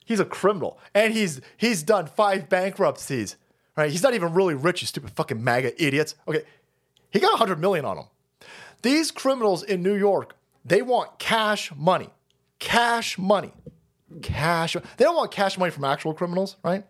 He's 0.06 0.20
a 0.20 0.26
criminal. 0.26 0.80
And 0.94 1.14
he's 1.14 1.42
he's 1.58 1.84
done 1.84 2.08
five 2.08 2.48
bankruptcies. 2.48 3.36
Right? 3.76 3.92
He's 3.92 4.04
not 4.04 4.14
even 4.14 4.34
really 4.34 4.56
rich, 4.56 4.82
you 4.82 4.88
stupid 4.88 5.12
fucking 5.12 5.44
MAGA 5.44 5.84
idiots. 5.84 6.16
Okay. 6.28 6.44
He 7.12 7.20
got 7.20 7.30
a 7.30 7.40
100 7.40 7.60
million 7.60 7.86
on 7.86 7.98
him. 7.98 8.06
These 8.82 9.12
criminals 9.12 9.64
in 9.64 9.84
New 9.84 9.96
York, 9.96 10.36
they 10.66 10.82
want 10.82 11.20
cash 11.20 11.72
money. 11.76 12.10
Cash 12.60 13.18
money. 13.18 13.54
Cash. 14.22 14.74
They 14.74 15.04
don't 15.04 15.16
want 15.16 15.32
cash 15.32 15.58
money 15.58 15.72
from 15.72 15.84
actual 15.84 16.14
criminals, 16.14 16.56
right? 16.64 16.86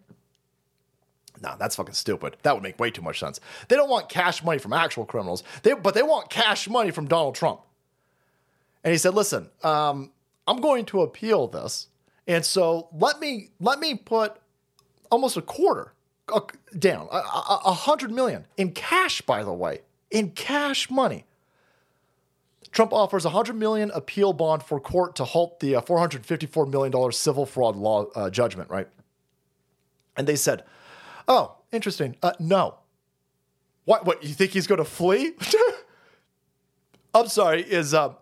No, 1.41 1.55
that's 1.59 1.75
fucking 1.75 1.93
stupid. 1.93 2.37
That 2.43 2.53
would 2.53 2.63
make 2.63 2.79
way 2.79 2.89
too 2.91 3.01
much 3.01 3.19
sense. 3.19 3.39
They 3.67 3.75
don't 3.75 3.89
want 3.89 4.09
cash 4.09 4.43
money 4.43 4.59
from 4.59 4.73
actual 4.73 5.05
criminals, 5.05 5.43
they, 5.63 5.73
but 5.73 5.93
they 5.93 6.03
want 6.03 6.29
cash 6.29 6.67
money 6.69 6.91
from 6.91 7.07
Donald 7.07 7.35
Trump. 7.35 7.61
And 8.83 8.91
he 8.91 8.97
said, 8.97 9.13
"Listen, 9.13 9.49
um, 9.63 10.11
I'm 10.47 10.61
going 10.61 10.85
to 10.85 11.01
appeal 11.01 11.47
this, 11.47 11.87
and 12.27 12.43
so 12.45 12.87
let 12.93 13.19
me 13.19 13.49
let 13.59 13.79
me 13.79 13.95
put 13.95 14.37
almost 15.11 15.37
a 15.37 15.41
quarter 15.41 15.93
down, 16.77 17.07
a, 17.11 17.17
a, 17.17 17.61
a 17.65 17.73
hundred 17.73 18.11
million 18.11 18.45
in 18.57 18.71
cash. 18.71 19.21
By 19.21 19.43
the 19.43 19.53
way, 19.53 19.81
in 20.09 20.31
cash 20.31 20.89
money." 20.89 21.25
Trump 22.71 22.93
offers 22.93 23.25
a 23.25 23.29
hundred 23.29 23.55
million 23.55 23.91
appeal 23.91 24.33
bond 24.33 24.63
for 24.63 24.79
court 24.79 25.15
to 25.17 25.23
halt 25.23 25.59
the 25.59 25.75
uh, 25.75 25.81
454 25.81 26.65
million 26.65 26.91
dollar 26.91 27.11
civil 27.11 27.45
fraud 27.45 27.75
law 27.75 28.05
uh, 28.15 28.29
judgment. 28.29 28.69
Right? 28.69 28.87
And 30.15 30.27
they 30.27 30.35
said, 30.35 30.63
"Oh, 31.27 31.55
interesting. 31.71 32.15
Uh, 32.21 32.33
no. 32.39 32.75
What? 33.85 34.05
What? 34.05 34.23
You 34.23 34.33
think 34.33 34.51
he's 34.51 34.67
going 34.67 34.79
to 34.79 34.85
flee? 34.85 35.33
I'm 37.13 37.27
sorry. 37.27 37.61
Is 37.63 37.93
uh, 37.93 38.13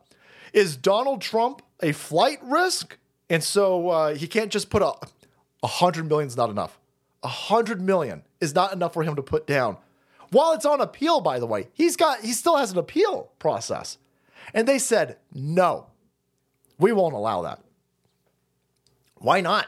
is 0.54 0.78
Donald 0.78 1.22
Trump 1.22 1.62
a 1.82 1.92
flight 1.92 2.40
risk? 2.44 2.98
And 3.30 3.44
so 3.44 3.90
uh, 3.90 4.14
he 4.16 4.28
can't 4.28 4.52
just 4.52 4.70
put 4.70 4.82
a 4.82 4.94
a 5.64 5.68
hundred 5.68 6.08
million's 6.08 6.38
not 6.38 6.50
enough. 6.50 6.80
A 7.24 7.28
hundred 7.28 7.82
million 7.82 8.24
is 8.40 8.54
not 8.54 8.72
enough 8.72 8.94
for 8.94 9.04
him 9.04 9.16
to 9.16 9.24
put 9.24 9.48
down. 9.48 9.78
While 10.32 10.54
it's 10.54 10.66
on 10.66 10.82
appeal, 10.82 11.22
by 11.22 11.40
the 11.40 11.48
way, 11.48 11.68
he's 11.74 11.96
got 11.96 12.22
he 12.22 12.34
still 12.34 12.58
has 12.58 12.72
an 12.72 12.78
appeal 12.78 13.32
process. 13.40 13.98
And 14.54 14.68
they 14.68 14.80
said, 14.80 15.18
no, 15.34 15.88
we 16.78 16.92
won't 16.92 17.14
allow 17.14 17.42
that. 17.44 17.62
Why 19.16 19.42
not? 19.42 19.68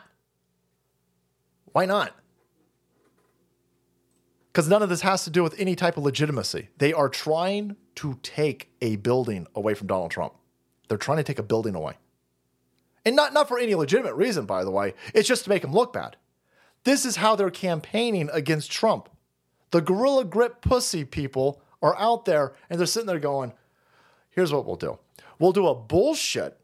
Why 1.72 1.86
not? 1.86 2.14
Because 4.52 4.68
none 4.68 4.82
of 4.82 4.90
this 4.90 5.02
has 5.02 5.24
to 5.26 5.30
do 5.30 5.44
with 5.44 5.60
any 5.60 5.76
type 5.76 5.98
of 5.98 6.04
legitimacy. 6.04 6.70
They 6.78 6.92
are 6.92 7.10
trying 7.10 7.76
to 7.96 8.18
take 8.24 8.72
a 8.82 8.96
building 8.96 9.48
away 9.54 9.74
from 9.74 9.88
Donald 9.88 10.12
Trump. 10.12 10.34
They're 10.88 10.98
trying 10.98 11.18
to 11.18 11.24
take 11.24 11.40
a 11.40 11.44
building 11.44 11.76
away. 11.76 11.94
And 13.06 13.16
not, 13.16 13.34
not 13.34 13.48
for 13.48 13.60
any 13.60 13.76
legitimate 13.76 14.16
reason, 14.16 14.46
by 14.46 14.64
the 14.64 14.72
way. 14.72 14.94
It's 15.14 15.28
just 15.28 15.44
to 15.44 15.50
make 15.50 15.64
him 15.64 15.74
look 15.74 15.94
bad. 15.94 16.18
This 16.84 17.06
is 17.06 17.18
how 17.18 17.36
they're 17.36 17.50
campaigning 17.50 18.30
against 18.34 18.72
Trump. 18.72 19.10
The 19.72 19.82
gorilla 19.82 20.26
grip 20.26 20.62
pussy 20.62 21.06
people 21.06 21.62
are 21.82 21.98
out 21.98 22.26
there 22.26 22.54
and 22.70 22.80
they're 22.80 22.88
sitting 22.88 23.08
there 23.08 23.20
going, 23.20 23.54
here's 24.38 24.54
what 24.54 24.68
we'll 24.68 24.76
do. 24.76 25.00
We'll 25.40 25.52
do 25.52 25.68
a 25.68 25.74
bullshit 25.74 26.60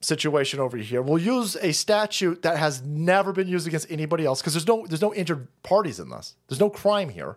situation 0.00 0.60
over 0.60 0.78
here. 0.78 1.02
We'll 1.02 1.18
use 1.18 1.56
a 1.60 1.72
statute 1.72 2.40
that 2.40 2.56
has 2.56 2.80
never 2.82 3.32
been 3.32 3.46
used 3.46 3.66
against 3.66 3.90
anybody 3.90 4.24
else 4.24 4.40
because 4.40 4.54
there's 4.54 4.66
no 4.66 4.86
there's 4.86 5.02
no 5.02 5.14
injured 5.14 5.46
parties 5.62 6.00
in 6.00 6.08
this. 6.08 6.36
There's 6.48 6.58
no 6.58 6.70
crime 6.70 7.10
here. 7.10 7.36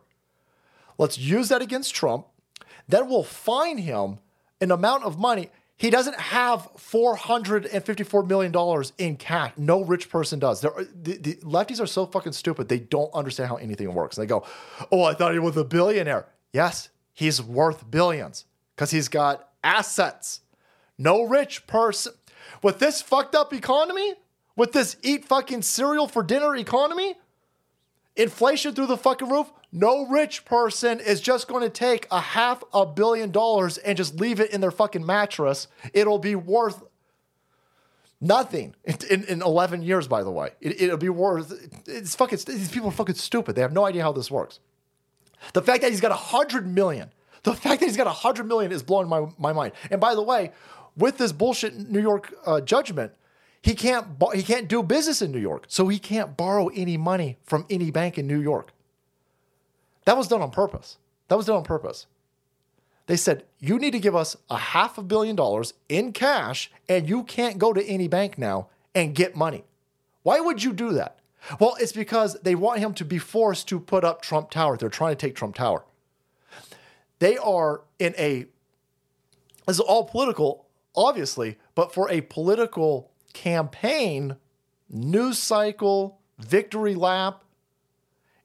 Let's 0.98 1.18
use 1.18 1.50
that 1.50 1.62
against 1.62 1.94
Trump. 1.94 2.28
Then 2.88 3.10
we'll 3.10 3.24
fine 3.24 3.80
him 3.80 4.20
an 4.62 4.72
amount 4.72 5.04
of 5.04 5.20
money. 5.20 5.50
He 5.78 5.90
doesn't 5.90 6.18
have 6.18 6.70
$454 6.78 8.26
million 8.26 8.84
in 8.98 9.18
cash. 9.18 9.52
No 9.58 9.84
rich 9.84 10.10
person 10.10 10.40
does. 10.40 10.62
They're, 10.62 10.72
the, 10.96 11.18
the 11.18 11.36
lefties 11.44 11.82
are 11.82 11.86
so 11.86 12.06
fucking 12.06 12.32
stupid. 12.32 12.70
They 12.70 12.80
don't 12.80 13.14
understand 13.14 13.50
how 13.50 13.58
anything 13.58 13.94
works. 13.94 14.16
They 14.16 14.26
go, 14.26 14.46
Oh, 14.90 15.04
I 15.04 15.16
thought 15.16 15.34
he 15.34 15.40
was 15.40 15.58
a 15.58 15.66
billionaire. 15.66 16.28
Yes, 16.54 16.88
he's 17.12 17.42
worth 17.42 17.92
billions 17.92 18.46
because 18.76 18.92
he's 18.92 19.10
got 19.10 19.50
assets. 19.66 20.42
No 20.98 21.24
rich 21.24 21.68
person. 21.68 22.14
With 22.62 22.80
this 22.80 23.02
fucked 23.02 23.36
up 23.36 23.54
economy, 23.54 24.14
with 24.56 24.72
this 24.72 24.96
eat 25.02 25.26
fucking 25.26 25.64
cereal 25.64 26.08
for 26.08 26.24
dinner 26.24 26.56
economy, 26.56 27.16
inflation 28.16 28.74
through 28.74 28.88
the 28.88 28.98
fucking 28.98 29.28
roof, 29.28 29.52
no 29.72 30.08
rich 30.08 30.46
person 30.46 31.02
is 31.02 31.20
just 31.20 31.50
going 31.50 31.64
to 31.64 31.70
take 31.70 32.08
a 32.12 32.22
half 32.22 32.64
a 32.74 32.86
billion 32.86 33.32
dollars 33.32 33.78
and 33.78 33.98
just 33.98 34.16
leave 34.16 34.40
it 34.40 34.52
in 34.52 34.62
their 34.62 34.72
fucking 34.72 35.06
mattress. 35.06 35.68
It'll 35.94 36.20
be 36.20 36.36
worth 36.36 36.82
nothing 38.22 38.76
in, 38.86 38.98
in, 39.10 39.24
in 39.26 39.42
11 39.42 39.82
years, 39.82 40.08
by 40.08 40.24
the 40.24 40.32
way. 40.32 40.52
It, 40.62 40.90
will 40.90 40.98
be 40.98 41.10
worth, 41.10 41.70
it's 41.88 42.16
fucking, 42.16 42.40
these 42.48 42.72
people 42.72 42.90
are 42.90 42.94
fucking 42.94 43.16
stupid. 43.16 43.56
They 43.56 43.62
have 43.62 43.74
no 43.74 43.86
idea 43.86 44.04
how 44.04 44.14
this 44.14 44.32
works. 44.32 44.60
The 45.54 45.62
fact 45.62 45.82
that 45.82 45.92
he's 45.92 46.02
got 46.02 46.12
a 46.12 46.16
hundred 46.16 46.68
million, 46.68 47.12
the 47.46 47.54
fact 47.54 47.80
that 47.80 47.86
he's 47.86 47.98
got 47.98 48.08
a 48.08 48.12
hundred 48.12 48.48
million 48.48 48.72
is 48.72 48.84
blowing 48.84 49.08
my, 49.08 49.28
my 49.38 49.54
mind. 49.54 49.74
And 49.90 50.02
by 50.02 50.16
the 50.16 50.22
way, 50.22 50.52
with 50.98 51.18
this 51.18 51.32
bullshit 51.32 51.90
New 51.90 52.02
York 52.02 52.34
uh, 52.46 52.62
judgment, 52.62 53.14
he 53.62 53.74
can't 53.74 54.06
he 54.34 54.44
can't 54.44 54.68
do 54.68 54.84
business 54.84 55.22
in 55.22 55.32
New 55.32 55.40
York, 55.40 55.66
so 55.68 55.88
he 55.88 55.98
can't 55.98 56.38
borrow 56.38 56.68
any 56.68 56.98
money 56.98 57.38
from 57.44 57.66
any 57.70 57.90
bank 57.90 58.18
in 58.18 58.28
New 58.28 58.40
York. 58.40 58.74
That 60.06 60.18
was 60.18 60.28
done 60.28 60.42
on 60.42 60.52
purpose. 60.52 60.98
That 61.30 61.36
was 61.36 61.48
done 61.48 61.56
on 61.58 61.64
purpose. 61.64 62.06
They 63.08 63.16
said, 63.16 63.44
you 63.60 63.78
need 63.78 63.92
to 63.92 64.00
give 64.00 64.16
us 64.16 64.36
a 64.50 64.58
half 64.58 64.98
a 64.98 65.04
billion 65.04 65.36
dollars 65.36 65.74
in 65.90 66.12
cash, 66.12 66.72
and 66.90 67.08
you 67.08 67.24
can't 67.24 67.58
go 67.58 67.74
to 67.74 67.84
any 67.86 68.08
bank 68.08 68.38
now 68.38 68.68
and 68.94 69.16
get 69.16 69.36
money. 69.36 69.64
Why 70.24 70.40
would 70.40 70.64
you 70.64 70.74
do 70.74 70.94
that? 70.94 71.20
Well, 71.60 71.76
it's 71.80 71.92
because 71.92 72.36
they 72.42 72.56
want 72.56 72.80
him 72.80 72.94
to 72.96 73.06
be 73.06 73.20
forced 73.20 73.68
to 73.70 73.80
put 73.80 74.04
up 74.04 74.22
Trump 74.22 74.50
Tower. 74.50 74.78
They're 74.78 74.90
trying 74.90 75.16
to 75.16 75.28
take 75.28 75.36
Trump 75.36 75.56
Tower. 75.56 75.86
They 77.20 77.38
are 77.38 77.82
in 78.00 78.14
a, 78.18 78.46
this 79.66 79.78
is 79.78 79.80
all 79.80 80.06
political, 80.06 80.68
obviously, 80.96 81.58
but 81.74 81.94
for 81.94 82.10
a 82.10 82.22
political 82.22 83.12
campaign, 83.34 84.36
news 84.90 85.40
cycle, 85.40 86.20
victory 86.38 86.96
lap, 86.96 87.44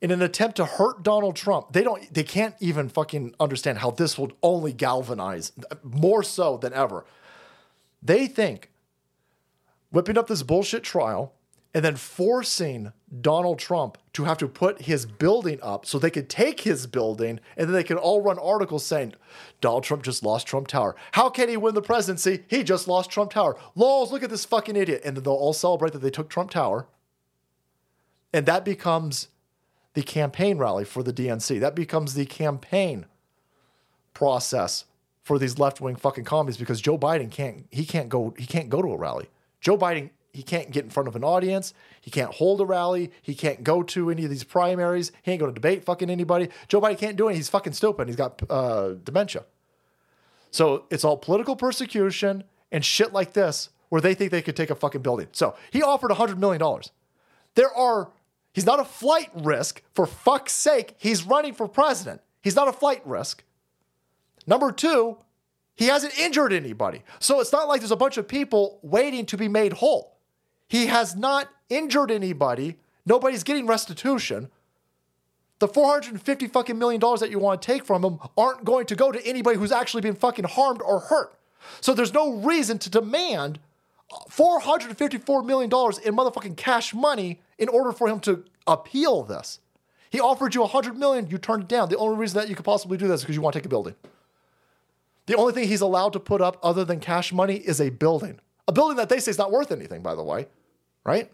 in 0.00 0.10
an 0.10 0.22
attempt 0.22 0.56
to 0.56 0.64
hurt 0.64 1.02
Donald 1.02 1.36
Trump. 1.36 1.72
They 1.72 1.82
don't 1.82 2.12
they 2.12 2.22
can't 2.22 2.54
even 2.58 2.88
fucking 2.88 3.34
understand 3.38 3.78
how 3.78 3.90
this 3.90 4.16
will 4.16 4.32
only 4.42 4.72
galvanize 4.72 5.52
more 5.82 6.22
so 6.22 6.56
than 6.56 6.72
ever. 6.72 7.04
They 8.02 8.26
think 8.26 8.70
whipping 9.90 10.16
up 10.16 10.26
this 10.26 10.42
bullshit 10.42 10.82
trial 10.82 11.34
and 11.72 11.84
then 11.84 11.96
forcing 11.96 12.92
Donald 13.20 13.58
Trump 13.58 13.96
to 14.12 14.24
have 14.24 14.38
to 14.38 14.48
put 14.48 14.82
his 14.82 15.06
building 15.06 15.58
up 15.62 15.86
so 15.86 15.98
they 15.98 16.10
could 16.10 16.28
take 16.28 16.60
his 16.60 16.86
building 16.86 17.38
and 17.56 17.68
then 17.68 17.72
they 17.72 17.84
could 17.84 17.96
all 17.96 18.22
run 18.22 18.38
articles 18.38 18.84
saying 18.84 19.14
Donald 19.60 19.84
Trump 19.84 20.02
just 20.02 20.22
lost 20.24 20.46
Trump 20.46 20.66
Tower. 20.66 20.96
How 21.12 21.30
can 21.30 21.48
he 21.48 21.56
win 21.56 21.74
the 21.74 21.82
presidency? 21.82 22.44
He 22.48 22.64
just 22.64 22.88
lost 22.88 23.10
Trump 23.10 23.32
Tower. 23.32 23.56
Laws, 23.74 24.10
look 24.10 24.22
at 24.22 24.30
this 24.30 24.44
fucking 24.44 24.76
idiot. 24.76 25.02
And 25.04 25.16
then 25.16 25.24
they'll 25.24 25.34
all 25.34 25.52
celebrate 25.52 25.92
that 25.92 26.00
they 26.00 26.10
took 26.10 26.28
Trump 26.28 26.50
Tower. 26.50 26.86
And 28.32 28.46
that 28.46 28.64
becomes 28.64 29.28
the 29.94 30.02
campaign 30.02 30.58
rally 30.58 30.84
for 30.84 31.02
the 31.02 31.12
DNC. 31.12 31.60
That 31.60 31.74
becomes 31.74 32.14
the 32.14 32.26
campaign 32.26 33.06
process 34.14 34.84
for 35.22 35.38
these 35.38 35.58
left-wing 35.58 35.96
fucking 35.96 36.24
commies 36.24 36.56
because 36.56 36.80
Joe 36.80 36.98
Biden 36.98 37.30
can't 37.30 37.66
he 37.70 37.84
can't 37.84 38.08
go 38.08 38.34
he 38.36 38.46
can't 38.46 38.68
go 38.68 38.82
to 38.82 38.88
a 38.88 38.96
rally. 38.96 39.28
Joe 39.60 39.76
Biden 39.76 40.10
he 40.32 40.42
can't 40.42 40.70
get 40.70 40.84
in 40.84 40.90
front 40.90 41.08
of 41.08 41.16
an 41.16 41.24
audience. 41.24 41.74
He 42.00 42.10
can't 42.10 42.32
hold 42.32 42.60
a 42.60 42.64
rally. 42.64 43.10
He 43.22 43.34
can't 43.34 43.64
go 43.64 43.82
to 43.82 44.10
any 44.10 44.24
of 44.24 44.30
these 44.30 44.44
primaries. 44.44 45.12
He 45.22 45.32
ain't 45.32 45.40
going 45.40 45.52
to 45.52 45.54
debate 45.54 45.84
fucking 45.84 46.10
anybody. 46.10 46.48
Joe 46.68 46.80
Biden 46.80 46.98
can't 46.98 47.16
do 47.16 47.28
it. 47.28 47.34
He's 47.34 47.48
fucking 47.48 47.72
stupid. 47.72 48.08
He's 48.08 48.16
got 48.16 48.40
uh, 48.48 48.94
dementia. 49.02 49.44
So 50.50 50.84
it's 50.90 51.04
all 51.04 51.16
political 51.16 51.56
persecution 51.56 52.44
and 52.70 52.84
shit 52.84 53.12
like 53.12 53.32
this 53.32 53.70
where 53.88 54.00
they 54.00 54.14
think 54.14 54.30
they 54.30 54.42
could 54.42 54.56
take 54.56 54.70
a 54.70 54.74
fucking 54.74 55.02
building. 55.02 55.28
So 55.32 55.56
he 55.70 55.82
offered 55.82 56.10
$100 56.10 56.38
million. 56.38 56.62
There 57.54 57.74
are 57.74 58.10
He's 58.52 58.66
not 58.66 58.80
a 58.80 58.84
flight 58.84 59.30
risk. 59.34 59.82
For 59.94 60.06
fuck's 60.06 60.52
sake, 60.52 60.94
he's 60.98 61.24
running 61.24 61.54
for 61.54 61.68
president. 61.68 62.20
He's 62.42 62.56
not 62.56 62.68
a 62.68 62.72
flight 62.72 63.02
risk. 63.06 63.44
Number 64.46 64.72
two, 64.72 65.18
he 65.76 65.86
hasn't 65.86 66.18
injured 66.18 66.52
anybody. 66.52 67.02
So 67.20 67.40
it's 67.40 67.52
not 67.52 67.68
like 67.68 67.80
there's 67.80 67.90
a 67.90 67.96
bunch 67.96 68.16
of 68.16 68.26
people 68.26 68.78
waiting 68.82 69.26
to 69.26 69.36
be 69.36 69.48
made 69.48 69.74
whole. 69.74 70.09
He 70.70 70.86
has 70.86 71.16
not 71.16 71.48
injured 71.68 72.12
anybody. 72.12 72.76
Nobody's 73.04 73.42
getting 73.42 73.66
restitution. 73.66 74.50
The 75.58 75.66
450 75.66 76.46
fucking 76.46 76.78
million 76.78 77.00
dollars 77.00 77.18
that 77.18 77.30
you 77.30 77.40
want 77.40 77.60
to 77.60 77.66
take 77.66 77.84
from 77.84 78.04
him 78.04 78.20
aren't 78.38 78.64
going 78.64 78.86
to 78.86 78.94
go 78.94 79.10
to 79.10 79.20
anybody 79.26 79.58
who's 79.58 79.72
actually 79.72 80.02
been 80.02 80.14
fucking 80.14 80.44
harmed 80.44 80.80
or 80.80 81.00
hurt. 81.00 81.34
So 81.80 81.92
there's 81.92 82.14
no 82.14 82.34
reason 82.34 82.78
to 82.78 82.88
demand 82.88 83.58
$454 84.30 85.44
million 85.44 85.68
in 85.68 86.16
motherfucking 86.16 86.56
cash 86.56 86.94
money 86.94 87.40
in 87.58 87.68
order 87.68 87.90
for 87.90 88.08
him 88.08 88.20
to 88.20 88.44
appeal 88.68 89.24
this. 89.24 89.58
He 90.10 90.20
offered 90.20 90.54
you 90.54 90.60
100 90.60 90.96
million, 90.96 91.26
you 91.26 91.38
turned 91.38 91.64
it 91.64 91.68
down. 91.68 91.88
The 91.88 91.96
only 91.96 92.16
reason 92.16 92.38
that 92.38 92.48
you 92.48 92.54
could 92.54 92.64
possibly 92.64 92.96
do 92.96 93.08
this 93.08 93.20
is 93.20 93.24
because 93.24 93.34
you 93.34 93.42
want 93.42 93.54
to 93.54 93.58
take 93.58 93.66
a 93.66 93.68
building. 93.68 93.96
The 95.26 95.34
only 95.34 95.52
thing 95.52 95.66
he's 95.66 95.80
allowed 95.80 96.12
to 96.12 96.20
put 96.20 96.40
up 96.40 96.58
other 96.62 96.84
than 96.84 97.00
cash 97.00 97.32
money 97.32 97.56
is 97.56 97.80
a 97.80 97.90
building. 97.90 98.38
A 98.68 98.72
building 98.72 98.96
that 98.98 99.08
they 99.08 99.18
say 99.18 99.30
is 99.32 99.38
not 99.38 99.50
worth 99.50 99.72
anything, 99.72 100.00
by 100.00 100.14
the 100.14 100.22
way. 100.22 100.46
Right? 101.04 101.30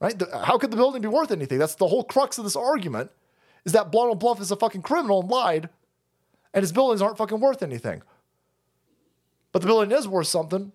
Right? 0.00 0.20
How 0.44 0.58
could 0.58 0.70
the 0.70 0.76
building 0.76 1.02
be 1.02 1.08
worth 1.08 1.30
anything? 1.30 1.58
That's 1.58 1.76
the 1.76 1.88
whole 1.88 2.04
crux 2.04 2.38
of 2.38 2.44
this 2.44 2.56
argument 2.56 3.10
is 3.64 3.72
that 3.72 3.90
Donald 3.90 4.20
Bluff 4.20 4.40
is 4.40 4.50
a 4.50 4.56
fucking 4.56 4.82
criminal 4.82 5.22
and 5.22 5.30
lied, 5.30 5.70
and 6.52 6.62
his 6.62 6.72
buildings 6.72 7.00
aren't 7.00 7.16
fucking 7.16 7.40
worth 7.40 7.62
anything. 7.62 8.02
But 9.52 9.62
the 9.62 9.66
building 9.66 9.96
is 9.96 10.06
worth 10.06 10.26
something 10.26 10.72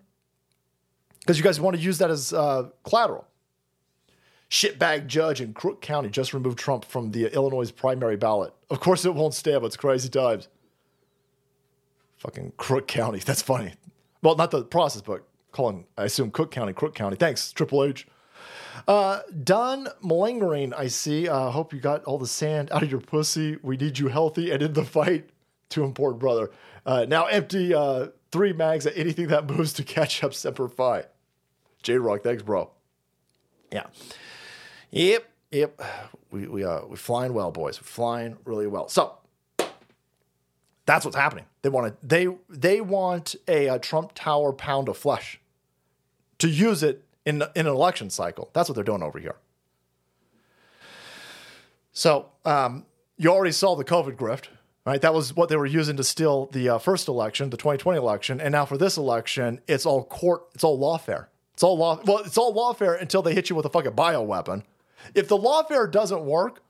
because 1.20 1.38
you 1.38 1.44
guys 1.44 1.60
want 1.60 1.76
to 1.76 1.82
use 1.82 1.98
that 1.98 2.10
as 2.10 2.32
uh, 2.32 2.70
collateral 2.82 3.26
shitbag 4.50 5.06
judge 5.06 5.40
in 5.40 5.54
Crook 5.54 5.80
County 5.80 6.10
just 6.10 6.34
removed 6.34 6.58
Trump 6.58 6.84
from 6.84 7.12
the 7.12 7.32
Illinois 7.32 7.70
primary 7.70 8.16
ballot. 8.16 8.52
Of 8.68 8.80
course, 8.80 9.04
it 9.04 9.14
won't 9.14 9.34
stand, 9.34 9.60
but 9.60 9.68
it's 9.68 9.76
crazy 9.76 10.08
times. 10.08 10.48
Fucking 12.16 12.52
Crook 12.56 12.88
County. 12.88 13.18
That's 13.24 13.42
funny. 13.42 13.72
Well, 14.22 14.36
not 14.36 14.50
the 14.50 14.64
process, 14.64 15.02
but 15.02 15.24
calling, 15.52 15.86
I 15.96 16.04
assume, 16.04 16.30
Cook 16.30 16.50
County, 16.50 16.72
Crook 16.72 16.94
County. 16.94 17.16
Thanks, 17.16 17.52
Triple 17.52 17.84
H. 17.84 18.06
Uh, 18.88 19.20
Don 19.44 19.88
Malingering, 20.02 20.72
I 20.74 20.86
see. 20.88 21.28
Uh, 21.28 21.50
hope 21.50 21.72
you 21.72 21.80
got 21.80 22.04
all 22.04 22.18
the 22.18 22.26
sand 22.26 22.70
out 22.72 22.82
of 22.82 22.90
your 22.90 23.00
pussy. 23.00 23.58
We 23.62 23.76
need 23.76 23.98
you 23.98 24.08
healthy 24.08 24.50
and 24.50 24.62
in 24.62 24.72
the 24.72 24.84
fight. 24.84 25.30
Too 25.68 25.84
important, 25.84 26.20
brother. 26.20 26.50
Uh, 26.84 27.06
now 27.08 27.26
empty 27.26 27.74
uh, 27.74 28.08
three 28.32 28.52
mags 28.52 28.86
at 28.86 28.96
anything 28.96 29.28
that 29.28 29.46
moves 29.46 29.72
to 29.74 29.84
catch 29.84 30.24
up 30.24 30.34
Semper 30.34 30.68
Fi. 30.68 31.04
J 31.82 31.96
Rock, 31.96 32.22
thanks, 32.22 32.42
bro. 32.42 32.70
Yeah. 33.72 33.86
Yep, 34.90 35.30
yep. 35.50 35.80
We 36.30 36.46
we 36.46 36.64
uh 36.64 36.80
we're 36.86 36.96
flying 36.96 37.32
well, 37.32 37.50
boys. 37.50 37.80
We're 37.80 37.86
flying 37.86 38.36
really 38.44 38.66
well. 38.66 38.88
So 38.88 39.18
that's 40.86 41.04
what's 41.04 41.16
happening. 41.16 41.44
They 41.62 41.68
want 41.68 42.00
to 42.00 42.06
they 42.06 42.28
they 42.48 42.80
want 42.80 43.36
a, 43.46 43.68
a, 43.68 43.78
Trump 43.78 44.12
Tower 44.14 44.52
pound 44.52 44.88
of 44.88 44.96
flesh 44.96 45.39
to 46.40 46.48
use 46.48 46.82
it 46.82 47.04
in 47.24 47.42
in 47.54 47.66
an 47.66 47.72
election 47.72 48.10
cycle. 48.10 48.50
That's 48.52 48.68
what 48.68 48.74
they're 48.74 48.84
doing 48.84 49.02
over 49.02 49.18
here. 49.18 49.36
So 51.92 52.30
um, 52.44 52.86
you 53.16 53.30
already 53.30 53.52
saw 53.52 53.74
the 53.74 53.84
COVID 53.84 54.16
grift, 54.16 54.46
right? 54.84 55.00
That 55.00 55.14
was 55.14 55.34
what 55.34 55.48
they 55.48 55.56
were 55.56 55.66
using 55.66 55.96
to 55.96 56.04
steal 56.04 56.46
the 56.46 56.70
uh, 56.70 56.78
first 56.78 57.08
election, 57.08 57.50
the 57.50 57.56
2020 57.56 57.98
election, 57.98 58.40
and 58.40 58.52
now 58.52 58.64
for 58.64 58.78
this 58.78 58.96
election, 58.96 59.60
it's 59.66 59.86
all 59.86 60.04
court, 60.04 60.42
it's 60.54 60.64
all 60.64 60.78
lawfare. 60.78 61.26
It's 61.54 61.62
all 61.62 61.76
law. 61.76 62.00
Well, 62.04 62.18
it's 62.18 62.38
all 62.38 62.54
lawfare 62.54 63.00
until 63.00 63.22
they 63.22 63.34
hit 63.34 63.50
you 63.50 63.56
with 63.56 63.66
a 63.66 63.70
fucking 63.70 63.92
bio 63.92 64.22
weapon 64.22 64.64
if 65.14 65.28
the 65.28 65.36
lawfare 65.36 65.90
doesn't 65.90 66.24
work, 66.24 66.62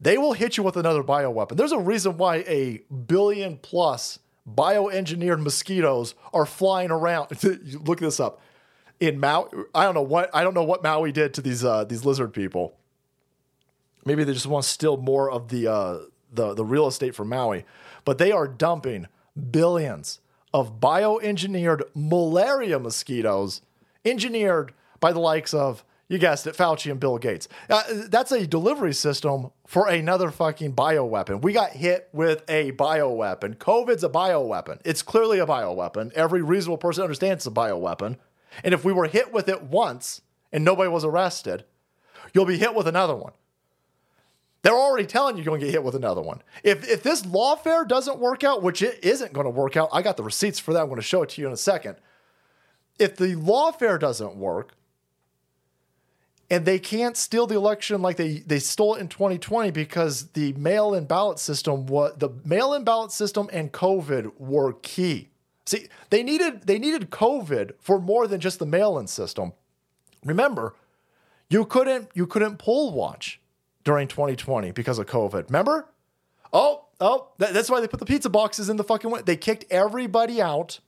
they 0.00 0.18
will 0.18 0.32
hit 0.32 0.56
you 0.56 0.62
with 0.62 0.76
another 0.76 1.02
bioweapon. 1.02 1.56
There's 1.56 1.72
a 1.72 1.78
reason 1.78 2.16
why 2.16 2.36
a 2.46 2.82
billion 3.06 3.58
plus 3.58 4.18
bioengineered 4.48 5.42
mosquitoes 5.42 6.14
are 6.32 6.46
flying 6.46 6.90
around. 6.90 7.30
Look 7.86 8.00
this 8.00 8.18
up. 8.18 8.40
In 9.00 9.18
Maui, 9.18 9.48
I 9.74 9.84
don't 9.84 9.94
know 9.94 10.02
what 10.02 10.30
I 10.34 10.44
don't 10.44 10.54
know 10.54 10.62
what 10.62 10.82
Maui 10.82 11.10
did 11.10 11.32
to 11.34 11.40
these 11.40 11.64
uh, 11.64 11.84
these 11.84 12.04
lizard 12.04 12.32
people. 12.34 12.76
Maybe 14.04 14.24
they 14.24 14.34
just 14.34 14.46
want 14.46 14.64
to 14.64 14.70
steal 14.70 14.96
more 14.98 15.30
of 15.30 15.48
the 15.48 15.66
uh, 15.66 15.98
the 16.32 16.54
the 16.54 16.64
real 16.64 16.86
estate 16.86 17.14
from 17.14 17.28
Maui, 17.28 17.64
but 18.04 18.18
they 18.18 18.30
are 18.30 18.46
dumping 18.46 19.08
billions 19.50 20.20
of 20.52 20.80
bioengineered 20.80 21.82
malaria 21.94 22.78
mosquitoes, 22.78 23.62
engineered 24.04 24.72
by 24.98 25.12
the 25.12 25.20
likes 25.20 25.54
of 25.54 25.84
You 26.08 26.18
guessed 26.18 26.46
it, 26.48 26.56
Fauci 26.56 26.90
and 26.90 26.98
Bill 26.98 27.18
Gates. 27.18 27.46
Uh, 27.68 27.84
that's 28.08 28.32
a 28.32 28.44
delivery 28.46 28.92
system 28.92 29.52
for 29.64 29.88
another 29.88 30.32
fucking 30.32 30.74
bioweapon. 30.74 31.40
We 31.40 31.52
got 31.52 31.70
hit 31.70 32.08
with 32.12 32.42
a 32.48 32.72
bioweapon. 32.72 33.58
COVID's 33.58 34.02
a 34.02 34.08
bioweapon. 34.08 34.80
It's 34.84 35.02
clearly 35.02 35.38
a 35.38 35.46
bioweapon. 35.46 36.12
Every 36.12 36.42
reasonable 36.42 36.78
person 36.78 37.04
understands 37.04 37.46
it's 37.46 37.46
a 37.46 37.50
bioweapon. 37.52 38.16
And 38.64 38.74
if 38.74 38.84
we 38.84 38.92
were 38.92 39.06
hit 39.06 39.32
with 39.32 39.48
it 39.48 39.62
once 39.62 40.22
and 40.52 40.64
nobody 40.64 40.88
was 40.88 41.04
arrested, 41.04 41.64
you'll 42.34 42.46
be 42.46 42.58
hit 42.58 42.74
with 42.74 42.86
another 42.86 43.14
one. 43.14 43.32
They're 44.62 44.74
already 44.74 45.06
telling 45.06 45.36
you 45.36 45.42
you're 45.42 45.52
going 45.52 45.60
to 45.60 45.66
get 45.66 45.72
hit 45.72 45.84
with 45.84 45.94
another 45.94 46.20
one. 46.20 46.42
If, 46.62 46.86
if 46.86 47.02
this 47.02 47.22
lawfare 47.22 47.88
doesn't 47.88 48.18
work 48.18 48.44
out, 48.44 48.62
which 48.62 48.82
it 48.82 49.02
isn't 49.02 49.32
going 49.32 49.46
to 49.46 49.50
work 49.50 49.76
out, 49.76 49.88
I 49.92 50.02
got 50.02 50.16
the 50.16 50.22
receipts 50.22 50.58
for 50.58 50.74
that. 50.74 50.80
I'm 50.80 50.88
going 50.88 50.96
to 50.96 51.02
show 51.02 51.22
it 51.22 51.30
to 51.30 51.40
you 51.40 51.46
in 51.46 51.52
a 51.52 51.56
second. 51.56 51.96
If 52.98 53.16
the 53.16 53.36
lawfare 53.36 53.98
doesn't 53.98 54.36
work, 54.36 54.74
and 56.50 56.66
they 56.66 56.78
can't 56.78 57.16
steal 57.16 57.46
the 57.46 57.54
election 57.54 58.02
like 58.02 58.16
they, 58.16 58.38
they 58.38 58.58
stole 58.58 58.96
it 58.96 59.00
in 59.00 59.08
2020 59.08 59.70
because 59.70 60.26
the 60.32 60.52
mail-in 60.54 61.04
ballot 61.04 61.38
system 61.38 61.86
was 61.86 62.12
the 62.18 62.30
mail-in 62.44 62.82
ballot 62.82 63.12
system 63.12 63.48
and 63.52 63.70
COVID 63.72 64.32
were 64.38 64.72
key. 64.82 65.29
See, 65.70 65.86
they 66.10 66.24
needed 66.24 66.62
they 66.66 66.80
needed 66.80 67.10
COVID 67.10 67.74
for 67.78 68.00
more 68.00 68.26
than 68.26 68.40
just 68.40 68.58
the 68.58 68.66
mail-in 68.66 69.06
system. 69.06 69.52
Remember, 70.24 70.74
you 71.48 71.64
couldn't 71.64 72.10
you 72.12 72.26
couldn't 72.26 72.56
poll 72.56 72.92
watch 72.92 73.40
during 73.84 74.08
2020 74.08 74.72
because 74.72 74.98
of 74.98 75.06
COVID. 75.06 75.46
Remember? 75.46 75.86
Oh, 76.52 76.86
oh, 77.00 77.28
that, 77.38 77.54
that's 77.54 77.70
why 77.70 77.80
they 77.80 77.86
put 77.86 78.00
the 78.00 78.04
pizza 78.04 78.28
boxes 78.28 78.68
in 78.68 78.78
the 78.78 78.82
fucking 78.82 79.12
way. 79.12 79.22
They 79.24 79.36
kicked 79.36 79.64
everybody 79.70 80.42
out 80.42 80.80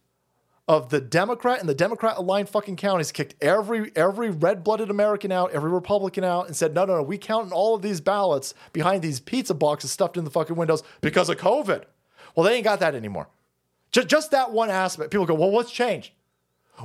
of 0.66 0.88
the 0.88 1.00
Democrat 1.00 1.60
and 1.60 1.68
the 1.68 1.76
Democrat 1.76 2.16
aligned 2.16 2.48
fucking 2.48 2.74
counties 2.74 3.12
kicked 3.12 3.36
every 3.40 3.92
every 3.94 4.30
red-blooded 4.30 4.90
American 4.90 5.30
out, 5.30 5.52
every 5.52 5.70
Republican 5.70 6.24
out, 6.24 6.48
and 6.48 6.56
said, 6.56 6.74
no, 6.74 6.84
no, 6.84 6.96
no, 6.96 7.02
we 7.04 7.18
counting 7.18 7.52
all 7.52 7.76
of 7.76 7.82
these 7.82 8.00
ballots 8.00 8.52
behind 8.72 9.00
these 9.00 9.20
pizza 9.20 9.54
boxes 9.54 9.92
stuffed 9.92 10.16
in 10.16 10.24
the 10.24 10.30
fucking 10.30 10.56
windows 10.56 10.82
because 11.00 11.28
of 11.28 11.36
COVID. 11.36 11.84
Well, 12.34 12.42
they 12.42 12.56
ain't 12.56 12.64
got 12.64 12.80
that 12.80 12.96
anymore. 12.96 13.28
Just, 13.93 14.09
just 14.09 14.31
that 14.31 14.51
one 14.51 14.70
aspect. 14.70 15.10
People 15.10 15.27
go, 15.27 15.35
well, 15.35 15.51
what's 15.51 15.70
changed? 15.70 16.12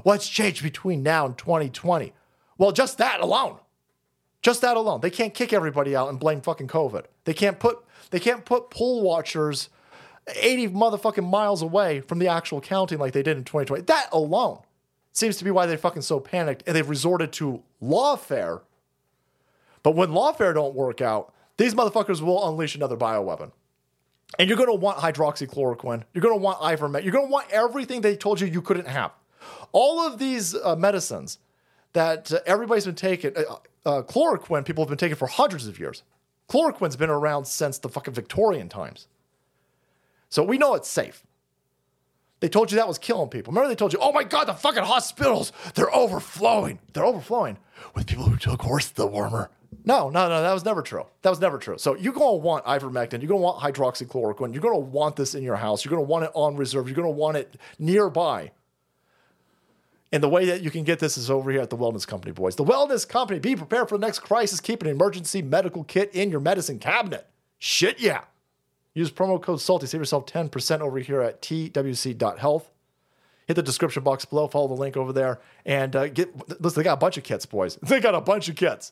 What's 0.04 0.28
changed 0.28 0.62
between 0.62 1.02
now 1.02 1.26
and 1.26 1.38
2020? 1.38 2.14
Well, 2.58 2.72
just 2.72 2.98
that 2.98 3.22
alone. 3.22 3.58
Just 4.42 4.62
that 4.62 4.78
alone. 4.78 5.02
They 5.02 5.10
can't 5.10 5.34
kick 5.34 5.54
everybody 5.54 5.96
out 5.96 6.10
and 6.10 6.20
blame 6.20 6.42
fucking 6.42 6.68
COVID. 6.68 7.06
They 7.26 7.34
can't 7.34 7.60
put 7.60 7.84
they 8.12 8.20
can't 8.20 8.46
put 8.46 8.70
poll 8.70 9.02
watchers 9.02 9.70
80 10.28 10.70
motherfucking 10.70 11.28
miles 11.28 11.62
away 11.62 12.02
from 12.02 12.20
the 12.20 12.28
actual 12.28 12.62
counting 12.62 13.00
like 13.00 13.14
they 13.14 13.24
did 13.24 13.38
in 13.38 13.44
2020. 13.44 13.84
That 13.84 14.10
alone 14.12 14.60
seems 15.12 15.38
to 15.38 15.44
be 15.44 15.52
why 15.52 15.66
they 15.66 15.78
fucking 15.78 16.04
so 16.04 16.20
panicked 16.20 16.64
and 16.68 16.76
they've 16.76 16.88
resorted 16.88 17.32
to 17.34 17.64
lawfare. 17.82 18.62
But 19.84 19.96
when 19.96 20.10
lawfare 20.10 20.54
don't 20.54 20.76
work 20.76 21.02
out, 21.02 21.34
these 21.58 21.74
motherfuckers 21.74 22.22
will 22.22 22.48
unleash 22.48 22.76
another 22.76 22.98
bioweapon. 22.98 23.52
And 24.38 24.50
you're 24.50 24.58
going 24.58 24.70
to 24.70 24.76
want 24.76 25.00
hydroxychloroquine. 25.00 26.04
You're 26.14 26.22
going 26.22 26.38
to 26.38 26.42
want 26.42 26.60
ivermectin. 26.60 27.04
You're 27.04 27.14
going 27.14 27.28
to 27.28 27.32
want 27.32 27.50
everything 27.52 28.02
they 28.02 28.16
told 28.16 28.42
you 28.42 28.48
you 28.48 28.62
couldn't 28.62 28.88
have. 28.88 29.12
All 29.72 30.06
of 30.06 30.20
these 30.20 30.54
uh, 30.54 30.76
medicines 30.76 31.40
that 31.94 32.32
uh, 32.32 32.40
everybody's 32.46 32.86
been 32.86 32.96
taking, 32.96 33.34
uh, 33.36 33.56
uh, 33.86 34.02
chloroquine, 34.04 34.66
people 34.66 34.84
have 34.84 34.90
been 34.90 34.98
taking 34.98 35.16
for 35.16 35.28
hundreds 35.28 35.68
of 35.68 35.80
years. 35.80 36.04
Chloroquine's 36.50 36.96
been 36.96 37.10
around 37.10 37.46
since 37.46 37.78
the 37.78 37.90
fucking 37.90 38.14
Victorian 38.14 38.70
times. 38.70 39.08
So 40.30 40.44
we 40.44 40.58
know 40.58 40.76
it's 40.76 40.90
safe. 40.90 41.24
They 42.40 42.50
told 42.50 42.72
you 42.72 42.78
that 42.78 42.88
was 42.88 43.00
killing 43.00 43.30
people. 43.30 43.52
Remember, 43.52 43.68
they 43.68 43.76
told 43.76 43.94
you, 43.94 44.00
oh 44.00 44.12
my 44.12 44.24
God, 44.24 44.48
the 44.48 44.54
fucking 44.54 44.84
hospitals, 44.84 45.52
they're 45.74 45.94
overflowing. 45.94 46.80
They're 46.94 47.06
overflowing 47.06 47.58
with 47.96 48.06
people 48.06 48.26
who 48.26 48.38
took 48.38 48.62
horse 48.62 48.92
dewormer. 48.92 49.50
No, 49.88 50.10
no, 50.10 50.28
no, 50.28 50.42
that 50.42 50.52
was 50.52 50.66
never 50.66 50.82
true. 50.82 51.06
That 51.22 51.30
was 51.30 51.40
never 51.40 51.58
true. 51.58 51.78
So 51.78 51.96
you're 51.96 52.12
going 52.12 52.42
to 52.42 52.46
want 52.46 52.66
ivermectin. 52.66 53.22
You're 53.22 53.30
going 53.30 53.40
to 53.40 53.46
want 53.46 53.62
hydroxychloroquine. 53.62 54.52
You're 54.52 54.62
going 54.62 54.74
to 54.74 54.86
want 54.86 55.16
this 55.16 55.34
in 55.34 55.44
your 55.44 55.56
house. 55.56 55.86
You're 55.86 55.92
going 55.92 56.06
to 56.06 56.10
want 56.10 56.26
it 56.26 56.32
on 56.34 56.58
reserve. 56.58 56.90
You're 56.90 56.96
going 56.98 57.08
to 57.08 57.18
want 57.18 57.38
it 57.38 57.56
nearby. 57.80 58.52
And 60.12 60.22
the 60.22 60.28
way 60.28 60.44
that 60.48 60.62
you 60.62 60.72
can 60.72 60.84
get 60.84 61.00
this 61.00 61.18
is 61.18 61.32
over 61.32 61.52
here 61.52 61.62
at 61.62 61.70
the 61.70 61.78
Wellness 61.78 62.06
Company, 62.06 62.34
boys. 62.34 62.58
The 62.58 62.66
Wellness 62.66 63.08
Company. 63.08 63.40
Be 63.40 63.56
prepared 63.56 63.88
for 63.88 63.98
the 63.98 64.06
next 64.06 64.20
crisis. 64.20 64.60
Keep 64.60 64.82
an 64.82 64.90
emergency 64.90 65.42
medical 65.42 65.86
kit 65.86 66.14
in 66.14 66.32
your 66.32 66.42
medicine 66.42 66.80
cabinet. 66.80 67.26
Shit, 67.58 67.98
yeah. 68.02 68.26
Use 68.94 69.10
promo 69.10 69.42
code 69.42 69.62
SALTY. 69.62 69.88
Save 69.88 70.02
yourself 70.02 70.26
10% 70.26 70.82
over 70.82 71.00
here 71.00 71.22
at 71.22 71.42
twc.health. 71.42 72.70
Hit 73.48 73.54
the 73.54 73.64
description 73.64 74.04
box 74.04 74.26
below. 74.26 74.50
Follow 74.50 74.68
the 74.68 74.74
link 74.74 74.98
over 74.98 75.14
there. 75.14 75.40
And 75.66 75.96
uh, 75.96 76.10
get, 76.10 76.62
listen, 76.62 76.82
they 76.82 76.84
got 76.84 76.96
a 76.96 76.98
bunch 76.98 77.18
of 77.18 77.24
kits, 77.24 77.46
boys. 77.46 77.80
They 77.84 78.02
got 78.02 78.16
a 78.16 78.20
bunch 78.20 78.50
of 78.50 78.58
kits. 78.58 78.92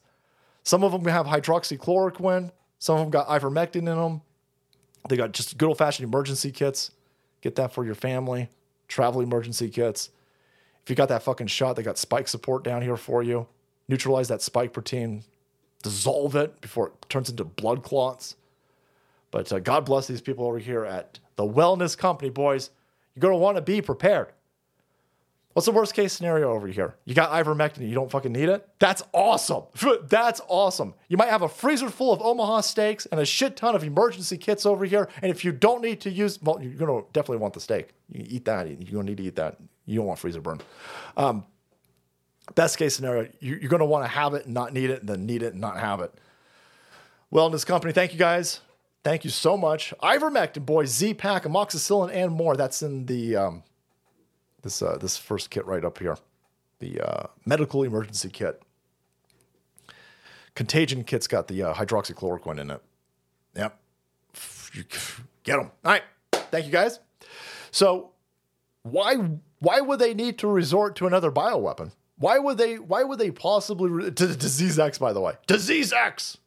Some 0.65 0.83
of 0.83 0.91
them 0.91 1.05
have 1.05 1.27
hydroxychloroquine. 1.27 2.51
Some 2.79 2.97
of 2.97 3.01
them 3.03 3.11
got 3.11 3.27
ivermectin 3.27 3.75
in 3.75 3.85
them. 3.85 4.21
They 5.07 5.15
got 5.15 5.31
just 5.31 5.57
good 5.57 5.67
old 5.67 5.77
fashioned 5.77 6.07
emergency 6.07 6.51
kits. 6.51 6.91
Get 7.41 7.55
that 7.55 7.71
for 7.71 7.85
your 7.85 7.95
family. 7.95 8.49
Travel 8.87 9.21
emergency 9.21 9.69
kits. 9.69 10.09
If 10.83 10.89
you 10.89 10.95
got 10.95 11.09
that 11.09 11.23
fucking 11.23 11.47
shot, 11.47 11.75
they 11.75 11.83
got 11.83 11.97
spike 11.97 12.27
support 12.27 12.63
down 12.63 12.81
here 12.81 12.97
for 12.97 13.21
you. 13.23 13.47
Neutralize 13.87 14.27
that 14.27 14.41
spike 14.41 14.73
protein. 14.73 15.23
Dissolve 15.83 16.35
it 16.35 16.59
before 16.61 16.87
it 16.87 16.93
turns 17.09 17.29
into 17.29 17.43
blood 17.43 17.83
clots. 17.83 18.35
But 19.29 19.51
uh, 19.53 19.59
God 19.59 19.85
bless 19.85 20.07
these 20.07 20.21
people 20.21 20.45
over 20.45 20.57
here 20.57 20.83
at 20.83 21.19
the 21.35 21.43
Wellness 21.43 21.95
Company, 21.95 22.31
boys. 22.31 22.71
You're 23.13 23.21
going 23.21 23.33
to 23.33 23.39
want 23.39 23.57
to 23.57 23.61
be 23.61 23.81
prepared. 23.81 24.29
What's 25.55 25.67
the 25.67 25.71
worst 25.71 25.93
case 25.93 26.11
scenario 26.11 26.51
over 26.51 26.67
here? 26.67 26.95
You 27.05 27.15
got 27.15 27.31
ivermectin, 27.31 27.87
you 27.87 27.95
don't 27.95 28.11
fucking 28.11 28.33
need 28.33 28.49
it? 28.49 28.67
That's 28.77 29.01
awesome. 29.13 29.63
That's 30.03 30.41
awesome. 30.49 30.95
You 31.07 31.15
might 31.15 31.29
have 31.29 31.43
a 31.43 31.47
freezer 31.47 31.89
full 31.89 32.11
of 32.11 32.21
Omaha 32.21 32.59
steaks 32.59 33.05
and 33.05 33.21
a 33.21 33.25
shit 33.25 33.55
ton 33.55 33.73
of 33.73 33.81
emergency 33.81 34.37
kits 34.37 34.65
over 34.65 34.83
here. 34.83 35.07
And 35.21 35.31
if 35.31 35.45
you 35.45 35.53
don't 35.53 35.81
need 35.81 36.01
to 36.01 36.11
use, 36.11 36.41
well, 36.41 36.61
you're 36.61 36.73
going 36.73 37.01
to 37.01 37.07
definitely 37.13 37.37
want 37.37 37.53
the 37.53 37.61
steak. 37.61 37.91
You 38.11 38.25
eat 38.27 38.43
that. 38.43 38.67
You're 38.67 38.75
going 38.75 39.05
to 39.05 39.11
need 39.11 39.17
to 39.19 39.23
eat 39.23 39.37
that. 39.37 39.55
You 39.85 39.95
don't 39.99 40.07
want 40.07 40.19
freezer 40.19 40.41
burn. 40.41 40.59
Um, 41.15 41.45
best 42.55 42.77
case 42.77 42.93
scenario, 42.93 43.29
you're 43.39 43.69
going 43.69 43.79
to 43.79 43.85
want 43.85 44.03
to 44.03 44.09
have 44.09 44.33
it 44.33 44.43
and 44.43 44.53
not 44.53 44.73
need 44.73 44.89
it, 44.89 44.99
and 44.99 45.07
then 45.07 45.25
need 45.25 45.41
it 45.41 45.53
and 45.53 45.61
not 45.61 45.79
have 45.79 46.01
it. 46.01 46.13
Wellness 47.31 47.65
Company, 47.65 47.93
thank 47.93 48.11
you 48.11 48.19
guys. 48.19 48.59
Thank 49.05 49.23
you 49.23 49.29
so 49.29 49.55
much. 49.55 49.93
Ivermectin, 50.03 50.65
boys, 50.65 50.89
Z-Pack, 50.89 51.43
amoxicillin, 51.43 52.11
and 52.11 52.33
more. 52.33 52.57
That's 52.57 52.81
in 52.81 53.05
the 53.05 53.37
um, 53.37 53.63
this 54.65 54.81
uh, 54.81 54.97
this 54.99 55.15
first 55.15 55.51
kit 55.51 55.65
right 55.65 55.85
up 55.85 55.99
here, 55.99 56.17
the 56.79 56.99
uh, 56.99 57.27
medical 57.45 57.83
emergency 57.83 58.29
kit. 58.29 58.61
Contagion 60.55 61.03
kit's 61.03 61.27
got 61.27 61.47
the 61.47 61.61
uh, 61.63 61.73
hydroxychloroquine 61.75 62.59
in 62.59 62.71
it. 62.71 62.81
Yep, 63.55 63.79
get 65.43 65.57
them. 65.57 65.71
All 65.85 65.91
right, 65.91 66.03
thank 66.33 66.65
you 66.65 66.71
guys. 66.71 66.99
So, 67.69 68.11
why 68.81 69.15
why 69.59 69.81
would 69.81 69.99
they 69.99 70.15
need 70.15 70.39
to 70.39 70.47
resort 70.47 70.95
to 70.97 71.07
another 71.07 71.31
bioweapon? 71.31 71.91
Why 72.17 72.39
would 72.39 72.57
they? 72.57 72.79
Why 72.79 73.03
would 73.03 73.19
they 73.19 73.29
possibly 73.29 73.89
re- 73.89 74.11
to 74.11 74.35
Disease 74.35 74.79
X? 74.79 74.97
By 74.97 75.13
the 75.13 75.21
way, 75.21 75.33
Disease 75.45 75.93
X. 75.93 76.39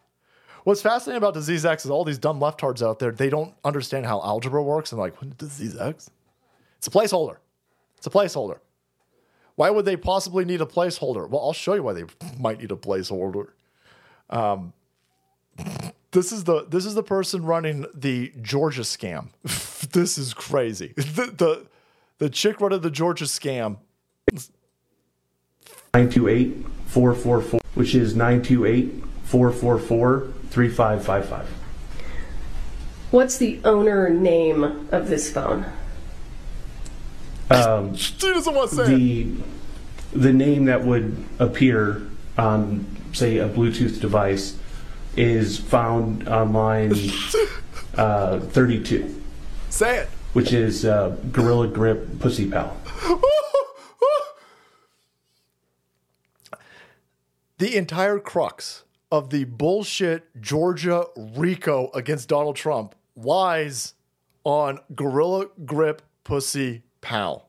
What's 0.65 0.83
fascinating 0.83 1.19
about 1.19 1.35
Disease 1.35 1.65
X 1.65 1.85
is 1.85 1.91
all 1.91 2.05
these 2.05 2.19
dumb 2.19 2.41
leftards 2.41 2.85
out 2.85 2.99
there, 2.99 3.13
they 3.13 3.31
don't 3.31 3.55
understand 3.65 4.05
how 4.07 4.21
algebra 4.21 4.63
works. 4.63 4.91
And 4.91 4.99
like, 4.99 5.23
what 5.23 5.39
Disease 5.39 5.79
X? 5.79 6.11
It's 6.79 6.89
a 6.89 6.91
placeholder. 6.91 7.37
It's 7.99 8.07
a 8.07 8.11
placeholder. 8.11 8.61
Why 9.57 9.71
would 9.71 9.85
they 9.85 9.97
possibly 9.97 10.45
need 10.45 10.61
a 10.61 10.67
placeholder? 10.67 11.29
Well, 11.29 11.43
I'll 11.43 11.53
show 11.53 11.75
you 11.75 11.83
why 11.83 11.93
they 11.93 12.05
might 12.39 12.61
need 12.61 12.71
a 12.71 12.77
placeholder. 12.77 13.49
Um, 14.31 14.73
this 16.13 16.33
is 16.33 16.45
the 16.45 16.65
this 16.65 16.87
is 16.87 16.95
the 16.95 17.03
person 17.03 17.45
running 17.45 17.87
the 17.93 18.33
Georgia 18.41 18.83
scam. 18.83 19.31
this 19.93 20.17
is 20.17 20.33
crazy. 20.33 20.95
The, 20.97 21.33
the 21.37 21.67
the 22.19 22.31
chick 22.31 22.61
running 22.61 22.81
the 22.81 22.91
Georgia 22.91 23.25
scam. 23.25 23.79
928 25.95 26.67
444, 26.87 27.61
which 27.75 27.95
is 27.95 28.15
928 28.15 29.05
444 29.25 30.33
3555. 30.51 31.49
What's 33.11 33.39
the 33.39 33.59
owner 33.65 34.11
name 34.11 34.89
of 34.93 35.09
this 35.09 35.33
phone? 35.33 35.65
Um, 37.51 37.95
She 37.97 38.15
doesn't 38.19 38.55
want 38.55 38.71
to 38.71 38.77
say 38.77 38.83
it. 38.85 38.89
the 38.89 39.33
the 40.13 40.33
name 40.33 40.65
that 40.67 40.85
would 40.85 41.17
appear 41.39 42.03
on 42.37 42.85
say 43.13 43.39
a 43.39 43.49
Bluetooth 43.49 44.01
device 44.01 44.57
is 45.17 45.59
found 45.59 46.27
on 46.29 46.53
line 46.53 46.93
uh, 47.97 48.41
32, 48.41 49.23
Say 49.71 49.99
it. 49.99 50.09
which 50.33 50.53
is 50.53 50.85
uh, 50.85 51.17
Gorilla 51.33 51.67
Grip 51.69 52.21
Pussy 52.21 52.49
Pal. 52.51 52.77
the 57.59 57.77
entire 57.77 58.19
crux 58.19 58.85
of 59.11 59.31
the 59.31 59.45
bullshit 59.45 60.29
Georgia 60.41 61.05
RICO 61.17 61.91
against 61.95 62.29
Donald 62.29 62.57
Trump 62.57 62.95
lies 63.17 63.95
on 64.45 64.79
Gorilla 64.95 65.47
Grip 65.65 66.03
Pussy 66.25 66.83
Pal. 67.09 67.49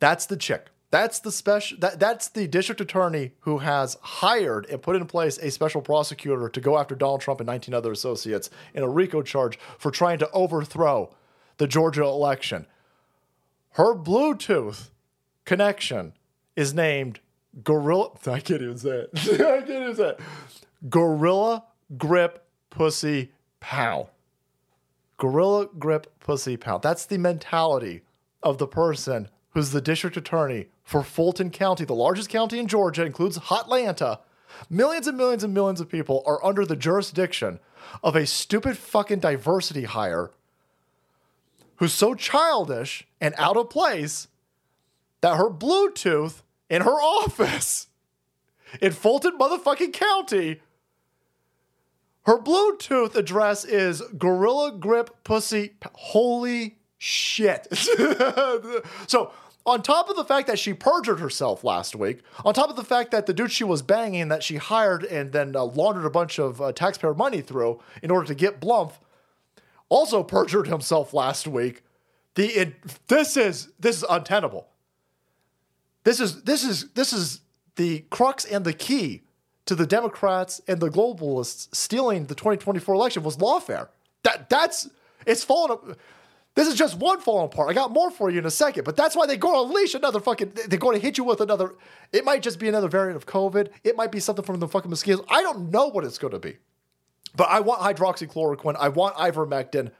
That's 0.00 0.26
the 0.26 0.36
chick. 0.36 0.66
That's 0.90 1.18
the 1.20 1.32
special. 1.32 1.78
That, 1.78 1.98
that's 1.98 2.28
the 2.28 2.46
district 2.46 2.82
attorney 2.82 3.32
who 3.40 3.56
has 3.58 3.96
hired 4.02 4.66
and 4.66 4.82
put 4.82 4.96
in 4.96 5.06
place 5.06 5.38
a 5.38 5.50
special 5.50 5.80
prosecutor 5.80 6.50
to 6.50 6.60
go 6.60 6.76
after 6.76 6.94
Donald 6.94 7.22
Trump 7.22 7.40
and 7.40 7.46
19 7.46 7.72
other 7.72 7.90
associates 7.90 8.50
in 8.74 8.82
a 8.82 8.88
RICO 8.88 9.22
charge 9.22 9.58
for 9.78 9.90
trying 9.90 10.18
to 10.18 10.30
overthrow 10.32 11.14
the 11.56 11.66
Georgia 11.66 12.02
election. 12.02 12.66
Her 13.70 13.94
Bluetooth 13.94 14.90
connection 15.46 16.12
is 16.54 16.74
named 16.74 17.20
Gorilla. 17.64 18.10
I 18.26 18.40
can't 18.40 18.60
even 18.60 18.76
say 18.76 19.06
it. 19.06 19.10
I 19.40 19.62
can't 19.62 19.70
even 19.70 19.96
say 19.96 20.08
it. 20.10 20.20
Gorilla 20.90 21.64
Grip 21.96 22.46
Pussy 22.68 23.32
Pal. 23.60 24.10
Gorilla 25.16 25.68
Grip 25.78 26.12
Pussy 26.20 26.58
Pal. 26.58 26.78
That's 26.78 27.06
the 27.06 27.16
mentality 27.16 28.02
of 28.42 28.58
the 28.58 28.66
person 28.66 29.28
who's 29.50 29.70
the 29.70 29.80
district 29.80 30.16
attorney 30.16 30.66
for 30.84 31.02
Fulton 31.02 31.50
County, 31.50 31.84
the 31.84 31.94
largest 31.94 32.28
county 32.28 32.58
in 32.58 32.66
Georgia, 32.66 33.04
includes 33.04 33.38
Hotlanta. 33.38 34.20
Millions 34.70 35.06
and 35.06 35.16
millions 35.16 35.44
and 35.44 35.52
millions 35.52 35.80
of 35.80 35.88
people 35.88 36.22
are 36.26 36.44
under 36.44 36.64
the 36.64 36.76
jurisdiction 36.76 37.60
of 38.02 38.16
a 38.16 38.26
stupid 38.26 38.76
fucking 38.76 39.20
diversity 39.20 39.84
hire 39.84 40.30
who's 41.76 41.92
so 41.92 42.14
childish 42.14 43.06
and 43.20 43.34
out 43.36 43.56
of 43.56 43.70
place 43.70 44.28
that 45.20 45.36
her 45.36 45.50
Bluetooth 45.50 46.42
in 46.68 46.82
her 46.82 46.90
office 47.00 47.88
in 48.80 48.92
Fulton 48.92 49.38
motherfucking 49.38 49.92
County, 49.92 50.60
her 52.26 52.38
Bluetooth 52.38 53.14
address 53.14 53.64
is 53.64 54.02
Gorilla 54.18 54.72
Grip 54.72 55.24
Pussy. 55.24 55.74
Holy 55.92 56.77
shit. 56.98 57.66
so, 59.06 59.32
on 59.64 59.82
top 59.82 60.08
of 60.08 60.16
the 60.16 60.24
fact 60.24 60.46
that 60.46 60.58
she 60.58 60.72
perjured 60.72 61.20
herself 61.20 61.62
last 61.62 61.94
week, 61.94 62.20
on 62.44 62.54
top 62.54 62.70
of 62.70 62.76
the 62.76 62.84
fact 62.84 63.10
that 63.10 63.26
the 63.26 63.34
dude 63.34 63.52
she 63.52 63.64
was 63.64 63.82
banging 63.82 64.28
that 64.28 64.42
she 64.42 64.56
hired 64.56 65.04
and 65.04 65.32
then 65.32 65.54
uh, 65.54 65.64
laundered 65.64 66.06
a 66.06 66.10
bunch 66.10 66.38
of 66.38 66.60
uh, 66.60 66.72
taxpayer 66.72 67.14
money 67.14 67.40
through 67.40 67.80
in 68.02 68.10
order 68.10 68.26
to 68.26 68.34
get 68.34 68.60
Blumph, 68.60 68.94
also 69.88 70.22
perjured 70.22 70.66
himself 70.66 71.14
last 71.14 71.46
week. 71.46 71.82
The 72.34 72.46
it, 72.46 73.08
this 73.08 73.36
is 73.36 73.68
this 73.78 73.98
is 73.98 74.04
untenable. 74.08 74.68
This 76.04 76.20
is 76.20 76.42
this 76.42 76.64
is 76.64 76.90
this 76.92 77.12
is 77.12 77.40
the 77.76 78.04
crux 78.10 78.44
and 78.44 78.64
the 78.64 78.72
key 78.72 79.22
to 79.66 79.74
the 79.74 79.86
Democrats 79.86 80.60
and 80.66 80.80
the 80.80 80.88
globalists 80.88 81.74
stealing 81.74 82.26
the 82.26 82.34
2024 82.34 82.94
election 82.94 83.22
was 83.22 83.36
lawfare. 83.36 83.88
That 84.22 84.48
that's 84.48 84.88
it's 85.26 85.44
fallen. 85.44 85.96
This 86.58 86.66
is 86.66 86.74
just 86.74 86.96
one 86.98 87.20
falling 87.20 87.46
apart. 87.46 87.70
I 87.70 87.72
got 87.72 87.92
more 87.92 88.10
for 88.10 88.30
you 88.30 88.40
in 88.40 88.44
a 88.44 88.50
second, 88.50 88.82
but 88.82 88.96
that's 88.96 89.14
why 89.14 89.26
they 89.26 89.36
go 89.36 89.64
unleash 89.64 89.94
another 89.94 90.18
fucking. 90.18 90.54
They're 90.66 90.76
going 90.76 90.96
to 90.96 91.00
hit 91.00 91.16
you 91.16 91.22
with 91.22 91.40
another. 91.40 91.76
It 92.12 92.24
might 92.24 92.42
just 92.42 92.58
be 92.58 92.68
another 92.68 92.88
variant 92.88 93.14
of 93.14 93.26
COVID. 93.26 93.68
It 93.84 93.94
might 93.94 94.10
be 94.10 94.18
something 94.18 94.44
from 94.44 94.58
the 94.58 94.66
fucking 94.66 94.90
mosquitoes. 94.90 95.24
I 95.28 95.40
don't 95.42 95.70
know 95.70 95.86
what 95.86 96.02
it's 96.02 96.18
going 96.18 96.32
to 96.32 96.40
be, 96.40 96.56
but 97.36 97.44
I 97.48 97.60
want 97.60 97.82
hydroxychloroquine. 97.82 98.74
I 98.76 98.88
want 98.88 99.14
ivermectin. 99.14 99.92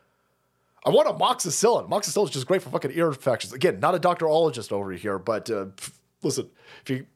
I 0.85 0.91
want 0.91 1.07
amoxicillin. 1.07 1.89
Amoxicillin 1.89 2.25
is 2.25 2.31
just 2.31 2.49
great 2.49 2.61
for 2.61 2.71
fucking 2.71 2.91
ear 2.93 3.07
infections. 3.07 3.53
Again, 3.53 3.79
not 3.79 3.95
a 3.95 4.01
doctorologist 4.01 4.73
over 4.73 4.91
here, 4.91 5.21
but 5.21 5.49
uh, 5.49 5.67
listen, 6.25 6.51
if 6.83 6.91
you 6.91 7.07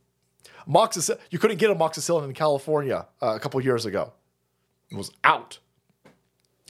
amoxicillin, 0.69 1.19
you 1.31 1.41
couldn't 1.41 1.57
get 1.57 1.69
amoxicillin 1.77 2.27
in 2.27 2.33
California 2.33 3.09
uh, 3.21 3.35
a 3.35 3.41
couple 3.41 3.61
years 3.61 3.87
ago. 3.87 4.13
It 4.89 4.97
was 4.97 5.11
out. 5.25 5.59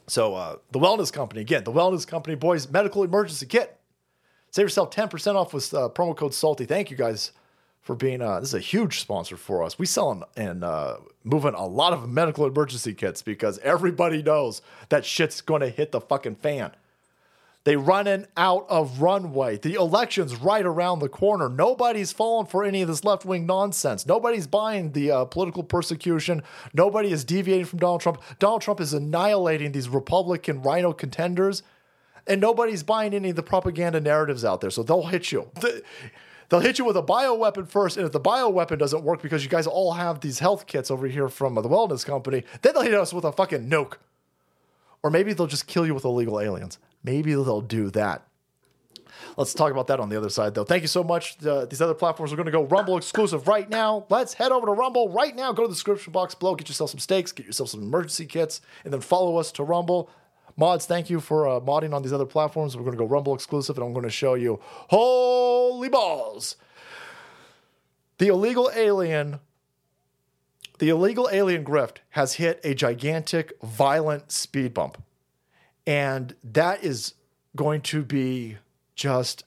So 0.07 0.35
uh, 0.35 0.57
the 0.73 0.79
wellness 0.79 1.12
company 1.12 1.41
again, 1.41 1.65
the 1.65 1.73
wellness 1.73 2.07
company 2.07 2.37
boys 2.37 2.70
medical 2.70 3.03
emergency 3.03 3.47
kit. 3.47 3.79
Save 4.51 4.65
yourself 4.65 4.91
ten 4.91 5.09
percent 5.09 5.37
off 5.37 5.55
with 5.55 5.73
uh, 5.73 5.89
promo 5.95 6.16
code 6.16 6.35
Salty. 6.35 6.66
Thank 6.66 6.91
you 6.91 6.97
guys 6.97 7.33
for 7.81 7.95
being. 7.95 8.20
Uh, 8.20 8.41
this 8.41 8.51
is 8.51 8.55
a 8.55 8.61
huge 8.61 9.01
sponsor 9.01 9.37
for 9.37 9.62
us. 9.62 9.79
We 9.79 9.87
sell 9.87 10.29
and, 10.37 10.62
uh, 10.65 10.99
moving 11.24 11.55
a 11.55 11.66
lot 11.66 11.93
of 11.93 12.09
medical 12.09 12.47
emergency 12.47 12.95
kits 12.95 13.23
because 13.23 13.59
everybody 13.61 14.23
knows 14.23 14.61
that 14.89 15.05
shit's 15.05 15.41
going 15.41 15.61
to 15.62 15.69
hit 15.69 15.93
the 15.93 16.01
fucking 16.01 16.37
fan. 16.37 16.73
They 17.64 17.76
running 17.76 18.26
out 18.36 18.66
of 18.68 19.01
runway. 19.01 19.56
The 19.56 19.74
election's 19.74 20.34
right 20.34 20.64
around 20.64 20.98
the 20.98 21.09
corner. 21.09 21.48
Nobody's 21.48 22.10
falling 22.10 22.47
for 22.47 22.64
any 22.64 22.82
of 22.82 22.89
this 22.89 23.05
left 23.05 23.24
wing 23.24 23.47
nonsense. 23.47 24.05
Nobody's 24.05 24.48
buying 24.48 24.93
the 24.93 25.12
uh, 25.12 25.24
political 25.26 25.62
persecution. 25.62 26.43
Nobody 26.74 27.12
is 27.12 27.24
deviating 27.24 27.66
from 27.66 27.78
Donald 27.78 28.01
Trump. 28.01 28.20
Donald 28.40 28.62
Trump 28.62 28.80
is 28.80 28.93
annihilating 28.93 29.70
these 29.70 29.89
Republican 29.89 30.60
rhino 30.62 30.93
contenders, 30.93 31.62
and 32.26 32.40
nobody's 32.40 32.82
buying 32.82 33.14
any 33.14 33.30
of 33.30 33.36
the 33.36 33.44
propaganda 33.44 34.01
narratives 34.01 34.44
out 34.44 34.60
there. 34.60 34.70
So 34.70 34.82
they'll 34.82 35.06
hit 35.06 35.30
you. 35.30 35.48
They'll 36.48 36.60
hit 36.60 36.78
you 36.78 36.84
with 36.84 36.97
a 36.97 37.02
bioweapon 37.02 37.68
first, 37.68 37.97
and 37.97 38.05
if 38.05 38.12
the 38.12 38.20
bioweapon 38.20 38.78
doesn't 38.78 39.05
work 39.05 39.22
because 39.22 39.44
you 39.44 39.48
guys 39.48 39.66
all 39.66 39.93
have 39.93 40.20
these 40.20 40.40
health 40.40 40.66
kits 40.66 40.90
over 40.90 41.06
here 41.06 41.28
from 41.28 41.55
the 41.55 41.62
wellness 41.62 42.05
company, 42.05 42.43
then 42.60 42.74
they'll 42.74 42.82
hit 42.82 42.93
us 42.93 43.14
with 43.14 43.24
a 43.24 43.32
fucking 43.32 43.70
nuke. 43.70 43.94
Or 45.02 45.10
maybe 45.10 45.32
they'll 45.32 45.47
just 45.47 45.66
kill 45.66 45.86
you 45.86 45.94
with 45.94 46.05
illegal 46.05 46.40
aliens. 46.40 46.78
Maybe 47.05 47.33
they'll 47.33 47.61
do 47.61 47.91
that. 47.91 48.27
Let's 49.37 49.55
talk 49.55 49.70
about 49.73 49.87
that 49.87 50.01
on 50.01 50.09
the 50.09 50.16
other 50.16 50.29
side, 50.31 50.55
though. 50.55 50.65
Thank 50.65 50.83
you 50.83 50.89
so 50.89 51.05
much. 51.05 51.45
Uh, 51.45 51.65
these 51.65 51.81
other 51.81 51.95
platforms 51.95 52.33
are 52.33 52.37
going 52.37 52.47
to 52.47 52.53
go 52.53 52.65
Rumble 52.65 52.97
exclusive 52.97 53.49
right 53.49 53.69
now. 53.69 54.07
Let's 54.09 54.35
head 54.35 54.53
over 54.53 54.66
to 54.66 54.73
Rumble 54.73 55.09
right 55.11 55.35
now. 55.35 55.53
Go 55.53 55.62
to 55.62 55.69
the 55.69 55.74
description 55.74 56.12
box 56.12 56.35
below, 56.35 56.55
get 56.55 56.69
yourself 56.69 56.91
some 56.91 56.99
steaks, 56.99 57.33
get 57.33 57.47
yourself 57.47 57.70
some 57.70 57.83
emergency 57.83 58.27
kits, 58.27 58.61
and 58.85 58.93
then 58.93 59.01
follow 59.01 59.37
us 59.37 59.53
to 59.53 59.65
Rumble. 59.65 60.11
Mods, 60.57 60.87
thank 60.87 61.09
you 61.09 61.20
for 61.20 61.49
uh, 61.49 61.61
modding 61.61 61.95
on 61.95 62.03
these 62.03 62.12
other 62.12 62.27
platforms. 62.27 62.77
We're 62.77 62.83
going 62.83 62.97
to 62.97 62.99
go 62.99 63.07
Rumble 63.07 63.35
exclusive, 63.35 63.77
and 63.77 63.87
I'm 63.87 63.93
going 63.93 64.05
to 64.05 64.11
show 64.11 64.35
you 64.35 64.61
holy 64.62 65.89
balls. 65.89 66.57
The 68.19 68.29
illegal 68.29 68.70
alien, 68.74 69.41
the 70.79 70.91
illegal 70.91 71.29
alien 71.33 71.65
grift 71.65 71.99
has 72.11 72.35
hit 72.35 72.61
a 72.65 72.74
gigantic, 72.74 73.53
violent 73.62 74.31
speed 74.31 74.74
bump. 74.74 75.03
And 75.87 76.35
that 76.45 76.85
is 76.85 77.15
going 77.57 77.83
to 77.83 78.03
be 78.03 78.59
just 78.95 79.45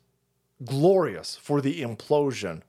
glorious 0.64 1.36
for 1.36 1.62
the 1.62 1.82
implosion 1.82 2.62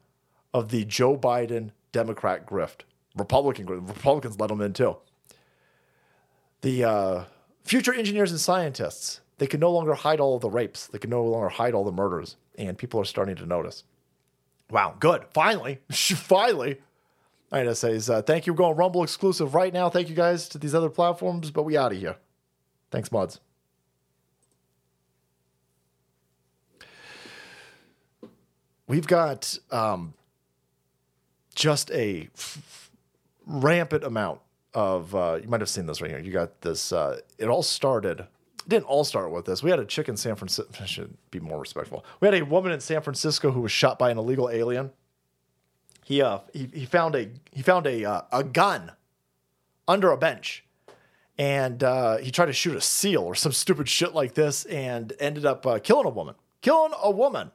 of 0.55 0.71
the 0.71 0.85
Joe 0.85 1.17
Biden 1.17 1.71
Democrat 1.93 2.47
grift. 2.47 2.81
Republican 3.17 3.67
grift. 3.67 3.89
Republicans 3.89 4.39
let 4.39 4.49
them 4.49 4.61
in 4.61 4.73
too. 4.73 4.97
The 6.63 6.85
uh, 6.85 7.25
future 7.65 7.93
engineers 7.93 8.31
and 8.31 8.41
scientists, 8.41 9.21
they 9.39 9.47
can 9.47 9.61
no 9.61 9.71
longer 9.71 9.95
hide 9.95 10.21
all 10.21 10.39
the 10.39 10.51
rapes. 10.51 10.87
They 10.87 10.99
can 10.99 11.11
no 11.11 11.25
longer 11.25 11.49
hide 11.49 11.75
all 11.75 11.85
the 11.85 11.93
murders. 11.93 12.37
And 12.59 12.79
people 12.79 13.01
are 13.01 13.05
starting 13.05 13.37
to 13.37 13.47
notice. 13.47 13.85
Wow, 14.71 14.97
good. 14.99 15.25
Finally, 15.33 15.81
finally. 15.91 16.81
I 17.53 17.63
gotta 17.63 17.77
say 17.77 18.01
uh, 18.13 18.23
thank 18.23 18.47
you. 18.47 18.53
We're 18.53 18.59
going 18.59 18.77
Rumble 18.77 19.05
exclusive 19.05 19.55
right 19.55 19.73
now. 19.73 19.89
Thank 19.89 20.09
you 20.09 20.17
guys 20.17 20.49
to 20.49 20.59
these 20.59 20.75
other 20.75 20.91
platforms, 20.91 21.51
but 21.51 21.63
we 21.63 21.77
out 21.77 21.93
of 21.93 21.99
here. 21.99 22.17
Thanks, 22.91 23.13
mods. 23.13 23.41
We've 28.87 29.07
got 29.07 29.59
um, 29.71 30.15
just 31.55 31.91
a 31.91 32.29
f- 32.35 32.91
rampant 33.47 34.05
amount 34.05 34.41
of 34.75 35.15
uh, 35.15 35.39
you 35.43 35.49
might 35.49 35.61
have 35.61 35.71
seen 35.71 35.87
this 35.87 36.01
right 36.01 36.11
here. 36.11 36.21
You 36.21 36.33
got 36.33 36.61
this 36.61 36.93
uh, 36.93 37.21
it 37.39 37.49
all 37.49 37.63
started 37.63 38.21
it 38.21 38.69
didn't 38.69 38.87
all 38.87 39.05
start 39.05 39.31
with 39.31 39.45
this. 39.45 39.63
We 39.63 39.71
had 39.71 39.79
a 39.79 39.85
chick 39.85 40.09
in 40.09 40.17
san 40.17 40.37
francisco 40.37 40.85
should 40.85 41.17
be 41.31 41.41
more 41.41 41.59
respectful. 41.59 42.05
We 42.21 42.27
had 42.27 42.35
a 42.35 42.45
woman 42.45 42.73
in 42.73 42.81
san 42.81 43.01
francisco 43.01 43.53
who 43.53 43.61
was 43.61 43.73
shot 43.73 43.99
by 43.99 44.11
an 44.11 44.19
illegal 44.19 44.51
alien. 44.51 44.91
He 46.05 46.23
uh 46.23 46.41
he, 46.53 46.69
he 46.73 46.85
found 46.85 47.15
a 47.15 47.31
he 47.53 47.63
found 47.63 47.87
a 47.87 48.05
uh, 48.05 48.23
a 48.33 48.45
gun 48.45 48.93
under 49.89 50.11
a 50.11 50.17
bench. 50.17 50.63
And 51.39 51.85
uh, 51.85 52.17
he 52.17 52.31
tried 52.31 52.47
to 52.47 52.55
shoot 52.55 52.77
a 52.77 52.81
seal 52.81 53.23
or 53.23 53.35
some 53.35 53.53
stupid 53.53 53.91
shit 53.91 54.15
like 54.15 54.33
this 54.33 54.65
and 54.65 55.13
ended 55.21 55.45
up 55.45 55.67
uh, 55.67 55.79
killing 55.79 56.07
a 56.07 56.11
woman 56.11 56.35
killing 56.63 56.93
a 57.03 57.11
woman 57.11 57.51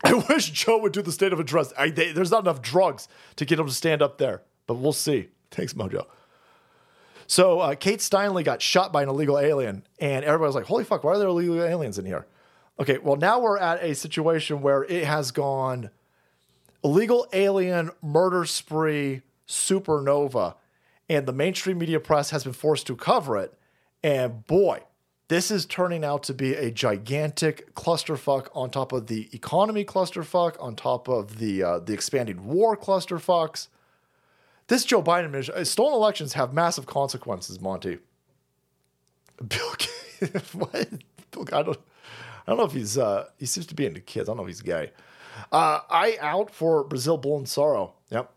I 0.04 0.14
wish 0.14 0.50
Joe 0.50 0.78
would 0.78 0.92
do 0.92 1.02
the 1.02 1.12
state 1.12 1.32
of 1.32 1.40
address. 1.40 1.72
I, 1.76 1.90
they, 1.90 2.12
there's 2.12 2.30
not 2.30 2.44
enough 2.44 2.62
drugs 2.62 3.08
to 3.36 3.44
get 3.44 3.58
him 3.58 3.66
to 3.66 3.72
stand 3.72 4.02
up 4.02 4.18
there, 4.18 4.42
but 4.66 4.74
we'll 4.74 4.92
see. 4.92 5.28
Thanks, 5.50 5.74
Mojo. 5.74 6.06
So 7.26 7.60
uh, 7.60 7.74
Kate 7.74 8.00
Steinle 8.00 8.42
got 8.42 8.60
shot 8.60 8.92
by 8.92 9.02
an 9.02 9.08
illegal 9.08 9.38
alien, 9.38 9.84
and 10.00 10.24
everybody 10.24 10.48
was 10.48 10.54
like, 10.54 10.64
"Holy 10.64 10.84
fuck! 10.84 11.04
Why 11.04 11.12
are 11.12 11.18
there 11.18 11.28
illegal 11.28 11.62
aliens 11.62 11.98
in 11.98 12.04
here?" 12.04 12.26
Okay, 12.80 12.98
well 12.98 13.16
now 13.16 13.38
we're 13.38 13.58
at 13.58 13.82
a 13.84 13.94
situation 13.94 14.62
where 14.62 14.84
it 14.84 15.04
has 15.04 15.30
gone 15.30 15.90
illegal 16.82 17.28
alien 17.32 17.90
murder 18.02 18.44
spree 18.46 19.22
supernova, 19.46 20.54
and 21.08 21.26
the 21.26 21.32
mainstream 21.32 21.78
media 21.78 22.00
press 22.00 22.30
has 22.30 22.44
been 22.44 22.52
forced 22.52 22.86
to 22.86 22.96
cover 22.96 23.36
it. 23.36 23.54
And 24.02 24.46
boy, 24.46 24.80
this 25.30 25.52
is 25.52 25.64
turning 25.64 26.04
out 26.04 26.24
to 26.24 26.34
be 26.34 26.54
a 26.54 26.72
gigantic 26.72 27.72
clusterfuck 27.76 28.48
on 28.52 28.68
top 28.68 28.90
of 28.90 29.06
the 29.06 29.28
economy 29.32 29.84
clusterfuck, 29.84 30.60
on 30.60 30.74
top 30.74 31.08
of 31.08 31.38
the 31.38 31.62
uh, 31.62 31.78
the 31.78 31.92
expanding 31.92 32.44
war 32.48 32.76
clusterfucks. 32.76 33.68
This 34.66 34.84
Joe 34.84 35.00
Biden 35.00 35.26
administration, 35.26 35.64
stolen 35.66 35.94
elections 35.94 36.32
have 36.32 36.52
massive 36.52 36.86
consequences, 36.86 37.60
Monty. 37.60 37.98
Bill 39.46 39.72
what? 40.52 40.88
I 41.52 41.62
don't, 41.62 41.78
I 41.78 42.48
don't 42.48 42.58
know 42.58 42.64
if 42.64 42.72
he's 42.72 42.98
uh 42.98 43.26
he 43.38 43.46
seems 43.46 43.66
to 43.68 43.76
be 43.76 43.86
into 43.86 44.00
kids. 44.00 44.28
I 44.28 44.30
don't 44.30 44.38
know 44.38 44.42
if 44.42 44.48
he's 44.48 44.62
gay. 44.62 44.90
Uh 45.52 45.78
I 45.88 46.18
out 46.20 46.50
for 46.50 46.82
Brazil 46.82 47.16
Bolsonaro. 47.16 47.92
Yep. 48.10 48.32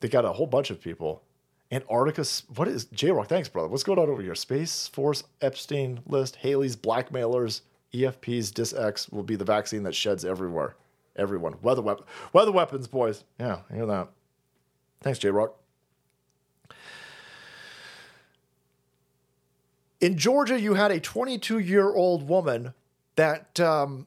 They 0.00 0.08
got 0.08 0.26
a 0.26 0.32
whole 0.32 0.46
bunch 0.46 0.68
of 0.68 0.82
people. 0.82 1.22
Antarctica. 1.72 2.24
What 2.54 2.68
is 2.68 2.84
J 2.86 3.10
Rock? 3.10 3.28
Thanks, 3.28 3.48
brother. 3.48 3.68
What's 3.68 3.82
going 3.82 3.98
on 3.98 4.08
over 4.08 4.22
here? 4.22 4.34
Space 4.34 4.88
Force 4.88 5.24
Epstein 5.40 6.00
list. 6.06 6.36
Haley's 6.36 6.76
blackmailers. 6.76 7.62
EFP's 7.92 8.50
Dis 8.50 8.72
X 8.72 9.08
will 9.08 9.22
be 9.22 9.36
the 9.36 9.44
vaccine 9.44 9.82
that 9.84 9.94
sheds 9.94 10.24
everywhere. 10.24 10.76
Everyone. 11.16 11.54
Weather 11.62 11.82
weapon. 11.82 12.04
Weather 12.32 12.52
weapons, 12.52 12.86
boys. 12.86 13.24
Yeah, 13.40 13.60
hear 13.72 13.86
that. 13.86 14.08
Thanks, 15.00 15.18
J 15.18 15.30
Rock. 15.30 15.54
In 20.00 20.18
Georgia, 20.18 20.60
you 20.60 20.74
had 20.74 20.90
a 20.90 21.00
22 21.00 21.58
year 21.58 21.90
old 21.92 22.28
woman 22.28 22.74
that, 23.16 23.58
um, 23.58 24.06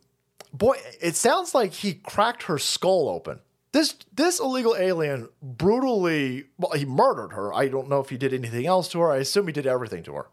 boy, 0.53 0.77
it 1.02 1.15
sounds 1.15 1.56
like 1.56 1.73
he 1.73 1.95
cracked 1.95 2.44
her 2.44 2.60
skull 2.60 3.10
open. 3.10 3.40
This 3.72 3.96
this 4.12 4.40
illegal 4.40 4.76
alien 4.76 5.30
brutally, 5.41 6.46
well, 6.58 6.72
he 6.72 6.86
murdered 6.86 7.34
her. 7.34 7.54
I 7.54 7.68
don't 7.68 7.88
know 7.88 8.00
if 8.00 8.10
he 8.10 8.18
did 8.18 8.34
anything 8.34 8.66
else 8.66 8.88
to 8.90 9.00
her. 9.00 9.12
I 9.12 9.18
assume 9.18 9.46
he 9.48 9.54
did 9.54 9.68
everything 9.68 10.02
to 10.04 10.14
her. 10.14 10.28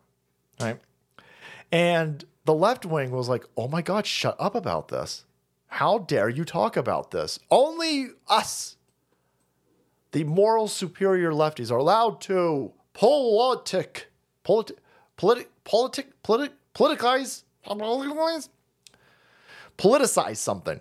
Right. 0.58 0.80
And 1.70 2.24
the 2.46 2.54
left 2.54 2.86
wing 2.86 3.10
was 3.10 3.28
like, 3.28 3.44
oh 3.56 3.68
my 3.68 3.82
God, 3.82 4.06
shut 4.06 4.36
up 4.38 4.54
about 4.54 4.88
this. 4.88 5.24
How 5.66 5.98
dare 5.98 6.28
you 6.28 6.44
talk 6.44 6.76
about 6.76 7.10
this? 7.10 7.38
Only 7.50 8.10
us, 8.28 8.76
the 10.12 10.24
moral 10.24 10.68
superior 10.68 11.32
lefties, 11.32 11.70
are 11.70 11.76
allowed 11.76 12.20
to 12.22 12.72
politic, 12.94 14.06
politic, 14.44 14.78
politic, 15.16 15.50
politic, 15.64 16.22
politic, 16.22 16.52
politicize, 16.72 17.42
politicize 19.76 20.36
something. 20.36 20.80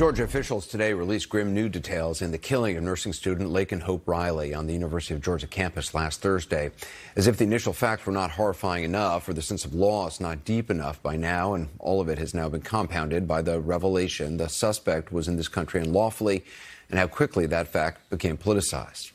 Georgia 0.00 0.24
officials 0.24 0.66
today 0.66 0.94
released 0.94 1.28
grim 1.28 1.52
new 1.52 1.68
details 1.68 2.22
in 2.22 2.30
the 2.30 2.38
killing 2.38 2.74
of 2.74 2.82
nursing 2.82 3.12
student 3.12 3.50
Laken 3.50 3.82
Hope 3.82 4.08
Riley 4.08 4.54
on 4.54 4.66
the 4.66 4.72
University 4.72 5.12
of 5.12 5.20
Georgia 5.20 5.46
campus 5.46 5.92
last 5.92 6.22
Thursday. 6.22 6.70
As 7.16 7.26
if 7.26 7.36
the 7.36 7.44
initial 7.44 7.74
facts 7.74 8.06
were 8.06 8.12
not 8.14 8.30
horrifying 8.30 8.82
enough 8.82 9.28
or 9.28 9.34
the 9.34 9.42
sense 9.42 9.66
of 9.66 9.74
loss 9.74 10.18
not 10.18 10.46
deep 10.46 10.70
enough 10.70 11.02
by 11.02 11.16
now, 11.16 11.52
and 11.52 11.68
all 11.78 12.00
of 12.00 12.08
it 12.08 12.16
has 12.16 12.32
now 12.32 12.48
been 12.48 12.62
compounded 12.62 13.28
by 13.28 13.42
the 13.42 13.60
revelation 13.60 14.38
the 14.38 14.48
suspect 14.48 15.12
was 15.12 15.28
in 15.28 15.36
this 15.36 15.48
country 15.48 15.82
unlawfully 15.82 16.46
and 16.88 16.98
how 16.98 17.06
quickly 17.06 17.44
that 17.44 17.68
fact 17.68 18.08
became 18.08 18.38
politicized. 18.38 19.12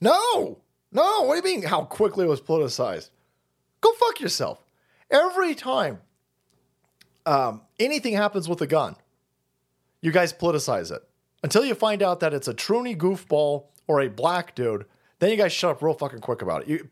No, 0.00 0.58
no, 0.92 1.22
what 1.22 1.32
do 1.42 1.48
you 1.48 1.56
mean 1.56 1.66
how 1.66 1.82
quickly 1.82 2.26
it 2.26 2.28
was 2.28 2.40
politicized? 2.40 3.10
Go 3.80 3.92
fuck 3.94 4.20
yourself. 4.20 4.62
Every 5.10 5.56
time 5.56 5.98
um, 7.26 7.62
anything 7.80 8.12
happens 8.12 8.48
with 8.48 8.60
a 8.60 8.68
gun, 8.68 8.94
you 10.00 10.12
guys 10.12 10.32
politicize 10.32 10.90
it. 10.90 11.02
Until 11.42 11.64
you 11.64 11.74
find 11.74 12.02
out 12.02 12.20
that 12.20 12.34
it's 12.34 12.48
a 12.48 12.54
truny 12.54 12.96
goofball 12.96 13.64
or 13.86 14.00
a 14.00 14.08
black 14.08 14.54
dude, 14.54 14.84
then 15.18 15.30
you 15.30 15.36
guys 15.36 15.52
shut 15.52 15.70
up 15.70 15.82
real 15.82 15.94
fucking 15.94 16.20
quick 16.20 16.42
about 16.42 16.62
it. 16.62 16.68
You, 16.68 16.88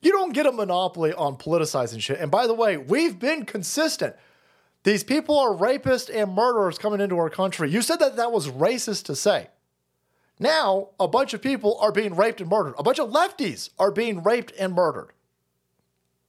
you 0.00 0.12
don't 0.12 0.32
get 0.32 0.46
a 0.46 0.52
monopoly 0.52 1.12
on 1.12 1.36
politicizing 1.36 2.00
shit. 2.00 2.20
And 2.20 2.30
by 2.30 2.46
the 2.46 2.54
way, 2.54 2.76
we've 2.76 3.18
been 3.18 3.44
consistent. 3.44 4.14
These 4.84 5.02
people 5.02 5.38
are 5.38 5.50
rapists 5.50 6.14
and 6.14 6.32
murderers 6.32 6.78
coming 6.78 7.00
into 7.00 7.16
our 7.18 7.30
country. 7.30 7.70
You 7.70 7.82
said 7.82 8.00
that 8.00 8.16
that 8.16 8.30
was 8.30 8.48
racist 8.48 9.04
to 9.04 9.16
say. 9.16 9.48
Now, 10.38 10.90
a 10.98 11.08
bunch 11.08 11.32
of 11.32 11.40
people 11.40 11.78
are 11.80 11.92
being 11.92 12.16
raped 12.16 12.40
and 12.40 12.50
murdered. 12.50 12.74
A 12.76 12.82
bunch 12.82 12.98
of 12.98 13.10
lefties 13.10 13.70
are 13.78 13.90
being 13.90 14.22
raped 14.22 14.52
and 14.58 14.74
murdered. 14.74 15.10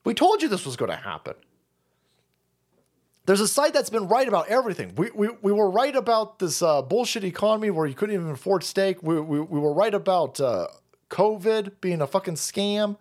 We 0.03 0.13
told 0.13 0.41
you 0.41 0.47
this 0.47 0.65
was 0.65 0.77
going 0.77 0.91
to 0.91 0.97
happen. 0.97 1.33
There's 3.25 3.41
a 3.41 3.47
site 3.47 3.73
that's 3.73 3.89
been 3.89 4.07
right 4.07 4.27
about 4.27 4.49
everything. 4.49 4.93
We, 4.95 5.09
we, 5.11 5.29
we 5.41 5.51
were 5.51 5.69
right 5.69 5.95
about 5.95 6.37
this 6.37 6.61
uh, 6.61 6.83
bullshit 6.83 7.23
economy 7.23 7.71
where 7.71 7.87
you 7.87 7.95
couldn't 7.95 8.13
even 8.13 8.29
afford 8.29 8.63
steak. 8.63 9.01
We, 9.01 9.19
we, 9.19 9.39
we 9.39 9.59
were 9.59 9.73
right 9.73 9.93
about 9.93 10.39
uh, 10.39 10.67
COVID 11.09 11.81
being 11.81 12.01
a 12.01 12.07
fucking 12.07 12.35
scam 12.35 12.97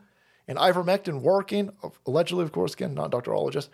and 0.48 0.56
ivermectin 0.56 1.20
working, 1.20 1.72
allegedly, 2.06 2.44
of 2.44 2.52
course, 2.52 2.72
again, 2.72 2.94
not 2.94 3.10
doctorologist. 3.10 3.68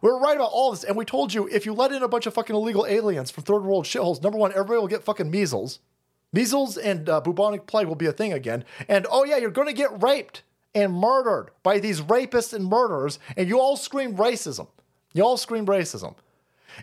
We 0.00 0.10
were 0.10 0.18
right 0.18 0.36
about 0.36 0.50
all 0.52 0.70
this. 0.70 0.84
And 0.84 0.96
we 0.96 1.04
told 1.04 1.34
you 1.34 1.46
if 1.48 1.66
you 1.66 1.74
let 1.74 1.92
in 1.92 2.02
a 2.02 2.08
bunch 2.08 2.24
of 2.24 2.32
fucking 2.32 2.56
illegal 2.56 2.86
aliens 2.86 3.30
from 3.30 3.44
third 3.44 3.62
world 3.62 3.84
shitholes, 3.84 4.22
number 4.22 4.38
one, 4.38 4.52
everybody 4.52 4.80
will 4.80 4.88
get 4.88 5.04
fucking 5.04 5.30
measles. 5.30 5.80
Measles 6.32 6.78
and 6.78 7.10
uh, 7.10 7.20
bubonic 7.20 7.66
plague 7.66 7.86
will 7.86 7.94
be 7.94 8.06
a 8.06 8.12
thing 8.12 8.32
again. 8.32 8.64
And 8.88 9.06
oh, 9.10 9.24
yeah, 9.24 9.36
you're 9.36 9.50
going 9.50 9.68
to 9.68 9.74
get 9.74 10.02
raped 10.02 10.44
and 10.74 10.94
murdered 10.94 11.50
by 11.62 11.78
these 11.78 12.00
rapists 12.00 12.54
and 12.54 12.64
murderers. 12.64 13.18
And 13.36 13.48
you 13.48 13.60
all 13.60 13.76
scream 13.76 14.16
racism. 14.16 14.68
You 15.12 15.24
all 15.24 15.36
scream 15.36 15.66
racism. 15.66 16.14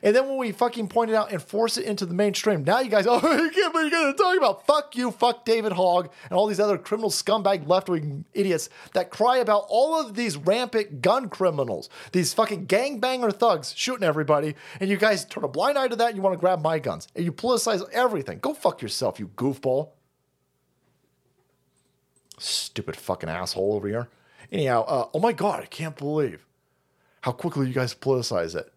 And 0.04 0.16
then 0.16 0.28
when 0.28 0.38
we 0.38 0.52
fucking 0.52 0.90
point 0.90 1.12
it 1.12 1.16
out 1.16 1.32
and 1.32 1.42
force 1.42 1.78
it 1.78 1.86
into 1.86 2.06
the 2.06 2.14
mainstream, 2.14 2.64
now 2.64 2.80
you 2.80 2.90
guys, 2.90 3.06
oh, 3.10 3.16
you 3.16 3.50
can't 3.50 3.74
believe 3.74 3.92
you're 3.92 4.02
going 4.02 4.14
to 4.14 4.18
talk 4.18 4.38
about 4.38 4.66
fuck 4.66 4.96
you, 4.96 5.12
fuck 5.12 5.46
David 5.46 5.72
Hogg, 5.72 6.10
and 6.30 6.34
all 6.34 6.48
these 6.48 6.60
other 6.60 6.78
criminal 6.78 7.10
scumbag 7.10 7.68
left 7.68 7.90
wing 7.90 8.26
idiots 8.34 8.70
that 8.94 9.10
cry 9.10 9.38
about 9.38 9.66
all 9.70 10.00
of 10.00 10.16
these 10.16 10.38
rampant 10.38 11.02
gun 11.02 11.30
criminals, 11.30 11.90
these 12.12 12.34
fucking 12.34 12.68
gangbanger 12.68 13.34
thugs 13.34 13.74
shooting 13.76 14.04
everybody. 14.04 14.56
And 14.80 14.90
you 14.90 14.98
guys 14.98 15.26
turn 15.26 15.44
a 15.44 15.48
blind 15.48 15.78
eye 15.78 15.88
to 15.88 15.96
that 15.96 16.08
and 16.10 16.16
you 16.16 16.22
want 16.22 16.34
to 16.34 16.40
grab 16.40 16.62
my 16.62 16.80
guns. 16.80 17.08
And 17.16 17.26
you 17.26 17.32
politicize 17.32 17.84
everything. 17.92 18.40
Go 18.40 18.54
fuck 18.54 18.82
yourself, 18.82 19.20
you 19.20 19.30
goofball. 19.30 19.90
Stupid 22.40 22.96
fucking 22.96 23.30
asshole 23.30 23.74
over 23.74 23.88
here. 23.88 24.10
Anyhow, 24.52 24.84
uh, 24.84 25.08
oh 25.14 25.20
my 25.20 25.34
God, 25.34 25.62
I 25.62 25.66
can't 25.66 25.96
believe 25.98 26.47
how 27.28 27.34
quickly 27.34 27.68
you 27.68 27.74
guys 27.74 27.94
politicize 27.94 28.56
it. 28.56 28.72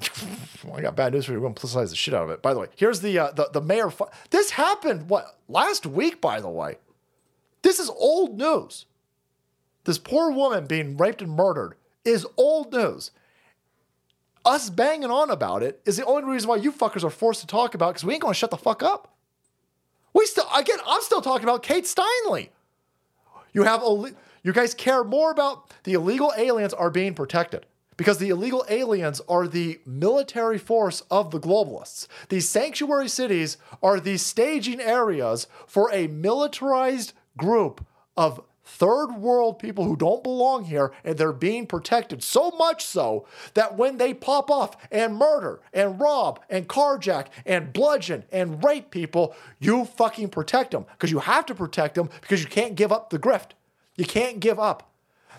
well, 0.64 0.76
I 0.76 0.80
got 0.80 0.96
bad 0.96 1.12
news 1.12 1.26
for 1.26 1.30
you. 1.30 1.38
We're 1.38 1.42
going 1.42 1.54
to 1.54 1.60
politicize 1.60 1.90
the 1.90 1.94
shit 1.94 2.12
out 2.12 2.24
of 2.24 2.30
it. 2.30 2.42
By 2.42 2.52
the 2.52 2.58
way, 2.58 2.66
here's 2.74 3.00
the 3.00 3.16
uh, 3.16 3.30
the, 3.30 3.48
the 3.52 3.60
mayor. 3.60 3.92
This 4.30 4.50
happened 4.50 5.08
what 5.08 5.38
last 5.46 5.86
week. 5.86 6.20
By 6.20 6.40
the 6.40 6.48
way, 6.48 6.78
this 7.62 7.78
is 7.78 7.88
old 7.88 8.36
news. 8.36 8.86
This 9.84 9.98
poor 9.98 10.32
woman 10.32 10.66
being 10.66 10.96
raped 10.96 11.22
and 11.22 11.30
murdered 11.30 11.76
is 12.04 12.26
old 12.36 12.72
news. 12.72 13.12
Us 14.44 14.68
banging 14.68 15.12
on 15.12 15.30
about 15.30 15.62
it 15.62 15.80
is 15.84 15.96
the 15.96 16.04
only 16.06 16.24
reason 16.24 16.48
why 16.48 16.56
you 16.56 16.72
fuckers 16.72 17.04
are 17.04 17.10
forced 17.10 17.42
to 17.42 17.46
talk 17.46 17.76
about 17.76 17.90
because 17.90 18.04
we 18.04 18.14
ain't 18.14 18.22
going 18.22 18.34
to 18.34 18.38
shut 18.38 18.50
the 18.50 18.56
fuck 18.56 18.82
up. 18.82 19.14
We 20.12 20.26
still, 20.26 20.48
again, 20.56 20.78
I'm 20.84 21.02
still 21.02 21.22
talking 21.22 21.44
about 21.44 21.62
Kate 21.62 21.84
Steinle. 21.84 22.48
You 23.52 23.62
have, 23.62 23.80
you 24.42 24.52
guys 24.52 24.74
care 24.74 25.04
more 25.04 25.30
about 25.30 25.72
the 25.84 25.94
illegal 25.94 26.32
aliens 26.36 26.72
are 26.74 26.90
being 26.90 27.14
protected 27.14 27.66
because 27.96 28.16
the 28.16 28.30
illegal 28.30 28.64
aliens 28.70 29.20
are 29.28 29.46
the 29.46 29.78
military 29.84 30.56
force 30.56 31.02
of 31.10 31.30
the 31.30 31.40
globalists. 31.40 32.06
These 32.30 32.48
sanctuary 32.48 33.08
cities 33.08 33.58
are 33.82 34.00
the 34.00 34.16
staging 34.16 34.80
areas 34.80 35.46
for 35.66 35.92
a 35.92 36.06
militarized 36.06 37.12
group 37.36 37.86
of 38.16 38.40
third 38.64 39.12
world 39.12 39.58
people 39.58 39.84
who 39.84 39.96
don't 39.96 40.22
belong 40.22 40.64
here 40.64 40.92
and 41.04 41.18
they're 41.18 41.32
being 41.32 41.66
protected 41.66 42.22
so 42.22 42.50
much 42.52 42.84
so 42.84 43.26
that 43.54 43.76
when 43.76 43.98
they 43.98 44.14
pop 44.14 44.50
off 44.50 44.76
and 44.90 45.16
murder 45.16 45.60
and 45.72 46.00
rob 46.00 46.40
and 46.48 46.68
carjack 46.68 47.26
and 47.44 47.72
bludgeon 47.72 48.24
and 48.32 48.64
rape 48.64 48.90
people, 48.90 49.34
you 49.58 49.84
fucking 49.84 50.28
protect 50.28 50.70
them 50.70 50.86
because 50.92 51.10
you 51.10 51.18
have 51.18 51.44
to 51.46 51.54
protect 51.54 51.96
them 51.96 52.08
because 52.20 52.42
you 52.42 52.48
can't 52.48 52.76
give 52.76 52.92
up 52.92 53.10
the 53.10 53.18
grift. 53.18 53.50
You 54.00 54.06
can't 54.06 54.40
give 54.40 54.58
up 54.58 54.94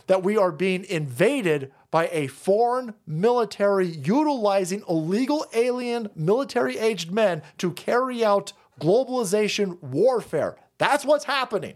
that 0.06 0.22
we 0.22 0.38
are 0.38 0.52
being 0.52 0.86
invaded 0.86 1.72
by 1.90 2.10
a 2.12 2.28
foreign 2.28 2.94
military 3.08 3.88
utilizing 3.88 4.84
illegal 4.88 5.48
alien 5.56 6.12
military 6.16 6.78
aged 6.78 7.12
men 7.12 7.42
to 7.58 7.72
carry 7.72 8.24
out 8.24 8.54
globalization 8.80 9.82
warfare. 9.82 10.58
That's 10.78 11.04
what's 11.04 11.26
happening. 11.26 11.74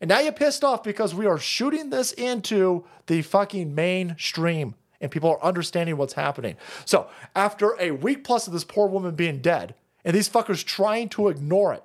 And 0.00 0.08
now 0.08 0.20
you're 0.20 0.30
pissed 0.30 0.62
off 0.62 0.84
because 0.84 1.12
we 1.12 1.26
are 1.26 1.38
shooting 1.38 1.90
this 1.90 2.12
into 2.12 2.84
the 3.08 3.22
fucking 3.22 3.74
mainstream 3.74 4.76
and 5.00 5.10
people 5.10 5.30
are 5.30 5.42
understanding 5.42 5.96
what's 5.96 6.12
happening. 6.12 6.54
So, 6.84 7.08
after 7.34 7.74
a 7.80 7.90
week 7.90 8.22
plus 8.22 8.46
of 8.46 8.52
this 8.52 8.62
poor 8.62 8.86
woman 8.86 9.16
being 9.16 9.40
dead 9.40 9.74
and 10.04 10.14
these 10.14 10.28
fuckers 10.28 10.64
trying 10.64 11.08
to 11.08 11.26
ignore 11.26 11.74
it, 11.74 11.82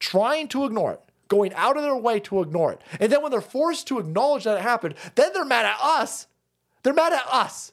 trying 0.00 0.48
to 0.48 0.66
ignore 0.66 0.92
it, 0.92 1.00
going 1.32 1.54
out 1.54 1.78
of 1.78 1.82
their 1.82 1.96
way 1.96 2.20
to 2.20 2.42
ignore 2.42 2.72
it. 2.72 2.82
And 3.00 3.10
then 3.10 3.22
when 3.22 3.30
they're 3.30 3.40
forced 3.40 3.86
to 3.86 3.98
acknowledge 3.98 4.44
that 4.44 4.58
it 4.58 4.62
happened, 4.62 4.96
then 5.14 5.32
they're 5.32 5.46
mad 5.46 5.64
at 5.64 5.78
us. 5.80 6.26
They're 6.82 6.92
mad 6.92 7.14
at 7.14 7.26
us. 7.26 7.72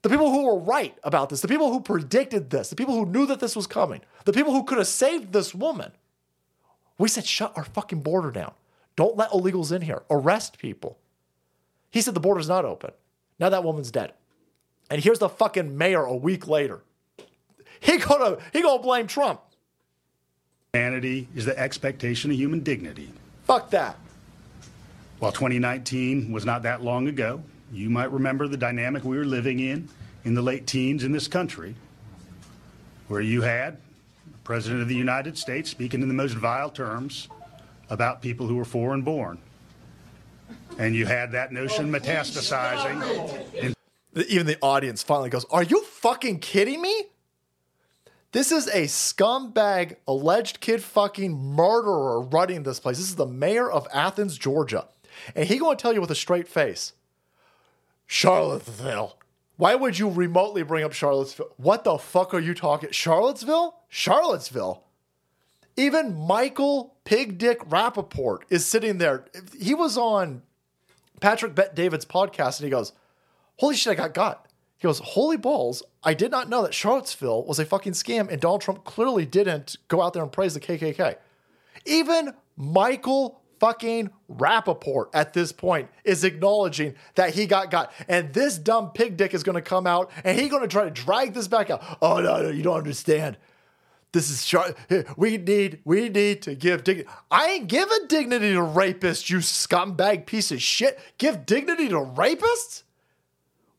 The 0.00 0.08
people 0.08 0.30
who 0.30 0.46
were 0.46 0.58
right 0.58 0.96
about 1.04 1.28
this, 1.28 1.42
the 1.42 1.48
people 1.48 1.70
who 1.70 1.80
predicted 1.80 2.48
this, 2.48 2.70
the 2.70 2.76
people 2.76 2.94
who 2.94 3.04
knew 3.04 3.26
that 3.26 3.38
this 3.38 3.54
was 3.54 3.66
coming, 3.66 4.00
the 4.24 4.32
people 4.32 4.54
who 4.54 4.64
could 4.64 4.78
have 4.78 4.86
saved 4.86 5.34
this 5.34 5.54
woman. 5.54 5.92
We 6.96 7.08
said, 7.08 7.26
shut 7.26 7.52
our 7.54 7.64
fucking 7.64 8.00
border 8.00 8.30
down. 8.30 8.54
Don't 8.96 9.16
let 9.16 9.30
illegals 9.30 9.70
in 9.70 9.82
here. 9.82 10.04
Arrest 10.10 10.58
people. 10.58 10.98
He 11.90 12.00
said 12.00 12.14
the 12.14 12.20
border's 12.20 12.48
not 12.48 12.64
open. 12.64 12.92
Now 13.38 13.50
that 13.50 13.62
woman's 13.62 13.90
dead. 13.90 14.14
And 14.88 15.02
here's 15.02 15.18
the 15.18 15.28
fucking 15.28 15.76
mayor 15.76 16.04
a 16.04 16.16
week 16.16 16.48
later. 16.48 16.82
He 17.80 17.98
gonna 17.98 18.38
he 18.52 18.62
gonna 18.62 18.82
blame 18.82 19.06
Trump. 19.06 19.42
Humanity 20.74 21.26
is 21.34 21.46
the 21.46 21.58
expectation 21.58 22.30
of 22.30 22.36
human 22.36 22.60
dignity. 22.60 23.10
Fuck 23.44 23.70
that. 23.70 23.96
While 25.18 25.32
2019 25.32 26.30
was 26.30 26.44
not 26.44 26.62
that 26.64 26.82
long 26.82 27.08
ago, 27.08 27.42
you 27.72 27.88
might 27.88 28.12
remember 28.12 28.46
the 28.46 28.58
dynamic 28.58 29.02
we 29.02 29.16
were 29.16 29.24
living 29.24 29.60
in 29.60 29.88
in 30.24 30.34
the 30.34 30.42
late 30.42 30.66
teens 30.66 31.04
in 31.04 31.12
this 31.12 31.26
country, 31.26 31.74
where 33.06 33.22
you 33.22 33.40
had 33.40 33.78
the 34.30 34.38
President 34.44 34.82
of 34.82 34.88
the 34.88 34.94
United 34.94 35.38
States 35.38 35.70
speaking 35.70 36.02
in 36.02 36.08
the 36.08 36.12
most 36.12 36.34
vile 36.34 36.68
terms 36.68 37.28
about 37.88 38.20
people 38.20 38.46
who 38.46 38.56
were 38.56 38.66
foreign 38.66 39.00
born. 39.00 39.38
And 40.78 40.94
you 40.94 41.06
had 41.06 41.32
that 41.32 41.50
notion 41.50 41.94
oh, 41.94 41.98
metastasizing. 41.98 43.54
in 43.54 43.74
Even 44.28 44.46
the 44.46 44.58
audience 44.60 45.02
finally 45.02 45.30
goes, 45.30 45.46
Are 45.50 45.62
you 45.62 45.82
fucking 45.82 46.40
kidding 46.40 46.82
me? 46.82 47.06
This 48.32 48.52
is 48.52 48.66
a 48.68 48.84
scumbag, 48.84 49.96
alleged 50.06 50.60
kid 50.60 50.82
fucking 50.82 51.34
murderer 51.34 52.20
running 52.20 52.62
this 52.62 52.78
place. 52.78 52.98
This 52.98 53.08
is 53.08 53.16
the 53.16 53.26
mayor 53.26 53.70
of 53.70 53.88
Athens, 53.92 54.36
Georgia. 54.36 54.86
And 55.34 55.48
he 55.48 55.58
going 55.58 55.76
to 55.76 55.80
tell 55.80 55.94
you 55.94 56.00
with 56.00 56.10
a 56.10 56.14
straight 56.14 56.46
face, 56.46 56.92
Charlottesville. 58.06 59.18
Why 59.56 59.74
would 59.74 59.98
you 59.98 60.08
remotely 60.08 60.62
bring 60.62 60.84
up 60.84 60.92
Charlottesville? 60.92 61.54
What 61.56 61.84
the 61.84 61.98
fuck 61.98 62.32
are 62.34 62.38
you 62.38 62.54
talking? 62.54 62.90
Charlottesville? 62.92 63.76
Charlottesville. 63.88 64.84
Even 65.76 66.14
Michael 66.14 66.96
Pig 67.04 67.38
Dick 67.38 67.60
Rappaport 67.68 68.40
is 68.50 68.66
sitting 68.66 68.98
there. 68.98 69.24
He 69.58 69.74
was 69.74 69.96
on 69.96 70.42
Patrick 71.20 71.54
Bet 71.54 71.74
David's 71.74 72.04
podcast 72.04 72.60
and 72.60 72.66
he 72.66 72.70
goes, 72.70 72.92
Holy 73.56 73.74
shit, 73.74 73.92
I 73.92 73.94
got 73.94 74.14
got. 74.14 74.47
He 74.78 74.86
goes, 74.86 75.00
Holy 75.00 75.36
balls, 75.36 75.82
I 76.04 76.14
did 76.14 76.30
not 76.30 76.48
know 76.48 76.62
that 76.62 76.72
Charlottesville 76.72 77.44
was 77.44 77.58
a 77.58 77.64
fucking 77.64 77.92
scam 77.92 78.30
and 78.30 78.40
Donald 78.40 78.60
Trump 78.60 78.84
clearly 78.84 79.26
didn't 79.26 79.76
go 79.88 80.00
out 80.00 80.12
there 80.12 80.22
and 80.22 80.32
praise 80.32 80.54
the 80.54 80.60
KKK. 80.60 81.16
Even 81.84 82.32
Michael 82.56 83.42
fucking 83.58 84.10
Rappaport 84.30 85.06
at 85.12 85.32
this 85.32 85.50
point 85.50 85.88
is 86.04 86.22
acknowledging 86.22 86.94
that 87.16 87.34
he 87.34 87.46
got 87.46 87.70
got. 87.70 87.92
And 88.08 88.32
this 88.32 88.56
dumb 88.56 88.90
pig 88.90 89.16
dick 89.16 89.34
is 89.34 89.42
going 89.42 89.56
to 89.56 89.62
come 89.62 89.86
out 89.86 90.10
and 90.22 90.38
he's 90.38 90.50
going 90.50 90.62
to 90.62 90.68
try 90.68 90.84
to 90.84 90.90
drag 90.90 91.34
this 91.34 91.48
back 91.48 91.70
out. 91.70 91.82
Oh, 92.00 92.20
no, 92.20 92.42
no, 92.42 92.48
you 92.50 92.62
don't 92.62 92.78
understand. 92.78 93.36
This 94.12 94.30
is 94.30 94.44
Char- 94.44 94.74
we 95.16 95.36
need 95.36 95.80
we 95.84 96.08
need 96.08 96.42
to 96.42 96.54
give 96.54 96.84
dignity. 96.84 97.08
I 97.30 97.48
ain't 97.48 97.68
giving 97.68 98.06
dignity 98.08 98.52
to 98.52 98.60
rapists, 98.60 99.28
you 99.28 99.38
scumbag 99.38 100.24
piece 100.24 100.50
of 100.50 100.62
shit. 100.62 100.98
Give 101.18 101.44
dignity 101.44 101.88
to 101.88 101.96
rapists? 101.96 102.84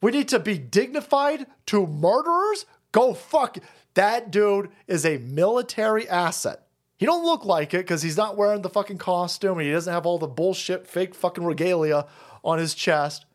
We 0.02 0.12
need 0.12 0.28
to 0.30 0.40
be 0.40 0.58
dignified 0.58 1.46
to 1.68 1.86
murderers? 1.86 2.66
Go 2.92 3.14
fuck. 3.14 3.58
That 3.96 4.32
dude 4.32 4.70
is 4.88 5.06
a 5.06 5.18
military 5.18 6.08
asset. 6.08 6.66
He 6.98 7.06
don't 7.06 7.26
look 7.26 7.46
like 7.46 7.74
it 7.74 7.80
because 7.80 8.02
he's 8.02 8.18
not 8.18 8.38
wearing 8.38 8.62
the 8.62 8.70
fucking 8.70 8.98
costume 8.98 9.58
and 9.58 9.68
he 9.68 9.72
doesn't 9.72 9.92
have 9.92 10.06
all 10.06 10.18
the 10.20 10.28
bullshit 10.28 10.86
fake 10.86 11.16
fucking 11.16 11.46
regalia 11.46 12.06
on 12.44 12.60
his 12.60 12.74
chest. 12.74 13.26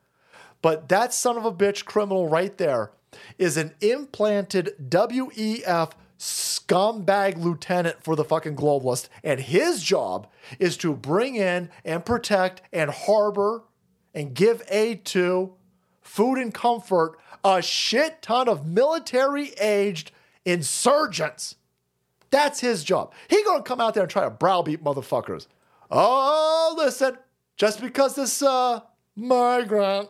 But 0.63 0.89
that 0.89 1.15
son 1.15 1.37
of 1.37 1.45
a 1.45 1.53
bitch 1.53 1.85
criminal 1.85 2.29
right 2.29 2.57
there 2.57 2.91
is 3.39 3.57
an 3.57 3.75
implanted 3.81 4.75
WEF 4.79 5.93
scumbag 6.19 7.37
lieutenant 7.37 8.03
for 8.03 8.17
the 8.17 8.25
fucking 8.25 8.57
globalist. 8.57 9.09
And 9.23 9.41
his 9.41 9.83
job 9.83 10.29
is 10.59 10.77
to 10.79 10.95
bring 10.95 11.37
in 11.37 11.71
and 11.85 12.05
protect 12.05 12.63
and 12.73 12.91
harbor 12.91 13.65
and 14.15 14.35
give 14.35 14.63
aid 14.69 15.05
to 15.07 15.55
food 16.05 16.39
and 16.39 16.55
comfort 16.55 17.19
a 17.43 17.61
shit 17.61 18.23
ton 18.23 18.49
of 18.49 18.67
military 18.67 19.51
aged 19.61 20.13
insurgents. 20.45 21.57
That's 22.31 22.61
his 22.61 22.85
job. 22.85 23.13
He 23.29 23.43
gonna 23.45 23.63
come 23.63 23.81
out 23.81 23.95
there 23.95 24.05
and 24.05 24.11
try 24.11 24.25
to 24.25 24.31
browbeat 24.31 24.83
motherfuckers. 24.83 25.47
Oh, 25.91 26.75
listen, 26.77 27.19
just 27.57 27.81
because 27.81 28.15
this 28.15 28.43
uh 28.43 28.81
migrant 29.17 30.09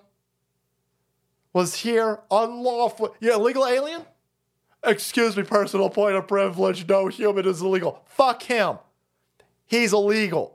was 1.53 1.77
here 1.77 2.21
unlawful, 2.31 3.15
yeah, 3.21 3.35
illegal 3.35 3.67
alien. 3.67 4.03
Excuse 4.85 5.37
me, 5.37 5.43
personal 5.45 5.89
point 5.89 6.17
of 6.17 6.29
privilege. 6.29 6.87
No 6.87 7.09
human 7.09 7.47
is 7.47 7.63
illegal. 7.63 8.03
Fuck 8.07 8.43
him. 8.43 8.79
He's 9.67 9.93
illegal. 9.93 10.54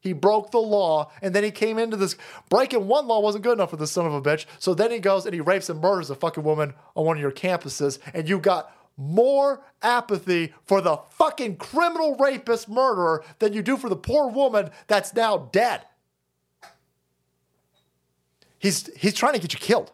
He 0.00 0.14
broke 0.14 0.50
the 0.50 0.58
law, 0.58 1.12
and 1.20 1.34
then 1.34 1.44
he 1.44 1.50
came 1.50 1.78
into 1.78 1.96
this. 1.96 2.16
Breaking 2.48 2.88
one 2.88 3.06
law 3.06 3.20
wasn't 3.20 3.44
good 3.44 3.52
enough 3.52 3.70
for 3.70 3.76
this 3.76 3.92
son 3.92 4.06
of 4.06 4.14
a 4.14 4.22
bitch. 4.22 4.46
So 4.58 4.72
then 4.72 4.90
he 4.90 4.98
goes 4.98 5.26
and 5.26 5.34
he 5.34 5.40
rapes 5.40 5.68
and 5.68 5.80
murders 5.80 6.08
a 6.08 6.14
fucking 6.14 6.42
woman 6.42 6.72
on 6.96 7.04
one 7.04 7.18
of 7.18 7.20
your 7.20 7.30
campuses, 7.30 7.98
and 8.14 8.28
you 8.28 8.38
got 8.38 8.74
more 8.96 9.62
apathy 9.82 10.52
for 10.64 10.80
the 10.80 10.98
fucking 11.10 11.56
criminal 11.56 12.16
rapist 12.16 12.68
murderer 12.68 13.24
than 13.38 13.52
you 13.52 13.62
do 13.62 13.76
for 13.76 13.88
the 13.88 13.96
poor 13.96 14.28
woman 14.28 14.70
that's 14.86 15.14
now 15.14 15.48
dead. 15.52 15.82
He's 18.58 18.90
he's 18.96 19.14
trying 19.14 19.34
to 19.34 19.38
get 19.38 19.52
you 19.52 19.58
killed. 19.58 19.92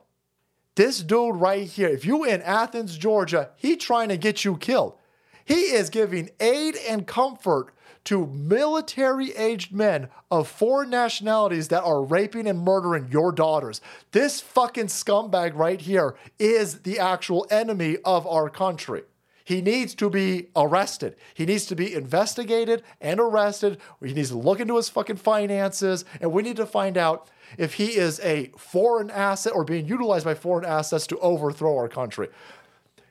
This 0.74 1.02
dude 1.02 1.36
right 1.36 1.66
here, 1.66 1.88
if 1.88 2.04
you 2.04 2.24
in 2.24 2.42
Athens, 2.42 2.98
Georgia, 2.98 3.50
he 3.56 3.76
trying 3.76 4.08
to 4.10 4.16
get 4.16 4.44
you 4.44 4.56
killed. 4.56 4.98
He 5.44 5.54
is 5.54 5.88
giving 5.88 6.30
aid 6.40 6.76
and 6.88 7.06
comfort 7.06 7.72
to 8.06 8.26
military 8.26 9.32
aged 9.36 9.72
men 9.72 10.08
of 10.30 10.48
foreign 10.48 10.90
nationalities 10.90 11.68
that 11.68 11.82
are 11.82 12.02
raping 12.02 12.46
and 12.46 12.60
murdering 12.60 13.08
your 13.10 13.32
daughters. 13.32 13.80
This 14.12 14.40
fucking 14.40 14.86
scumbag 14.86 15.54
right 15.54 15.80
here 15.80 16.16
is 16.38 16.80
the 16.80 16.98
actual 16.98 17.46
enemy 17.50 17.98
of 18.04 18.26
our 18.26 18.48
country. 18.48 19.02
He 19.44 19.62
needs 19.62 19.94
to 19.96 20.10
be 20.10 20.48
arrested. 20.56 21.14
He 21.34 21.46
needs 21.46 21.66
to 21.66 21.76
be 21.76 21.94
investigated 21.94 22.82
and 23.00 23.20
arrested. 23.20 23.78
He 24.04 24.12
needs 24.12 24.30
to 24.30 24.38
look 24.38 24.58
into 24.58 24.76
his 24.76 24.88
fucking 24.88 25.16
finances. 25.16 26.04
And 26.20 26.32
we 26.32 26.42
need 26.42 26.56
to 26.56 26.66
find 26.66 26.98
out 26.98 27.30
if 27.56 27.74
he 27.74 27.96
is 27.96 28.18
a 28.20 28.50
foreign 28.56 29.08
asset 29.08 29.52
or 29.54 29.62
being 29.62 29.86
utilized 29.86 30.24
by 30.24 30.34
foreign 30.34 30.64
assets 30.64 31.06
to 31.08 31.18
overthrow 31.18 31.76
our 31.76 31.88
country. 31.88 32.28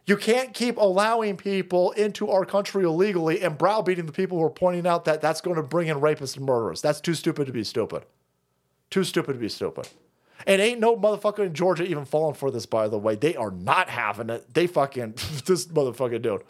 You 0.07 0.17
can't 0.17 0.53
keep 0.53 0.77
allowing 0.77 1.35
people 1.35 1.91
into 1.91 2.29
our 2.29 2.45
country 2.45 2.83
illegally 2.83 3.41
and 3.41 3.57
browbeating 3.57 4.05
the 4.05 4.11
people 4.11 4.37
who 4.37 4.43
are 4.43 4.51
pointing 4.51 4.85
out 4.85 5.05
that 5.05 5.19
that's 5.19 5.41
going 5.41 5.55
to 5.55 5.63
bring 5.63 5.87
in 5.87 5.97
rapists 5.97 6.37
and 6.37 6.45
murderers. 6.45 6.81
That's 6.81 7.01
too 7.01 7.15
stupid 7.15 7.47
to 7.47 7.53
be 7.53 7.63
stupid. 7.63 8.05
Too 8.91 9.03
stupid 9.03 9.33
to 9.33 9.39
be 9.39 9.49
stupid. 9.49 9.87
And 10.45 10.61
ain't 10.61 10.79
no 10.79 10.95
motherfucker 10.95 11.45
in 11.45 11.55
Georgia 11.55 11.85
even 11.85 12.05
falling 12.05 12.35
for 12.35 12.51
this, 12.51 12.67
by 12.67 12.87
the 12.87 12.99
way. 12.99 13.15
They 13.15 13.35
are 13.35 13.49
not 13.49 13.89
having 13.89 14.29
it. 14.29 14.53
They 14.53 14.67
fucking, 14.67 15.13
this 15.45 15.65
motherfucking 15.67 16.21
dude. 16.21 16.43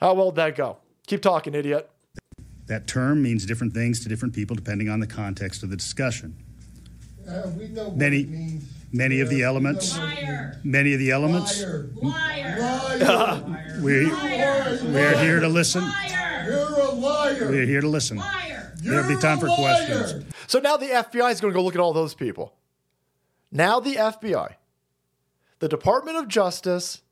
How 0.00 0.12
well 0.12 0.30
did 0.30 0.36
that 0.36 0.56
go? 0.56 0.76
Keep 1.06 1.22
talking, 1.22 1.54
idiot. 1.54 1.88
That 2.66 2.86
term 2.86 3.22
means 3.22 3.46
different 3.46 3.72
things 3.72 4.00
to 4.00 4.08
different 4.08 4.34
people 4.34 4.56
depending 4.56 4.88
on 4.90 5.00
the 5.00 5.06
context 5.06 5.62
of 5.62 5.70
the 5.70 5.76
discussion. 5.76 6.36
Uh, 7.26 7.48
we 7.56 7.68
know 7.68 7.84
what 7.88 7.96
Many, 7.96 8.20
it 8.20 8.28
means. 8.28 8.64
Many 8.92 9.20
of 9.20 9.28
the 9.30 9.42
elements, 9.42 9.98
many 10.62 10.92
of 10.92 10.98
the 10.98 11.10
elements, 11.10 11.62
Liar. 11.62 12.58
we, 13.82 14.06
Liar. 14.06 14.78
we're 14.84 15.18
here 15.18 15.40
to 15.40 15.48
listen. 15.48 15.84
You're 16.44 16.58
a 16.58 16.90
liar. 16.90 17.48
We're 17.48 17.66
here 17.66 17.80
to 17.80 17.88
listen. 17.88 18.20
There'll 18.82 19.08
be 19.08 19.20
time 19.20 19.38
for 19.38 19.48
questions. 19.48 20.24
So 20.46 20.58
now 20.58 20.76
the 20.76 20.86
FBI 20.86 21.30
is 21.30 21.40
going 21.40 21.52
to 21.52 21.56
go 21.56 21.62
look 21.62 21.74
at 21.74 21.80
all 21.80 21.92
those 21.92 22.14
people. 22.14 22.54
Now 23.50 23.80
the 23.80 23.94
FBI, 23.94 24.54
the 25.60 25.68
Department 25.68 26.16
of 26.16 26.28
Justice, 26.28 27.02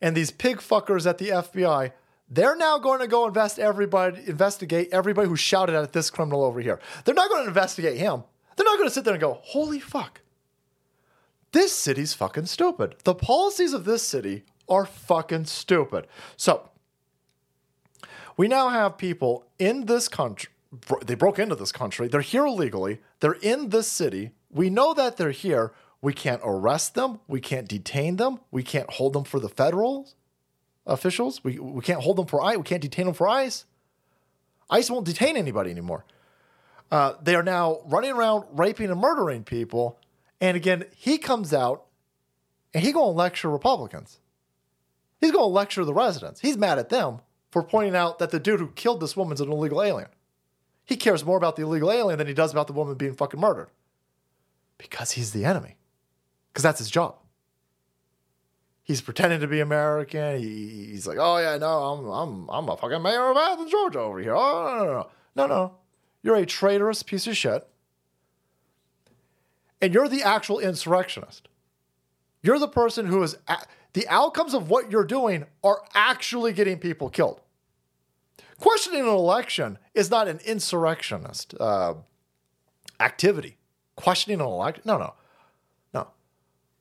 and 0.00 0.16
these 0.16 0.30
pig 0.30 0.58
fuckers 0.58 1.06
at 1.06 1.18
the 1.18 1.28
FBI, 1.30 1.92
they're 2.30 2.56
now 2.56 2.78
going 2.78 3.00
to 3.00 3.08
go 3.08 3.26
invest 3.26 3.58
everybody, 3.58 4.22
investigate 4.26 4.90
everybody 4.92 5.28
who 5.28 5.36
shouted 5.36 5.74
at 5.74 5.92
this 5.92 6.10
criminal 6.10 6.44
over 6.44 6.60
here. 6.60 6.78
They're 7.04 7.14
not 7.14 7.30
going 7.30 7.42
to 7.42 7.48
investigate 7.48 7.96
him. 7.96 8.22
They're 8.56 8.66
not 8.66 8.76
going 8.76 8.88
to 8.88 8.94
sit 8.94 9.04
there 9.04 9.14
and 9.14 9.20
go, 9.20 9.40
holy 9.42 9.80
fuck. 9.80 10.20
This 11.52 11.72
city's 11.72 12.14
fucking 12.14 12.46
stupid. 12.46 12.96
The 13.04 13.14
policies 13.14 13.72
of 13.72 13.84
this 13.84 14.02
city 14.02 14.44
are 14.68 14.84
fucking 14.84 15.46
stupid. 15.46 16.06
So 16.36 16.68
we 18.36 18.48
now 18.48 18.68
have 18.68 18.98
people 18.98 19.46
in 19.58 19.86
this 19.86 20.08
country. 20.08 20.50
They 21.04 21.14
broke 21.14 21.38
into 21.38 21.54
this 21.54 21.72
country. 21.72 22.08
They're 22.08 22.20
here 22.20 22.44
illegally. 22.44 23.00
They're 23.20 23.38
in 23.40 23.70
this 23.70 23.88
city. 23.88 24.32
We 24.50 24.68
know 24.68 24.92
that 24.94 25.16
they're 25.16 25.30
here. 25.30 25.72
We 26.02 26.12
can't 26.12 26.42
arrest 26.44 26.94
them. 26.94 27.20
We 27.26 27.40
can't 27.40 27.66
detain 27.66 28.16
them. 28.16 28.40
We 28.50 28.62
can't 28.62 28.88
hold 28.90 29.14
them 29.14 29.24
for 29.24 29.40
the 29.40 29.48
federal 29.48 30.08
officials. 30.86 31.42
We, 31.42 31.58
we 31.58 31.82
can't 31.82 32.02
hold 32.02 32.16
them 32.16 32.26
for 32.26 32.42
ICE. 32.42 32.58
We 32.58 32.62
can't 32.62 32.82
detain 32.82 33.06
them 33.06 33.14
for 33.14 33.28
ICE. 33.28 33.64
ICE 34.70 34.90
won't 34.90 35.06
detain 35.06 35.36
anybody 35.36 35.70
anymore. 35.70 36.04
Uh, 36.90 37.14
they 37.22 37.34
are 37.34 37.42
now 37.42 37.80
running 37.86 38.12
around 38.12 38.44
raping 38.52 38.90
and 38.90 39.00
murdering 39.00 39.44
people. 39.44 39.98
And 40.40 40.56
again, 40.56 40.84
he 40.94 41.18
comes 41.18 41.52
out 41.52 41.86
and 42.72 42.84
he 42.84 42.92
going 42.92 43.12
to 43.12 43.16
lecture 43.16 43.50
Republicans. 43.50 44.20
He's 45.20 45.32
going 45.32 45.42
to 45.42 45.46
lecture 45.46 45.84
the 45.84 45.94
residents. 45.94 46.40
He's 46.40 46.56
mad 46.56 46.78
at 46.78 46.90
them 46.90 47.20
for 47.50 47.62
pointing 47.62 47.96
out 47.96 48.18
that 48.18 48.30
the 48.30 48.38
dude 48.38 48.60
who 48.60 48.68
killed 48.68 49.00
this 49.00 49.16
woman's 49.16 49.40
an 49.40 49.50
illegal 49.50 49.82
alien. 49.82 50.10
He 50.84 50.96
cares 50.96 51.24
more 51.24 51.36
about 51.36 51.56
the 51.56 51.62
illegal 51.62 51.90
alien 51.90 52.18
than 52.18 52.28
he 52.28 52.34
does 52.34 52.52
about 52.52 52.66
the 52.66 52.72
woman 52.72 52.94
being 52.94 53.14
fucking 53.14 53.40
murdered. 53.40 53.68
Because 54.78 55.12
he's 55.12 55.32
the 55.32 55.44
enemy. 55.44 55.76
Because 56.52 56.62
that's 56.62 56.78
his 56.78 56.90
job. 56.90 57.16
He's 58.84 59.02
pretending 59.02 59.40
to 59.40 59.46
be 59.46 59.60
American. 59.60 60.38
He, 60.38 60.86
he's 60.86 61.06
like, 61.06 61.18
oh 61.20 61.36
yeah, 61.36 61.58
no, 61.58 61.66
I'm 61.66 62.06
I'm 62.06 62.48
I'm 62.48 62.68
a 62.70 62.76
fucking 62.76 63.02
mayor 63.02 63.30
of 63.30 63.36
Athens, 63.36 63.70
Georgia 63.70 64.00
over 64.00 64.18
here. 64.18 64.34
Oh 64.34 64.64
no 64.64 64.84
no 64.84 64.84
no 64.84 64.92
no 64.94 65.06
no 65.36 65.46
no. 65.46 65.74
You're 66.22 66.36
a 66.36 66.46
traitorous 66.46 67.02
piece 67.02 67.26
of 67.26 67.36
shit. 67.36 67.68
And 69.80 69.94
you're 69.94 70.08
the 70.08 70.22
actual 70.22 70.58
insurrectionist. 70.58 71.48
You're 72.42 72.58
the 72.58 72.68
person 72.68 73.06
who 73.06 73.22
is 73.22 73.36
a- 73.46 73.66
the 73.92 74.06
outcomes 74.08 74.54
of 74.54 74.70
what 74.70 74.90
you're 74.90 75.04
doing 75.04 75.46
are 75.64 75.82
actually 75.94 76.52
getting 76.52 76.78
people 76.78 77.08
killed. 77.08 77.40
Questioning 78.60 79.02
an 79.02 79.08
election 79.08 79.78
is 79.94 80.10
not 80.10 80.28
an 80.28 80.40
insurrectionist 80.44 81.54
uh, 81.60 81.94
activity. 83.00 83.56
Questioning 83.96 84.40
an 84.40 84.46
election, 84.46 84.82
no, 84.84 84.98
no, 84.98 85.14
no. 85.94 86.08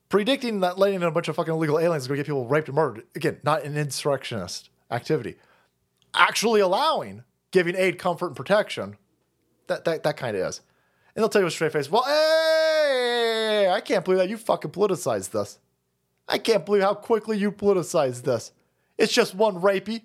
Predicting 0.09 0.59
that 0.61 0.77
letting 0.77 0.95
in 0.95 1.03
a 1.03 1.11
bunch 1.11 1.27
of 1.27 1.35
fucking 1.35 1.53
illegal 1.53 1.79
aliens 1.79 2.03
is 2.03 2.07
going 2.07 2.17
to 2.17 2.23
get 2.23 2.27
people 2.27 2.47
raped 2.47 2.67
and 2.67 2.75
murdered 2.75 3.03
again, 3.15 3.37
not 3.43 3.63
an 3.63 3.77
insurrectionist 3.77 4.69
activity. 4.91 5.35
Actually 6.13 6.61
allowing 6.61 7.23
giving 7.51 7.75
aid, 7.75 7.97
comfort, 7.97 8.27
and 8.27 8.35
protection, 8.35 8.97
that 9.67 9.85
that, 9.85 10.03
that 10.03 10.17
kind 10.17 10.35
of 10.35 10.47
is. 10.47 10.61
And 11.15 11.23
they'll 11.23 11.29
tell 11.29 11.41
you 11.41 11.45
with 11.45 11.53
straight 11.53 11.73
face, 11.73 11.89
well, 11.89 12.03
hey, 12.03 12.66
I 13.77 13.79
can't 13.79 14.03
believe 14.03 14.17
that 14.17 14.27
you 14.27 14.37
fucking 14.37 14.71
politicized 14.71 15.29
this. 15.29 15.59
I 16.27 16.39
can't 16.39 16.65
believe 16.65 16.81
how 16.81 16.95
quickly 16.95 17.37
you 17.37 17.51
politicized 17.51 18.23
this. 18.23 18.51
It's 18.97 19.13
just 19.13 19.35
one 19.35 19.61
rapey. 19.61 20.01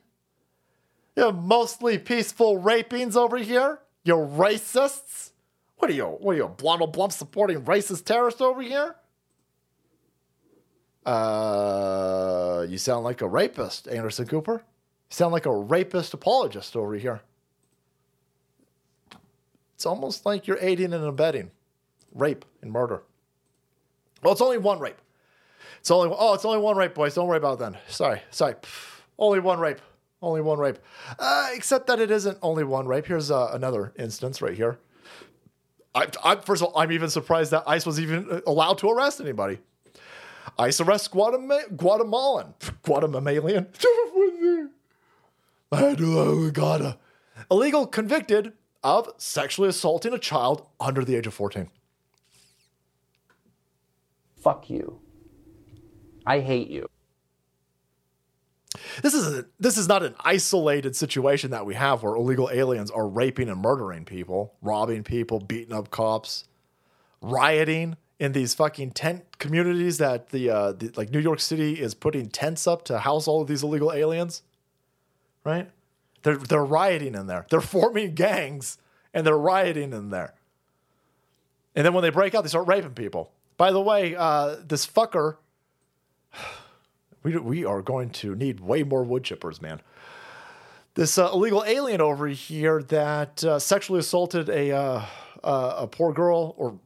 You 1.16 1.24
have 1.24 1.43
mostly 1.43 1.97
peaceful 1.97 2.61
rapings 2.61 3.16
over 3.16 3.39
here. 3.39 3.78
You're 4.05 4.27
racists. 4.27 5.31
What 5.78 5.90
are 5.90 5.94
you? 5.94 6.05
What 6.05 6.35
are 6.35 6.36
you? 6.36 6.49
Blottle 6.49 6.86
blump 6.86 7.12
supporting 7.12 7.62
racist 7.62 8.05
terrorists 8.05 8.43
over 8.43 8.61
here? 8.61 8.94
Uh, 11.07 12.66
you 12.69 12.77
sound 12.77 13.05
like 13.05 13.23
a 13.23 13.27
rapist, 13.27 13.89
Anderson 13.89 14.27
Cooper. 14.27 14.53
You 14.53 15.15
sound 15.15 15.32
like 15.32 15.47
a 15.47 15.57
rapist 15.57 16.12
apologist 16.12 16.77
over 16.77 16.94
here. 16.94 17.23
It's 19.77 19.86
almost 19.86 20.27
like 20.27 20.47
you're 20.47 20.59
aiding 20.61 20.93
and 20.93 21.05
abetting 21.05 21.53
rape 22.12 22.44
and 22.61 22.70
murder. 22.70 23.03
Well, 24.23 24.32
it's 24.32 24.40
only 24.40 24.59
one 24.59 24.78
rape. 24.78 25.01
It's 25.81 25.90
only 25.90 26.15
oh, 26.16 26.35
it's 26.35 26.44
only 26.44 26.59
one 26.59 26.77
rape, 26.77 26.94
boys. 26.94 27.15
Don't 27.15 27.27
worry 27.27 27.39
about 27.39 27.55
it 27.55 27.59
then. 27.59 27.78
Sorry, 27.89 28.23
sorry. 28.31 28.55
Pff, 28.55 29.01
only 29.19 29.40
one 29.40 29.59
rape. 29.59 29.81
Only 30.20 30.40
one 30.40 30.59
rape. 30.59 30.78
Uh, 31.19 31.49
except 31.53 31.89
that 31.89 31.99
it 31.99 32.12
isn't 32.12 32.39
only 32.43 32.62
one 32.62 32.86
rape. 32.86 33.07
Here's 33.07 33.32
uh, 33.32 33.51
another 33.53 33.93
instance 33.99 34.40
right 34.40 34.55
here. 34.55 34.78
I, 35.94 36.07
I, 36.24 36.36
first 36.36 36.62
of 36.62 36.69
all, 36.69 36.78
I'm 36.78 36.93
even 36.93 37.11
surprised 37.11 37.51
that 37.51 37.65
ICE 37.66 37.85
was 37.85 38.01
even 38.01 38.31
uh, 38.31 38.40
allowed 38.47 38.78
to 38.78 38.89
arrest 38.90 39.20
anybody. 39.20 39.59
ICE 40.59 40.81
arrests 40.81 41.09
Guatemala, 41.09 41.65
Guatemalan, 41.77 42.55
Guatemalian. 42.82 43.66
Guada. 45.73 46.97
Illegal 47.51 47.86
convicted 47.86 48.53
of 48.85 49.11
sexually 49.19 49.69
assaulting 49.69 50.12
a 50.12 50.19
child 50.19 50.69
under 50.78 51.05
the 51.05 51.16
age 51.16 51.27
of 51.27 51.35
14. 51.35 51.69
Fuck 54.43 54.70
you. 54.70 55.01
I 56.27 56.40
hate 56.40 56.69
you. 56.69 56.89
This 59.02 59.14
is 59.14 59.39
a, 59.39 59.44
this 59.60 59.77
is 59.77 59.86
not 59.86 60.02
an 60.02 60.14
isolated 60.20 60.97
situation 60.97 61.51
that 61.51 61.66
we 61.66 61.74
have 61.74 62.02
where 62.02 62.14
illegal 62.14 62.51
aliens 62.52 62.90
are 62.90 63.06
raping 63.06 63.48
and 63.48 63.60
murdering 63.60 64.05
people, 64.05 64.55
robbing 64.62 65.05
people, 65.05 65.40
beating 65.40 65.73
up 65.73 65.90
cops, 65.90 66.44
rioting 67.20 67.97
in 68.19 68.32
these 68.32 68.55
fucking 68.55 68.93
tent 68.93 69.39
communities 69.39 69.98
that 69.98 70.31
the, 70.31 70.51
uh, 70.51 70.73
the 70.73 70.93
like 70.97 71.10
New 71.10 71.19
York 71.19 71.40
City 71.40 71.81
is 71.81 71.94
putting 71.94 72.28
tents 72.28 72.66
up 72.66 72.85
to 72.86 73.01
house 73.01 73.28
all 73.28 73.43
of 73.43 73.48
these 73.48 73.62
illegal 73.62 73.93
aliens. 73.93 74.43
Right? 75.44 75.70
They're 76.23 76.36
they're 76.36 76.64
rioting 76.64 77.14
in 77.14 77.27
there. 77.27 77.47
They're 77.51 77.60
forming 77.60 78.14
gangs 78.14 78.78
and 79.12 79.27
they're 79.27 79.39
rioting 79.39 79.93
in 79.93 80.10
there. 80.10 80.35
And 81.74 81.85
then 81.85 81.94
when 81.94 82.02
they 82.02 82.10
break 82.10 82.35
out, 82.35 82.43
they 82.43 82.48
start 82.48 82.66
raping 82.66 82.94
people. 82.94 83.32
By 83.63 83.71
the 83.71 83.81
way, 83.81 84.17
uh, 84.17 84.57
this 84.67 84.85
fucker 84.85 85.37
we, 87.23 87.37
we 87.39 87.65
are 87.65 87.81
going 87.81 88.11
to 88.11 88.35
need 88.35 88.59
way 88.59 88.83
more 88.83 89.05
wood 89.05 89.23
chippers, 89.23 89.63
man. 89.63 89.81
This 90.95 91.17
uh, 91.17 91.31
illegal 91.33 91.63
alien 91.65 92.01
over 92.01 92.27
here 92.27 92.83
that 92.83 93.45
uh, 93.45 93.61
sexually 93.61 94.01
assaulted 94.01 94.49
a 94.49 94.73
uh, 94.73 95.05
a 95.45 95.87
poor 95.87 96.13
girl, 96.13 96.57
or 96.59 96.77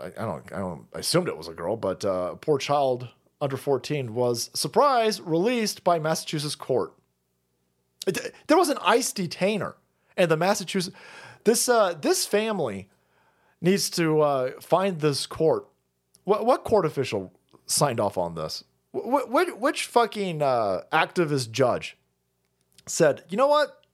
I, 0.00 0.06
I 0.06 0.24
don't 0.24 0.52
I 0.52 0.58
don't 0.58 0.86
I 0.92 0.98
assumed 0.98 1.28
it 1.28 1.36
was 1.38 1.46
a 1.46 1.54
girl, 1.54 1.76
but 1.76 2.04
uh, 2.04 2.30
a 2.32 2.36
poor 2.36 2.58
child 2.58 3.06
under 3.40 3.56
fourteen 3.56 4.12
was 4.12 4.50
surprise 4.52 5.20
released 5.20 5.84
by 5.84 6.00
Massachusetts 6.00 6.56
court. 6.56 6.92
It- 8.04 8.34
there 8.48 8.58
was 8.58 8.68
an 8.68 8.78
ICE 8.82 9.12
detainer, 9.12 9.76
and 10.16 10.28
the 10.28 10.36
Massachusetts 10.36 10.96
this 11.44 11.68
uh, 11.68 11.94
this 11.94 12.26
family 12.26 12.88
needs 13.60 13.88
to 13.90 14.22
uh, 14.22 14.50
find 14.60 14.98
this 14.98 15.24
court. 15.26 15.68
What 16.26 16.44
what 16.44 16.64
court 16.64 16.84
official 16.84 17.32
signed 17.66 18.00
off 18.00 18.18
on 18.18 18.34
this? 18.34 18.64
Wh- 18.92 19.28
wh- 19.30 19.60
which 19.60 19.86
fucking 19.86 20.42
uh, 20.42 20.82
activist 20.92 21.52
judge 21.52 21.96
said, 22.84 23.22
you 23.28 23.36
know 23.36 23.46
what? 23.46 23.84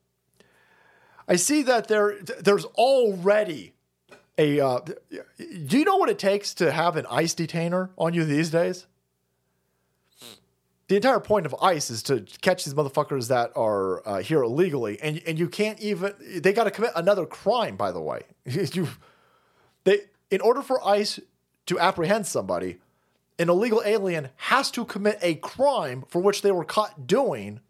I 1.28 1.36
see 1.36 1.62
that 1.62 1.88
there 1.88 2.16
there's 2.40 2.64
already 2.64 3.74
a. 4.38 4.60
Uh, 4.60 4.80
do 5.36 5.78
you 5.78 5.84
know 5.84 5.96
what 5.96 6.08
it 6.08 6.18
takes 6.18 6.54
to 6.54 6.72
have 6.72 6.96
an 6.96 7.04
ICE 7.10 7.34
detainer 7.34 7.90
on 7.98 8.14
you 8.14 8.24
these 8.24 8.48
days? 8.50 8.86
The 10.88 10.96
entire 10.96 11.20
point 11.20 11.44
of 11.44 11.54
ICE 11.60 11.90
is 11.90 12.02
to 12.04 12.26
catch 12.40 12.64
these 12.64 12.74
motherfuckers 12.74 13.28
that 13.28 13.52
are 13.54 14.06
uh, 14.08 14.22
here 14.22 14.42
illegally, 14.42 14.98
and 15.02 15.20
and 15.26 15.38
you 15.38 15.50
can't 15.50 15.78
even. 15.80 16.14
They 16.18 16.54
got 16.54 16.64
to 16.64 16.70
commit 16.70 16.92
another 16.96 17.26
crime, 17.26 17.76
by 17.76 17.92
the 17.92 18.00
way. 18.00 18.22
you, 18.46 18.88
they 19.84 20.00
in 20.30 20.40
order 20.40 20.62
for 20.62 20.82
ICE 20.86 21.20
to 21.66 21.78
apprehend 21.78 22.26
somebody, 22.26 22.78
an 23.38 23.48
illegal 23.48 23.82
alien 23.84 24.28
has 24.36 24.70
to 24.72 24.84
commit 24.84 25.18
a 25.22 25.34
crime 25.36 26.04
for 26.08 26.20
which 26.20 26.42
they 26.42 26.52
were 26.52 26.64
caught 26.64 27.06
doing 27.06 27.60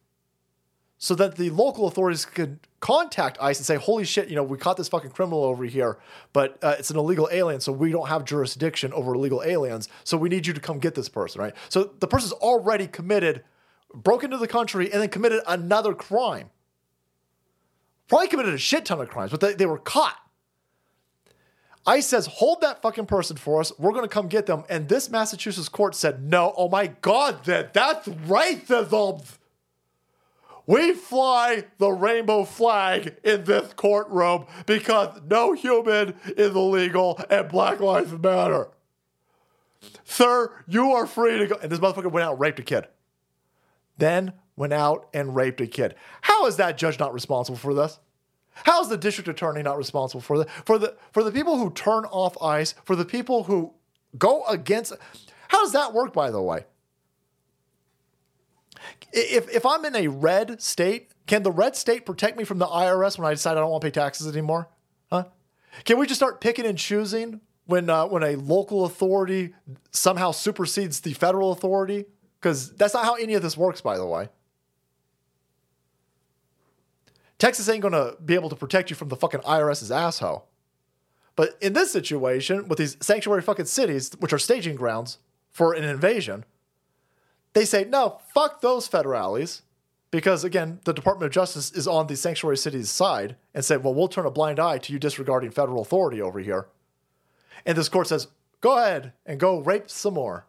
so 1.03 1.17
that 1.17 1.35
the 1.35 1.51
local 1.51 1.89
authorities 1.89 2.25
could 2.25 2.61
contact 2.79 3.37
ICE 3.41 3.59
and 3.59 3.67
say, 3.67 3.75
holy 3.75 4.05
shit, 4.05 4.29
you 4.29 4.37
know, 4.37 4.43
we 4.45 4.57
caught 4.57 4.77
this 4.77 4.87
fucking 4.87 5.11
criminal 5.11 5.43
over 5.43 5.65
here, 5.65 5.99
but 6.33 6.59
uh, 6.63 6.77
it's 6.79 6.91
an 6.91 6.97
illegal 6.97 7.29
alien, 7.33 7.61
so 7.61 7.73
we 7.73 7.91
don't 7.91 8.07
have 8.07 8.25
jurisdiction 8.25 8.93
over 8.93 9.15
illegal 9.15 9.43
aliens, 9.43 9.89
so 10.05 10.17
we 10.17 10.29
need 10.29 10.47
you 10.47 10.53
to 10.53 10.61
come 10.61 10.79
get 10.79 10.95
this 10.95 11.09
person, 11.09 11.41
right? 11.41 11.55
So 11.71 11.91
the 11.99 12.07
person's 12.07 12.33
already 12.35 12.87
committed, 12.87 13.43
broke 13.93 14.23
into 14.23 14.37
the 14.37 14.47
country, 14.47 14.93
and 14.93 15.03
then 15.03 15.09
committed 15.09 15.43
another 15.49 15.93
crime. 15.93 16.51
Probably 18.07 18.29
committed 18.29 18.55
a 18.55 18.59
shit 18.59 18.85
ton 18.85 19.01
of 19.01 19.09
crimes, 19.09 19.33
but 19.33 19.41
they, 19.41 19.55
they 19.55 19.67
were 19.67 19.79
caught. 19.79 20.17
ICE 21.87 22.07
says, 22.07 22.27
hold 22.27 22.61
that 22.61 22.81
fucking 22.81 23.07
person 23.07 23.37
for 23.37 23.61
us. 23.61 23.73
We're 23.79 23.91
going 23.91 24.05
to 24.05 24.09
come 24.09 24.29
get 24.29 24.47
them. 24.47 24.65
And 24.69 24.89
this 24.89 25.11
Massachusetts 25.11 25.69
court 25.69 25.95
said, 25.95 26.23
no. 26.23 26.55
Oh 26.57 26.69
my 26.69 26.87
God, 26.87 27.45
that, 27.45 27.75
that's 27.75 28.07
right. 28.07 28.65
The, 28.67 29.21
we 30.67 30.93
fly 30.93 31.65
the 31.79 31.91
rainbow 31.91 32.45
flag 32.45 33.17
in 33.25 33.45
this 33.45 33.73
courtroom 33.75 34.47
because 34.67 35.21
no 35.29 35.53
human 35.55 36.15
is 36.37 36.55
illegal 36.55 37.21
and 37.29 37.49
Black 37.49 37.81
Lives 37.81 38.13
Matter. 38.13 38.69
Sir, 40.05 40.53
you 40.69 40.93
are 40.93 41.07
free 41.07 41.39
to 41.39 41.47
go. 41.49 41.57
And 41.61 41.71
this 41.71 41.81
motherfucker 41.81 42.13
went 42.13 42.25
out 42.25 42.33
and 42.33 42.41
raped 42.41 42.61
a 42.61 42.63
kid. 42.63 42.87
Then 43.99 44.35
went 44.55 44.73
out 44.73 45.09
and 45.13 45.35
raped 45.35 45.61
a 45.61 45.67
kid. 45.67 45.97
How 46.21 46.47
is 46.47 46.57
that 46.57 46.79
judge 46.79 46.99
not 47.01 47.13
responsible 47.13 47.59
for 47.59 47.75
this? 47.75 47.99
How 48.55 48.83
is 48.83 48.89
the 48.89 48.97
district 48.97 49.29
attorney 49.29 49.63
not 49.63 49.79
responsible 49.79 50.21
for 50.21 50.39
the 50.39 50.45
for 50.65 50.79
the 50.79 50.97
for 51.13 51.23
the 51.23 51.33
people 51.33 51.59
who 51.59 51.71
turn 51.71 52.05
off 52.05 52.41
ICE, 52.43 52.75
for 52.85 52.97
the 52.97 53.05
people 53.05 53.45
who 53.45 53.73
go 54.19 54.45
against 54.47 54.93
how 55.53 55.61
does 55.61 55.73
that 55.73 55.93
work, 55.93 56.15
by 56.15 56.31
the 56.31 56.41
way? 56.41 56.65
If 59.13 59.55
if 59.55 59.67
I'm 59.67 59.85
in 59.85 59.95
a 59.95 60.09
red 60.09 60.63
state, 60.63 61.13
can 61.27 61.43
the 61.43 61.53
red 61.53 61.77
state 61.77 62.07
protect 62.07 62.39
me 62.39 62.45
from 62.45 62.59
the 62.59 62.67
IRS 62.67 63.19
when 63.19 63.27
I 63.27 63.33
decide 63.33 63.53
I 63.53 63.61
don't 63.61 63.71
want 63.71 63.83
to 63.83 63.87
pay 63.87 63.91
taxes 63.91 64.27
anymore? 64.27 64.69
Huh? 65.11 65.25
Can 65.85 65.99
we 65.99 66.07
just 66.07 66.19
start 66.19 66.41
picking 66.41 66.65
and 66.65 66.79
choosing 66.79 67.43
when 67.67 67.91
uh, 67.91 68.07
when 68.07 68.23
a 68.23 68.37
local 68.37 68.87
authority 68.87 69.55
somehow 69.91 70.31
supersedes 70.33 71.01
the 71.01 71.13
federal 71.13 71.53
authority? 71.53 72.07
Because 72.41 72.75
that's 72.75 72.95
not 72.95 73.05
how 73.05 73.15
any 73.15 73.35
of 73.35 73.43
this 73.43 73.57
works, 73.57 73.83
by 73.83 73.99
the 73.99 74.07
way. 74.07 74.31
Texas 77.43 77.69
ain't 77.69 77.83
gonna 77.83 78.13
be 78.25 78.37
able 78.37 78.49
to 78.51 78.55
protect 78.55 78.89
you 78.89 78.95
from 78.95 79.09
the 79.09 79.17
fucking 79.17 79.41
IRS's 79.41 79.91
asshole. 79.91 80.47
But 81.35 81.59
in 81.61 81.73
this 81.73 81.91
situation, 81.91 82.69
with 82.69 82.79
these 82.79 82.97
sanctuary 83.01 83.43
fucking 83.43 83.65
cities, 83.65 84.13
which 84.21 84.33
are 84.33 84.39
staging 84.39 84.77
grounds 84.77 85.19
for 85.51 85.73
an 85.73 85.83
invasion, 85.83 86.45
they 87.53 87.65
say, 87.65 87.85
no, 87.85 88.21
fuck 88.33 88.61
those 88.61 88.89
federales. 88.89 89.63
Because 90.13 90.45
again, 90.45 90.79
the 90.85 90.93
Department 90.93 91.27
of 91.27 91.33
Justice 91.33 91.73
is 91.73 91.89
on 91.89 92.07
the 92.07 92.15
sanctuary 92.15 92.57
cities' 92.57 92.91
side 92.91 93.35
and 93.53 93.65
said, 93.65 93.83
well, 93.83 93.93
we'll 93.93 94.07
turn 94.07 94.25
a 94.25 94.31
blind 94.31 94.61
eye 94.61 94.79
to 94.79 94.93
you 94.93 95.01
disregarding 95.01 95.51
federal 95.51 95.83
authority 95.83 96.23
over 96.23 96.39
here. 96.39 96.69
And 97.67 97.77
this 97.77 97.89
court 97.89 98.07
says, 98.07 98.29
go 98.61 98.79
ahead 98.79 99.15
and 99.27 99.41
go 99.41 99.59
rape 99.59 99.91
some 99.91 100.15
more. 100.15 100.47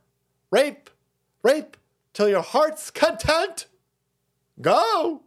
Rape, 0.52 0.92
rape 1.42 1.76
till 2.14 2.30
your 2.30 2.44
heart's 2.44 2.92
content. 2.92 3.66
Go. 4.62 5.24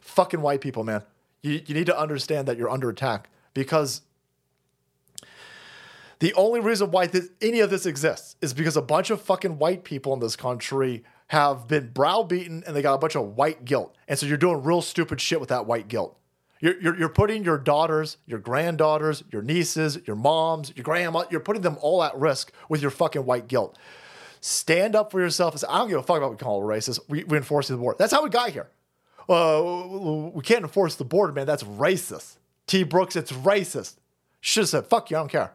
Fucking 0.00 0.40
white 0.40 0.60
people, 0.60 0.84
man. 0.84 1.02
You, 1.42 1.60
you 1.66 1.74
need 1.74 1.86
to 1.86 1.98
understand 1.98 2.48
that 2.48 2.56
you're 2.56 2.70
under 2.70 2.88
attack 2.88 3.28
because 3.52 4.02
The 6.24 6.32
only 6.34 6.60
reason 6.60 6.90
why 6.90 7.06
this, 7.06 7.28
any 7.42 7.60
of 7.60 7.68
this 7.68 7.84
exists 7.84 8.36
is 8.40 8.54
because 8.54 8.76
a 8.78 8.82
bunch 8.82 9.10
of 9.10 9.20
fucking 9.20 9.58
white 9.58 9.84
people 9.84 10.14
in 10.14 10.20
this 10.20 10.36
country 10.36 11.04
have 11.26 11.68
been 11.68 11.90
browbeaten 11.90 12.62
and 12.66 12.74
they 12.74 12.80
got 12.80 12.94
a 12.94 12.98
bunch 12.98 13.14
of 13.16 13.36
white 13.36 13.64
guilt. 13.64 13.94
And 14.08 14.18
so 14.18 14.24
you're 14.24 14.38
doing 14.38 14.62
real 14.62 14.80
stupid 14.80 15.20
shit 15.20 15.38
with 15.38 15.48
that 15.50 15.66
white 15.66 15.88
guilt. 15.88 16.18
You're, 16.60 16.80
you're, 16.80 16.98
you're 16.98 17.08
putting 17.10 17.44
your 17.44 17.58
daughters, 17.58 18.16
your 18.26 18.38
granddaughters, 18.38 19.22
your 19.30 19.42
nieces, 19.42 19.98
your 20.06 20.16
moms, 20.16 20.72
your 20.74 20.84
grandma, 20.84 21.24
you're 21.30 21.40
putting 21.40 21.62
them 21.62 21.76
all 21.82 22.02
at 22.02 22.16
risk 22.16 22.52
with 22.70 22.80
your 22.80 22.90
fucking 22.90 23.26
white 23.26 23.48
guilt. 23.48 23.76
Stand 24.40 24.96
up 24.96 25.10
for 25.10 25.20
yourself 25.20 25.62
I 25.68 25.78
don't 25.78 25.88
give 25.88 25.98
a 25.98 26.02
fuck 26.02 26.18
about 26.18 26.30
what 26.30 26.38
we 26.38 26.42
call 26.42 26.62
it 26.62 26.74
racist. 26.74 27.00
We, 27.08 27.24
we 27.24 27.36
enforce 27.36 27.68
the 27.68 27.76
war. 27.76 27.96
That's 27.98 28.12
how 28.12 28.22
we 28.22 28.30
got 28.30 28.50
here. 28.50 28.68
Uh, 29.28 30.30
we 30.34 30.42
can't 30.42 30.62
enforce 30.62 30.96
the 30.96 31.04
border, 31.04 31.32
man. 31.32 31.46
That's 31.46 31.62
racist. 31.62 32.36
T. 32.66 32.82
Brooks, 32.82 33.16
it's 33.16 33.32
racist. 33.32 33.96
Should 34.40 34.62
have 34.62 34.68
said, 34.68 34.86
fuck 34.86 35.10
you, 35.10 35.16
I 35.16 35.20
don't 35.20 35.28
care. 35.28 35.52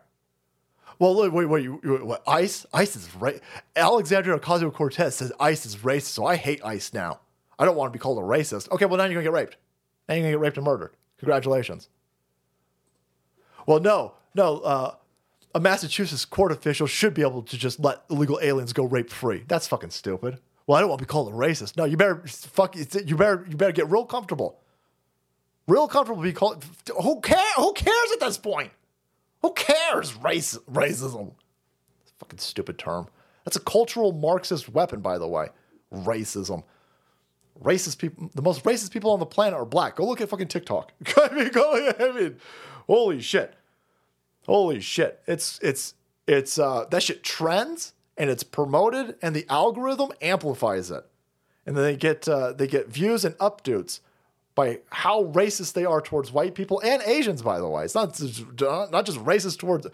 Well, 0.97 1.29
wait, 1.31 1.45
wait, 1.45 1.67
what, 1.67 2.23
ICE? 2.27 2.65
ICE 2.73 2.95
is 2.95 3.15
right. 3.15 3.41
Alexandria 3.75 4.37
Ocasio 4.37 4.73
Cortez 4.73 5.15
says 5.15 5.31
ICE 5.39 5.65
is 5.65 5.75
racist, 5.77 6.07
so 6.07 6.25
I 6.25 6.35
hate 6.35 6.63
ICE 6.63 6.93
now. 6.93 7.21
I 7.57 7.65
don't 7.65 7.77
want 7.77 7.91
to 7.91 7.97
be 7.97 8.01
called 8.01 8.17
a 8.17 8.21
racist. 8.21 8.69
Okay, 8.71 8.85
well, 8.85 8.97
now 8.97 9.05
you're 9.05 9.13
going 9.21 9.25
to 9.25 9.31
get 9.31 9.33
raped. 9.33 9.57
Now 10.07 10.15
you're 10.15 10.23
going 10.23 10.33
to 10.33 10.37
get 10.37 10.41
raped 10.41 10.57
and 10.57 10.65
murdered. 10.65 10.91
Congratulations. 11.19 11.89
Well, 13.65 13.79
no, 13.79 14.13
no. 14.35 14.59
Uh, 14.59 14.95
a 15.55 15.59
Massachusetts 15.59 16.25
court 16.25 16.51
official 16.51 16.87
should 16.87 17.13
be 17.13 17.21
able 17.21 17.43
to 17.43 17.57
just 17.57 17.79
let 17.79 18.03
illegal 18.09 18.39
aliens 18.41 18.73
go 18.73 18.83
rape 18.83 19.09
free. 19.09 19.43
That's 19.47 19.67
fucking 19.67 19.91
stupid. 19.91 20.39
Well, 20.69 20.77
I 20.77 20.81
don't 20.81 20.89
want 20.91 20.99
to 20.99 21.05
be 21.07 21.09
called 21.09 21.29
a 21.29 21.35
racist. 21.35 21.77
No, 21.77 21.85
you 21.85 21.97
better 21.97 22.21
fuck. 22.27 22.75
You 22.75 23.15
better 23.15 23.43
you 23.49 23.57
better 23.57 23.71
get 23.71 23.89
real 23.89 24.05
comfortable. 24.05 24.59
Real 25.67 25.87
comfortable 25.87 26.21
be 26.21 26.31
called. 26.31 26.63
Who 27.01 27.21
cares? 27.21 27.41
Who 27.55 27.73
cares 27.73 28.11
at 28.13 28.19
this 28.19 28.37
point? 28.37 28.71
Who 29.41 29.51
cares? 29.53 30.15
Race 30.17 30.59
racism. 30.71 31.33
Fucking 32.19 32.37
stupid 32.37 32.77
term. 32.77 33.07
That's 33.45 33.57
a 33.57 33.61
cultural 33.61 34.11
Marxist 34.11 34.69
weapon, 34.69 35.01
by 35.01 35.17
the 35.17 35.27
way. 35.27 35.47
Racism. 35.91 36.61
Racist 37.59 37.97
people. 37.97 38.29
The 38.35 38.43
most 38.43 38.63
racist 38.63 38.91
people 38.91 39.09
on 39.09 39.17
the 39.17 39.25
planet 39.25 39.55
are 39.55 39.65
black. 39.65 39.95
Go 39.95 40.05
look 40.05 40.21
at 40.21 40.29
fucking 40.29 40.49
TikTok. 40.49 40.91
I 41.17 41.33
mean, 41.33 41.49
go. 41.49 41.91
I 41.99 42.11
mean, 42.11 42.37
holy 42.85 43.21
shit. 43.21 43.55
Holy 44.45 44.81
shit. 44.81 45.19
It's 45.25 45.59
it's 45.63 45.95
it's 46.27 46.59
uh 46.59 46.85
that 46.91 47.01
shit 47.01 47.23
trends 47.23 47.93
and 48.19 48.29
it's 48.29 48.43
promoted 48.43 49.15
and 49.21 49.33
the 49.33 49.45
algorithm 49.49 50.11
amplifies 50.21 50.91
it. 50.91 51.05
And 51.65 51.75
then 51.75 51.85
they 51.85 51.95
get 51.95 52.27
uh, 52.27 52.51
they 52.51 52.67
get 52.67 52.89
views 52.89 53.23
and 53.23 53.35
updates 53.37 54.01
by 54.53 54.79
how 54.89 55.25
racist 55.25 55.73
they 55.73 55.85
are 55.85 56.01
towards 56.01 56.31
white 56.31 56.53
people 56.53 56.81
and 56.83 57.01
Asians, 57.03 57.41
by 57.41 57.59
the 57.59 57.67
way. 57.67 57.85
It's 57.85 57.95
not 57.95 58.19
not 58.91 59.05
just 59.05 59.17
racist 59.19 59.59
towards 59.59 59.87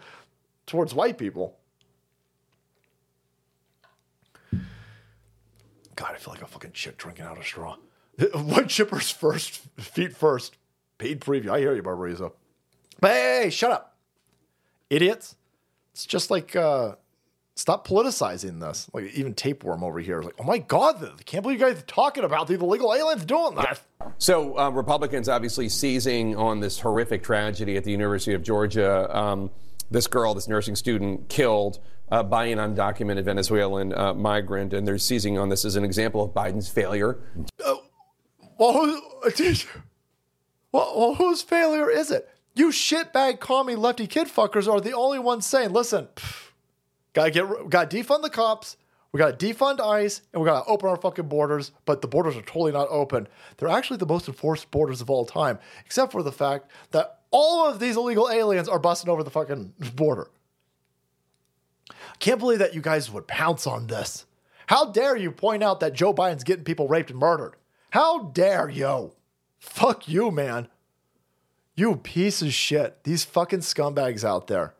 towards 0.66 0.92
white 0.92 1.16
people. 1.16 1.56
God, 5.94 6.12
I 6.12 6.18
feel 6.18 6.34
like 6.34 6.42
a 6.42 6.46
fucking 6.46 6.72
chick 6.72 6.98
drinking 6.98 7.24
out 7.24 7.38
a 7.38 7.44
straw. 7.44 7.76
White 8.18 8.66
chippers 8.66 9.10
first, 9.10 9.62
feet 9.78 10.14
first. 10.14 10.56
Paid 10.98 11.20
preview. 11.20 11.48
I 11.48 11.58
hear 11.58 11.74
you, 11.74 12.32
hey, 13.00 13.42
hey, 13.44 13.50
shut 13.50 13.70
up, 13.70 13.96
idiots. 14.90 15.36
It's 15.92 16.04
just 16.04 16.30
like 16.30 16.54
uh, 16.54 16.96
stop 17.56 17.86
politicizing 17.86 18.60
this. 18.60 18.88
Like 18.92 19.12
even 19.14 19.34
tapeworm 19.34 19.82
over 19.82 19.98
here 19.98 20.20
is 20.20 20.26
like, 20.26 20.36
oh 20.38 20.44
my 20.44 20.58
god, 20.58 21.02
I 21.02 21.22
can't 21.24 21.42
believe 21.42 21.58
you 21.58 21.66
guys 21.66 21.78
are 21.78 21.86
talking 21.86 22.22
about 22.22 22.46
the 22.46 22.54
illegal 22.54 22.94
aliens 22.94 23.24
doing 23.24 23.56
that. 23.56 23.80
So, 24.18 24.56
uh, 24.58 24.70
Republicans 24.70 25.28
obviously 25.28 25.68
seizing 25.68 26.36
on 26.36 26.60
this 26.60 26.78
horrific 26.78 27.22
tragedy 27.22 27.76
at 27.76 27.84
the 27.84 27.90
University 27.90 28.34
of 28.34 28.42
Georgia. 28.42 29.14
Um, 29.16 29.50
this 29.90 30.06
girl, 30.06 30.34
this 30.34 30.48
nursing 30.48 30.76
student, 30.76 31.28
killed 31.28 31.80
uh, 32.10 32.22
by 32.22 32.46
an 32.46 32.58
undocumented 32.58 33.24
Venezuelan 33.24 33.96
uh, 33.96 34.14
migrant, 34.14 34.72
and 34.72 34.86
they're 34.86 34.98
seizing 34.98 35.38
on 35.38 35.48
this 35.48 35.64
as 35.64 35.76
an 35.76 35.84
example 35.84 36.22
of 36.22 36.32
Biden's 36.32 36.68
failure. 36.68 37.18
Well, 38.58 38.72
who, 38.72 39.00
well, 40.72 40.98
well, 40.98 41.14
whose 41.14 41.42
failure 41.42 41.90
is 41.90 42.10
it? 42.10 42.28
You 42.54 42.68
shitbag 42.68 43.38
commie 43.38 43.76
lefty 43.76 44.06
kid 44.06 44.28
fuckers 44.28 44.70
are 44.70 44.80
the 44.80 44.92
only 44.92 45.18
ones 45.18 45.46
saying, 45.46 45.70
listen, 45.72 46.08
pff, 46.16 46.45
gotta 47.16 47.30
get, 47.30 47.70
gotta 47.70 47.96
defund 47.96 48.22
the 48.22 48.30
cops, 48.30 48.76
we 49.10 49.18
gotta 49.18 49.36
defund 49.36 49.80
ICE, 49.80 50.20
and 50.32 50.42
we 50.42 50.46
gotta 50.46 50.68
open 50.68 50.88
our 50.88 50.96
fucking 50.96 51.28
borders. 51.28 51.72
But 51.86 52.02
the 52.02 52.08
borders 52.08 52.36
are 52.36 52.42
totally 52.42 52.72
not 52.72 52.88
open. 52.90 53.26
They're 53.56 53.68
actually 53.68 53.96
the 53.96 54.06
most 54.06 54.28
enforced 54.28 54.70
borders 54.70 55.00
of 55.00 55.08
all 55.08 55.24
time, 55.24 55.58
except 55.84 56.12
for 56.12 56.22
the 56.22 56.32
fact 56.32 56.70
that 56.90 57.20
all 57.30 57.66
of 57.66 57.80
these 57.80 57.96
illegal 57.96 58.28
aliens 58.30 58.68
are 58.68 58.78
busting 58.78 59.10
over 59.10 59.22
the 59.22 59.30
fucking 59.30 59.72
border. 59.94 60.28
I 61.90 62.16
can't 62.18 62.38
believe 62.38 62.58
that 62.58 62.74
you 62.74 62.80
guys 62.80 63.10
would 63.10 63.26
pounce 63.26 63.66
on 63.66 63.86
this. 63.86 64.26
How 64.66 64.90
dare 64.90 65.16
you 65.16 65.30
point 65.30 65.62
out 65.62 65.80
that 65.80 65.94
Joe 65.94 66.12
Biden's 66.12 66.44
getting 66.44 66.64
people 66.64 66.88
raped 66.88 67.10
and 67.10 67.18
murdered? 67.18 67.54
How 67.90 68.24
dare 68.24 68.68
you? 68.68 69.12
Fuck 69.58 70.08
you, 70.08 70.30
man. 70.30 70.68
You 71.74 71.96
piece 71.96 72.42
of 72.42 72.52
shit. 72.52 73.04
These 73.04 73.24
fucking 73.24 73.60
scumbags 73.60 74.24
out 74.24 74.46
there. 74.48 74.74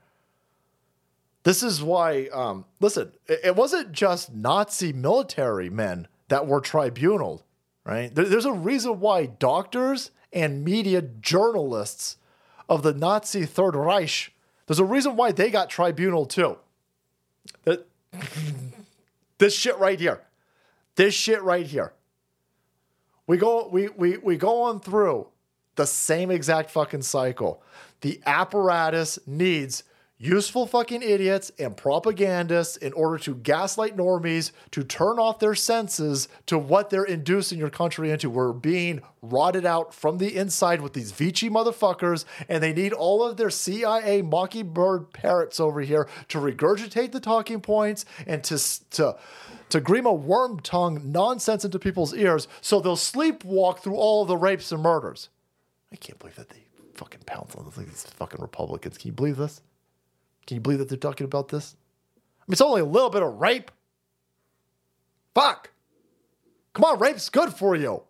This 1.46 1.62
is 1.62 1.80
why, 1.80 2.26
um, 2.32 2.64
listen, 2.80 3.12
it, 3.28 3.38
it 3.44 3.54
wasn't 3.56 3.92
just 3.92 4.34
Nazi 4.34 4.92
military 4.92 5.70
men 5.70 6.08
that 6.26 6.48
were 6.48 6.60
tribunaled, 6.60 7.44
right? 7.84 8.12
There- 8.12 8.24
there's 8.24 8.46
a 8.46 8.52
reason 8.52 8.98
why 8.98 9.26
doctors 9.26 10.10
and 10.32 10.64
media 10.64 11.02
journalists 11.02 12.16
of 12.68 12.82
the 12.82 12.92
Nazi 12.92 13.46
Third 13.46 13.76
Reich, 13.76 14.34
there's 14.66 14.80
a 14.80 14.84
reason 14.84 15.14
why 15.14 15.30
they 15.30 15.48
got 15.52 15.70
tribunal 15.70 16.26
too. 16.26 16.58
That- 17.62 17.86
this 19.38 19.54
shit 19.54 19.78
right 19.78 20.00
here. 20.00 20.22
This 20.96 21.14
shit 21.14 21.40
right 21.44 21.64
here. 21.64 21.92
We 23.28 23.36
go 23.36 23.68
we 23.68 23.86
we 23.90 24.16
we 24.16 24.36
go 24.36 24.62
on 24.62 24.80
through 24.80 25.28
the 25.76 25.86
same 25.86 26.32
exact 26.32 26.72
fucking 26.72 27.02
cycle. 27.02 27.62
The 28.00 28.20
apparatus 28.26 29.20
needs 29.28 29.84
useful 30.18 30.66
fucking 30.66 31.02
idiots 31.02 31.52
and 31.58 31.76
propagandists 31.76 32.76
in 32.78 32.92
order 32.94 33.18
to 33.18 33.34
gaslight 33.34 33.96
normies 33.96 34.52
to 34.70 34.82
turn 34.82 35.18
off 35.18 35.38
their 35.38 35.54
senses 35.54 36.28
to 36.46 36.58
what 36.58 36.88
they're 36.88 37.04
inducing 37.04 37.58
your 37.58 37.70
country 37.70 38.10
into. 38.10 38.30
We're 38.30 38.52
being 38.52 39.02
rotted 39.20 39.66
out 39.66 39.92
from 39.92 40.18
the 40.18 40.36
inside 40.36 40.80
with 40.80 40.94
these 40.94 41.12
Vichy 41.12 41.50
motherfuckers, 41.50 42.24
and 42.48 42.62
they 42.62 42.72
need 42.72 42.92
all 42.92 43.22
of 43.22 43.36
their 43.36 43.50
CIA 43.50 44.22
mockingbird 44.22 45.12
parrots 45.12 45.60
over 45.60 45.80
here 45.82 46.08
to 46.28 46.38
regurgitate 46.38 47.12
the 47.12 47.20
talking 47.20 47.60
points 47.60 48.04
and 48.26 48.42
to 48.44 48.58
to 48.90 49.16
to 49.68 49.80
scream 49.80 50.06
a 50.06 50.12
worm 50.12 50.60
tongue 50.60 51.10
nonsense 51.10 51.64
into 51.64 51.78
people's 51.78 52.14
ears 52.14 52.46
so 52.60 52.80
they'll 52.80 52.96
sleepwalk 52.96 53.80
through 53.80 53.96
all 53.96 54.24
the 54.24 54.36
rapes 54.36 54.70
and 54.70 54.82
murders. 54.82 55.28
I 55.92 55.96
can't 55.96 56.18
believe 56.18 56.36
that 56.36 56.50
they 56.50 56.62
fucking 56.94 57.22
pounce 57.26 57.54
on 57.54 57.70
these 57.76 58.04
fucking 58.04 58.40
Republicans. 58.40 58.96
Can 58.96 59.08
you 59.08 59.12
believe 59.12 59.36
this? 59.36 59.60
Can 60.46 60.56
you 60.56 60.60
believe 60.60 60.78
that 60.78 60.88
they're 60.88 60.98
talking 60.98 61.24
about 61.24 61.48
this? 61.48 61.76
I 62.16 62.44
mean, 62.46 62.52
it's 62.52 62.60
only 62.60 62.80
a 62.80 62.84
little 62.84 63.10
bit 63.10 63.22
of 63.22 63.40
rape. 63.40 63.70
Fuck. 65.34 65.70
Come 66.72 66.84
on, 66.84 66.98
rape's 66.98 67.28
good 67.28 67.52
for 67.52 67.74
you. 67.74 68.02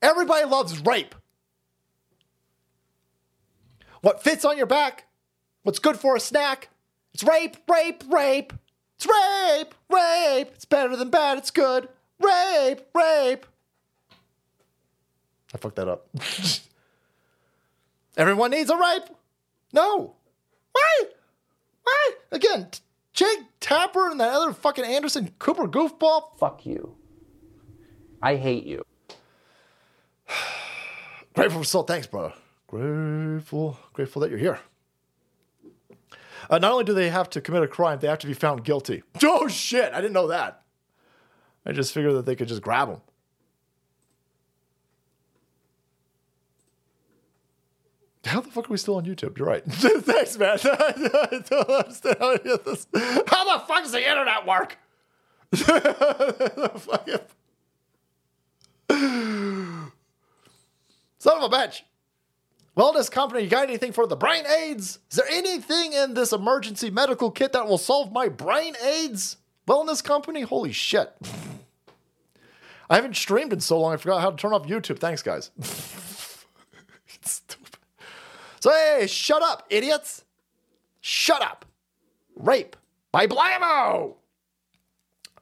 Everybody 0.00 0.44
loves 0.44 0.78
rape. 0.80 1.14
What 4.02 4.22
fits 4.22 4.44
on 4.44 4.58
your 4.58 4.66
back? 4.66 5.06
What's 5.62 5.78
good 5.78 5.98
for 5.98 6.14
a 6.14 6.20
snack? 6.20 6.68
It's 7.14 7.24
rape, 7.24 7.56
rape, 7.68 8.04
rape. 8.10 8.52
It's 8.96 9.06
rape, 9.06 9.74
rape. 9.88 10.50
It's 10.54 10.66
better 10.66 10.94
than 10.96 11.10
bad. 11.10 11.38
It's 11.38 11.50
good. 11.50 11.88
Rape, 12.20 12.82
rape. 12.94 13.46
I 15.54 15.58
fucked 15.58 15.76
that 15.76 15.88
up. 15.88 16.06
Everyone 18.16 18.50
needs 18.50 18.70
a 18.70 18.76
rape. 18.76 19.04
No. 19.72 20.14
Why? 20.72 21.04
Why? 21.84 22.10
Again, 22.32 22.68
Jake 23.12 23.38
Tapper 23.60 24.10
and 24.10 24.18
that 24.20 24.32
other 24.32 24.52
fucking 24.52 24.84
Anderson 24.84 25.30
Cooper 25.38 25.68
goofball. 25.68 26.36
Fuck 26.38 26.66
you. 26.66 26.96
I 28.22 28.36
hate 28.36 28.64
you. 28.64 28.84
Grateful 31.34 31.60
for 31.60 31.64
soul. 31.66 31.82
Thanks, 31.84 32.06
brother. 32.06 32.34
Grateful, 32.66 33.78
grateful 33.92 34.20
that 34.22 34.30
you're 34.30 34.38
here. 34.38 34.58
Uh, 36.50 36.58
not 36.58 36.72
only 36.72 36.84
do 36.84 36.92
they 36.92 37.08
have 37.08 37.30
to 37.30 37.40
commit 37.40 37.62
a 37.62 37.68
crime, 37.68 37.98
they 38.00 38.08
have 38.08 38.18
to 38.18 38.26
be 38.26 38.34
found 38.34 38.64
guilty. 38.64 39.02
Oh 39.22 39.48
shit! 39.48 39.92
I 39.92 40.00
didn't 40.00 40.12
know 40.12 40.28
that. 40.28 40.62
I 41.64 41.72
just 41.72 41.92
figured 41.94 42.14
that 42.14 42.26
they 42.26 42.36
could 42.36 42.48
just 42.48 42.62
grab 42.62 42.88
them. 42.88 43.00
How 48.24 48.40
the 48.40 48.50
fuck 48.50 48.68
are 48.68 48.72
we 48.72 48.78
still 48.78 48.96
on 48.96 49.04
YouTube? 49.04 49.38
You're 49.38 49.46
right. 49.46 49.62
Thanks, 49.66 50.38
man. 50.38 50.58
I 50.64 51.42
don't 51.48 51.70
understand 51.70 52.16
how 52.18 52.30
any 52.30 52.50
of 52.50 52.64
this. 52.64 52.86
How 53.26 53.58
the 53.58 53.64
fuck 53.66 53.82
does 53.82 53.92
the 53.92 54.08
internet 54.08 54.46
work? 54.46 54.78
Son 61.18 61.38
of 61.38 61.52
a 61.52 61.56
bitch. 61.56 61.82
Wellness 62.76 63.10
company, 63.10 63.42
you 63.42 63.48
got 63.48 63.68
anything 63.68 63.92
for 63.92 64.06
the 64.06 64.16
brain 64.16 64.44
AIDS? 64.46 64.98
Is 65.10 65.16
there 65.16 65.28
anything 65.30 65.92
in 65.92 66.14
this 66.14 66.32
emergency 66.32 66.90
medical 66.90 67.30
kit 67.30 67.52
that 67.52 67.68
will 67.68 67.78
solve 67.78 68.10
my 68.10 68.28
brain 68.28 68.74
AIDS? 68.82 69.36
Wellness 69.68 70.02
company? 70.02 70.42
Holy 70.42 70.72
shit. 70.72 71.12
I 72.90 72.96
haven't 72.96 73.16
streamed 73.16 73.52
in 73.52 73.60
so 73.60 73.80
long, 73.80 73.94
I 73.94 73.96
forgot 73.96 74.20
how 74.20 74.30
to 74.30 74.36
turn 74.36 74.52
off 74.52 74.66
YouTube. 74.66 74.98
Thanks, 74.98 75.22
guys. 75.22 75.50
So, 78.64 78.70
hey, 78.70 79.06
shut 79.06 79.42
up, 79.42 79.66
idiots. 79.68 80.24
Shut 81.02 81.42
up. 81.42 81.66
Rape 82.34 82.76
by 83.12 83.26
Blammo. 83.26 84.14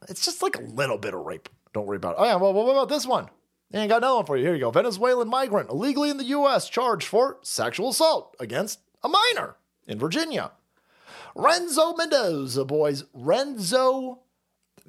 It's 0.09 0.25
just 0.25 0.43
like 0.43 0.57
a 0.57 0.63
little 0.63 0.99
bit 0.99 1.15
of 1.15 1.21
rape. 1.21 1.49
Don't 1.73 1.87
worry 1.87 1.99
about 1.99 2.17
it. 2.17 2.17
Oh, 2.19 2.25
yeah, 2.25 2.35
well, 2.35 2.53
what 2.53 2.73
about 2.73 2.89
this 2.89 3.07
one? 3.07 3.29
I 3.73 3.79
ain't 3.79 3.91
got 3.91 3.99
another 3.99 4.17
one 4.17 4.27
for 4.27 4.37
you. 4.37 4.43
Here 4.43 4.55
you 4.55 4.61
go. 4.63 4.73
Venezuelan 4.73 5.29
migrant 5.29 5.71
illegally 5.71 6.11
in 6.11 6.17
the 6.17 6.25
U.S. 6.25 6.69
charged 6.69 7.07
for 7.07 7.39
sexual 7.43 7.91
assault 7.91 8.35
against 8.41 8.81
a 9.05 9.09
minor 9.09 9.55
in 9.87 10.01
Virginia. 10.01 10.51
Renzo 11.37 11.95
Mendoza, 11.95 12.65
boys. 12.65 13.05
Renzo. 13.15 14.19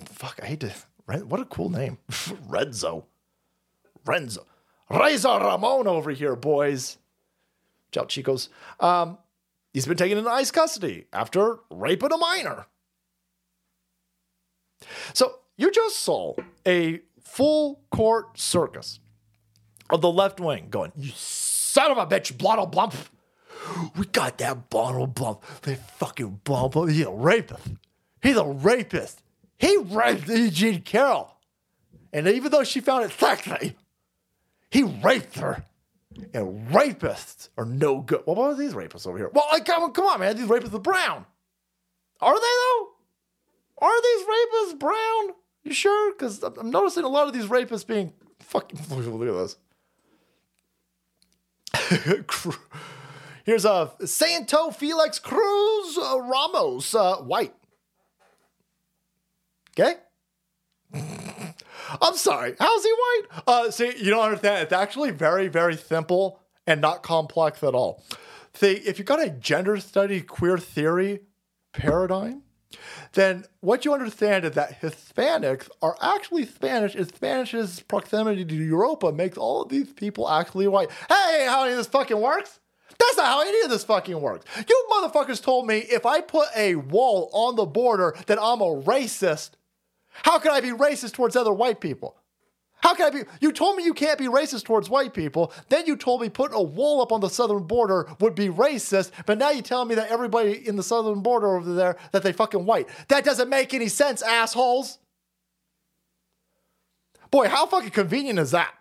Fuck, 0.06 0.40
I 0.42 0.48
hate 0.48 0.62
to. 0.62 0.74
What 1.06 1.40
a 1.40 1.46
cool 1.46 1.70
name. 1.70 2.00
Renzo. 2.48 3.06
Renzo. 4.08 4.48
Reza 4.90 5.38
Ramon 5.40 5.86
over 5.86 6.10
here, 6.10 6.36
boys. 6.36 6.98
Ciao, 7.94 8.04
chicos. 8.04 8.50
Um, 8.80 9.18
he's 9.74 9.86
been 9.86 9.98
taken 9.98 10.18
into 10.18 10.30
ICE 10.30 10.52
custody 10.52 11.06
after 11.14 11.60
raping 11.70 12.12
a 12.12 12.18
minor. 12.18 12.66
So 15.14 15.36
you 15.56 15.72
just 15.72 16.00
saw 16.00 16.36
a 16.68 17.02
full 17.22 17.82
court 17.92 18.38
circus 18.38 19.00
of 19.90 20.02
the 20.02 20.12
left 20.12 20.40
wing 20.40 20.68
going, 20.70 20.92
You 20.98 21.12
son 21.14 21.92
of 21.92 21.98
a 21.98 22.08
bitch, 22.08 22.38
Blotto 22.38 22.66
Blump. 22.66 22.96
We 23.96 24.06
got 24.08 24.40
that 24.40 24.70
Blotto 24.70 25.08
Blump. 25.08 25.42
They 25.62 25.76
fucking 25.76 26.42
Blump. 26.44 26.90
He's 26.90 27.06
a 27.06 27.12
rapist. 27.12 27.68
He's 28.22 28.38
a 28.38 28.46
rapist. 28.46 29.22
He 29.58 29.78
raped 29.78 30.28
Eugene 30.28 30.82
Carroll. 30.82 31.38
And 32.12 32.28
even 32.28 32.52
though 32.52 32.64
she 32.64 32.82
found 32.82 33.06
it 33.06 33.12
sexy, 33.12 33.76
he 34.70 34.84
raped 34.84 35.38
her. 35.38 35.64
And 36.34 36.68
rapists 36.70 37.50
are 37.58 37.66
no 37.66 38.02
good. 38.02 38.24
Well, 38.26 38.36
what 38.36 38.52
are 38.52 38.56
these 38.56 38.74
rapists 38.74 39.08
over 39.08 39.18
here? 39.18 39.30
Well, 39.34 39.46
like, 39.52 39.66
come, 39.66 39.84
on, 39.84 39.94
come 39.94 40.06
on, 40.06 40.20
man. 40.20 40.36
These 40.36 40.48
rapists 40.48 40.74
are 40.74 40.80
brown. 40.80 41.26
Are 42.22 42.36
they, 42.36 42.42
though? 42.42 42.88
Are 43.80 44.02
these 44.02 44.26
rapists 44.26 44.80
brown? 44.80 45.36
You 45.64 45.74
sure? 45.74 46.14
Because 46.14 46.44
I'm 46.44 46.72
noticing 46.72 47.04
a 47.04 47.10
lot 47.10 47.28
of 47.28 47.34
these 47.34 47.46
rapists 47.46 47.86
being 47.86 48.14
fucking. 48.40 48.80
Look 48.90 49.28
at 49.28 49.34
this. 49.34 49.58
Here's 53.46 53.66
a 53.66 53.72
uh, 53.72 54.06
Santo 54.06 54.72
Felix 54.72 55.20
Cruz 55.20 55.98
uh, 55.98 56.20
Ramos, 56.22 56.96
uh, 56.96 57.18
white. 57.18 57.54
Okay. 59.72 59.96
I'm 62.02 62.16
sorry. 62.16 62.56
How's 62.60 62.84
he 62.84 62.92
white? 62.92 63.44
Uh, 63.48 63.72
see, 63.72 63.94
you 63.98 64.10
don't 64.10 64.24
understand. 64.24 64.64
It's 64.64 64.74
actually 64.74 65.12
very, 65.12 65.48
very 65.48 65.78
simple 65.78 66.40
and 66.66 66.82
not 66.82 67.04
complex 67.04 67.64
at 67.64 67.76
all. 67.76 68.04
See, 68.54 68.74
if 68.74 68.98
you've 68.98 69.08
got 69.08 69.26
a 69.26 69.30
gender 69.30 69.80
study 69.80 70.22
queer 70.22 70.58
theory 70.58 71.22
paradigm, 71.74 72.44
then 73.14 73.46
what 73.60 73.86
you 73.86 73.94
understand 73.94 74.46
is 74.46 74.52
that 74.54 74.82
Hispanics 74.82 75.70
are 75.82 75.96
actually 76.02 76.46
Spanish, 76.46 76.96
and 76.96 77.08
Spanish's 77.08 77.82
proximity 77.82 78.46
to 78.46 78.56
Europa 78.56 79.12
makes 79.12 79.38
all 79.38 79.62
of 79.62 79.70
these 79.70 79.92
people 79.94 80.30
actually 80.30 80.68
white. 80.68 80.90
Hey, 81.10 81.46
how 81.48 81.64
any 81.64 81.72
of 81.72 81.78
this 81.78 81.88
fucking 81.88 82.20
works? 82.20 82.60
That's 83.00 83.18
not 83.18 83.26
how 83.26 83.42
any 83.42 83.62
of 83.62 83.70
this 83.70 83.84
fucking 83.84 84.20
works. 84.20 84.46
You 84.68 84.88
motherfuckers 84.92 85.42
told 85.42 85.68
me 85.68 85.80
if 85.80 86.06
I 86.06 86.22
put 86.22 86.48
a 86.56 86.76
wall 86.76 87.30
on 87.34 87.56
the 87.56 87.66
border 87.66 88.16
that 88.28 88.40
I'm 88.42 88.62
a 88.62 88.82
racist. 88.82 89.52
How 90.14 90.40
can 90.40 90.52
I 90.52 90.62
be 90.62 90.70
racist 90.70 91.14
towards 91.14 91.36
other 91.36 91.52
white 91.52 91.82
people? 91.82 92.16
How 92.84 92.94
can 92.94 93.06
I 93.06 93.10
be? 93.12 93.22
You 93.40 93.54
told 93.54 93.78
me 93.78 93.86
you 93.86 93.94
can't 93.94 94.20
be 94.20 94.26
racist 94.26 94.66
towards 94.66 94.90
white 94.90 95.14
people. 95.14 95.54
Then 95.70 95.86
you 95.86 95.96
told 95.96 96.22
me 96.22 96.28
putting 96.28 96.58
a 96.58 96.62
wall 96.62 97.02
up 97.02 97.14
on 97.14 97.22
the 97.22 97.30
southern 97.30 97.64
border 97.64 98.10
would 98.20 98.36
be 98.36 98.50
racist. 98.50 99.12
But 99.26 99.38
now 99.38 99.52
you're 99.52 99.64
telling 99.64 99.88
me 99.88 99.96
that 99.96 100.12
everybody 100.12 100.68
in 100.68 100.76
the 100.76 100.84
southern 100.84 101.22
border 101.22 101.56
over 101.56 101.74
there 101.74 101.96
that 102.12 102.24
they 102.24 102.34
fucking 102.34 102.66
white. 102.66 102.90
That 103.08 103.24
doesn't 103.24 103.50
make 103.50 103.74
any 103.74 103.88
sense, 103.88 104.22
assholes. 104.22 105.00
Boy, 107.32 107.48
how 107.48 107.66
fucking 107.66 107.92
convenient 107.92 108.38
is 108.38 108.52
that? 108.52 108.74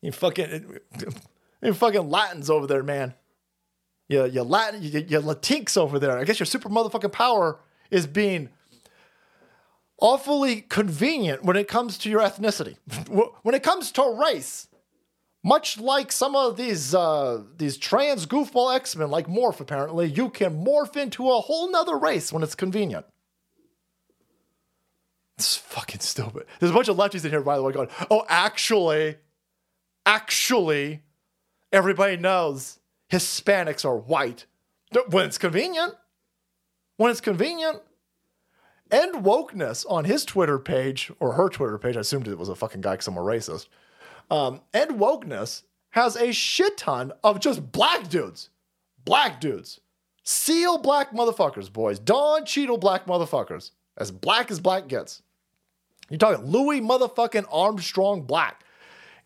You 0.00 0.12
fucking, 0.12 0.78
you 1.62 1.74
fucking 1.74 2.08
Latins 2.08 2.48
over 2.50 2.68
there, 2.68 2.84
man. 2.84 3.14
You, 4.08 4.26
you 4.26 4.42
Latin, 4.44 4.80
you, 4.80 4.90
you 4.90 5.20
Latinx 5.20 5.76
over 5.76 5.98
there. 5.98 6.16
I 6.16 6.22
guess 6.22 6.38
your 6.38 6.46
super 6.46 6.68
motherfucking 6.68 7.10
power 7.10 7.58
is 7.90 8.06
being 8.06 8.50
awfully 9.98 10.60
convenient 10.62 11.42
when 11.42 11.56
it 11.56 11.68
comes 11.68 11.98
to 11.98 12.10
your 12.10 12.20
ethnicity. 12.20 12.76
when 13.42 13.54
it 13.54 13.62
comes 13.62 13.92
to 13.92 14.18
race, 14.20 14.68
much 15.42 15.78
like 15.78 16.10
some 16.10 16.34
of 16.34 16.56
these 16.56 16.94
uh, 16.94 17.42
these 17.56 17.76
trans 17.76 18.26
goofball 18.26 18.74
X-Men, 18.74 19.10
like 19.10 19.26
Morph, 19.26 19.60
apparently, 19.60 20.08
you 20.08 20.28
can 20.28 20.64
morph 20.64 20.96
into 20.96 21.30
a 21.30 21.40
whole 21.40 21.70
nother 21.70 21.96
race 21.96 22.32
when 22.32 22.42
it's 22.42 22.54
convenient. 22.54 23.06
It's 25.38 25.56
fucking 25.56 26.00
stupid. 26.00 26.46
There's 26.58 26.70
a 26.70 26.74
bunch 26.74 26.88
of 26.88 26.96
lefties 26.96 27.24
in 27.24 27.30
here, 27.30 27.42
by 27.42 27.56
the 27.56 27.62
way, 27.62 27.72
going, 27.72 27.90
oh, 28.10 28.24
actually, 28.28 29.16
actually, 30.06 31.02
everybody 31.72 32.16
knows 32.16 32.78
Hispanics 33.12 33.84
are 33.84 33.96
white. 33.96 34.46
When 35.10 35.26
it's 35.26 35.38
convenient. 35.38 35.94
When 36.96 37.10
it's 37.10 37.20
convenient. 37.20 37.82
End 38.90 39.24
Wokeness 39.24 39.84
on 39.90 40.04
his 40.04 40.24
Twitter 40.24 40.60
page, 40.60 41.10
or 41.18 41.32
her 41.32 41.48
Twitter 41.48 41.76
page, 41.76 41.96
I 41.96 42.00
assumed 42.00 42.28
it 42.28 42.38
was 42.38 42.48
a 42.48 42.54
fucking 42.54 42.82
guy 42.82 42.92
because 42.92 43.08
I'm 43.08 43.16
a 43.16 43.20
racist. 43.20 43.66
Um, 44.30 44.60
End 44.72 44.92
Wokeness 44.92 45.62
has 45.90 46.14
a 46.14 46.32
shit 46.32 46.76
ton 46.76 47.12
of 47.24 47.40
just 47.40 47.72
black 47.72 48.08
dudes. 48.08 48.50
Black 49.04 49.40
dudes. 49.40 49.80
Seal 50.22 50.78
black 50.78 51.12
motherfuckers, 51.12 51.72
boys. 51.72 51.98
Don 51.98 52.44
Cheadle 52.44 52.78
black 52.78 53.06
motherfuckers. 53.06 53.70
As 53.96 54.10
black 54.10 54.50
as 54.50 54.60
black 54.60 54.88
gets. 54.88 55.22
You're 56.10 56.18
talking 56.18 56.44
Louis 56.44 56.80
motherfucking 56.80 57.46
Armstrong 57.50 58.22
black. 58.22 58.62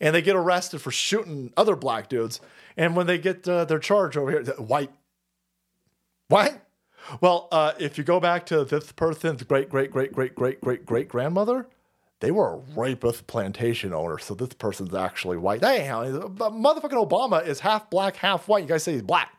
And 0.00 0.14
they 0.14 0.22
get 0.22 0.36
arrested 0.36 0.80
for 0.80 0.90
shooting 0.90 1.52
other 1.56 1.76
black 1.76 2.08
dudes. 2.08 2.40
And 2.76 2.96
when 2.96 3.06
they 3.06 3.18
get 3.18 3.46
uh, 3.48 3.64
their 3.64 3.78
charge 3.78 4.16
over 4.16 4.30
here, 4.30 4.44
white. 4.54 4.90
What? 6.28 6.66
Well, 7.20 7.48
uh, 7.50 7.72
if 7.78 7.98
you 7.98 8.04
go 8.04 8.20
back 8.20 8.46
to 8.46 8.64
this 8.64 8.92
person's 8.92 9.42
great, 9.42 9.68
great, 9.68 9.90
great, 9.90 10.12
great, 10.12 10.34
great, 10.34 10.60
great, 10.60 10.86
great 10.86 11.08
grandmother, 11.08 11.66
they 12.20 12.30
were 12.30 12.54
a 12.54 12.56
rapist 12.78 13.26
plantation 13.26 13.92
owner. 13.92 14.18
So 14.18 14.34
this 14.34 14.50
person's 14.50 14.94
actually 14.94 15.38
white. 15.38 15.64
Hey, 15.64 15.88
motherfucking 15.88 17.08
Obama 17.08 17.46
is 17.46 17.60
half 17.60 17.90
black, 17.90 18.16
half 18.16 18.46
white. 18.46 18.62
You 18.62 18.68
guys 18.68 18.82
say 18.82 18.92
he's 18.92 19.02
black. 19.02 19.32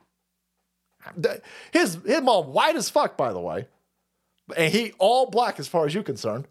His 1.72 1.98
his 2.06 2.22
mom 2.22 2.48
white 2.54 2.76
as 2.76 2.90
fuck, 2.90 3.18
by 3.18 3.34
the 3.34 3.40
way, 3.40 3.68
and 4.56 4.72
he 4.72 4.94
all 5.00 5.30
black 5.30 5.60
as 5.60 5.68
far 5.68 5.86
as 5.86 5.94
you're 5.94 6.04
concerned. 6.04 6.48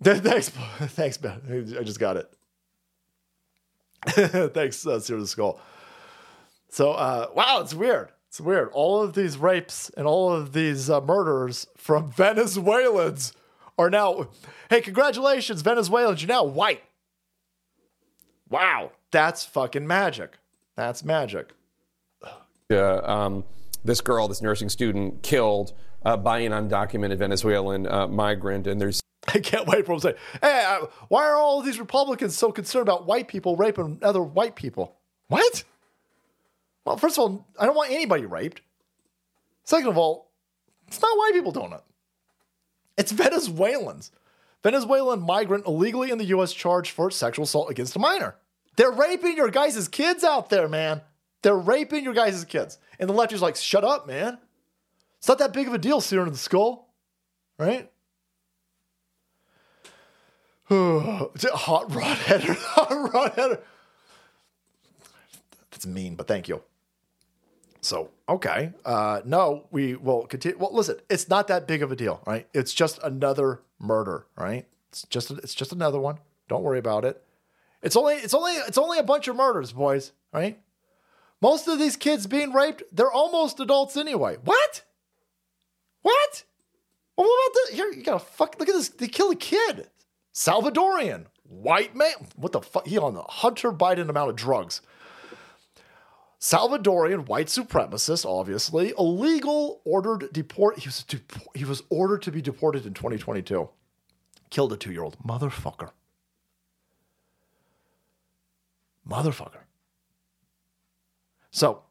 Thanks, 0.02 0.48
thanks, 0.78 1.18
Ben. 1.18 1.76
I 1.78 1.82
just 1.82 2.00
got 2.00 2.16
it. 2.16 2.32
thanks, 4.54 4.86
uh, 4.86 4.98
Serious 4.98 5.30
Skull. 5.30 5.60
So, 6.70 6.92
uh, 6.92 7.26
wow, 7.34 7.60
it's 7.60 7.74
weird. 7.74 8.08
It's 8.30 8.40
weird. 8.40 8.68
All 8.72 9.02
of 9.02 9.14
these 9.14 9.36
rapes 9.36 9.90
and 9.96 10.06
all 10.06 10.32
of 10.32 10.52
these 10.52 10.88
uh, 10.88 11.00
murders 11.00 11.66
from 11.76 12.12
Venezuelans 12.16 13.32
are 13.76 13.90
now. 13.90 14.28
Hey, 14.68 14.80
congratulations, 14.80 15.62
Venezuelans! 15.62 16.22
You're 16.22 16.28
now 16.28 16.44
white. 16.44 16.80
Wow, 18.48 18.92
that's 19.10 19.44
fucking 19.44 19.84
magic. 19.84 20.38
That's 20.76 21.02
magic. 21.02 21.50
Uh, 22.70 23.00
um, 23.02 23.42
this 23.84 24.00
girl, 24.00 24.28
this 24.28 24.40
nursing 24.40 24.68
student, 24.68 25.24
killed 25.24 25.72
uh, 26.04 26.16
by 26.16 26.38
an 26.38 26.52
undocumented 26.52 27.18
Venezuelan 27.18 27.88
uh, 27.88 28.06
migrant, 28.06 28.68
and 28.68 28.80
there's. 28.80 29.00
I 29.26 29.40
can't 29.40 29.66
wait 29.66 29.86
for 29.86 29.94
him 29.94 30.00
to 30.00 30.08
say, 30.08 30.14
"Hey, 30.40 30.64
uh, 30.68 30.86
why 31.08 31.24
are 31.26 31.34
all 31.34 31.58
of 31.58 31.66
these 31.66 31.80
Republicans 31.80 32.38
so 32.38 32.52
concerned 32.52 32.86
about 32.86 33.06
white 33.06 33.26
people 33.26 33.56
raping 33.56 33.98
other 34.02 34.22
white 34.22 34.54
people?" 34.54 34.98
What? 35.26 35.64
Well, 36.84 36.96
first 36.96 37.18
of 37.18 37.22
all, 37.22 37.46
I 37.58 37.66
don't 37.66 37.76
want 37.76 37.90
anybody 37.90 38.26
raped. 38.26 38.62
Second 39.64 39.88
of 39.88 39.98
all, 39.98 40.30
it's 40.88 41.00
not 41.00 41.16
white 41.16 41.32
people 41.32 41.52
doing 41.52 41.72
it. 41.72 41.82
It's 42.96 43.12
Venezuelans. 43.12 44.10
Venezuelan 44.62 45.20
migrant 45.20 45.66
illegally 45.66 46.10
in 46.10 46.18
the 46.18 46.24
U.S. 46.26 46.52
charged 46.52 46.90
for 46.90 47.10
sexual 47.10 47.44
assault 47.44 47.70
against 47.70 47.96
a 47.96 47.98
minor. 47.98 48.36
They're 48.76 48.90
raping 48.90 49.36
your 49.36 49.50
guys' 49.50 49.88
kids 49.88 50.24
out 50.24 50.50
there, 50.50 50.68
man. 50.68 51.00
They're 51.42 51.56
raping 51.56 52.04
your 52.04 52.14
guys' 52.14 52.44
kids. 52.44 52.78
And 52.98 53.08
the 53.08 53.14
left 53.14 53.32
is 53.32 53.40
like, 53.40 53.56
shut 53.56 53.84
up, 53.84 54.06
man. 54.06 54.38
It's 55.18 55.28
not 55.28 55.38
that 55.38 55.52
big 55.52 55.66
of 55.66 55.74
a 55.74 55.78
deal, 55.78 56.00
searing 56.00 56.26
in 56.26 56.32
the 56.32 56.38
skull, 56.38 56.92
right? 57.58 57.90
hot 60.70 61.94
rod 61.94 62.16
header. 62.16 62.52
Hot 62.58 63.12
rod 63.12 63.32
header. 63.32 63.60
That's 65.70 65.86
mean, 65.86 66.14
but 66.14 66.28
thank 66.28 66.48
you. 66.48 66.62
So, 67.80 68.10
okay. 68.28 68.72
Uh, 68.84 69.20
no, 69.24 69.66
we 69.70 69.94
will 69.96 70.26
continue. 70.26 70.58
Well, 70.58 70.74
listen, 70.74 70.96
it's 71.08 71.28
not 71.28 71.48
that 71.48 71.66
big 71.66 71.82
of 71.82 71.90
a 71.90 71.96
deal, 71.96 72.22
right? 72.26 72.46
It's 72.52 72.72
just 72.72 72.98
another 73.02 73.62
murder, 73.78 74.26
right? 74.36 74.66
It's 74.90 75.06
just 75.08 75.30
it's 75.30 75.54
just 75.54 75.72
another 75.72 75.98
one. 75.98 76.18
Don't 76.48 76.62
worry 76.62 76.78
about 76.78 77.04
it. 77.04 77.22
It's 77.82 77.96
only 77.96 78.14
it's 78.16 78.34
only 78.34 78.52
it's 78.52 78.78
only 78.78 78.98
a 78.98 79.02
bunch 79.02 79.28
of 79.28 79.36
murders, 79.36 79.72
boys, 79.72 80.12
right? 80.32 80.60
Most 81.40 81.68
of 81.68 81.78
these 81.78 81.96
kids 81.96 82.26
being 82.26 82.52
raped, 82.52 82.82
they're 82.92 83.10
almost 83.10 83.60
adults 83.60 83.96
anyway. 83.96 84.36
What? 84.44 84.84
What? 86.02 86.44
Well, 87.16 87.26
what 87.26 87.46
about 87.46 87.54
this? 87.54 87.76
Here, 87.76 87.90
you 87.92 88.02
gotta 88.02 88.18
fuck. 88.18 88.56
Look 88.58 88.68
at 88.68 88.74
this. 88.74 88.88
They 88.90 89.08
kill 89.08 89.30
a 89.30 89.36
kid. 89.36 89.88
Salvadorian, 90.34 91.26
white 91.44 91.96
man. 91.96 92.12
What 92.36 92.52
the 92.52 92.60
fuck? 92.60 92.86
He 92.86 92.98
on 92.98 93.14
the 93.14 93.22
Hunter 93.22 93.72
Biden 93.72 94.08
amount 94.08 94.30
of 94.30 94.36
drugs. 94.36 94.82
Salvadorian 96.40 97.28
white 97.28 97.48
supremacist, 97.48 98.24
obviously 98.24 98.94
illegal, 98.98 99.82
ordered 99.84 100.32
deport. 100.32 100.78
He 100.78 100.88
was 100.88 101.04
he 101.54 101.64
was 101.64 101.82
ordered 101.90 102.22
to 102.22 102.32
be 102.32 102.40
deported 102.40 102.86
in 102.86 102.94
2022. 102.94 103.68
Killed 104.48 104.72
a 104.72 104.76
two 104.76 104.90
year 104.90 105.02
old 105.02 105.18
motherfucker. 105.22 105.90
Motherfucker. 109.06 109.64
So 111.50 111.82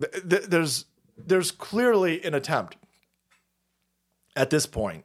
th- 0.00 0.28
th- 0.28 0.44
there's 0.44 0.84
there's 1.18 1.50
clearly 1.50 2.22
an 2.24 2.34
attempt 2.34 2.76
at 4.36 4.50
this 4.50 4.66
point 4.66 5.04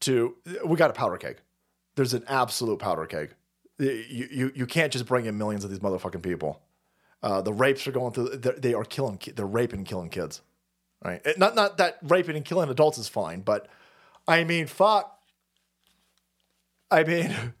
to 0.00 0.36
we 0.64 0.76
got 0.76 0.90
a 0.90 0.94
powder 0.94 1.18
keg. 1.18 1.42
There's 1.94 2.14
an 2.14 2.24
absolute 2.26 2.78
powder 2.78 3.04
keg. 3.04 3.34
You 3.78 4.28
you, 4.30 4.52
you 4.54 4.66
can't 4.66 4.92
just 4.92 5.06
bring 5.06 5.26
in 5.26 5.38
millions 5.38 5.64
of 5.64 5.70
these 5.70 5.78
motherfucking 5.80 6.22
people. 6.22 6.60
Uh, 7.22 7.42
the 7.42 7.52
rapes 7.52 7.86
are 7.86 7.92
going 7.92 8.12
through. 8.12 8.28
They 8.36 8.74
are 8.74 8.84
killing. 8.84 9.20
They're 9.34 9.46
raping, 9.46 9.80
and 9.80 9.86
killing 9.86 10.08
kids. 10.08 10.40
Right? 11.04 11.20
It- 11.24 11.38
not 11.38 11.54
not 11.54 11.78
that 11.78 11.98
raping 12.02 12.36
and 12.36 12.44
killing 12.44 12.70
adults 12.70 12.98
is 12.98 13.08
fine, 13.08 13.40
but 13.40 13.68
I 14.26 14.44
mean, 14.44 14.66
fuck. 14.66 15.14
I 16.90 17.04
mean, 17.04 17.34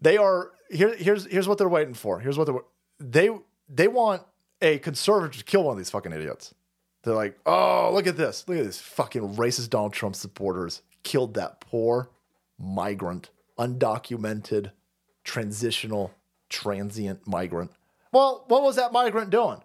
they 0.00 0.16
are 0.16 0.52
here. 0.70 0.94
Here's 0.96 1.26
here's 1.26 1.48
what 1.48 1.58
they're 1.58 1.68
waiting 1.68 1.94
for. 1.94 2.20
Here's 2.20 2.38
what 2.38 2.46
they're 2.46 2.60
they 3.00 3.30
they 3.68 3.88
want 3.88 4.22
a 4.60 4.78
conservative 4.78 5.38
to 5.38 5.44
kill 5.44 5.64
one 5.64 5.72
of 5.72 5.78
these 5.78 5.90
fucking 5.90 6.12
idiots. 6.12 6.54
They're 7.02 7.14
like, 7.14 7.38
oh, 7.46 7.90
look 7.92 8.06
at 8.06 8.16
this. 8.16 8.44
Look 8.46 8.58
at 8.58 8.64
this 8.64 8.80
fucking 8.80 9.34
racist 9.34 9.70
Donald 9.70 9.92
Trump 9.92 10.14
supporters 10.14 10.82
killed 11.02 11.34
that 11.34 11.60
poor 11.60 12.10
migrant, 12.60 13.30
undocumented, 13.62 14.72
transitional, 15.24 16.12
transient 16.48 17.26
migrant. 17.26 17.70
Well, 18.10 18.44
what 18.48 18.62
was 18.62 18.76
that 18.76 18.92
migrant 18.92 19.30
doing? 19.30 19.62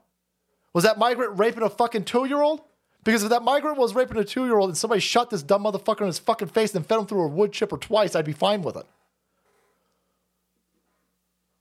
Was 0.73 0.83
that 0.83 0.97
migrant 0.97 1.39
raping 1.39 1.63
a 1.63 1.69
fucking 1.69 2.05
two 2.05 2.25
year 2.25 2.41
old? 2.41 2.61
Because 3.03 3.23
if 3.23 3.29
that 3.29 3.43
migrant 3.43 3.77
was 3.77 3.95
raping 3.95 4.17
a 4.17 4.23
two 4.23 4.45
year 4.45 4.57
old 4.57 4.69
and 4.69 4.77
somebody 4.77 5.01
shot 5.01 5.29
this 5.29 5.43
dumb 5.43 5.63
motherfucker 5.63 6.01
in 6.01 6.07
his 6.07 6.19
fucking 6.19 6.49
face 6.49 6.75
and 6.75 6.85
fed 6.85 6.99
him 6.99 7.05
through 7.07 7.23
a 7.23 7.27
wood 7.27 7.51
chipper 7.51 7.77
twice, 7.77 8.15
I'd 8.15 8.25
be 8.25 8.33
fine 8.33 8.61
with 8.61 8.75
it. 8.75 8.85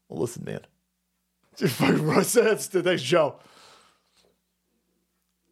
Well, 0.09 0.21
listen, 0.21 0.45
man. 0.45 0.61
Just 1.57 1.77
Fucking 1.77 2.23
says 2.25 2.69
the 2.69 2.83
next 2.83 3.03
show. 3.03 3.37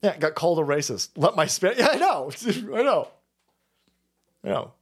Yeah, 0.02 0.18
got 0.18 0.34
called 0.34 0.58
a 0.58 0.62
racist. 0.62 1.10
Let 1.16 1.34
my 1.34 1.46
spit. 1.46 1.78
Yeah, 1.78 1.88
I 1.92 1.96
know. 1.96 2.30
I 2.46 2.82
know. 2.82 3.08
I 4.44 4.48
know. 4.48 4.73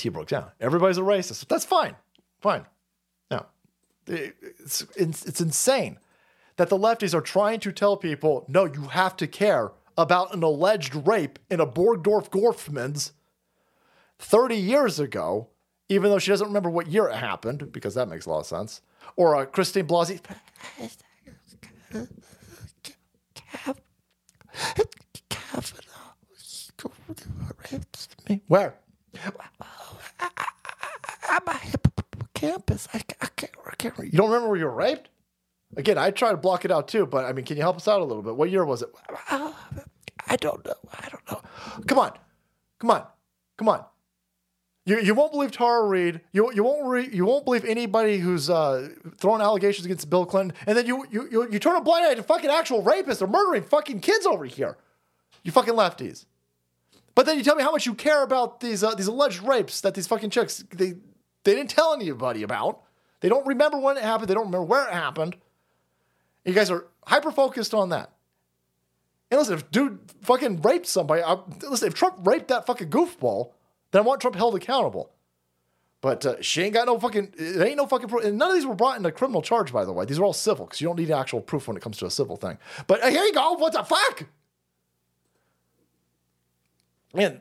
T 0.00 0.08
Brooks, 0.08 0.32
yeah. 0.32 0.44
Everybody's 0.60 0.96
a 0.96 1.02
racist. 1.02 1.46
That's 1.48 1.66
fine. 1.66 1.94
Fine. 2.40 2.64
No. 3.30 3.44
It's, 4.06 4.86
it's, 4.96 5.26
it's 5.26 5.40
insane 5.42 5.98
that 6.56 6.70
the 6.70 6.78
lefties 6.78 7.12
are 7.12 7.20
trying 7.20 7.60
to 7.60 7.70
tell 7.70 7.98
people 7.98 8.46
no, 8.48 8.64
you 8.64 8.84
have 8.88 9.14
to 9.18 9.26
care 9.26 9.72
about 9.98 10.34
an 10.34 10.42
alleged 10.42 10.94
rape 11.06 11.38
in 11.50 11.60
a 11.60 11.66
Borgdorf 11.66 12.30
Gorfman's 12.30 13.12
30 14.18 14.56
years 14.56 14.98
ago, 14.98 15.48
even 15.90 16.10
though 16.10 16.18
she 16.18 16.30
doesn't 16.30 16.46
remember 16.46 16.70
what 16.70 16.86
year 16.86 17.06
it 17.08 17.16
happened, 17.16 17.70
because 17.70 17.94
that 17.94 18.08
makes 18.08 18.24
a 18.24 18.30
lot 18.30 18.40
of 18.40 18.46
sense. 18.46 18.80
Or 19.16 19.36
uh, 19.36 19.44
Christine 19.44 19.86
Blasey. 19.86 20.20
Where? 28.46 28.74
I'm 31.30 31.46
a 31.46 31.56
hippocampus. 31.58 32.88
I, 32.92 32.98
I, 33.20 33.26
can't, 33.36 33.52
I 33.66 33.74
can't. 33.76 33.98
You 33.98 34.18
don't 34.18 34.28
remember 34.28 34.48
where 34.48 34.58
you 34.58 34.64
were 34.64 34.74
raped? 34.74 35.08
Again, 35.76 35.98
I 35.98 36.10
try 36.10 36.32
to 36.32 36.36
block 36.36 36.64
it 36.64 36.72
out 36.72 36.88
too, 36.88 37.06
but 37.06 37.24
I 37.24 37.32
mean, 37.32 37.44
can 37.44 37.56
you 37.56 37.62
help 37.62 37.76
us 37.76 37.86
out 37.86 38.00
a 38.00 38.04
little 38.04 38.22
bit? 38.22 38.34
What 38.34 38.50
year 38.50 38.64
was 38.64 38.82
it? 38.82 38.88
I 39.30 40.36
don't 40.36 40.64
know. 40.64 40.74
I 40.92 41.08
don't 41.08 41.30
know. 41.30 41.40
Come 41.86 41.98
on, 41.98 42.12
come 42.80 42.90
on, 42.90 43.06
come 43.56 43.68
on. 43.68 43.84
You, 44.86 44.98
you 44.98 45.14
won't 45.14 45.30
believe 45.30 45.52
Tara 45.52 45.86
Reade. 45.86 46.20
You, 46.32 46.52
you 46.52 46.64
won't 46.64 46.86
re, 46.86 47.08
you 47.12 47.24
won't 47.24 47.44
believe 47.44 47.64
anybody 47.64 48.18
who's 48.18 48.50
uh, 48.50 48.88
throwing 49.18 49.40
allegations 49.40 49.84
against 49.84 50.10
Bill 50.10 50.26
Clinton, 50.26 50.56
and 50.66 50.76
then 50.76 50.86
you 50.86 51.06
you 51.10 51.28
you, 51.30 51.48
you 51.52 51.58
turn 51.60 51.76
a 51.76 51.80
blind 51.80 52.06
eye 52.06 52.14
to 52.14 52.22
fucking 52.22 52.50
actual 52.50 52.82
rapists. 52.82 53.18
They're 53.18 53.28
murdering 53.28 53.62
fucking 53.62 54.00
kids 54.00 54.26
over 54.26 54.46
here. 54.46 54.78
You 55.44 55.52
fucking 55.52 55.74
lefties. 55.74 56.26
But 57.14 57.26
then 57.26 57.38
you 57.38 57.44
tell 57.44 57.56
me 57.56 57.62
how 57.62 57.72
much 57.72 57.86
you 57.86 57.94
care 57.94 58.22
about 58.22 58.60
these 58.60 58.82
uh, 58.82 58.94
these 58.94 59.06
alleged 59.06 59.42
rapes 59.42 59.80
that 59.82 59.94
these 59.94 60.06
fucking 60.06 60.30
chicks 60.30 60.64
they 60.72 60.94
they 61.44 61.54
didn't 61.54 61.70
tell 61.70 61.94
anybody 61.94 62.42
about. 62.42 62.82
They 63.20 63.28
don't 63.28 63.46
remember 63.46 63.78
when 63.78 63.96
it 63.96 64.02
happened. 64.02 64.28
They 64.28 64.34
don't 64.34 64.46
remember 64.46 64.64
where 64.64 64.86
it 64.88 64.92
happened. 64.94 65.36
You 66.44 66.52
guys 66.54 66.70
are 66.70 66.86
hyper 67.06 67.30
focused 67.30 67.74
on 67.74 67.90
that. 67.90 68.12
And 69.30 69.38
listen, 69.38 69.54
if 69.54 69.70
dude 69.70 69.98
fucking 70.22 70.62
raped 70.62 70.86
somebody, 70.86 71.22
I, 71.22 71.36
listen, 71.68 71.88
if 71.88 71.94
Trump 71.94 72.26
raped 72.26 72.48
that 72.48 72.66
fucking 72.66 72.90
goofball, 72.90 73.52
then 73.90 74.02
I 74.02 74.04
want 74.04 74.20
Trump 74.20 74.36
held 74.36 74.54
accountable. 74.56 75.12
But 76.00 76.24
uh, 76.24 76.36
she 76.40 76.62
ain't 76.62 76.72
got 76.72 76.86
no 76.86 76.98
fucking, 76.98 77.34
ain't 77.38 77.76
no 77.76 77.86
fucking 77.86 78.08
proof. 78.08 78.24
And 78.24 78.38
none 78.38 78.50
of 78.50 78.56
these 78.56 78.64
were 78.64 78.74
brought 78.74 78.96
into 78.96 79.12
criminal 79.12 79.42
charge, 79.42 79.70
by 79.72 79.84
the 79.84 79.92
way. 79.92 80.06
These 80.06 80.18
are 80.18 80.24
all 80.24 80.32
civil 80.32 80.64
because 80.64 80.80
you 80.80 80.88
don't 80.88 80.98
need 80.98 81.10
actual 81.10 81.42
proof 81.42 81.68
when 81.68 81.76
it 81.76 81.82
comes 81.82 81.98
to 81.98 82.06
a 82.06 82.10
civil 82.10 82.36
thing. 82.36 82.58
But 82.86 83.04
uh, 83.04 83.08
here 83.08 83.22
you 83.22 83.34
go. 83.34 83.52
What 83.52 83.74
the 83.74 83.82
fuck? 83.82 84.26
And 87.14 87.40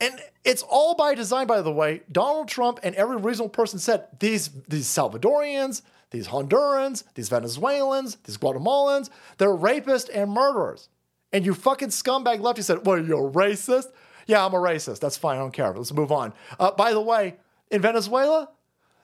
and 0.00 0.20
it's 0.44 0.62
all 0.62 0.94
by 0.94 1.14
design, 1.14 1.46
by 1.46 1.62
the 1.62 1.72
way. 1.72 2.02
Donald 2.10 2.48
Trump 2.48 2.80
and 2.82 2.94
every 2.96 3.16
reasonable 3.16 3.50
person 3.50 3.78
said 3.78 4.06
these 4.18 4.50
these 4.68 4.86
Salvadorians, 4.86 5.82
these 6.10 6.28
Hondurans, 6.28 7.04
these 7.14 7.28
Venezuelans, 7.28 8.16
these 8.24 8.36
Guatemalans, 8.36 9.10
they're 9.38 9.48
rapists 9.56 10.10
and 10.12 10.30
murderers. 10.30 10.88
And 11.32 11.44
you 11.44 11.54
fucking 11.54 11.88
scumbag 11.88 12.40
lefty 12.40 12.62
said, 12.62 12.86
Well, 12.86 13.04
You're 13.04 13.28
a 13.28 13.30
racist? 13.30 13.86
Yeah, 14.26 14.44
I'm 14.44 14.54
a 14.54 14.58
racist. 14.58 15.00
That's 15.00 15.16
fine. 15.16 15.36
I 15.36 15.40
don't 15.40 15.52
care. 15.52 15.72
Let's 15.72 15.92
move 15.92 16.12
on." 16.12 16.32
Uh, 16.58 16.72
by 16.72 16.92
the 16.92 17.00
way, 17.00 17.36
in 17.70 17.80
Venezuela, 17.80 18.48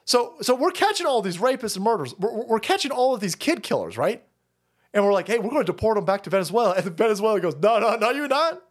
so 0.05 0.35
so 0.43 0.55
we're 0.55 0.73
catching 0.73 1.07
all 1.07 1.23
these 1.23 1.39
rapists 1.39 1.77
and 1.77 1.85
murderers. 1.85 2.15
We're, 2.19 2.45
we're 2.45 2.61
catching 2.61 2.91
all 2.91 3.15
of 3.15 3.21
these 3.21 3.35
kid 3.35 3.63
killers, 3.63 3.97
right? 3.97 4.25
And 4.93 5.05
we're 5.05 5.13
like, 5.13 5.29
"Hey, 5.29 5.39
we're 5.39 5.51
going 5.51 5.65
to 5.65 5.73
deport 5.73 5.97
them 5.97 6.05
back 6.05 6.23
to 6.25 6.31
Venezuela." 6.31 6.75
And 6.77 6.97
Venezuela 6.97 7.41
goes, 7.41 7.55
"No, 7.57 7.79
no, 7.79 7.97
no, 7.97 8.11
you're 8.11 8.29
not." 8.29 8.63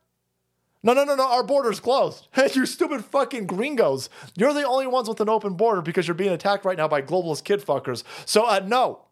No, 0.84 0.94
no, 0.94 1.04
no, 1.04 1.16
no. 1.16 1.28
Our 1.28 1.44
border's 1.44 1.80
closed. 1.80 2.28
Hey, 2.32 2.50
you 2.56 2.66
stupid 2.66 3.06
fucking 3.06 3.46
gringos. 3.48 4.10
You're 4.36 4.54
the 4.54 4.68
only 4.68 4.88
ones 4.88 5.08
with 5.08 5.22
an 5.22 5.30
open 5.30 5.54
border 5.54 5.82
because 5.82 6.08
you're 6.08 6.16
being 6.16 6.32
attacked 6.32 6.66
right 6.66 6.78
now 6.78 6.88
by 6.88 7.02
globalist 7.02 7.44
kid 7.44 7.64
fuckers. 7.64 8.04
So, 8.26 8.46
uh, 8.46 8.62
no. 8.66 9.06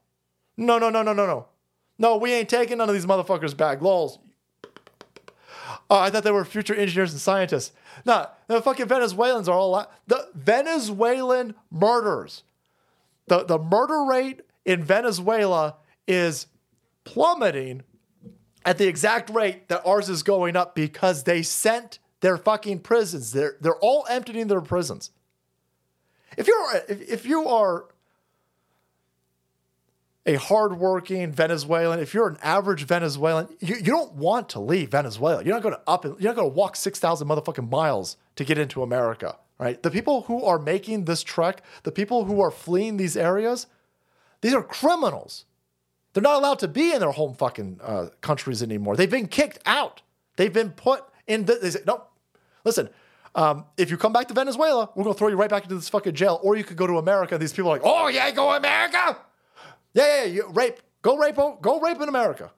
No, 0.58 0.78
no, 0.78 0.90
no, 0.90 1.02
no, 1.04 1.14
no, 1.14 1.26
no. 1.26 1.48
No, 1.98 2.18
we 2.18 2.32
ain't 2.34 2.50
taking 2.50 2.78
none 2.78 2.90
of 2.90 2.96
these 2.96 3.06
motherfuckers 3.06 3.56
back. 3.56 3.82
Lols. 3.82 4.20
Oh, 5.90 6.00
I 6.00 6.10
thought 6.10 6.24
they 6.24 6.32
were 6.32 6.46
future 6.46 6.74
engineers 6.74 7.12
and 7.12 7.22
scientists. 7.22 7.74
Nah, 8.06 8.28
the 8.48 8.62
fucking 8.62 8.88
Venezuelans 8.88 9.48
are 9.48 9.58
all 9.58 9.72
la- 9.72 9.88
the 10.08 10.30
Venezuelan 10.34 11.56
murders. 11.72 12.44
The 13.28 13.44
the 13.44 13.60
murder 13.60 14.04
rate 14.04 14.42
in 14.66 14.84
Venezuela 14.84 15.76
is 16.08 16.48
plummeting 17.04 17.84
at 18.70 18.78
the 18.78 18.88
exact 18.88 19.32
rate 19.32 19.68
that 19.70 19.84
ours 19.84 20.10
is 20.10 20.22
going 20.22 20.56
up 20.56 20.76
because 20.76 21.24
they 21.24 21.42
sent 21.42 21.98
their 22.20 22.38
fucking 22.38 22.78
prisons. 22.82 23.32
They're 23.32 23.56
they're 23.60 23.78
all 23.78 24.06
emptying 24.08 24.46
their 24.46 24.62
prisons. 24.62 25.10
If 26.38 26.48
you're 26.48 26.76
if, 26.88 27.02
if 27.10 27.26
you 27.26 27.48
are 27.48 27.86
a 30.28 30.36
hardworking 30.36 31.32
Venezuelan, 31.32 32.00
if 32.00 32.14
you're 32.14 32.28
an 32.28 32.38
average 32.44 32.84
Venezuelan, 32.84 33.48
you, 33.60 33.78
you 33.78 33.82
don't 33.82 34.14
want 34.14 34.50
to 34.50 34.60
leave 34.60 34.92
Venezuela. 34.92 35.44
You're 35.44 35.56
not 35.56 35.64
going 35.64 35.74
to 35.74 35.82
up 35.88 36.06
you're 36.06 36.20
not 36.20 36.36
going 36.36 36.52
to 36.52 36.56
walk 36.56 36.76
six 36.76 37.00
thousand 37.00 37.28
motherfucking 37.28 37.72
miles 37.72 38.18
to 38.36 38.46
get 38.46 38.60
into 38.60 38.84
America, 38.84 39.36
right? 39.58 39.82
The 39.82 39.90
people 39.90 40.22
who 40.22 40.44
are 40.44 40.60
making 40.60 41.06
this 41.06 41.24
trek, 41.24 41.64
the 41.82 41.92
people 41.92 42.26
who 42.26 42.40
are 42.40 42.52
fleeing 42.52 42.98
these 42.98 43.18
areas, 43.18 43.66
these 44.42 44.54
are 44.54 44.62
criminals. 44.62 45.46
They're 46.14 46.24
not 46.24 46.38
allowed 46.38 46.60
to 46.60 46.68
be 46.68 46.92
in 46.94 47.00
their 47.00 47.12
home 47.12 47.36
fucking 47.36 47.80
uh, 47.84 48.08
countries 48.22 48.64
anymore. 48.64 48.96
They've 48.96 49.10
been 49.10 49.28
kicked 49.28 49.60
out. 49.66 50.02
They've 50.38 50.54
been 50.54 50.72
put 50.72 51.04
in. 51.28 51.46
The, 51.46 51.56
they 51.56 51.70
say, 51.70 51.82
no, 51.86 52.04
Listen, 52.66 52.90
um, 53.36 53.66
if 53.78 53.90
you 53.90 53.98
come 53.98 54.14
back 54.14 54.28
to 54.28 54.34
Venezuela, 54.34 54.90
we're 54.96 55.04
gonna 55.04 55.16
throw 55.16 55.28
you 55.28 55.36
right 55.36 55.50
back 55.50 55.64
into 55.64 55.76
this 55.76 55.90
fucking 55.90 56.14
jail, 56.16 56.40
or 56.44 56.56
you 56.56 56.64
could 56.64 56.78
go 56.78 56.88
to 56.88 56.98
America. 56.98 57.38
These 57.38 57.54
people 57.54 57.72
are 57.72 57.76
like, 57.76 57.82
oh 57.84 58.08
yeah, 58.08 58.30
go 58.32 58.56
America. 58.56 59.18
Yeah, 59.94 60.24
yeah, 60.24 60.26
yeah 60.26 60.42
rape, 60.54 60.80
go 61.02 61.18
rape, 61.18 61.36
go 61.36 61.80
rape 61.80 62.02
in 62.02 62.10
America, 62.10 62.52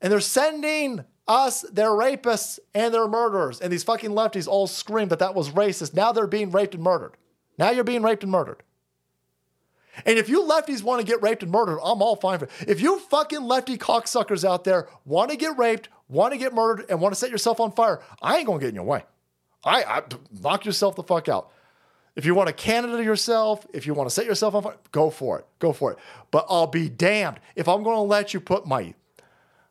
and 0.00 0.12
they're 0.12 0.20
sending 0.20 1.04
us 1.26 1.62
their 1.62 1.90
rapists 1.90 2.58
and 2.74 2.94
their 2.94 3.06
murderers, 3.08 3.60
and 3.60 3.72
these 3.72 3.84
fucking 3.84 4.10
lefties 4.10 4.48
all 4.48 4.66
scream 4.66 5.08
that 5.08 5.18
that 5.18 5.34
was 5.34 5.50
racist. 5.50 5.94
Now 5.94 6.12
they're 6.12 6.26
being 6.26 6.50
raped 6.50 6.74
and 6.74 6.82
murdered. 6.82 7.16
Now 7.58 7.70
you're 7.70 7.84
being 7.84 8.02
raped 8.02 8.22
and 8.22 8.32
murdered. 8.32 8.62
And 10.06 10.18
if 10.18 10.28
you 10.28 10.42
lefties 10.42 10.82
want 10.82 11.00
to 11.00 11.06
get 11.06 11.22
raped 11.22 11.42
and 11.42 11.52
murdered, 11.52 11.80
I'm 11.82 12.02
all 12.02 12.16
fine 12.16 12.38
for 12.38 12.46
it. 12.46 12.50
If 12.66 12.80
you 12.80 12.98
fucking 12.98 13.42
lefty 13.42 13.76
cocksuckers 13.76 14.48
out 14.48 14.64
there 14.64 14.88
want 15.04 15.30
to 15.30 15.36
get 15.36 15.58
raped, 15.58 15.88
want 16.08 16.32
to 16.32 16.38
get 16.38 16.54
murdered, 16.54 16.86
and 16.88 17.00
want 17.00 17.14
to 17.14 17.18
set 17.18 17.30
yourself 17.30 17.60
on 17.60 17.72
fire, 17.72 18.00
I 18.22 18.38
ain't 18.38 18.46
gonna 18.46 18.60
get 18.60 18.70
in 18.70 18.74
your 18.74 18.84
way. 18.84 19.04
I, 19.64 19.82
I 19.84 20.02
knock 20.40 20.64
yourself 20.64 20.96
the 20.96 21.02
fuck 21.02 21.28
out. 21.28 21.50
If 22.16 22.24
you 22.24 22.34
want 22.34 22.48
to 22.48 22.52
Canada 22.52 23.02
yourself, 23.02 23.66
if 23.72 23.86
you 23.86 23.94
want 23.94 24.08
to 24.08 24.14
set 24.14 24.26
yourself 24.26 24.54
on 24.54 24.62
fire, 24.62 24.76
go 24.90 25.08
for 25.08 25.38
it. 25.38 25.46
Go 25.60 25.72
for 25.72 25.92
it. 25.92 25.98
But 26.32 26.46
I'll 26.48 26.66
be 26.66 26.88
damned 26.88 27.38
if 27.54 27.68
I'm 27.68 27.84
going 27.84 27.96
to 27.96 28.02
let 28.02 28.34
you 28.34 28.40
put 28.40 28.66
my 28.66 28.94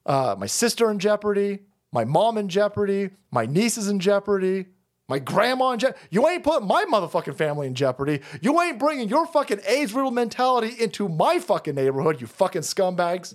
uh, 0.05 0.35
my 0.39 0.45
sister 0.45 0.89
in 0.89 0.99
jeopardy, 0.99 1.59
my 1.91 2.05
mom 2.05 2.37
in 2.37 2.47
jeopardy, 2.47 3.09
my 3.31 3.45
nieces 3.45 3.89
in 3.89 3.99
jeopardy, 3.99 4.67
my 5.07 5.19
grandma 5.19 5.71
in 5.71 5.79
jeopardy. 5.79 5.99
You 6.11 6.27
ain't 6.27 6.43
putting 6.43 6.67
my 6.67 6.85
motherfucking 6.85 7.35
family 7.35 7.67
in 7.67 7.75
jeopardy. 7.75 8.21
You 8.41 8.61
ain't 8.61 8.77
bringing 8.77 9.07
your 9.07 9.25
fucking 9.25 9.61
AIDS 9.67 9.93
riddled 9.93 10.13
mentality 10.13 10.75
into 10.81 11.07
my 11.07 11.39
fucking 11.39 11.75
neighborhood, 11.75 12.19
you 12.19 12.27
fucking 12.27 12.61
scumbags. 12.61 13.33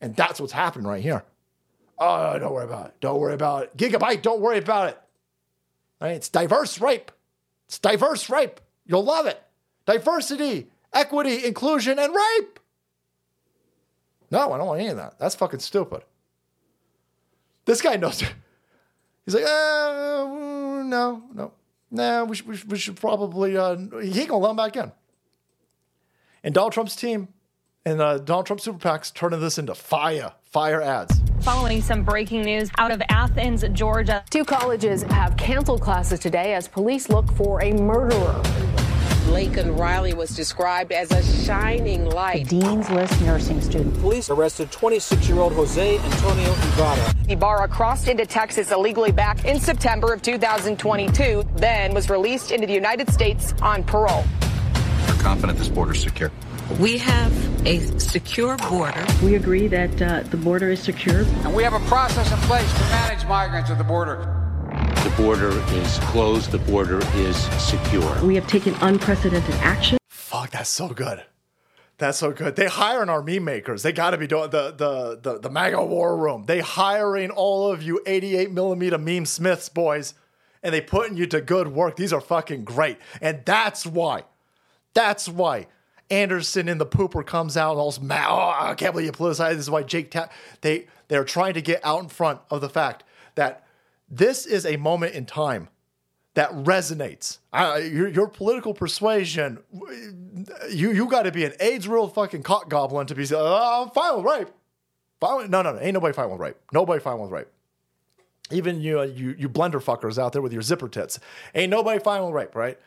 And 0.00 0.16
that's 0.16 0.40
what's 0.40 0.52
happening 0.52 0.86
right 0.86 1.02
here. 1.02 1.24
Oh, 1.98 2.38
don't 2.38 2.52
worry 2.52 2.64
about 2.64 2.86
it. 2.86 2.94
Don't 3.00 3.20
worry 3.20 3.34
about 3.34 3.64
it. 3.64 3.76
Gigabyte, 3.76 4.22
don't 4.22 4.40
worry 4.40 4.58
about 4.58 4.88
it. 4.88 4.98
Right? 6.00 6.12
It's 6.12 6.30
diverse 6.30 6.80
rape. 6.80 7.12
It's 7.68 7.78
diverse 7.78 8.30
rape. 8.30 8.60
You'll 8.86 9.04
love 9.04 9.26
it. 9.26 9.40
Diversity, 9.86 10.68
equity, 10.92 11.44
inclusion, 11.44 11.98
and 11.98 12.14
rape. 12.14 12.58
No, 14.30 14.52
I 14.52 14.58
don't 14.58 14.66
want 14.66 14.80
any 14.80 14.88
of 14.88 14.96
that. 14.96 15.18
That's 15.18 15.34
fucking 15.34 15.60
stupid. 15.60 16.02
This 17.66 17.82
guy 17.82 17.96
knows. 17.96 18.24
He's 19.30 19.36
like, 19.36 19.44
uh, 19.44 20.24
no, 20.82 21.22
no, 21.32 21.52
nah, 21.92 22.24
we 22.24 22.34
should, 22.34 22.48
we 22.48 22.56
should, 22.56 22.72
we 22.72 22.78
should 22.78 22.96
probably, 22.96 23.56
uh, 23.56 23.76
he 24.02 24.22
ain't 24.22 24.28
gonna 24.28 24.38
let 24.38 24.50
him 24.50 24.56
back 24.56 24.76
in. 24.76 24.90
And 26.42 26.52
Donald 26.52 26.72
Trump's 26.72 26.96
team 26.96 27.28
and 27.84 28.00
uh, 28.00 28.18
Donald 28.18 28.46
Trump 28.46 28.60
super 28.60 28.80
PACs 28.80 29.14
turning 29.14 29.40
this 29.40 29.56
into 29.56 29.76
fire, 29.76 30.32
fire 30.42 30.82
ads. 30.82 31.20
Following 31.42 31.80
some 31.80 32.02
breaking 32.02 32.42
news 32.42 32.72
out 32.78 32.90
of 32.90 33.00
Athens, 33.08 33.64
Georgia. 33.72 34.24
Two 34.30 34.44
colleges 34.44 35.04
have 35.04 35.36
canceled 35.36 35.80
classes 35.80 36.18
today 36.18 36.54
as 36.54 36.66
police 36.66 37.08
look 37.08 37.30
for 37.34 37.62
a 37.62 37.72
murderer. 37.72 38.42
Laken 39.30 39.78
Riley 39.78 40.12
was 40.12 40.34
described 40.34 40.90
as 40.90 41.12
a 41.12 41.22
shining 41.44 42.04
light. 42.04 42.48
Dean's 42.48 42.90
List 42.90 43.20
nursing 43.22 43.60
student. 43.60 43.96
Police 44.00 44.28
arrested 44.28 44.72
26 44.72 45.28
year 45.28 45.38
old 45.38 45.52
Jose 45.52 45.98
Antonio 45.98 46.52
Ibarra. 46.52 47.14
Ibarra 47.28 47.68
crossed 47.68 48.08
into 48.08 48.26
Texas 48.26 48.72
illegally 48.72 49.12
back 49.12 49.44
in 49.44 49.60
September 49.60 50.12
of 50.12 50.20
2022, 50.20 51.44
then 51.54 51.94
was 51.94 52.10
released 52.10 52.50
into 52.50 52.66
the 52.66 52.72
United 52.72 53.08
States 53.12 53.54
on 53.62 53.84
parole. 53.84 54.24
We're 55.06 55.14
confident 55.22 55.58
this 55.58 55.68
border 55.68 55.92
is 55.92 56.02
secure. 56.02 56.32
We 56.80 56.98
have 56.98 57.66
a 57.66 57.78
secure 58.00 58.56
border. 58.56 59.04
We 59.22 59.36
agree 59.36 59.68
that 59.68 60.02
uh, 60.02 60.22
the 60.24 60.36
border 60.38 60.70
is 60.70 60.80
secure. 60.80 61.22
And 61.44 61.54
we 61.54 61.62
have 61.62 61.74
a 61.74 61.80
process 61.86 62.32
in 62.32 62.38
place 62.40 62.72
to 62.74 62.80
manage 62.80 63.24
migrants 63.26 63.70
at 63.70 63.78
the 63.78 63.84
border. 63.84 64.39
The 65.10 65.22
border 65.22 65.50
is 65.74 65.98
closed. 65.98 66.52
The 66.52 66.58
border 66.58 67.00
is 67.16 67.36
secure. 67.60 68.24
We 68.24 68.36
have 68.36 68.46
taken 68.46 68.74
unprecedented 68.80 69.54
action. 69.56 69.98
Fuck, 70.08 70.50
that's 70.50 70.70
so 70.70 70.88
good. 70.88 71.24
That's 71.98 72.18
so 72.18 72.32
good. 72.32 72.54
They 72.54 72.66
hiring 72.66 73.08
our 73.08 73.20
meme 73.20 73.44
makers. 73.44 73.82
They 73.82 73.92
got 73.92 74.10
to 74.10 74.18
be 74.18 74.28
doing 74.28 74.50
the 74.50 74.70
the 74.70 75.18
the 75.20 75.40
the 75.40 75.50
MAGA 75.50 75.84
war 75.84 76.16
room. 76.16 76.44
They 76.46 76.60
hiring 76.60 77.30
all 77.30 77.72
of 77.72 77.82
you 77.82 78.00
88 78.06 78.52
millimeter 78.52 78.98
meme 78.98 79.26
smiths 79.26 79.68
boys, 79.68 80.14
and 80.62 80.72
they 80.72 80.80
putting 80.80 81.16
you 81.16 81.26
to 81.26 81.40
good 81.40 81.68
work. 81.68 81.96
These 81.96 82.12
are 82.12 82.20
fucking 82.20 82.64
great, 82.64 82.98
and 83.20 83.40
that's 83.44 83.84
why. 83.84 84.22
That's 84.94 85.28
why 85.28 85.66
Anderson 86.08 86.68
in 86.68 86.78
the 86.78 86.86
pooper 86.86 87.26
comes 87.26 87.56
out 87.56 87.72
and 87.72 87.80
all 87.80 87.94
mad. 88.00 88.28
Oh, 88.28 88.54
I 88.68 88.74
can't 88.74 88.92
believe 88.92 89.06
you 89.06 89.12
politicized. 89.12 89.50
This 89.54 89.60
is 89.60 89.70
why 89.70 89.82
Jake. 89.82 90.12
Ta-. 90.12 90.28
They 90.60 90.86
they're 91.08 91.24
trying 91.24 91.54
to 91.54 91.62
get 91.62 91.84
out 91.84 92.00
in 92.00 92.08
front 92.08 92.40
of 92.48 92.60
the 92.60 92.68
fact 92.68 93.02
that 93.34 93.66
this 94.10 94.46
is 94.46 94.66
a 94.66 94.76
moment 94.76 95.14
in 95.14 95.24
time 95.24 95.68
that 96.34 96.50
resonates. 96.50 97.38
I, 97.52 97.78
your, 97.78 98.08
your, 98.08 98.28
political 98.28 98.74
persuasion, 98.74 99.58
you 100.70 100.92
you 100.92 101.08
got 101.08 101.22
to 101.22 101.32
be 101.32 101.44
an 101.44 101.52
AIDS 101.60 101.88
real 101.88 102.08
fucking 102.08 102.42
cock 102.42 102.68
goblin 102.68 103.06
to 103.08 103.14
be. 103.14 103.26
Oh, 103.32 103.82
I'm 103.82 103.90
fine 103.90 104.16
with 104.16 104.24
rape. 104.24 104.48
Fine 105.20 105.50
no, 105.50 105.62
no, 105.62 105.72
no, 105.72 105.80
ain't 105.80 105.94
nobody 105.94 106.14
fine 106.14 106.30
with 106.30 106.40
rape. 106.40 106.56
Nobody 106.72 107.00
fine 107.00 107.18
with 107.18 107.30
rape. 107.30 107.48
Even 108.52 108.80
you, 108.80 109.00
uh, 109.00 109.04
you, 109.04 109.34
you 109.38 109.48
blender 109.48 109.82
fuckers 109.82 110.18
out 110.18 110.32
there 110.32 110.42
with 110.42 110.52
your 110.52 110.62
zipper 110.62 110.88
tits, 110.88 111.20
ain't 111.54 111.70
nobody 111.70 112.00
fine 112.00 112.24
with 112.24 112.34
rape, 112.34 112.54
right? 112.56 112.78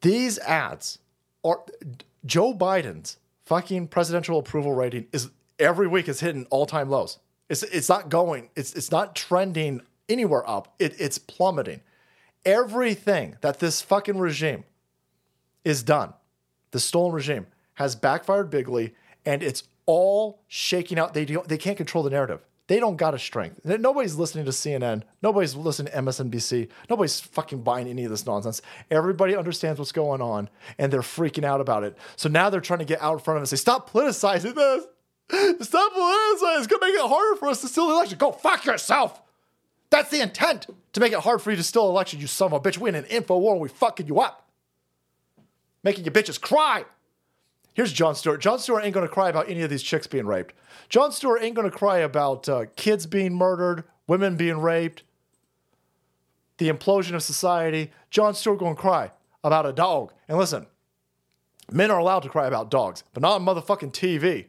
These 0.00 0.38
ads 0.40 0.98
are 1.44 1.60
Joe 2.24 2.54
Biden's 2.54 3.18
fucking 3.44 3.88
presidential 3.88 4.38
approval 4.38 4.72
rating 4.72 5.06
is 5.12 5.30
every 5.58 5.86
week 5.86 6.08
is 6.08 6.20
hitting 6.20 6.46
all 6.50 6.66
time 6.66 6.88
lows. 6.88 7.18
It's 7.50 7.64
it's 7.64 7.88
not 7.88 8.08
going. 8.08 8.48
It's 8.56 8.72
it's 8.74 8.90
not 8.90 9.14
trending 9.14 9.82
anywhere 10.08 10.48
up. 10.48 10.74
It, 10.78 10.98
it's 10.98 11.18
plummeting. 11.18 11.80
Everything 12.46 13.36
that 13.42 13.58
this 13.58 13.82
fucking 13.82 14.16
regime 14.16 14.64
is 15.64 15.82
done, 15.82 16.14
the 16.70 16.80
stolen 16.80 17.12
regime 17.12 17.46
has 17.74 17.96
backfired 17.96 18.48
bigly, 18.48 18.94
and 19.26 19.42
it's 19.42 19.64
all 19.84 20.42
shaking 20.46 20.98
out. 20.98 21.12
They 21.12 21.24
do, 21.24 21.42
they 21.46 21.58
can't 21.58 21.76
control 21.76 22.04
the 22.04 22.10
narrative. 22.10 22.40
They 22.68 22.78
don't 22.78 22.96
got 22.96 23.14
a 23.14 23.18
strength. 23.18 23.64
Nobody's 23.64 24.14
listening 24.14 24.44
to 24.44 24.52
CNN. 24.52 25.02
Nobody's 25.22 25.56
listening 25.56 25.92
to 25.92 25.98
MSNBC. 25.98 26.68
Nobody's 26.88 27.18
fucking 27.18 27.62
buying 27.62 27.88
any 27.88 28.04
of 28.04 28.12
this 28.12 28.24
nonsense. 28.24 28.62
Everybody 28.92 29.34
understands 29.34 29.80
what's 29.80 29.90
going 29.90 30.22
on 30.22 30.48
and 30.78 30.92
they're 30.92 31.00
freaking 31.00 31.42
out 31.42 31.60
about 31.60 31.82
it. 31.82 31.98
So 32.14 32.28
now 32.28 32.48
they're 32.48 32.60
trying 32.60 32.78
to 32.78 32.84
get 32.84 33.02
out 33.02 33.14
in 33.14 33.18
front 33.18 33.38
of 33.38 33.40
it 33.40 33.42
and 33.42 33.48
say, 33.48 33.56
stop 33.56 33.90
politicizing 33.90 34.54
this. 34.54 34.84
Stop 35.60 35.92
politicizing. 35.92 36.58
It's 36.58 36.66
going 36.66 36.80
to 36.80 36.86
make 36.86 36.94
it 36.94 37.08
harder 37.08 37.36
for 37.36 37.48
us 37.48 37.60
to 37.60 37.68
steal 37.68 37.86
the 37.86 37.94
election. 37.94 38.18
Go 38.18 38.32
fuck 38.32 38.64
yourself. 38.64 39.20
That's 39.90 40.10
the 40.10 40.20
intent 40.20 40.66
to 40.92 41.00
make 41.00 41.12
it 41.12 41.20
hard 41.20 41.42
for 41.42 41.50
you 41.50 41.56
to 41.56 41.62
steal 41.62 41.84
an 41.84 41.90
election, 41.90 42.20
you 42.20 42.26
son 42.26 42.52
of 42.52 42.52
a 42.54 42.60
bitch. 42.60 42.78
We 42.78 42.88
in 42.88 42.94
an 42.94 43.04
info 43.06 43.38
war. 43.38 43.58
We 43.58 43.68
fucking 43.68 44.06
you 44.06 44.20
up. 44.20 44.48
Making 45.82 46.04
you 46.04 46.10
bitches 46.10 46.40
cry. 46.40 46.84
Here's 47.74 47.92
Jon 47.92 48.14
Stewart. 48.14 48.40
Jon 48.40 48.58
Stewart 48.58 48.84
ain't 48.84 48.94
going 48.94 49.06
to 49.06 49.12
cry 49.12 49.28
about 49.28 49.48
any 49.48 49.62
of 49.62 49.70
these 49.70 49.82
chicks 49.82 50.06
being 50.06 50.26
raped. 50.26 50.54
Jon 50.88 51.12
Stewart 51.12 51.42
ain't 51.42 51.54
going 51.54 51.70
to 51.70 51.76
cry 51.76 51.98
about 51.98 52.48
uh, 52.48 52.66
kids 52.76 53.06
being 53.06 53.34
murdered, 53.34 53.84
women 54.06 54.36
being 54.36 54.58
raped, 54.58 55.02
the 56.58 56.68
implosion 56.68 57.14
of 57.14 57.22
society. 57.22 57.90
Jon 58.10 58.34
Stewart 58.34 58.58
going 58.58 58.74
to 58.74 58.80
cry 58.80 59.10
about 59.42 59.66
a 59.66 59.72
dog. 59.72 60.12
And 60.28 60.36
listen, 60.36 60.66
men 61.72 61.90
are 61.90 61.98
allowed 61.98 62.20
to 62.20 62.28
cry 62.28 62.46
about 62.46 62.70
dogs, 62.70 63.04
but 63.14 63.22
not 63.22 63.40
on 63.40 63.44
motherfucking 63.44 63.92
TV. 63.92 64.46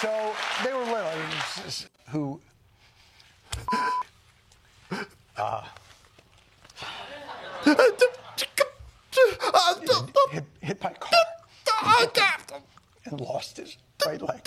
So 0.00 0.34
they 0.64 0.72
were 0.72 0.84
little, 0.84 1.10
who. 2.10 2.40
Uh, 5.36 5.62
hit, 10.30 10.44
hit 10.60 10.80
by 10.80 10.90
a 10.90 10.94
car 10.94 11.12
and 13.04 13.20
lost 13.20 13.56
his 13.56 13.76
right 14.06 14.20
leg. 14.20 14.40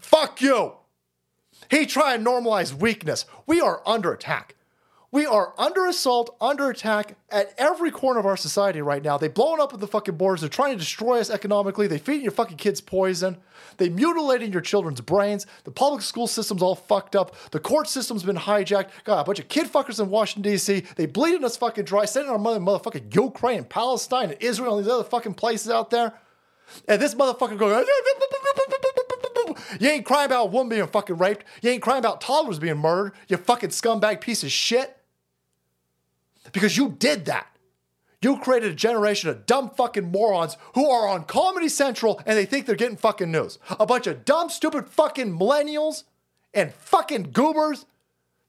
Fuck 0.00 0.42
you. 0.42 0.74
He 1.70 1.86
tried 1.86 2.18
to 2.18 2.24
normalize 2.24 2.74
weakness. 2.74 3.24
We 3.46 3.60
are 3.60 3.80
under 3.86 4.12
attack. 4.12 4.56
We 5.12 5.26
are 5.26 5.54
under 5.58 5.86
assault, 5.86 6.36
under 6.40 6.70
attack 6.70 7.16
at 7.30 7.52
every 7.58 7.90
corner 7.90 8.20
of 8.20 8.26
our 8.26 8.36
society 8.36 8.80
right 8.80 9.02
now. 9.02 9.18
They're 9.18 9.28
blowing 9.28 9.60
up 9.60 9.76
the 9.76 9.88
fucking 9.88 10.14
borders. 10.16 10.40
They're 10.40 10.48
trying 10.48 10.70
to 10.70 10.78
destroy 10.78 11.18
us 11.18 11.30
economically. 11.30 11.88
They're 11.88 11.98
feeding 11.98 12.22
your 12.22 12.30
fucking 12.30 12.58
kids 12.58 12.80
poison. 12.80 13.36
They're 13.78 13.90
mutilating 13.90 14.52
your 14.52 14.60
children's 14.60 15.00
brains. 15.00 15.48
The 15.64 15.72
public 15.72 16.02
school 16.02 16.28
system's 16.28 16.62
all 16.62 16.76
fucked 16.76 17.16
up. 17.16 17.34
The 17.50 17.58
court 17.58 17.88
system's 17.88 18.22
been 18.22 18.36
hijacked. 18.36 18.90
Got 19.02 19.22
a 19.22 19.24
bunch 19.24 19.40
of 19.40 19.48
kid 19.48 19.66
fuckers 19.66 19.98
in 19.98 20.10
Washington 20.10 20.52
D.C. 20.52 20.84
They 20.94 21.06
bleeding 21.06 21.44
us 21.44 21.56
fucking 21.56 21.86
dry, 21.86 22.04
sending 22.04 22.30
our 22.30 22.38
mother 22.38 22.60
motherfucking 22.60 23.12
Ukraine, 23.12 23.64
Palestine, 23.64 24.30
and 24.30 24.40
Israel, 24.40 24.76
and 24.76 24.86
these 24.86 24.92
other 24.92 25.02
fucking 25.02 25.34
places 25.34 25.72
out 25.72 25.90
there. 25.90 26.12
And 26.86 27.02
this 27.02 27.16
motherfucker 27.16 27.58
going. 27.58 27.84
You 29.80 29.88
ain't 29.88 30.04
crying 30.04 30.26
about 30.26 30.46
a 30.46 30.50
woman 30.50 30.68
being 30.68 30.86
fucking 30.86 31.16
raped. 31.16 31.44
You 31.62 31.70
ain't 31.70 31.82
crying 31.82 31.98
about 31.98 32.20
toddlers 32.20 32.60
being 32.60 32.78
murdered. 32.78 33.12
You 33.26 33.36
fucking 33.36 33.70
scumbag 33.70 34.20
piece 34.20 34.44
of 34.44 34.52
shit 34.52 34.99
because 36.52 36.76
you 36.76 36.96
did 36.98 37.26
that. 37.26 37.46
You 38.22 38.38
created 38.38 38.72
a 38.72 38.74
generation 38.74 39.30
of 39.30 39.46
dumb 39.46 39.70
fucking 39.70 40.10
morons 40.10 40.56
who 40.74 40.90
are 40.90 41.08
on 41.08 41.24
Comedy 41.24 41.70
Central 41.70 42.20
and 42.26 42.36
they 42.36 42.44
think 42.44 42.66
they're 42.66 42.76
getting 42.76 42.96
fucking 42.96 43.30
news. 43.30 43.58
A 43.78 43.86
bunch 43.86 44.06
of 44.06 44.24
dumb, 44.26 44.50
stupid 44.50 44.88
fucking 44.88 45.38
millennials 45.38 46.04
and 46.52 46.72
fucking 46.74 47.30
goobers 47.32 47.86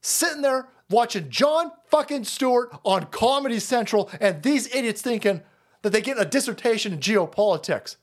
sitting 0.02 0.42
there 0.42 0.68
watching 0.90 1.30
Jon 1.30 1.72
fucking 1.86 2.24
Stewart 2.24 2.70
on 2.84 3.04
Comedy 3.06 3.58
Central 3.58 4.10
and 4.20 4.42
these 4.42 4.72
idiots 4.74 5.00
thinking 5.00 5.40
that 5.80 5.90
they 5.90 6.02
get 6.02 6.20
a 6.20 6.24
dissertation 6.24 6.92
in 6.92 6.98
geopolitics 7.00 7.96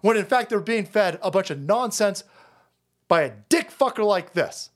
when 0.00 0.16
in 0.16 0.24
fact 0.24 0.48
they're 0.48 0.60
being 0.60 0.86
fed 0.86 1.18
a 1.22 1.30
bunch 1.30 1.50
of 1.50 1.60
nonsense 1.60 2.24
by 3.08 3.22
a 3.22 3.32
dick 3.50 3.70
fucker 3.70 4.04
like 4.04 4.32
this. 4.32 4.70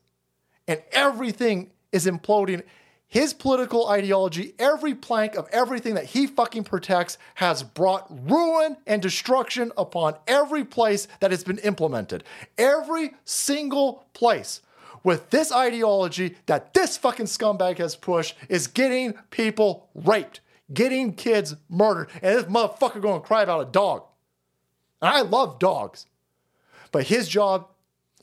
And 0.67 0.81
everything 0.91 1.71
is 1.91 2.05
imploding. 2.05 2.61
His 3.09 3.33
political 3.33 3.87
ideology, 3.87 4.53
every 4.59 4.93
plank 4.93 5.35
of 5.35 5.47
everything 5.51 5.93
that 5.93 6.05
he 6.05 6.27
fucking 6.27 6.65
protects, 6.65 7.17
has 7.35 7.63
brought 7.63 8.05
ruin 8.29 8.75
and 8.85 9.01
destruction 9.01 9.71
upon 9.77 10.15
every 10.27 10.65
place 10.65 11.07
that 11.21 11.31
has 11.31 11.43
been 11.43 11.57
implemented. 11.59 12.25
Every 12.57 13.13
single 13.23 14.05
place 14.13 14.61
with 15.03 15.29
this 15.29 15.53
ideology 15.53 16.35
that 16.47 16.73
this 16.73 16.97
fucking 16.97 17.27
scumbag 17.27 17.77
has 17.77 17.95
pushed 17.95 18.35
is 18.49 18.67
getting 18.67 19.13
people 19.31 19.87
raped, 19.95 20.41
getting 20.73 21.13
kids 21.13 21.55
murdered, 21.69 22.09
and 22.21 22.37
this 22.37 22.45
motherfucker 22.45 23.01
going 23.01 23.21
to 23.21 23.25
cry 23.27 23.41
about 23.41 23.61
a 23.61 23.71
dog. 23.71 24.03
And 25.01 25.09
I 25.09 25.21
love 25.21 25.59
dogs, 25.59 26.07
but 26.91 27.07
his 27.07 27.29
job 27.29 27.69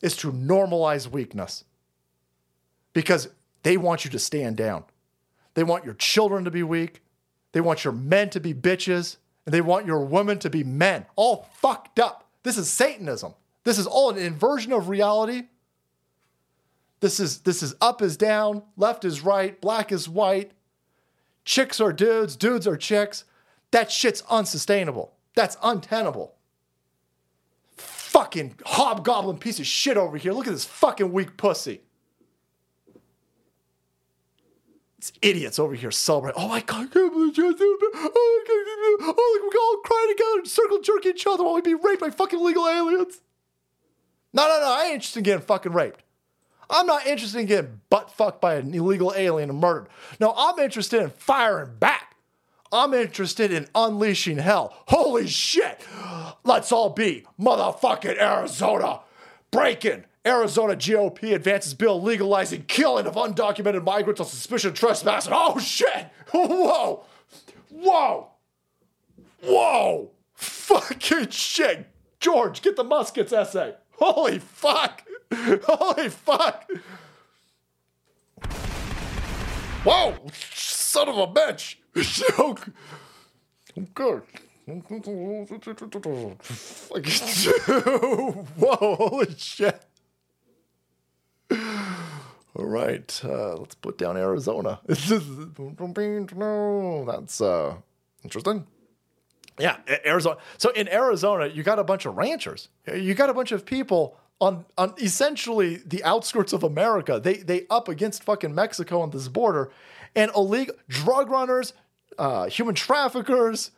is 0.02 0.14
to 0.18 0.30
normalize 0.30 1.08
weakness 1.08 1.64
because 2.92 3.28
they 3.64 3.76
want 3.76 4.04
you 4.04 4.10
to 4.12 4.18
stand 4.20 4.56
down. 4.56 4.84
They 5.54 5.64
want 5.64 5.84
your 5.84 5.94
children 5.94 6.44
to 6.44 6.50
be 6.52 6.62
weak. 6.62 7.02
They 7.52 7.60
want 7.60 7.82
your 7.82 7.92
men 7.92 8.30
to 8.30 8.40
be 8.40 8.54
bitches. 8.54 9.16
And 9.46 9.52
they 9.52 9.60
want 9.60 9.86
your 9.86 10.04
women 10.04 10.38
to 10.40 10.50
be 10.50 10.62
men. 10.62 11.06
All 11.16 11.48
fucked 11.54 11.98
up. 11.98 12.28
This 12.44 12.56
is 12.56 12.70
Satanism. 12.70 13.34
This 13.64 13.78
is 13.78 13.86
all 13.86 14.10
an 14.10 14.18
inversion 14.18 14.72
of 14.72 14.88
reality. 14.88 15.44
This 17.00 17.20
is 17.20 17.40
this 17.40 17.62
is 17.62 17.74
up 17.80 18.00
is 18.00 18.16
down, 18.16 18.62
left 18.76 19.04
is 19.04 19.20
right, 19.22 19.60
black 19.60 19.92
is 19.92 20.08
white. 20.08 20.52
Chicks 21.44 21.80
are 21.80 21.92
dudes, 21.92 22.36
dudes 22.36 22.66
are 22.66 22.78
chicks. 22.78 23.24
That 23.72 23.90
shit's 23.90 24.22
unsustainable. 24.30 25.12
That's 25.34 25.56
untenable. 25.62 26.34
Fucking 27.76 28.54
hobgoblin 28.64 29.38
piece 29.38 29.58
of 29.58 29.66
shit 29.66 29.96
over 29.96 30.16
here. 30.16 30.32
Look 30.32 30.46
at 30.46 30.52
this 30.52 30.64
fucking 30.64 31.12
weak 31.12 31.36
pussy. 31.36 31.82
These 34.93 34.93
idiots 35.22 35.58
over 35.58 35.74
here 35.74 35.90
celebrating. 35.90 36.40
Oh 36.42 36.48
my 36.48 36.60
god, 36.60 36.82
I 36.82 36.86
can't 36.86 37.12
believe 37.12 37.36
you. 37.36 37.44
Oh 37.46 38.44
my 38.98 39.06
god, 39.06 39.14
oh, 39.18 39.40
look, 39.42 39.52
we 39.52 39.58
all 39.58 39.76
cry 39.84 40.06
together 40.10 40.38
and 40.38 40.48
circle 40.48 40.80
jerk 40.80 41.06
each 41.06 41.26
other 41.26 41.44
while 41.44 41.54
we 41.54 41.60
be 41.60 41.74
raped 41.74 42.00
by 42.00 42.10
fucking 42.10 42.38
illegal 42.38 42.68
aliens. 42.68 43.20
No, 44.32 44.48
no, 44.48 44.60
no, 44.60 44.72
I 44.72 44.84
ain't 44.84 44.94
interested 44.94 45.20
in 45.20 45.24
getting 45.24 45.46
fucking 45.46 45.72
raped. 45.72 46.02
I'm 46.70 46.86
not 46.86 47.06
interested 47.06 47.40
in 47.40 47.46
getting 47.46 47.80
butt 47.90 48.10
fucked 48.10 48.40
by 48.40 48.54
an 48.54 48.74
illegal 48.74 49.12
alien 49.14 49.50
and 49.50 49.60
murdered. 49.60 49.88
No, 50.18 50.34
I'm 50.36 50.58
interested 50.58 51.02
in 51.02 51.10
firing 51.10 51.76
back. 51.78 52.16
I'm 52.72 52.94
interested 52.94 53.52
in 53.52 53.68
unleashing 53.74 54.38
hell. 54.38 54.74
Holy 54.88 55.28
shit! 55.28 55.86
Let's 56.42 56.72
all 56.72 56.90
be 56.90 57.24
motherfucking 57.38 58.20
Arizona. 58.20 59.00
Breaking. 59.50 60.04
Arizona 60.26 60.74
GOP 60.74 61.34
advances 61.34 61.74
bill 61.74 62.00
legalizing 62.00 62.64
killing 62.64 63.06
of 63.06 63.14
undocumented 63.14 63.84
migrants 63.84 64.20
on 64.20 64.26
suspicion 64.26 64.70
of 64.70 64.74
trespassing. 64.74 65.32
Oh 65.34 65.58
shit! 65.58 66.08
Whoa! 66.32 67.04
Whoa! 67.70 68.30
Whoa! 69.42 70.10
Fucking 70.34 71.28
shit! 71.28 71.88
George, 72.20 72.62
get 72.62 72.76
the 72.76 72.84
muskets 72.84 73.32
essay. 73.32 73.74
Holy 73.92 74.38
fuck! 74.38 75.02
Holy 75.32 76.08
fuck! 76.08 76.70
Whoa! 79.84 80.14
Son 80.32 81.08
of 81.08 81.18
a 81.18 81.26
bitch! 81.26 81.76
okay. 82.40 82.72
Whoa, 88.56 88.94
holy 88.96 89.34
shit. 89.36 89.84
All 92.56 92.66
right, 92.66 93.20
uh, 93.24 93.56
let's 93.56 93.74
put 93.74 93.98
down 93.98 94.16
Arizona. 94.16 94.80
That's 97.04 97.40
uh, 97.40 97.74
interesting. 98.22 98.66
Yeah, 99.58 99.76
Arizona. 100.06 100.38
So 100.58 100.70
in 100.70 100.88
Arizona, 100.88 101.46
you 101.46 101.62
got 101.62 101.78
a 101.78 101.84
bunch 101.84 102.06
of 102.06 102.16
ranchers. 102.16 102.68
You 102.92 103.14
got 103.14 103.30
a 103.30 103.34
bunch 103.34 103.50
of 103.52 103.66
people 103.66 104.16
on 104.40 104.64
on 104.78 104.94
essentially 104.98 105.76
the 105.86 106.02
outskirts 106.04 106.52
of 106.52 106.62
America. 106.62 107.20
They 107.20 107.34
they 107.34 107.66
up 107.70 107.88
against 107.88 108.22
fucking 108.22 108.54
Mexico 108.54 109.00
on 109.00 109.10
this 109.10 109.28
border, 109.28 109.72
and 110.14 110.30
illegal 110.36 110.76
drug 110.88 111.30
runners, 111.30 111.72
uh, 112.18 112.46
human 112.46 112.74
traffickers, 112.74 113.72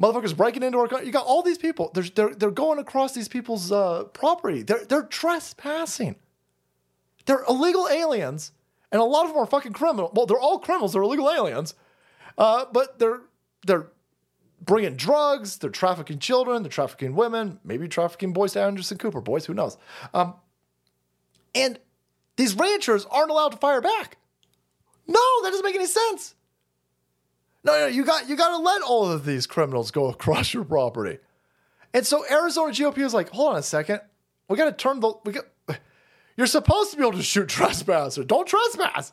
motherfuckers 0.00 0.36
breaking 0.36 0.62
into 0.62 0.78
our 0.78 0.88
country. 0.88 1.06
You 1.06 1.12
got 1.12 1.26
all 1.26 1.42
these 1.42 1.58
people. 1.58 1.90
They're 1.94 2.04
they're, 2.04 2.34
they're 2.34 2.50
going 2.50 2.78
across 2.78 3.12
these 3.12 3.28
people's 3.28 3.70
uh, 3.70 4.04
property. 4.12 4.62
They're 4.62 4.84
they're 4.84 5.04
trespassing. 5.04 6.16
They're 7.28 7.44
illegal 7.46 7.86
aliens, 7.88 8.52
and 8.90 9.02
a 9.02 9.04
lot 9.04 9.26
of 9.26 9.32
them 9.32 9.42
are 9.42 9.46
fucking 9.46 9.74
criminal. 9.74 10.10
Well, 10.14 10.24
they're 10.24 10.40
all 10.40 10.58
criminals. 10.58 10.94
They're 10.94 11.02
illegal 11.02 11.30
aliens, 11.30 11.74
uh, 12.38 12.64
but 12.72 12.98
they're 12.98 13.20
they're 13.66 13.88
bringing 14.62 14.96
drugs. 14.96 15.58
They're 15.58 15.68
trafficking 15.68 16.20
children. 16.20 16.62
They're 16.62 16.70
trafficking 16.70 17.14
women. 17.14 17.60
Maybe 17.62 17.86
trafficking 17.86 18.32
boys 18.32 18.54
to 18.54 18.62
Anderson 18.62 18.96
Cooper. 18.96 19.20
Boys, 19.20 19.44
who 19.44 19.52
knows? 19.52 19.76
Um, 20.14 20.36
and 21.54 21.78
these 22.36 22.54
ranchers 22.54 23.04
aren't 23.04 23.30
allowed 23.30 23.50
to 23.50 23.58
fire 23.58 23.82
back. 23.82 24.16
No, 25.06 25.20
that 25.42 25.50
doesn't 25.50 25.66
make 25.66 25.74
any 25.74 25.84
sense. 25.84 26.34
No, 27.62 27.78
no, 27.78 27.86
you 27.88 28.06
got 28.06 28.26
you 28.26 28.36
got 28.36 28.56
to 28.56 28.58
let 28.58 28.80
all 28.80 29.12
of 29.12 29.26
these 29.26 29.46
criminals 29.46 29.90
go 29.90 30.06
across 30.08 30.54
your 30.54 30.64
property. 30.64 31.18
And 31.92 32.06
so 32.06 32.24
Arizona 32.30 32.72
GOP 32.72 32.98
is 32.98 33.12
like, 33.12 33.28
hold 33.28 33.52
on 33.52 33.58
a 33.58 33.62
second, 33.62 34.00
we 34.48 34.56
got 34.56 34.64
to 34.64 34.72
turn 34.72 35.00
the 35.00 35.12
we 35.26 35.34
got. 35.34 35.44
You're 36.38 36.46
supposed 36.46 36.92
to 36.92 36.96
be 36.96 37.02
able 37.02 37.18
to 37.18 37.22
shoot 37.22 37.48
trespassers. 37.48 38.24
Don't 38.24 38.46
trespass. 38.46 39.12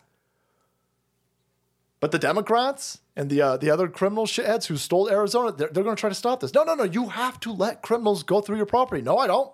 But 1.99 2.11
the 2.11 2.19
Democrats 2.19 2.99
and 3.15 3.31
the 3.31 3.41
uh, 3.41 3.57
the 3.57 3.71
other 3.71 3.87
criminal 3.87 4.27
shitheads 4.27 4.67
who 4.67 4.77
stole 4.77 5.09
Arizona, 5.09 5.51
they're, 5.51 5.69
they're 5.69 5.83
going 5.83 5.95
to 5.95 5.99
try 5.99 6.09
to 6.09 6.15
stop 6.15 6.39
this. 6.39 6.53
No, 6.53 6.63
no, 6.63 6.75
no. 6.75 6.83
You 6.83 7.09
have 7.09 7.39
to 7.39 7.51
let 7.51 7.81
criminals 7.81 8.21
go 8.21 8.41
through 8.41 8.57
your 8.57 8.67
property. 8.67 9.01
No, 9.01 9.17
I 9.17 9.25
don't. 9.25 9.51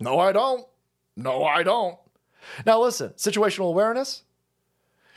No, 0.00 0.18
I 0.18 0.32
don't. 0.32 0.66
No, 1.14 1.44
I 1.44 1.62
don't. 1.62 1.98
Now 2.64 2.80
listen, 2.80 3.10
situational 3.10 3.68
awareness. 3.68 4.22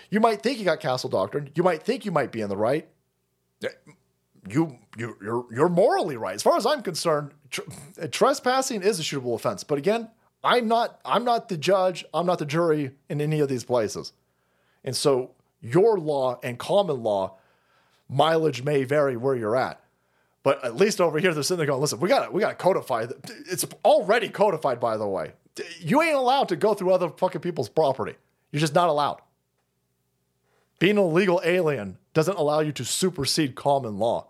You 0.10 0.20
might 0.20 0.42
think 0.42 0.60
you 0.60 0.66
got 0.66 0.82
castle 0.82 1.10
doctrine. 1.10 1.52
You 1.56 1.64
might 1.64 1.84
think 1.84 2.04
you 2.04 2.12
might 2.12 2.34
be 2.34 2.42
in 2.42 2.50
the 2.50 2.58
right. 2.58 2.88
You 4.50 4.78
you 4.98 5.16
you're 5.22 5.46
you're 5.52 5.70
morally 5.70 6.18
right. 6.18 6.36
As 6.36 6.44
far 6.44 6.58
as 6.58 6.66
I'm 6.66 6.82
concerned, 6.82 7.32
tr- 7.50 7.62
trespassing 8.12 8.82
is 8.82 9.00
a 9.00 9.04
shootable 9.04 9.36
offense. 9.36 9.64
But 9.64 9.78
again, 9.78 10.10
I'm 10.48 10.70
not 10.70 11.02
I'm 11.04 11.26
not 11.26 11.50
the 11.50 11.58
judge. 11.58 12.06
I'm 12.14 12.26
not 12.26 12.40
the 12.40 12.46
jury 12.46 12.92
in 13.10 13.20
any 13.20 13.42
of 13.42 13.50
these 13.50 13.66
places. 13.66 14.14
And 14.86 14.96
so 14.96 15.32
your 15.62 15.98
law 15.98 16.40
and 16.42 16.58
common 16.58 17.04
law 17.04 17.36
mileage 18.08 18.64
may 18.64 18.86
vary 18.86 19.18
where 19.18 19.36
you're 19.36 19.58
at. 19.58 19.82
But 20.44 20.64
at 20.64 20.78
least 20.78 21.02
over 21.02 21.20
here, 21.20 21.34
they're 21.34 21.44
sitting 21.44 21.58
there 21.58 21.68
going, 21.68 21.82
listen, 21.82 22.00
we 22.00 22.08
got 22.08 22.32
we 22.32 22.40
got 22.40 22.52
to 22.52 22.56
codify. 22.56 23.08
It's 23.52 23.66
already 23.84 24.30
codified, 24.30 24.80
by 24.80 24.96
the 24.96 25.06
way. 25.06 25.34
You 25.82 26.02
ain't 26.02 26.16
allowed 26.16 26.48
to 26.50 26.56
go 26.56 26.74
through 26.74 26.94
other 26.94 27.10
fucking 27.10 27.42
people's 27.42 27.68
property. 27.68 28.16
You're 28.52 28.62
just 28.62 28.76
not 28.76 28.88
allowed. 28.88 29.20
Being 30.80 30.98
an 30.98 31.04
illegal 31.04 31.42
alien 31.44 31.98
doesn't 32.14 32.38
allow 32.38 32.62
you 32.62 32.72
to 32.72 32.86
supersede 32.86 33.56
common 33.56 34.00
law. 34.00 34.28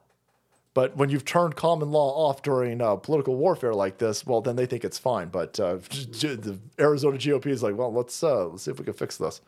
But 0.78 0.96
when 0.96 1.10
you've 1.10 1.26
turned 1.26 1.56
common 1.56 1.90
law 1.90 2.30
off 2.30 2.44
during 2.44 2.84
uh, 2.84 2.98
political 2.98 3.36
warfare 3.36 3.74
like 3.74 3.98
this, 3.98 4.28
well, 4.28 4.42
then 4.42 4.56
they 4.56 4.68
think 4.68 4.86
it's 4.86 5.00
fine. 5.00 5.30
But 5.30 5.60
uh, 5.60 5.78
the 5.90 6.60
Arizona 6.80 7.18
GOP 7.18 7.48
is 7.48 7.64
like, 7.64 7.76
well, 7.76 7.92
let's 7.92 8.22
uh, 8.22 8.46
let's 8.46 8.62
see 8.62 8.70
if 8.70 8.78
we 8.78 8.86
can 8.86 8.94
fix 8.94 9.18
this. 9.18 9.42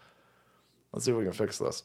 Let's 0.91 1.05
see 1.05 1.11
if 1.11 1.17
we 1.19 1.25
can 1.25 1.33
fix 1.33 1.59
this. 1.59 1.83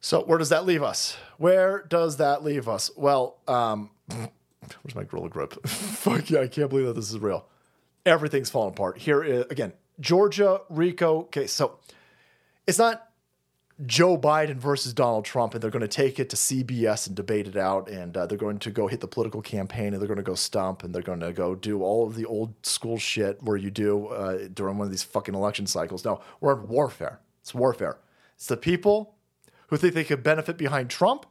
So 0.00 0.24
where 0.24 0.38
does 0.38 0.48
that 0.48 0.66
leave 0.66 0.82
us? 0.82 1.16
Where 1.36 1.84
does 1.88 2.16
that 2.16 2.42
leave 2.42 2.68
us? 2.68 2.90
Well, 2.96 3.36
um, 3.46 3.90
where's 4.08 4.96
my 4.96 5.04
gorilla 5.04 5.28
grip? 5.28 5.64
Fuck 5.68 6.30
yeah, 6.30 6.40
I 6.40 6.48
can't 6.48 6.70
believe 6.70 6.86
that 6.86 6.96
this 6.96 7.08
is 7.08 7.20
real. 7.20 7.46
Everything's 8.04 8.50
falling 8.50 8.70
apart. 8.70 8.98
Here 8.98 9.22
is, 9.22 9.44
again, 9.48 9.74
Georgia, 10.00 10.62
Rico. 10.68 11.18
Okay, 11.20 11.46
so 11.46 11.78
it's 12.66 12.80
not 12.80 13.07
Joe 13.86 14.18
Biden 14.18 14.56
versus 14.56 14.92
Donald 14.92 15.24
Trump, 15.24 15.54
and 15.54 15.62
they're 15.62 15.70
going 15.70 15.82
to 15.82 15.88
take 15.88 16.18
it 16.18 16.28
to 16.30 16.36
CBS 16.36 17.06
and 17.06 17.14
debate 17.14 17.46
it 17.46 17.56
out, 17.56 17.88
and 17.88 18.16
uh, 18.16 18.26
they're 18.26 18.36
going 18.36 18.58
to 18.58 18.70
go 18.72 18.88
hit 18.88 19.00
the 19.00 19.06
political 19.06 19.40
campaign, 19.40 19.92
and 19.92 20.00
they're 20.00 20.08
going 20.08 20.16
to 20.16 20.24
go 20.24 20.34
stump, 20.34 20.82
and 20.82 20.92
they're 20.92 21.00
going 21.02 21.20
to 21.20 21.32
go 21.32 21.54
do 21.54 21.82
all 21.82 22.06
of 22.06 22.16
the 22.16 22.24
old 22.24 22.54
school 22.66 22.98
shit 22.98 23.40
where 23.40 23.56
you 23.56 23.70
do 23.70 24.08
uh, 24.08 24.48
during 24.52 24.78
one 24.78 24.86
of 24.86 24.90
these 24.90 25.04
fucking 25.04 25.34
election 25.34 25.66
cycles. 25.66 26.04
No, 26.04 26.20
we're 26.40 26.58
in 26.58 26.66
warfare. 26.66 27.20
It's 27.40 27.54
warfare. 27.54 27.98
It's 28.34 28.46
the 28.46 28.56
people 28.56 29.14
who 29.68 29.76
think 29.76 29.94
they 29.94 30.04
could 30.04 30.24
benefit 30.24 30.58
behind 30.58 30.90
Trump 30.90 31.26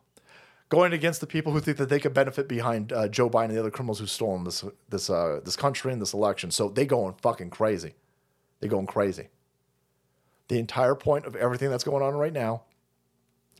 going 0.69 0.93
against 0.93 1.21
the 1.21 1.27
people 1.27 1.51
who 1.51 1.59
think 1.59 1.77
that 1.77 1.89
they 1.89 1.99
could 1.99 2.13
benefit 2.13 2.47
behind 2.47 2.91
uh, 2.93 3.07
Joe 3.07 3.29
Biden 3.29 3.45
and 3.45 3.55
the 3.55 3.59
other 3.59 3.71
criminals 3.71 3.99
who've 3.99 4.09
stolen 4.09 4.43
this 4.43 4.63
this 4.89 5.09
uh, 5.09 5.41
this 5.43 5.55
country 5.55 5.91
and 5.91 6.01
this 6.01 6.13
election. 6.13 6.51
So 6.51 6.69
they 6.69 6.85
going 6.85 7.15
fucking 7.21 7.49
crazy. 7.49 7.95
They're 8.59 8.69
going 8.69 8.87
crazy. 8.87 9.29
The 10.47 10.59
entire 10.59 10.95
point 10.95 11.25
of 11.25 11.35
everything 11.35 11.69
that's 11.69 11.83
going 11.83 12.03
on 12.03 12.15
right 12.15 12.33
now, 12.33 12.63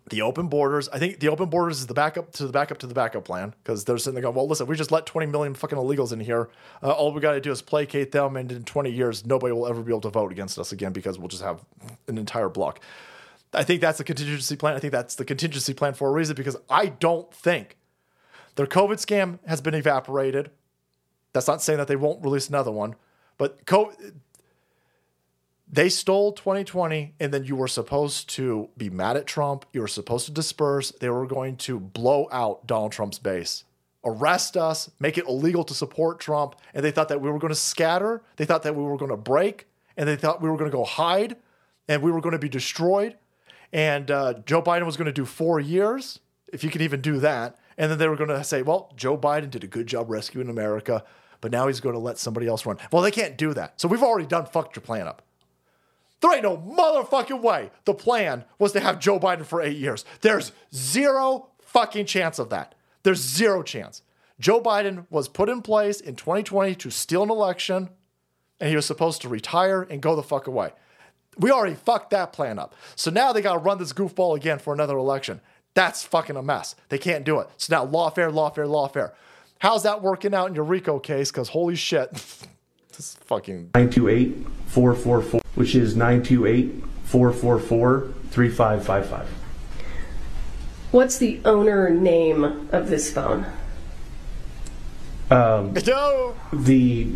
the 0.09 0.21
open 0.21 0.47
borders. 0.47 0.87
I 0.89 0.99
think 0.99 1.19
the 1.19 1.27
open 1.27 1.49
borders 1.49 1.79
is 1.79 1.87
the 1.87 1.93
backup 1.93 2.31
to 2.33 2.47
the 2.47 2.53
backup 2.53 2.77
to 2.79 2.87
the 2.87 2.93
backup 2.93 3.25
plan 3.25 3.53
because 3.61 3.83
they're 3.83 3.97
sitting 3.97 4.13
there 4.13 4.21
going, 4.21 4.35
well, 4.35 4.47
listen, 4.47 4.65
we 4.67 4.75
just 4.77 4.91
let 4.91 5.05
20 5.05 5.27
million 5.27 5.53
fucking 5.53 5.77
illegals 5.77 6.13
in 6.13 6.19
here. 6.19 6.49
Uh, 6.81 6.91
all 6.91 7.11
we 7.11 7.19
got 7.19 7.33
to 7.33 7.41
do 7.41 7.51
is 7.51 7.61
placate 7.61 8.11
them, 8.11 8.37
and 8.37 8.51
in 8.51 8.63
20 8.63 8.89
years, 8.89 9.25
nobody 9.25 9.53
will 9.53 9.67
ever 9.67 9.81
be 9.81 9.91
able 9.91 10.01
to 10.01 10.09
vote 10.09 10.31
against 10.31 10.57
us 10.57 10.71
again 10.71 10.93
because 10.93 11.19
we'll 11.19 11.27
just 11.27 11.43
have 11.43 11.63
an 12.07 12.17
entire 12.17 12.49
block. 12.49 12.79
I 13.53 13.63
think 13.63 13.81
that's 13.81 13.97
the 13.97 14.03
contingency 14.03 14.55
plan. 14.55 14.75
I 14.75 14.79
think 14.79 14.91
that's 14.91 15.15
the 15.15 15.25
contingency 15.25 15.73
plan 15.73 15.93
for 15.93 16.09
a 16.09 16.11
reason 16.11 16.35
because 16.35 16.57
I 16.69 16.87
don't 16.87 17.33
think 17.33 17.77
their 18.55 18.67
COVID 18.67 18.95
scam 18.95 19.39
has 19.45 19.61
been 19.61 19.75
evaporated. 19.75 20.51
That's 21.33 21.47
not 21.47 21.61
saying 21.61 21.77
that 21.77 21.87
they 21.87 21.95
won't 21.95 22.23
release 22.23 22.49
another 22.49 22.71
one, 22.71 22.95
but 23.37 23.65
COVID, 23.65 24.15
they 25.69 25.89
stole 25.89 26.31
2020 26.31 27.15
and 27.19 27.33
then 27.33 27.43
you 27.43 27.55
were 27.55 27.67
supposed 27.67 28.29
to 28.29 28.69
be 28.77 28.89
mad 28.89 29.17
at 29.17 29.27
Trump. 29.27 29.65
You 29.73 29.81
were 29.81 29.87
supposed 29.87 30.25
to 30.27 30.31
disperse. 30.31 30.91
They 30.91 31.09
were 31.09 31.25
going 31.25 31.57
to 31.57 31.79
blow 31.79 32.27
out 32.31 32.65
Donald 32.67 32.93
Trump's 32.93 33.19
base, 33.19 33.65
arrest 34.05 34.55
us, 34.55 34.89
make 34.99 35.17
it 35.17 35.27
illegal 35.27 35.63
to 35.65 35.73
support 35.73 36.19
Trump. 36.19 36.55
And 36.73 36.85
they 36.85 36.91
thought 36.91 37.09
that 37.09 37.21
we 37.21 37.29
were 37.29 37.39
going 37.39 37.51
to 37.51 37.55
scatter. 37.55 38.21
They 38.37 38.45
thought 38.45 38.63
that 38.63 38.75
we 38.75 38.83
were 38.83 38.97
going 38.97 39.11
to 39.11 39.17
break 39.17 39.67
and 39.97 40.07
they 40.07 40.15
thought 40.15 40.41
we 40.41 40.49
were 40.49 40.57
going 40.57 40.71
to 40.71 40.77
go 40.77 40.85
hide 40.85 41.35
and 41.87 42.01
we 42.01 42.11
were 42.11 42.21
going 42.21 42.33
to 42.33 42.39
be 42.39 42.49
destroyed. 42.49 43.17
And 43.73 44.09
uh, 44.09 44.35
Joe 44.45 44.61
Biden 44.61 44.85
was 44.85 44.95
going 44.95 45.07
to 45.07 45.11
do 45.11 45.25
four 45.25 45.59
years, 45.59 46.19
if 46.53 46.63
you 46.63 46.69
can 46.69 46.81
even 46.81 47.01
do 47.01 47.19
that. 47.19 47.57
And 47.77 47.91
then 47.91 47.97
they 47.97 48.07
were 48.07 48.15
going 48.15 48.29
to 48.29 48.43
say, 48.43 48.61
well, 48.61 48.93
Joe 48.95 49.17
Biden 49.17 49.49
did 49.49 49.63
a 49.63 49.67
good 49.67 49.87
job 49.87 50.09
rescuing 50.09 50.49
America, 50.49 51.03
but 51.41 51.51
now 51.51 51.67
he's 51.67 51.81
going 51.81 51.93
to 51.93 51.99
let 51.99 52.17
somebody 52.17 52.47
else 52.47 52.65
run. 52.65 52.77
Well, 52.91 53.01
they 53.01 53.11
can't 53.11 53.37
do 53.37 53.53
that. 53.53 53.79
So 53.79 53.87
we've 53.87 54.01
already 54.01 54.27
done 54.27 54.45
fucked 54.45 54.75
your 54.75 54.81
plan 54.81 55.07
up. 55.07 55.21
There 56.21 56.33
ain't 56.33 56.43
no 56.43 56.57
motherfucking 56.57 57.41
way 57.41 57.69
the 57.85 57.93
plan 57.93 58.43
was 58.57 58.71
to 58.71 58.79
have 58.79 58.99
Joe 58.99 59.19
Biden 59.19 59.45
for 59.45 59.61
eight 59.61 59.77
years. 59.77 60.03
There's 60.21 60.51
zero 60.73 61.49
fucking 61.61 62.05
chance 62.05 62.39
of 62.39 62.49
that. 62.49 62.73
There's 63.03 63.21
zero 63.21 63.61
chance. 63.63 64.01
Joe 64.39 64.61
Biden 64.61 65.05
was 65.09 65.27
put 65.27 65.49
in 65.49 65.61
place 65.61 65.99
in 65.99 66.15
2020 66.15 66.75
to 66.75 66.89
steal 66.89 67.23
an 67.23 67.29
election, 67.29 67.89
and 68.59 68.69
he 68.69 68.75
was 68.75 68.85
supposed 68.85 69.21
to 69.21 69.29
retire 69.29 69.83
and 69.83 70.01
go 70.01 70.15
the 70.15 70.23
fuck 70.23 70.47
away. 70.47 70.71
We 71.37 71.51
already 71.51 71.75
fucked 71.75 72.11
that 72.11 72.33
plan 72.33 72.57
up. 72.57 72.73
So 72.95 73.11
now 73.11 73.31
they 73.31 73.41
got 73.41 73.53
to 73.53 73.59
run 73.59 73.77
this 73.77 73.93
goofball 73.93 74.35
again 74.35 74.59
for 74.59 74.73
another 74.73 74.97
election. 74.97 75.41
That's 75.75 76.03
fucking 76.03 76.35
a 76.35 76.41
mess. 76.41 76.75
They 76.89 76.97
can't 76.97 77.23
do 77.23 77.39
it. 77.39 77.47
So 77.57 77.75
now 77.75 77.85
lawfare, 77.85 78.31
lawfare, 78.31 78.67
lawfare. 78.67 79.13
How's 79.59 79.83
that 79.83 80.01
working 80.01 80.33
out 80.33 80.47
in 80.47 80.55
your 80.55 80.63
RICO 80.63 80.99
case? 80.99 81.31
Because 81.31 81.49
holy 81.49 81.75
shit, 81.75 82.09
this 82.97 83.15
fucking 83.25 83.71
928 83.75 84.45
444, 84.65 85.41
which 85.55 85.75
is 85.75 85.95
928 85.95 86.83
444 87.05 88.13
3555. 88.31 89.27
What's 90.91 91.17
the 91.17 91.39
owner 91.45 91.89
name 91.89 92.43
of 92.71 92.89
this 92.89 93.11
phone? 93.11 93.45
Um, 95.29 95.73
no. 95.85 96.35
the 96.53 97.11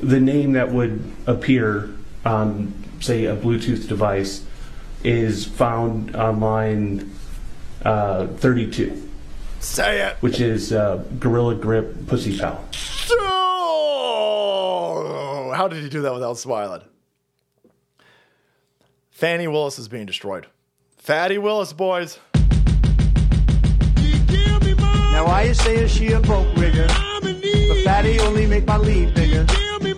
the 0.00 0.20
name 0.20 0.52
that 0.52 0.70
would 0.70 1.02
appear 1.26 1.94
on, 2.24 2.72
say, 3.00 3.26
a 3.26 3.36
Bluetooth 3.36 3.88
device 3.88 4.44
is 5.02 5.44
found 5.44 6.14
on 6.14 6.40
line 6.40 7.12
uh, 7.84 8.26
32. 8.26 9.10
Say 9.60 10.00
it. 10.02 10.16
Which 10.20 10.40
is 10.40 10.72
uh, 10.72 11.04
Gorilla 11.18 11.54
Grip 11.54 12.06
Pussy 12.06 12.38
Pal. 12.38 12.64
How 15.54 15.68
did 15.68 15.84
he 15.84 15.88
do 15.88 16.02
that 16.02 16.12
without 16.12 16.36
smiling? 16.36 16.82
Fani 19.10 19.46
Willis 19.46 19.78
is 19.78 19.86
being 19.86 20.04
destroyed. 20.06 20.48
Fatty 20.96 21.38
Willis, 21.38 21.72
boys. 21.72 22.18
Now 25.12 25.26
I 25.26 25.52
say 25.52 25.86
she 25.86 26.10
a 26.10 26.18
broke 26.18 26.56
rigger, 26.56 26.88
but 26.88 27.84
fatty 27.84 28.18
only 28.18 28.46
make 28.46 28.66
my 28.66 28.78
lead 28.78 29.14
bigger. 29.14 29.46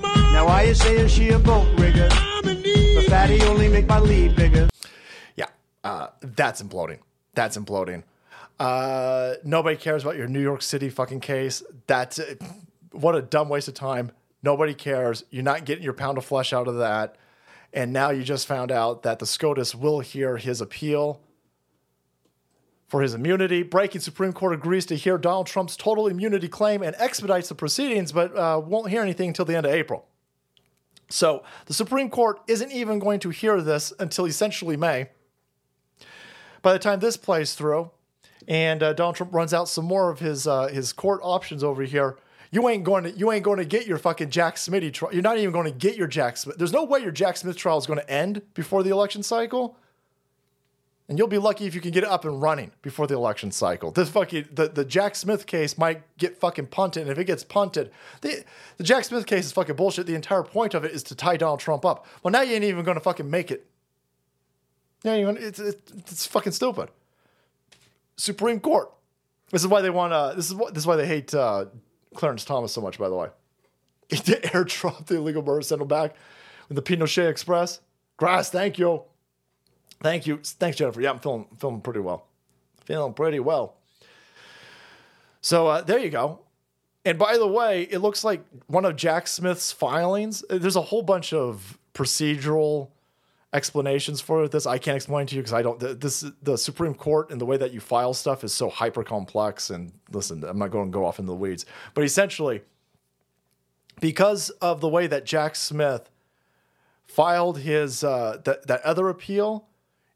Now 0.04 0.46
I 0.46 0.74
say 0.74 1.08
she 1.08 1.30
a 1.30 1.38
broke 1.38 1.66
rigger, 1.78 2.10
but 2.42 3.06
fatty 3.08 3.40
only 3.44 3.68
make 3.68 3.86
my 3.86 3.98
lead 3.98 4.36
bigger. 4.36 4.68
Yeah, 5.36 5.46
uh, 5.82 6.08
that's 6.20 6.60
imploding. 6.60 6.98
That's 7.32 7.56
imploding. 7.56 8.02
Uh, 8.60 9.36
nobody 9.42 9.76
cares 9.76 10.02
about 10.02 10.16
your 10.16 10.28
New 10.28 10.42
York 10.42 10.60
City 10.60 10.90
fucking 10.90 11.20
case. 11.20 11.62
That's 11.86 12.18
uh, 12.18 12.34
what 12.92 13.14
a 13.14 13.22
dumb 13.22 13.48
waste 13.48 13.68
of 13.68 13.74
time. 13.74 14.12
Nobody 14.46 14.74
cares. 14.74 15.24
You're 15.30 15.42
not 15.42 15.64
getting 15.64 15.82
your 15.82 15.92
pound 15.92 16.18
of 16.18 16.24
flesh 16.24 16.52
out 16.52 16.68
of 16.68 16.76
that. 16.76 17.16
And 17.72 17.92
now 17.92 18.10
you 18.10 18.22
just 18.22 18.46
found 18.46 18.70
out 18.70 19.02
that 19.02 19.18
the 19.18 19.26
SCOTUS 19.26 19.74
will 19.74 19.98
hear 19.98 20.36
his 20.36 20.60
appeal 20.60 21.20
for 22.86 23.02
his 23.02 23.12
immunity. 23.12 23.64
Breaking 23.64 24.00
Supreme 24.00 24.32
Court 24.32 24.54
agrees 24.54 24.86
to 24.86 24.94
hear 24.94 25.18
Donald 25.18 25.48
Trump's 25.48 25.76
total 25.76 26.06
immunity 26.06 26.46
claim 26.46 26.84
and 26.84 26.94
expedites 27.00 27.48
the 27.48 27.56
proceedings, 27.56 28.12
but 28.12 28.36
uh, 28.36 28.62
won't 28.64 28.88
hear 28.88 29.02
anything 29.02 29.30
until 29.30 29.44
the 29.46 29.56
end 29.56 29.66
of 29.66 29.72
April. 29.72 30.06
So 31.08 31.42
the 31.64 31.74
Supreme 31.74 32.08
Court 32.08 32.40
isn't 32.46 32.70
even 32.70 33.00
going 33.00 33.18
to 33.20 33.30
hear 33.30 33.60
this 33.60 33.92
until 33.98 34.26
essentially 34.26 34.76
May. 34.76 35.08
By 36.62 36.72
the 36.72 36.78
time 36.78 37.00
this 37.00 37.16
plays 37.16 37.54
through, 37.54 37.90
and 38.46 38.80
uh, 38.80 38.92
Donald 38.92 39.16
Trump 39.16 39.34
runs 39.34 39.52
out 39.52 39.68
some 39.68 39.86
more 39.86 40.08
of 40.08 40.20
his 40.20 40.46
uh, 40.46 40.68
his 40.68 40.92
court 40.92 41.18
options 41.24 41.64
over 41.64 41.82
here, 41.82 42.16
you 42.50 42.68
ain't 42.68 42.84
going 42.84 43.04
to 43.04 43.10
you 43.10 43.32
ain't 43.32 43.44
going 43.44 43.58
to 43.58 43.64
get 43.64 43.86
your 43.86 43.98
fucking 43.98 44.30
Jack 44.30 44.56
Smitty 44.56 44.92
trial. 44.92 45.12
You're 45.12 45.22
not 45.22 45.38
even 45.38 45.52
going 45.52 45.66
to 45.66 45.76
get 45.76 45.96
your 45.96 46.06
Jack 46.06 46.36
Smith. 46.36 46.56
There's 46.58 46.72
no 46.72 46.84
way 46.84 47.00
your 47.00 47.12
Jack 47.12 47.36
Smith 47.36 47.56
trial 47.56 47.78
is 47.78 47.86
going 47.86 47.98
to 47.98 48.10
end 48.10 48.42
before 48.54 48.82
the 48.82 48.90
election 48.90 49.22
cycle. 49.22 49.76
And 51.08 51.18
you'll 51.18 51.28
be 51.28 51.38
lucky 51.38 51.66
if 51.66 51.74
you 51.74 51.80
can 51.80 51.92
get 51.92 52.02
it 52.02 52.08
up 52.10 52.24
and 52.24 52.42
running 52.42 52.72
before 52.82 53.06
the 53.06 53.14
election 53.14 53.52
cycle. 53.52 53.92
This 53.92 54.08
fucking 54.10 54.48
the, 54.52 54.68
the 54.68 54.84
Jack 54.84 55.14
Smith 55.14 55.46
case 55.46 55.78
might 55.78 56.02
get 56.18 56.36
fucking 56.36 56.66
punted, 56.66 57.02
and 57.02 57.10
if 57.12 57.18
it 57.18 57.24
gets 57.24 57.44
punted, 57.44 57.92
the 58.22 58.44
the 58.76 58.84
Jack 58.84 59.04
Smith 59.04 59.24
case 59.26 59.46
is 59.46 59.52
fucking 59.52 59.76
bullshit. 59.76 60.06
The 60.06 60.16
entire 60.16 60.42
point 60.42 60.74
of 60.74 60.84
it 60.84 60.90
is 60.90 61.04
to 61.04 61.14
tie 61.14 61.36
Donald 61.36 61.60
Trump 61.60 61.84
up. 61.84 62.06
Well, 62.22 62.32
now 62.32 62.40
you 62.40 62.54
ain't 62.54 62.64
even 62.64 62.84
going 62.84 62.96
to 62.96 63.00
fucking 63.00 63.30
make 63.30 63.52
it. 63.52 63.66
Yeah, 65.04 65.14
you 65.14 65.28
it's, 65.28 65.60
it's 65.60 65.92
it's 65.96 66.26
fucking 66.26 66.52
stupid. 66.52 66.88
Supreme 68.16 68.58
Court. 68.58 68.90
This 69.52 69.62
is 69.62 69.68
why 69.68 69.82
they 69.82 69.90
want. 69.90 70.12
Uh, 70.12 70.34
this 70.34 70.46
is 70.46 70.54
what 70.56 70.74
this 70.74 70.82
is 70.82 70.86
why 70.88 70.96
they 70.96 71.06
hate 71.06 71.32
uh, 71.32 71.66
Clarence 72.16 72.44
Thomas 72.44 72.72
so 72.72 72.80
much. 72.80 72.98
By 72.98 73.08
the 73.08 73.14
way, 73.14 73.28
to 74.10 74.16
airdrop 74.40 75.06
the 75.06 75.16
illegal 75.16 75.42
murder, 75.42 75.74
him 75.74 75.86
back 75.88 76.14
with 76.68 76.76
the 76.76 76.82
Pinochet 76.82 77.28
Express. 77.28 77.80
Grass, 78.16 78.50
thank 78.50 78.78
you. 78.78 79.02
Thank 80.02 80.26
you. 80.26 80.38
Thanks, 80.42 80.76
Jennifer. 80.78 81.00
Yeah, 81.00 81.10
I'm 81.10 81.18
feeling 81.20 81.46
feeling 81.58 81.80
pretty 81.80 82.00
well. 82.00 82.26
Feeling 82.84 83.14
pretty 83.14 83.40
well. 83.40 83.76
So 85.40 85.66
uh, 85.68 85.80
there 85.82 85.98
you 85.98 86.10
go. 86.10 86.40
And 87.04 87.18
by 87.18 87.38
the 87.38 87.46
way, 87.46 87.82
it 87.82 87.98
looks 87.98 88.24
like 88.24 88.44
one 88.66 88.84
of 88.84 88.96
Jack 88.96 89.28
Smith's 89.28 89.70
filings. 89.70 90.42
uh, 90.50 90.58
There's 90.58 90.74
a 90.76 90.82
whole 90.82 91.02
bunch 91.02 91.32
of 91.32 91.78
procedural 91.94 92.88
explanations 93.52 94.20
for 94.20 94.48
this. 94.48 94.66
I 94.66 94.78
can't 94.78 94.96
explain 94.96 95.26
to 95.28 95.34
you 95.34 95.42
because 95.42 95.52
I 95.52 95.62
don't. 95.62 95.78
This 96.00 96.24
the 96.42 96.58
Supreme 96.58 96.94
Court 96.94 97.30
and 97.30 97.40
the 97.40 97.46
way 97.46 97.56
that 97.56 97.72
you 97.72 97.80
file 97.80 98.14
stuff 98.14 98.44
is 98.44 98.52
so 98.52 98.68
hyper 98.68 99.02
complex. 99.02 99.70
And 99.70 99.92
listen, 100.10 100.44
I'm 100.44 100.58
not 100.58 100.70
going 100.70 100.90
to 100.90 100.92
go 100.92 101.04
off 101.04 101.18
into 101.18 101.30
the 101.30 101.36
weeds, 101.36 101.66
but 101.94 102.04
essentially, 102.04 102.62
because 104.00 104.50
of 104.50 104.80
the 104.80 104.88
way 104.88 105.06
that 105.06 105.24
Jack 105.24 105.56
Smith 105.56 106.10
filed 107.04 107.58
his 107.58 108.04
uh, 108.04 108.38
that 108.44 108.66
that 108.66 108.82
other 108.82 109.08
appeal. 109.08 109.68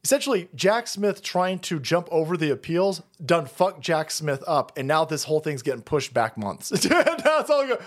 Essentially, 0.02 0.48
Jack 0.54 0.86
Smith 0.86 1.22
trying 1.22 1.58
to 1.58 1.78
jump 1.78 2.08
over 2.10 2.34
the 2.38 2.50
appeals 2.50 3.02
done 3.24 3.44
fuck 3.44 3.80
Jack 3.80 4.10
Smith 4.10 4.42
up, 4.46 4.72
and 4.78 4.88
now 4.88 5.04
this 5.04 5.24
whole 5.24 5.40
thing's 5.40 5.60
getting 5.60 5.82
pushed 5.82 6.14
back 6.14 6.38
months. 6.38 6.70
That's 6.70 7.50
all. 7.50 7.66
go- 7.66 7.78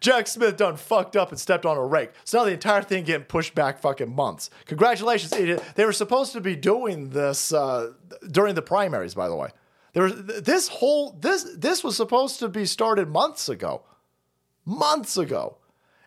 Jack 0.00 0.28
Smith 0.28 0.56
done 0.56 0.78
fucked 0.78 1.14
up 1.14 1.30
and 1.30 1.38
stepped 1.38 1.66
on 1.66 1.76
a 1.76 1.84
rake, 1.84 2.12
so 2.24 2.38
now 2.38 2.44
the 2.44 2.52
entire 2.52 2.82
thing 2.82 3.04
getting 3.04 3.26
pushed 3.26 3.54
back 3.54 3.78
fucking 3.80 4.14
months. 4.14 4.48
Congratulations, 4.64 5.30
idiot! 5.34 5.62
They 5.74 5.84
were 5.84 5.92
supposed 5.92 6.32
to 6.32 6.40
be 6.40 6.56
doing 6.56 7.10
this 7.10 7.52
uh, 7.52 7.92
during 8.30 8.54
the 8.54 8.62
primaries, 8.62 9.14
by 9.14 9.28
the 9.28 9.36
way. 9.36 9.50
There 9.92 10.04
was 10.04 10.14
this 10.24 10.68
whole 10.68 11.12
this 11.20 11.44
this 11.58 11.84
was 11.84 11.96
supposed 11.98 12.38
to 12.38 12.48
be 12.48 12.64
started 12.64 13.08
months 13.08 13.50
ago, 13.50 13.82
months 14.64 15.18
ago. 15.18 15.58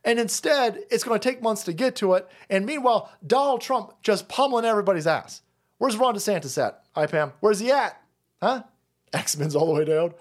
And 0.06 0.20
instead, 0.20 0.84
it's 0.92 1.04
going 1.04 1.20
to 1.20 1.30
take 1.30 1.42
months 1.42 1.64
to 1.64 1.74
get 1.74 1.96
to 1.98 2.14
it. 2.14 2.30
And 2.48 2.66
meanwhile, 2.66 3.12
Donald 3.26 3.62
Trump 3.62 3.94
just 4.04 4.30
pummeling 4.30 4.64
everybody's 4.64 5.08
ass. 5.08 5.42
Where's 5.80 5.98
Ron 5.98 6.16
DeSantis 6.16 6.64
at? 6.64 6.84
Hi, 6.94 7.08
Pam. 7.08 7.34
Where's 7.40 7.60
he 7.60 7.72
at? 7.72 8.00
Huh? 8.42 8.64
X 9.14 9.36
Men's 9.36 9.56
all 9.56 9.66
the 9.66 9.74
way 9.74 9.84
down. 9.84 10.14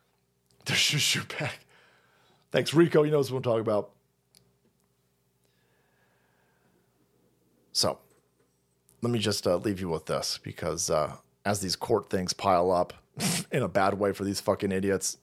There's 0.64 0.78
shoot, 0.78 1.00
shoot 1.00 1.38
back. 1.38 1.60
Thanks, 2.50 2.72
Rico. 2.72 3.02
You 3.02 3.10
know 3.10 3.18
what 3.18 3.30
I'm 3.30 3.42
talking 3.42 3.60
about. 3.60 3.90
So, 7.72 7.98
let 9.02 9.12
me 9.12 9.18
just 9.18 9.46
uh, 9.46 9.56
leave 9.56 9.80
you 9.80 9.88
with 9.88 10.06
this 10.06 10.40
because 10.42 10.90
uh, 10.90 11.16
as 11.44 11.60
these 11.60 11.76
court 11.76 12.10
things 12.10 12.32
pile 12.32 12.72
up 12.72 12.94
in 13.52 13.62
a 13.62 13.68
bad 13.68 13.94
way 13.94 14.12
for 14.12 14.24
these 14.24 14.40
fucking 14.40 14.72
idiots, 14.72 15.18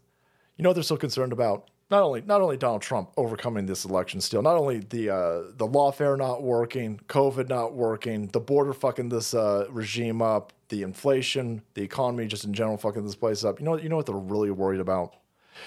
you 0.58 0.64
know 0.64 0.70
what 0.70 0.76
they're 0.76 0.84
so 0.84 0.96
concerned 0.96 1.34
about? 1.34 1.70
Not 1.90 2.02
only 2.02 2.22
not 2.22 2.42
only 2.42 2.58
Donald 2.58 2.82
Trump 2.82 3.12
overcoming 3.18 3.66
this 3.66 3.86
election 3.86 4.20
steal, 4.20 4.42
not 4.42 4.58
only 4.58 4.80
the 4.80 5.10
uh, 5.10 5.42
the 5.56 5.68
lawfare 5.68 6.18
not 6.18 6.42
working, 6.42 7.00
COVID 7.08 7.48
not 7.48 7.74
working, 7.74 8.28
the 8.28 8.40
border 8.40 8.74
fucking 8.74 9.10
this 9.10 9.34
uh, 9.34 9.68
regime 9.70 10.22
up, 10.22 10.54
the 10.70 10.82
inflation, 10.82 11.62
the 11.76 11.84
economy 11.84 12.28
just 12.28 12.44
in 12.44 12.54
general 12.54 12.78
fucking 12.78 13.06
this 13.06 13.16
place 13.16 13.44
up. 13.44 13.60
You 13.60 13.66
know 13.66 13.78
you 13.78 13.90
know 13.90 13.98
what 13.98 14.08
they're 14.08 14.16
really 14.16 14.52
worried 14.52 14.80
about. 14.80 15.16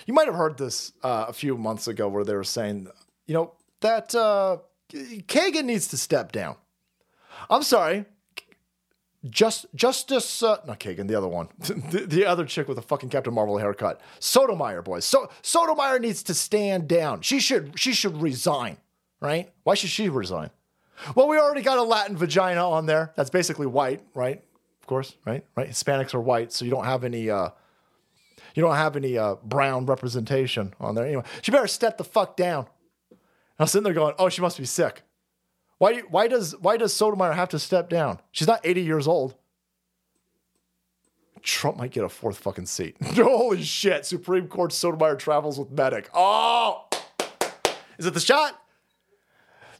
You 0.06 0.14
might 0.14 0.26
have 0.26 0.34
heard 0.34 0.58
this 0.58 0.92
uh, 1.02 1.26
a 1.28 1.32
few 1.32 1.56
months 1.56 1.88
ago 1.88 2.08
where 2.08 2.24
they 2.24 2.34
were 2.34 2.44
saying, 2.44 2.88
you 3.26 3.34
know, 3.34 3.54
that 3.80 4.14
uh, 4.14 4.58
Kagan 4.90 5.64
needs 5.64 5.88
to 5.88 5.96
step 5.96 6.32
down. 6.32 6.56
I'm 7.48 7.62
sorry. 7.62 8.04
Just 9.28 9.66
Justice, 9.74 10.44
uh, 10.44 10.58
not 10.66 10.78
Kagan, 10.78 11.08
the 11.08 11.16
other 11.16 11.26
one, 11.26 11.48
the, 11.58 12.06
the 12.06 12.24
other 12.24 12.44
chick 12.44 12.68
with 12.68 12.76
the 12.76 12.82
fucking 12.82 13.08
Captain 13.08 13.34
Marvel 13.34 13.58
haircut, 13.58 14.00
Sotomayor, 14.20 14.82
boys. 14.82 15.04
So 15.04 15.28
Sotomayor 15.42 15.98
needs 15.98 16.22
to 16.24 16.34
stand 16.34 16.86
down. 16.86 17.22
She 17.22 17.40
should 17.40 17.78
she 17.78 17.92
should 17.92 18.20
resign, 18.22 18.76
right? 19.20 19.50
Why 19.64 19.74
should 19.74 19.90
she 19.90 20.08
resign? 20.08 20.50
Well, 21.14 21.28
we 21.28 21.36
already 21.38 21.62
got 21.62 21.78
a 21.78 21.82
Latin 21.82 22.16
vagina 22.16 22.68
on 22.68 22.86
there. 22.86 23.12
That's 23.16 23.30
basically 23.30 23.66
white, 23.66 24.02
right? 24.14 24.42
Of 24.80 24.86
course, 24.86 25.16
right? 25.24 25.44
Right. 25.56 25.68
Hispanics 25.68 26.14
are 26.14 26.20
white, 26.20 26.52
so 26.52 26.64
you 26.64 26.70
don't 26.70 26.84
have 26.84 27.02
any 27.02 27.28
uh, 27.28 27.50
you 28.54 28.62
don't 28.62 28.76
have 28.76 28.96
any 28.96 29.18
uh, 29.18 29.34
brown 29.42 29.86
representation 29.86 30.74
on 30.78 30.94
there. 30.94 31.06
Anyway, 31.06 31.24
she 31.42 31.50
better 31.50 31.66
step 31.66 31.98
the 31.98 32.04
fuck 32.04 32.36
down. 32.36 32.66
I 33.58 33.64
was 33.64 33.72
sitting 33.72 33.84
there 33.84 33.92
going, 33.94 34.14
oh, 34.18 34.28
she 34.28 34.40
must 34.40 34.58
be 34.58 34.64
sick. 34.64 35.02
Why, 35.78 36.00
why, 36.10 36.28
does, 36.28 36.56
why 36.60 36.76
does 36.76 36.92
Sotomayor 36.92 37.32
have 37.32 37.48
to 37.50 37.58
step 37.58 37.88
down? 37.88 38.20
She's 38.32 38.48
not 38.48 38.60
80 38.64 38.82
years 38.82 39.06
old. 39.06 39.36
Trump 41.42 41.76
might 41.76 41.92
get 41.92 42.04
a 42.04 42.08
fourth 42.08 42.38
fucking 42.38 42.66
seat. 42.66 42.96
Holy 43.02 43.62
shit. 43.62 44.04
Supreme 44.04 44.48
Court 44.48 44.72
Sotomayor 44.72 45.16
travels 45.16 45.58
with 45.58 45.70
medic. 45.70 46.10
Oh! 46.12 46.86
Is 47.96 48.06
it 48.06 48.14
the 48.14 48.20
shot? 48.20 48.60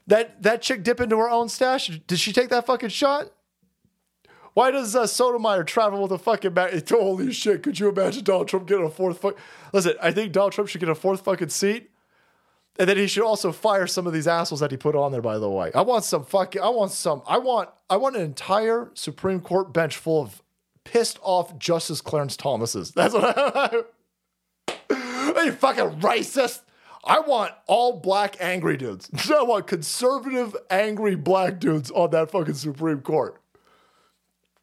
That, 0.07 0.43
that 0.43 0.62
chick 0.62 0.83
dip 0.85 1.01
into 1.01 1.19
her 1.19 1.29
own 1.29 1.49
stash? 1.49 1.89
Did 2.07 2.19
she 2.19 2.33
take 2.33 2.49
that 2.51 2.66
fucking 2.66 2.89
shot? 2.89 3.31
Why 4.55 4.70
does 4.70 4.97
uh, 4.97 5.07
Sotomayor 5.07 5.65
travel 5.65 6.03
with 6.03 6.12
a 6.12 6.19
fucking 6.19 6.55
medic? 6.55 6.89
Holy 6.91 7.33
shit. 7.33 7.62
Could 7.62 7.79
you 7.79 7.89
imagine 7.89 8.25
Donald 8.25 8.49
Trump 8.49 8.66
getting 8.66 8.87
a 8.87 8.91
fourth 8.91 9.20
fuck? 9.20 9.37
Listen, 9.73 9.95
I 10.01 10.12
think 10.12 10.33
Donald 10.33 10.53
Trump 10.53 10.70
should 10.70 10.81
get 10.81 10.89
a 10.89 10.95
fourth 10.95 11.20
fucking 11.20 11.51
seat. 11.51 11.91
And 12.79 12.89
then 12.89 12.97
he 12.97 13.09
should 13.09 13.25
also 13.25 13.51
fire 13.51 13.89
some 13.89 14.07
of 14.07 14.13
these 14.13 14.29
assholes 14.29 14.61
that 14.61 14.71
he 14.71 14.77
put 14.77 14.95
on 14.95 15.11
there, 15.11 15.21
by 15.21 15.39
the 15.39 15.51
way. 15.51 15.73
I 15.75 15.83
want 15.83 16.05
some 16.05 16.25
fucking 16.25 16.63
I 16.63 16.69
want 16.69 16.93
some 16.93 17.23
I 17.27 17.39
want 17.39 17.71
I 17.91 17.97
want 17.97 18.17
an 18.17 18.23
entire 18.23 18.91
Supreme 18.95 19.41
Court 19.41 19.73
bench 19.73 19.97
full 19.97 20.23
of 20.23 20.43
pissed 20.85 21.19
off 21.23 21.59
Justice 21.59 22.01
Clarence 22.01 22.37
Thomases. 22.37 22.91
That's 22.97 23.15
what 23.15 23.37
I 23.37 23.83
you 25.45 25.53
fucking 25.53 26.01
racist. 26.01 26.63
I 27.05 27.21
want 27.21 27.53
all 27.67 28.01
black 28.01 28.37
angry 28.41 28.77
dudes. 28.77 29.11
I 29.31 29.43
want 29.43 29.67
conservative 29.67 30.57
angry 30.71 31.17
black 31.17 31.59
dudes 31.59 31.91
on 31.91 32.11
that 32.11 32.31
fucking 32.31 32.55
Supreme 32.55 33.01
Court. 33.01 33.41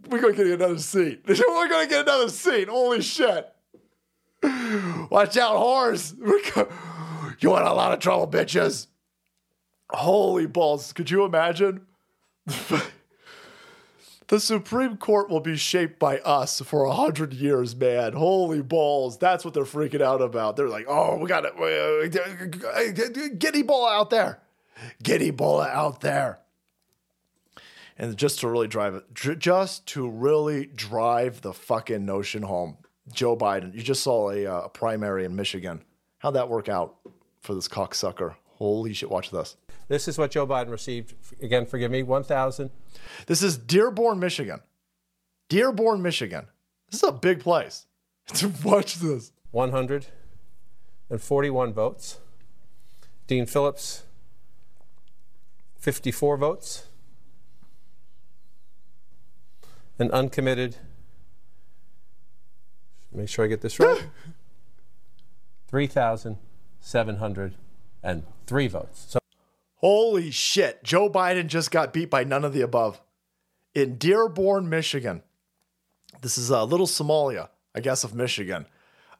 We're 0.08 0.22
gonna 0.22 0.34
get 0.36 0.48
another 0.48 0.78
seat. 0.78 1.24
We're 1.28 1.68
gonna 1.68 1.88
get 1.88 2.02
another 2.02 2.30
seat. 2.30 2.70
Holy 2.70 3.02
shit. 3.02 3.52
Watch 4.44 5.38
out, 5.38 5.58
whores. 5.58 6.14
You 7.40 7.50
want 7.50 7.66
a 7.66 7.74
lot 7.74 7.94
of 7.94 8.00
trouble, 8.00 8.28
bitches. 8.28 8.88
Holy 9.90 10.46
balls. 10.46 10.94
Could 10.94 11.12
you 11.12 11.26
imagine? 11.26 11.86
the 14.28 14.40
Supreme 14.40 14.98
Court 14.98 15.30
will 15.30 15.40
be 15.40 15.58
shaped 15.58 16.00
by 16.00 16.20
us 16.20 16.62
for 16.62 16.86
a 16.86 16.94
hundred 16.94 17.34
years, 17.34 17.76
man. 17.76 18.14
Holy 18.14 18.62
balls. 18.62 19.18
That's 19.18 19.46
what 19.46 19.54
they're 19.54 19.64
freaking 19.64 20.02
out 20.02 20.22
about. 20.22 20.56
They're 20.56 20.70
like, 20.70 20.86
oh, 20.88 21.18
we 21.18 21.28
got 21.28 21.46
it. 21.46 21.54
Get 23.40 23.54
Ebola 23.54 23.92
out 23.92 24.10
there. 24.10 24.40
Get 25.02 25.22
Ebola 25.22 25.70
out 25.70 26.02
there. 26.02 26.40
And 27.98 28.18
just 28.18 28.40
to 28.40 28.50
really 28.50 28.68
drive 28.68 28.96
it, 28.96 29.06
just 29.14 29.86
to 29.88 30.10
really 30.10 30.66
drive 30.66 31.42
the 31.42 31.54
fucking 31.54 32.06
notion 32.06 32.44
home, 32.44 32.78
Joe 33.14 33.38
Biden, 33.38 33.74
you 33.74 33.82
just 33.82 34.04
saw 34.04 34.32
a, 34.32 34.46
uh, 34.46 34.62
a 34.64 34.70
primary 34.70 35.24
in 35.24 35.36
Michigan. 35.36 35.82
How'd 36.18 36.34
that 36.34 36.50
work 36.50 36.68
out? 36.68 36.98
For 37.46 37.54
this 37.54 37.68
cocksucker. 37.68 38.36
Holy 38.56 38.94
shit, 38.94 39.10
watch 39.10 39.32
this. 39.32 39.58
This 39.88 40.08
is 40.08 40.18
what 40.18 40.32
Joe 40.32 40.48
Biden 40.48 40.72
received. 40.72 41.14
Again, 41.42 41.66
forgive 41.66 41.92
me, 41.92 42.02
1,000. 42.04 42.70
This 43.28 43.44
is 43.44 43.58
Dearborn, 43.58 44.20
Michigan. 44.20 44.62
Dearborn, 45.50 46.02
Michigan. 46.02 46.48
This 46.90 47.04
is 47.04 47.10
a 47.10 47.12
big 47.12 47.42
place. 47.42 47.88
To 48.34 48.52
watch 48.64 48.96
this. 48.96 49.32
141 49.52 51.74
votes. 51.74 52.18
Dean 53.28 53.46
Phillips, 53.46 54.02
54 55.78 56.38
votes. 56.38 56.88
An 60.00 60.10
uncommitted, 60.12 60.78
make 63.14 63.30
sure 63.30 63.46
I 63.46 63.48
get 63.48 63.62
this 63.62 63.80
right, 63.80 64.08
3,000. 65.68 66.40
703 66.86 68.68
votes. 68.68 69.06
So 69.10 69.20
Holy 69.78 70.30
shit. 70.30 70.84
Joe 70.84 71.10
Biden 71.10 71.48
just 71.48 71.72
got 71.72 71.94
beat 71.94 72.12
by 72.12 72.24
none 72.24 72.46
of 72.46 72.54
the 72.54 72.62
above. 72.62 73.02
In 73.74 73.98
Dearborn, 73.98 74.70
Michigan. 74.70 75.24
This 76.22 76.38
is 76.38 76.52
a 76.52 76.64
little 76.64 76.86
Somalia, 76.86 77.50
I 77.74 77.80
guess, 77.82 78.04
of 78.04 78.14
Michigan. 78.14 78.68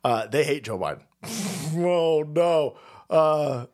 Uh, 0.04 0.28
they 0.28 0.44
hate 0.44 0.64
Joe 0.64 0.78
Biden. 0.78 1.02
oh, 1.84 2.24
no. 2.24 2.78
Uh, 3.10 3.66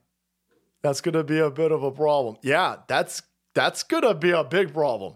that's 0.81 1.01
going 1.01 1.13
to 1.13 1.25
be 1.25 1.39
a 1.39 1.51
bit 1.51 1.73
of 1.73 1.83
a 1.83 1.91
problem. 1.91 2.37
Yeah, 2.41 2.77
that's 2.87 3.21
that's 3.53 3.83
going 3.83 4.03
to 4.03 4.13
be 4.13 4.31
a 4.31 4.45
big 4.45 4.73
problem. 4.73 5.15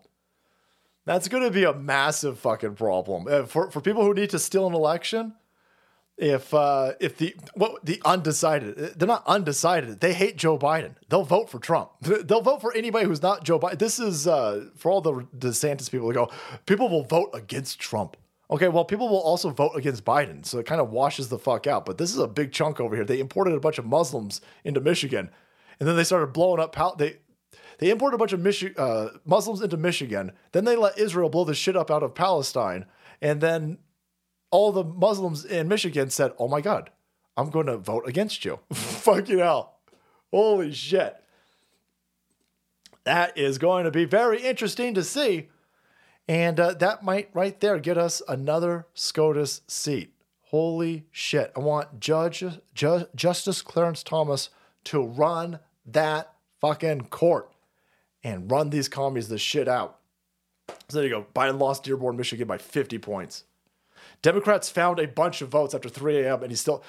That's 1.05 1.29
going 1.29 1.43
to 1.43 1.51
be 1.51 1.63
a 1.63 1.73
massive 1.73 2.39
fucking 2.39 2.75
problem. 2.75 3.27
Uh, 3.29 3.45
for, 3.45 3.71
for 3.71 3.79
people 3.79 4.03
who 4.03 4.13
need 4.13 4.31
to 4.31 4.39
steal 4.39 4.67
an 4.67 4.73
election, 4.73 5.33
if 6.17 6.53
uh, 6.53 6.93
if 6.99 7.17
the 7.17 7.35
what 7.55 7.85
the 7.85 8.01
undecided 8.05 8.77
they're 8.97 9.07
not 9.07 9.25
undecided. 9.27 9.99
They 9.99 10.13
hate 10.13 10.37
Joe 10.37 10.57
Biden. 10.57 10.95
They'll 11.09 11.23
vote 11.23 11.49
for 11.49 11.59
Trump. 11.59 11.91
They'll 12.01 12.41
vote 12.41 12.61
for 12.61 12.73
anybody 12.73 13.05
who's 13.05 13.21
not 13.21 13.43
Joe 13.43 13.59
Biden. 13.59 13.79
This 13.79 13.99
is 13.99 14.27
uh, 14.27 14.67
for 14.75 14.91
all 14.91 15.01
the 15.01 15.13
DeSantis 15.37 15.91
people 15.91 16.07
to 16.07 16.13
go 16.13 16.31
people 16.65 16.89
will 16.89 17.03
vote 17.03 17.31
against 17.33 17.79
Trump. 17.79 18.15
Okay 18.49 18.67
well 18.69 18.85
people 18.85 19.09
will 19.09 19.19
also 19.19 19.49
vote 19.49 19.73
against 19.75 20.05
Biden 20.05 20.45
so 20.45 20.59
it 20.59 20.65
kind 20.65 20.79
of 20.79 20.89
washes 20.89 21.29
the 21.29 21.39
fuck 21.39 21.67
out 21.67 21.85
but 21.85 21.97
this 21.97 22.11
is 22.11 22.19
a 22.19 22.27
big 22.27 22.51
chunk 22.51 22.79
over 22.79 22.95
here. 22.95 23.05
They 23.05 23.19
imported 23.19 23.53
a 23.53 23.59
bunch 23.59 23.77
of 23.77 23.85
Muslims 23.85 24.39
into 24.63 24.79
Michigan 24.79 25.29
and 25.79 25.89
then 25.89 25.95
they 25.95 26.03
started 26.03 26.27
blowing 26.27 26.61
up 26.61 26.71
pal- 26.71 26.95
they 26.95 27.17
they 27.77 27.89
imported 27.89 28.15
a 28.15 28.17
bunch 28.19 28.31
of 28.31 28.39
Michi- 28.39 28.77
uh, 28.79 29.09
Muslims 29.25 29.61
into 29.61 29.75
Michigan 29.77 30.31
then 30.53 30.63
they 30.63 30.77
let 30.77 30.97
Israel 30.97 31.27
blow 31.29 31.43
the 31.43 31.55
shit 31.55 31.75
up 31.75 31.91
out 31.91 32.03
of 32.03 32.15
Palestine 32.15 32.85
and 33.21 33.41
then 33.41 33.79
all 34.55 34.71
the 34.71 34.85
Muslims 34.85 35.43
in 35.43 35.67
Michigan 35.67 36.09
said, 36.09 36.31
"Oh 36.39 36.47
my 36.47 36.61
God, 36.61 36.89
I'm 37.35 37.49
going 37.49 37.65
to 37.65 37.75
vote 37.75 38.07
against 38.07 38.45
you." 38.45 38.59
Fucking 38.73 39.39
hell, 39.39 39.79
holy 40.31 40.71
shit! 40.71 41.13
That 43.03 43.37
is 43.37 43.57
going 43.57 43.83
to 43.83 43.91
be 43.91 44.05
very 44.05 44.41
interesting 44.41 44.93
to 44.93 45.03
see, 45.03 45.49
and 46.29 46.57
uh, 46.57 46.73
that 46.75 47.03
might 47.03 47.31
right 47.33 47.59
there 47.59 47.79
get 47.79 47.97
us 47.97 48.21
another 48.29 48.87
SCOTUS 48.93 49.61
seat. 49.67 50.13
Holy 50.43 51.05
shit! 51.11 51.51
I 51.53 51.59
want 51.59 51.99
Judge 51.99 52.41
Ju- 52.73 53.07
Justice 53.13 53.61
Clarence 53.61 54.03
Thomas 54.03 54.51
to 54.85 55.05
run 55.05 55.59
that 55.85 56.33
fucking 56.61 57.07
court 57.07 57.51
and 58.23 58.49
run 58.49 58.69
these 58.69 58.87
commies 58.87 59.27
the 59.27 59.37
shit 59.37 59.67
out. 59.67 59.99
So 60.87 60.97
there 60.97 61.03
you 61.03 61.09
go. 61.09 61.25
Biden 61.35 61.59
lost 61.59 61.83
Dearborn, 61.83 62.15
Michigan 62.15 62.47
by 62.47 62.57
50 62.57 62.99
points. 62.99 63.43
Democrats 64.25 64.71
found 64.71 64.97
a 64.97 65.07
bunch 65.07 65.43
of 65.43 65.49
votes 65.49 65.75
after 65.75 65.87
3 65.87 66.17
a.m. 66.23 66.41
and 66.41 66.51
he's 66.51 66.59
still. 66.59 66.83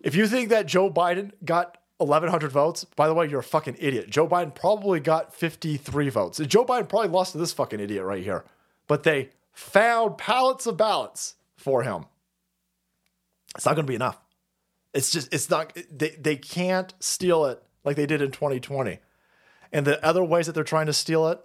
If 0.00 0.16
you 0.16 0.26
think 0.26 0.48
that 0.48 0.66
Joe 0.66 0.90
Biden 0.90 1.30
got 1.44 1.78
1,100 1.98 2.50
votes, 2.50 2.82
by 2.82 3.06
the 3.06 3.14
way, 3.14 3.28
you're 3.28 3.38
a 3.38 3.44
fucking 3.44 3.76
idiot. 3.78 4.10
Joe 4.10 4.26
Biden 4.26 4.52
probably 4.52 4.98
got 4.98 5.32
53 5.32 6.08
votes. 6.08 6.38
Joe 6.38 6.64
Biden 6.64 6.88
probably 6.88 7.10
lost 7.10 7.30
to 7.32 7.38
this 7.38 7.52
fucking 7.52 7.78
idiot 7.78 8.02
right 8.02 8.24
here. 8.24 8.44
But 8.88 9.04
they 9.04 9.30
found 9.52 10.18
pallets 10.18 10.66
of 10.66 10.76
ballots 10.76 11.36
for 11.56 11.84
him. 11.84 12.06
It's 13.54 13.64
not 13.64 13.76
going 13.76 13.86
to 13.86 13.90
be 13.90 13.94
enough. 13.94 14.18
It's 14.92 15.12
just, 15.12 15.32
it's 15.32 15.48
not, 15.48 15.78
they, 15.92 16.10
they 16.10 16.34
can't 16.34 16.92
steal 16.98 17.44
it 17.44 17.62
like 17.84 17.94
they 17.94 18.06
did 18.06 18.20
in 18.20 18.32
2020. 18.32 18.98
And 19.72 19.86
the 19.86 20.04
other 20.04 20.24
ways 20.24 20.46
that 20.46 20.56
they're 20.56 20.64
trying 20.64 20.86
to 20.86 20.92
steal 20.92 21.28
it, 21.28 21.40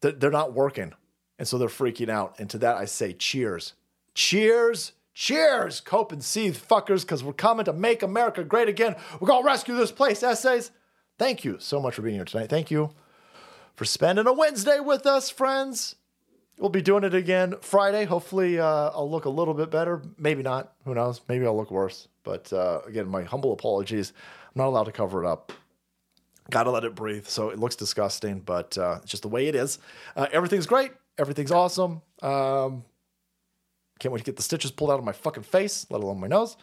they're 0.00 0.30
not 0.30 0.54
working. 0.54 0.94
And 1.38 1.48
so 1.48 1.58
they're 1.58 1.68
freaking 1.68 2.08
out. 2.08 2.38
And 2.38 2.48
to 2.50 2.58
that, 2.58 2.76
I 2.76 2.84
say 2.84 3.12
cheers. 3.12 3.74
Cheers. 4.14 4.92
Cheers. 5.14 5.80
Cope 5.80 6.12
and 6.12 6.22
seethe, 6.22 6.56
fuckers, 6.56 7.02
because 7.02 7.22
we're 7.22 7.32
coming 7.32 7.64
to 7.64 7.72
make 7.72 8.02
America 8.02 8.44
great 8.44 8.68
again. 8.68 8.96
We're 9.20 9.28
going 9.28 9.42
to 9.42 9.46
rescue 9.46 9.76
this 9.76 9.92
place, 9.92 10.22
essays. 10.22 10.70
Thank 11.18 11.44
you 11.44 11.56
so 11.60 11.80
much 11.80 11.94
for 11.94 12.02
being 12.02 12.16
here 12.16 12.24
tonight. 12.24 12.50
Thank 12.50 12.70
you 12.70 12.90
for 13.76 13.84
spending 13.84 14.26
a 14.26 14.32
Wednesday 14.32 14.80
with 14.80 15.06
us, 15.06 15.30
friends. 15.30 15.96
We'll 16.58 16.70
be 16.70 16.82
doing 16.82 17.02
it 17.04 17.14
again 17.14 17.54
Friday. 17.60 18.04
Hopefully, 18.04 18.58
uh, 18.60 18.90
I'll 18.94 19.10
look 19.10 19.24
a 19.24 19.30
little 19.30 19.54
bit 19.54 19.70
better. 19.70 20.02
Maybe 20.18 20.42
not. 20.42 20.72
Who 20.84 20.94
knows? 20.94 21.20
Maybe 21.28 21.46
I'll 21.46 21.56
look 21.56 21.70
worse. 21.70 22.08
But 22.22 22.52
uh, 22.52 22.80
again, 22.86 23.08
my 23.08 23.24
humble 23.24 23.52
apologies. 23.52 24.12
I'm 24.54 24.60
not 24.60 24.68
allowed 24.68 24.84
to 24.84 24.92
cover 24.92 25.24
it 25.24 25.28
up. 25.28 25.52
Gotta 26.50 26.70
let 26.70 26.84
it 26.84 26.94
breathe. 26.94 27.26
So 27.26 27.50
it 27.50 27.58
looks 27.58 27.74
disgusting, 27.74 28.40
but 28.40 28.76
uh, 28.78 29.00
it's 29.02 29.10
just 29.10 29.22
the 29.22 29.28
way 29.28 29.46
it 29.48 29.54
is. 29.54 29.78
Uh, 30.14 30.26
everything's 30.32 30.66
great. 30.66 30.92
Everything's 31.18 31.52
awesome. 31.52 32.02
Um, 32.22 32.84
can't 33.98 34.12
wait 34.12 34.18
to 34.18 34.24
get 34.24 34.36
the 34.36 34.42
stitches 34.42 34.70
pulled 34.70 34.90
out 34.90 34.98
of 34.98 35.04
my 35.04 35.12
fucking 35.12 35.44
face, 35.44 35.86
let 35.90 36.02
alone 36.02 36.20
my 36.20 36.26
nose. 36.26 36.56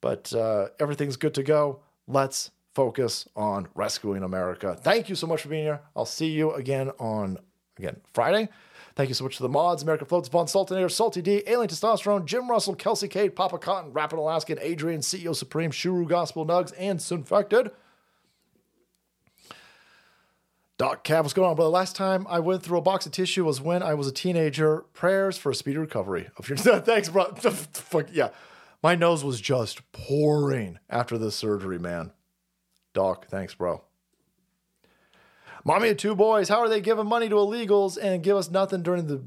But 0.00 0.32
uh, 0.32 0.68
everything's 0.80 1.16
good 1.16 1.34
to 1.34 1.42
go. 1.42 1.80
Let's 2.06 2.50
focus 2.74 3.28
on 3.36 3.68
rescuing 3.74 4.22
America. 4.22 4.76
Thank 4.80 5.08
you 5.08 5.14
so 5.14 5.26
much 5.26 5.42
for 5.42 5.48
being 5.48 5.64
here. 5.64 5.80
I'll 5.96 6.06
see 6.06 6.28
you 6.28 6.52
again 6.52 6.90
on 6.98 7.38
again 7.76 8.00
Friday. 8.14 8.48
Thank 8.94 9.10
you 9.10 9.14
so 9.14 9.24
much 9.24 9.36
to 9.36 9.44
the 9.44 9.48
mods, 9.48 9.84
America 9.84 10.04
Floats, 10.04 10.28
Von 10.28 10.46
Sultanator, 10.46 10.90
Salty 10.90 11.22
D, 11.22 11.42
Alien 11.46 11.68
Testosterone, 11.68 12.24
Jim 12.24 12.50
Russell, 12.50 12.74
Kelsey 12.74 13.06
Cade, 13.06 13.36
Papa 13.36 13.56
Cotton, 13.58 13.92
Rapid 13.92 14.18
Alaskan, 14.18 14.58
Adrian, 14.60 15.00
CEO 15.00 15.36
Supreme, 15.36 15.70
Shuru 15.70 16.08
Gospel 16.08 16.44
Nugs, 16.44 16.72
and 16.76 16.98
Sunfected. 16.98 17.70
Doc 20.78 21.02
Cav, 21.02 21.22
what's 21.22 21.34
going 21.34 21.50
on, 21.50 21.56
brother? 21.56 21.70
Last 21.70 21.96
time 21.96 22.24
I 22.30 22.38
went 22.38 22.62
through 22.62 22.78
a 22.78 22.82
box 22.82 23.04
of 23.04 23.10
tissue 23.10 23.44
was 23.44 23.60
when 23.60 23.82
I 23.82 23.94
was 23.94 24.06
a 24.06 24.12
teenager. 24.12 24.84
Prayers 24.94 25.36
for 25.36 25.50
a 25.50 25.54
speedy 25.54 25.76
recovery 25.76 26.30
of 26.36 26.48
your. 26.48 26.56
Thanks, 26.56 27.08
bro. 27.08 27.24
Fuck 27.34 28.06
yeah, 28.12 28.28
my 28.80 28.94
nose 28.94 29.24
was 29.24 29.40
just 29.40 29.90
pouring 29.90 30.78
after 30.88 31.18
this 31.18 31.34
surgery, 31.34 31.80
man. 31.80 32.12
Doc, 32.94 33.26
thanks, 33.28 33.54
bro. 33.54 33.82
Mommy 35.64 35.88
and 35.90 35.98
two 35.98 36.14
boys. 36.14 36.48
How 36.48 36.60
are 36.60 36.68
they 36.68 36.80
giving 36.80 37.06
money 37.06 37.28
to 37.28 37.34
illegals 37.34 37.98
and 38.00 38.22
give 38.22 38.36
us 38.36 38.50
nothing 38.50 38.82
during 38.82 39.06
the, 39.08 39.22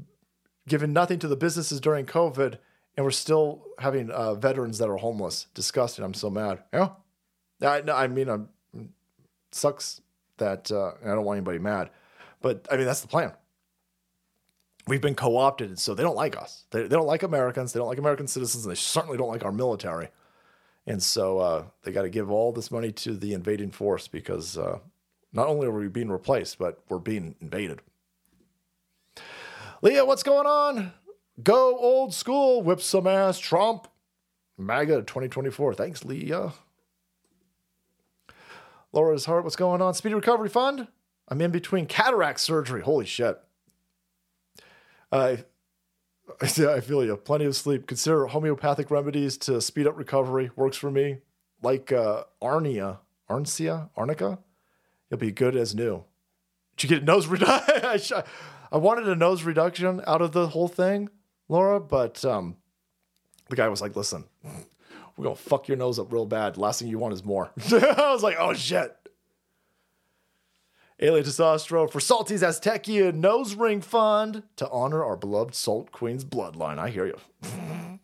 giving 0.66 0.92
nothing 0.92 1.18
to 1.20 1.28
the 1.28 1.36
businesses 1.36 1.80
during 1.80 2.06
COVID, 2.06 2.58
and 2.96 3.04
we're 3.04 3.10
still 3.10 3.62
having 3.78 4.10
uh, 4.10 4.34
veterans 4.34 4.78
that 4.78 4.88
are 4.88 4.96
homeless? 4.96 5.46
Disgusting. 5.54 6.04
I'm 6.04 6.14
so 6.14 6.28
mad. 6.28 6.62
Yeah. 6.72 6.88
I, 7.62 7.82
I 7.90 8.06
mean, 8.08 8.28
I'm 8.28 8.48
sucks 9.52 10.00
that 10.42 10.70
uh, 10.70 10.92
I 11.04 11.14
don't 11.14 11.24
want 11.24 11.38
anybody 11.38 11.58
mad, 11.58 11.90
but 12.40 12.66
I 12.70 12.76
mean 12.76 12.86
that's 12.86 13.00
the 13.00 13.08
plan. 13.08 13.32
We've 14.88 15.00
been 15.00 15.14
co-opted, 15.14 15.78
so 15.78 15.94
they 15.94 16.02
don't 16.02 16.16
like 16.16 16.36
us. 16.36 16.64
They, 16.70 16.82
they 16.82 16.96
don't 16.96 17.06
like 17.06 17.22
Americans. 17.22 17.72
They 17.72 17.78
don't 17.78 17.86
like 17.86 17.98
American 17.98 18.26
citizens, 18.26 18.64
and 18.64 18.70
they 18.72 18.78
certainly 18.78 19.16
don't 19.16 19.28
like 19.28 19.44
our 19.44 19.52
military. 19.52 20.08
And 20.88 21.00
so 21.00 21.38
uh, 21.38 21.64
they 21.84 21.92
got 21.92 22.02
to 22.02 22.08
give 22.08 22.32
all 22.32 22.50
this 22.50 22.72
money 22.72 22.90
to 22.92 23.14
the 23.14 23.32
invading 23.32 23.70
force 23.70 24.08
because 24.08 24.58
uh, 24.58 24.80
not 25.32 25.46
only 25.46 25.68
are 25.68 25.70
we 25.70 25.86
being 25.86 26.10
replaced, 26.10 26.58
but 26.58 26.80
we're 26.88 26.98
being 26.98 27.36
invaded. 27.40 27.80
Leah, 29.82 30.04
what's 30.04 30.24
going 30.24 30.46
on? 30.46 30.92
Go 31.42 31.78
old 31.78 32.12
school, 32.12 32.62
whip 32.62 32.80
some 32.80 33.06
ass, 33.06 33.38
Trump. 33.38 33.86
MAGA 34.58 35.02
2024. 35.02 35.74
Thanks, 35.74 36.04
Leah. 36.04 36.52
Laura's 38.92 39.24
heart, 39.24 39.44
what's 39.44 39.56
going 39.56 39.80
on? 39.80 39.94
Speedy 39.94 40.14
recovery 40.14 40.48
fund? 40.48 40.88
I'm 41.28 41.40
in 41.40 41.50
between 41.50 41.86
cataract 41.86 42.40
surgery. 42.40 42.82
Holy 42.82 43.06
shit. 43.06 43.38
I, 45.10 45.44
I 46.40 46.80
feel 46.80 47.04
you. 47.04 47.16
Plenty 47.16 47.46
of 47.46 47.56
sleep. 47.56 47.86
Consider 47.86 48.26
homeopathic 48.26 48.90
remedies 48.90 49.36
to 49.38 49.60
speed 49.60 49.86
up 49.86 49.96
recovery. 49.96 50.50
Works 50.56 50.76
for 50.76 50.90
me. 50.90 51.18
Like 51.62 51.92
uh, 51.92 52.24
Arnia, 52.42 52.98
Arncia, 53.30 53.88
Arnica. 53.96 54.38
You'll 55.10 55.20
be 55.20 55.32
good 55.32 55.56
as 55.56 55.74
new. 55.74 56.04
Did 56.76 56.90
you 56.90 56.96
get 56.96 57.02
a 57.02 57.06
nose 57.06 57.26
reduction? 57.28 58.22
I 58.70 58.76
wanted 58.78 59.08
a 59.08 59.14
nose 59.14 59.42
reduction 59.42 60.02
out 60.06 60.22
of 60.22 60.32
the 60.32 60.48
whole 60.48 60.68
thing, 60.68 61.10
Laura, 61.48 61.78
but 61.78 62.24
um, 62.24 62.56
the 63.50 63.56
guy 63.56 63.68
was 63.68 63.82
like, 63.82 63.94
listen, 63.94 64.24
we're 65.16 65.28
to 65.28 65.34
fuck 65.34 65.68
your 65.68 65.76
nose 65.76 65.98
up 65.98 66.12
real 66.12 66.26
bad. 66.26 66.56
Last 66.56 66.80
thing 66.80 66.88
you 66.88 66.98
want 66.98 67.14
is 67.14 67.24
more. 67.24 67.50
I 67.72 68.10
was 68.12 68.22
like, 68.22 68.36
oh 68.38 68.54
shit. 68.54 68.96
Alien 71.00 71.24
Testosterone 71.24 71.90
for 71.90 71.98
Salty's 71.98 72.42
Aztecia 72.42 73.12
Nose 73.12 73.54
Ring 73.54 73.80
Fund 73.80 74.44
to 74.56 74.68
honor 74.70 75.04
our 75.04 75.16
beloved 75.16 75.54
Salt 75.54 75.90
Queen's 75.90 76.24
bloodline. 76.24 76.78
I 76.78 76.90
hear 76.90 77.06
you. 77.06 77.18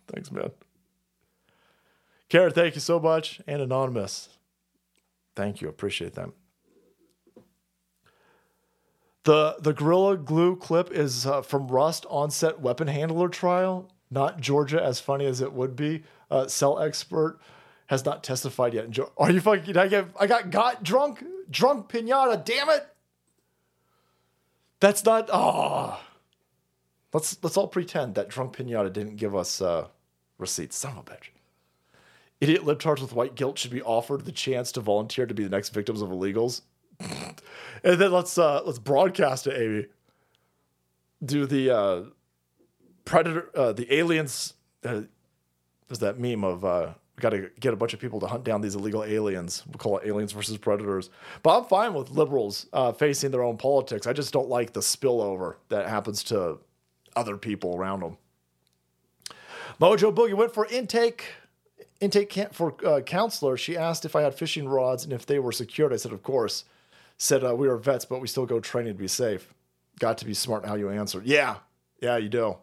Thanks, 0.08 0.32
man. 0.32 0.50
Karen, 2.28 2.52
thank 2.52 2.74
you 2.74 2.80
so 2.80 2.98
much. 2.98 3.40
And 3.46 3.62
Anonymous, 3.62 4.28
thank 5.34 5.60
you. 5.60 5.68
Appreciate 5.68 6.14
that. 6.14 6.30
The, 9.24 9.56
the 9.60 9.72
Gorilla 9.72 10.16
Glue 10.16 10.56
clip 10.56 10.90
is 10.90 11.26
uh, 11.26 11.42
from 11.42 11.68
Rust 11.68 12.06
Onset 12.08 12.60
Weapon 12.60 12.88
Handler 12.88 13.28
Trial, 13.28 13.90
not 14.10 14.40
Georgia 14.40 14.82
as 14.82 15.00
funny 15.00 15.26
as 15.26 15.40
it 15.40 15.52
would 15.52 15.76
be. 15.76 16.02
Uh, 16.30 16.46
cell 16.46 16.78
expert 16.78 17.38
has 17.86 18.04
not 18.04 18.22
testified 18.22 18.74
yet. 18.74 18.84
Enjoy- 18.84 19.08
Are 19.16 19.30
you 19.30 19.40
fucking? 19.40 19.76
I 19.76 19.88
get. 19.88 20.08
I 20.18 20.26
got 20.26 20.50
got 20.50 20.82
drunk, 20.82 21.24
drunk 21.50 21.88
pinata. 21.90 22.44
Damn 22.44 22.68
it! 22.70 22.86
That's 24.80 25.04
not. 25.04 25.30
Oh, 25.32 25.98
let's 27.12 27.38
let's 27.42 27.56
all 27.56 27.68
pretend 27.68 28.14
that 28.14 28.28
drunk 28.28 28.56
pinata 28.56 28.92
didn't 28.92 29.16
give 29.16 29.34
us 29.34 29.60
uh, 29.62 29.88
receipts. 30.38 30.76
Son 30.76 30.92
of 30.92 30.98
a 30.98 31.02
bitch. 31.02 31.28
Idiot 32.40 32.62
libtards 32.62 33.00
with 33.00 33.12
white 33.12 33.34
guilt 33.34 33.58
should 33.58 33.72
be 33.72 33.82
offered 33.82 34.24
the 34.24 34.32
chance 34.32 34.70
to 34.72 34.80
volunteer 34.80 35.26
to 35.26 35.34
be 35.34 35.42
the 35.42 35.50
next 35.50 35.70
victims 35.70 36.02
of 36.02 36.10
illegals. 36.10 36.60
and 37.00 37.40
then 37.82 38.12
let's 38.12 38.36
uh 38.38 38.62
let's 38.64 38.78
broadcast 38.78 39.46
it, 39.46 39.60
Amy. 39.60 39.86
Do 41.24 41.46
the 41.46 41.70
uh 41.70 42.02
predator 43.04 43.50
uh 43.56 43.72
the 43.72 43.92
aliens 43.92 44.54
uh, 44.84 45.02
there's 45.88 45.98
that 46.00 46.18
meme 46.18 46.44
of 46.44 46.64
uh 46.64 46.92
we 47.18 47.22
got 47.22 47.30
to 47.30 47.50
get 47.58 47.72
a 47.72 47.76
bunch 47.76 47.94
of 47.94 47.98
people 47.98 48.20
to 48.20 48.28
hunt 48.28 48.44
down 48.44 48.60
these 48.60 48.76
illegal 48.76 49.02
aliens. 49.02 49.64
We 49.66 49.72
call 49.72 49.98
it 49.98 50.06
aliens 50.06 50.30
versus 50.30 50.56
predators. 50.56 51.10
But 51.42 51.58
I'm 51.58 51.64
fine 51.64 51.92
with 51.92 52.10
liberals 52.10 52.66
uh, 52.72 52.92
facing 52.92 53.32
their 53.32 53.42
own 53.42 53.56
politics. 53.56 54.06
I 54.06 54.12
just 54.12 54.32
don't 54.32 54.48
like 54.48 54.72
the 54.72 54.80
spillover 54.80 55.56
that 55.68 55.88
happens 55.88 56.22
to 56.24 56.58
other 57.16 57.36
people 57.36 57.74
around 57.76 58.00
them. 58.00 58.18
Mojo 59.80 60.14
Boogie 60.14 60.34
went 60.34 60.54
for 60.54 60.66
intake 60.66 61.24
intake 62.00 62.30
camp 62.30 62.54
for 62.54 62.76
uh, 62.86 63.00
counselor. 63.00 63.56
She 63.56 63.76
asked 63.76 64.04
if 64.04 64.14
I 64.14 64.22
had 64.22 64.32
fishing 64.32 64.68
rods 64.68 65.02
and 65.02 65.12
if 65.12 65.26
they 65.26 65.40
were 65.40 65.50
secured. 65.50 65.92
I 65.92 65.96
said, 65.96 66.12
of 66.12 66.22
course. 66.22 66.64
Said 67.20 67.42
uh, 67.42 67.56
we 67.56 67.66
are 67.66 67.76
vets, 67.76 68.04
but 68.04 68.20
we 68.20 68.28
still 68.28 68.46
go 68.46 68.60
training 68.60 68.92
to 68.92 68.98
be 68.98 69.08
safe. 69.08 69.52
Got 69.98 70.18
to 70.18 70.24
be 70.24 70.34
smart 70.34 70.62
in 70.62 70.68
how 70.68 70.76
you 70.76 70.88
answer. 70.88 71.20
Yeah, 71.24 71.56
yeah, 72.00 72.16
you 72.16 72.28
do. 72.28 72.58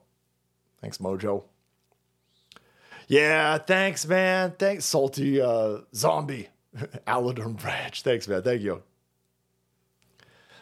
Thanks, 0.79 0.99
Mojo. 0.99 1.43
Yeah, 3.07 3.57
thanks, 3.57 4.05
man. 4.05 4.53
Thanks, 4.57 4.85
salty 4.85 5.41
uh, 5.41 5.79
zombie. 5.93 6.49
Aladurn 7.07 7.55
Branch. 7.57 8.01
Thanks, 8.01 8.27
man. 8.27 8.41
Thank 8.41 8.61
you. 8.61 8.81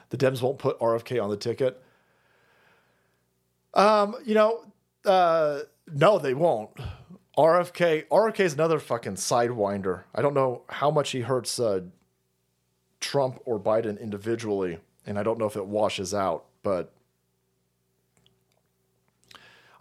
The 0.09 0.17
Dems 0.17 0.41
won't 0.41 0.59
put 0.59 0.79
RFK 0.79 1.23
on 1.23 1.29
the 1.29 1.37
ticket. 1.37 1.81
Um, 3.73 4.15
you 4.25 4.35
know, 4.35 4.65
uh, 5.05 5.61
no, 5.91 6.19
they 6.19 6.33
won't. 6.33 6.69
RFK, 7.37 8.07
RFK 8.07 8.39
is 8.41 8.53
another 8.53 8.79
fucking 8.79 9.15
sidewinder. 9.15 10.03
I 10.13 10.21
don't 10.21 10.35
know 10.35 10.63
how 10.69 10.91
much 10.91 11.11
he 11.11 11.21
hurts 11.21 11.59
uh, 11.59 11.81
Trump 12.99 13.39
or 13.45 13.59
Biden 13.59 13.99
individually, 13.99 14.77
and 15.05 15.17
I 15.17 15.23
don't 15.23 15.39
know 15.39 15.47
if 15.47 15.55
it 15.55 15.65
washes 15.65 16.13
out, 16.13 16.45
but 16.61 16.91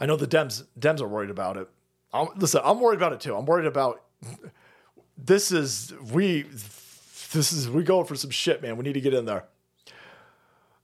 I 0.01 0.06
know 0.06 0.16
the 0.16 0.26
Dems 0.26 0.64
Dems 0.78 1.02
are 1.02 1.09
worried 1.09 1.30
about 1.30 1.59
it. 1.59 1.68
I'm, 2.12 2.28
listen, 2.36 2.60
I'm 2.64 2.80
worried 2.80 2.97
about 2.97 3.12
it 3.12 3.20
too. 3.20 3.34
I'm 3.34 3.47
worried 3.47 3.66
about 3.66 4.02
this 5.16 5.52
is 5.52 5.93
we 6.12 6.43
this 7.32 7.52
is 7.52 7.70
we 7.70 7.82
going 7.82 8.06
for 8.06 8.16
some 8.16 8.30
shit, 8.30 8.62
man. 8.62 8.76
We 8.76 8.84
need 8.84 8.94
to 8.94 9.01
get 9.01 9.14
in 9.14 9.24
there. 9.24 9.44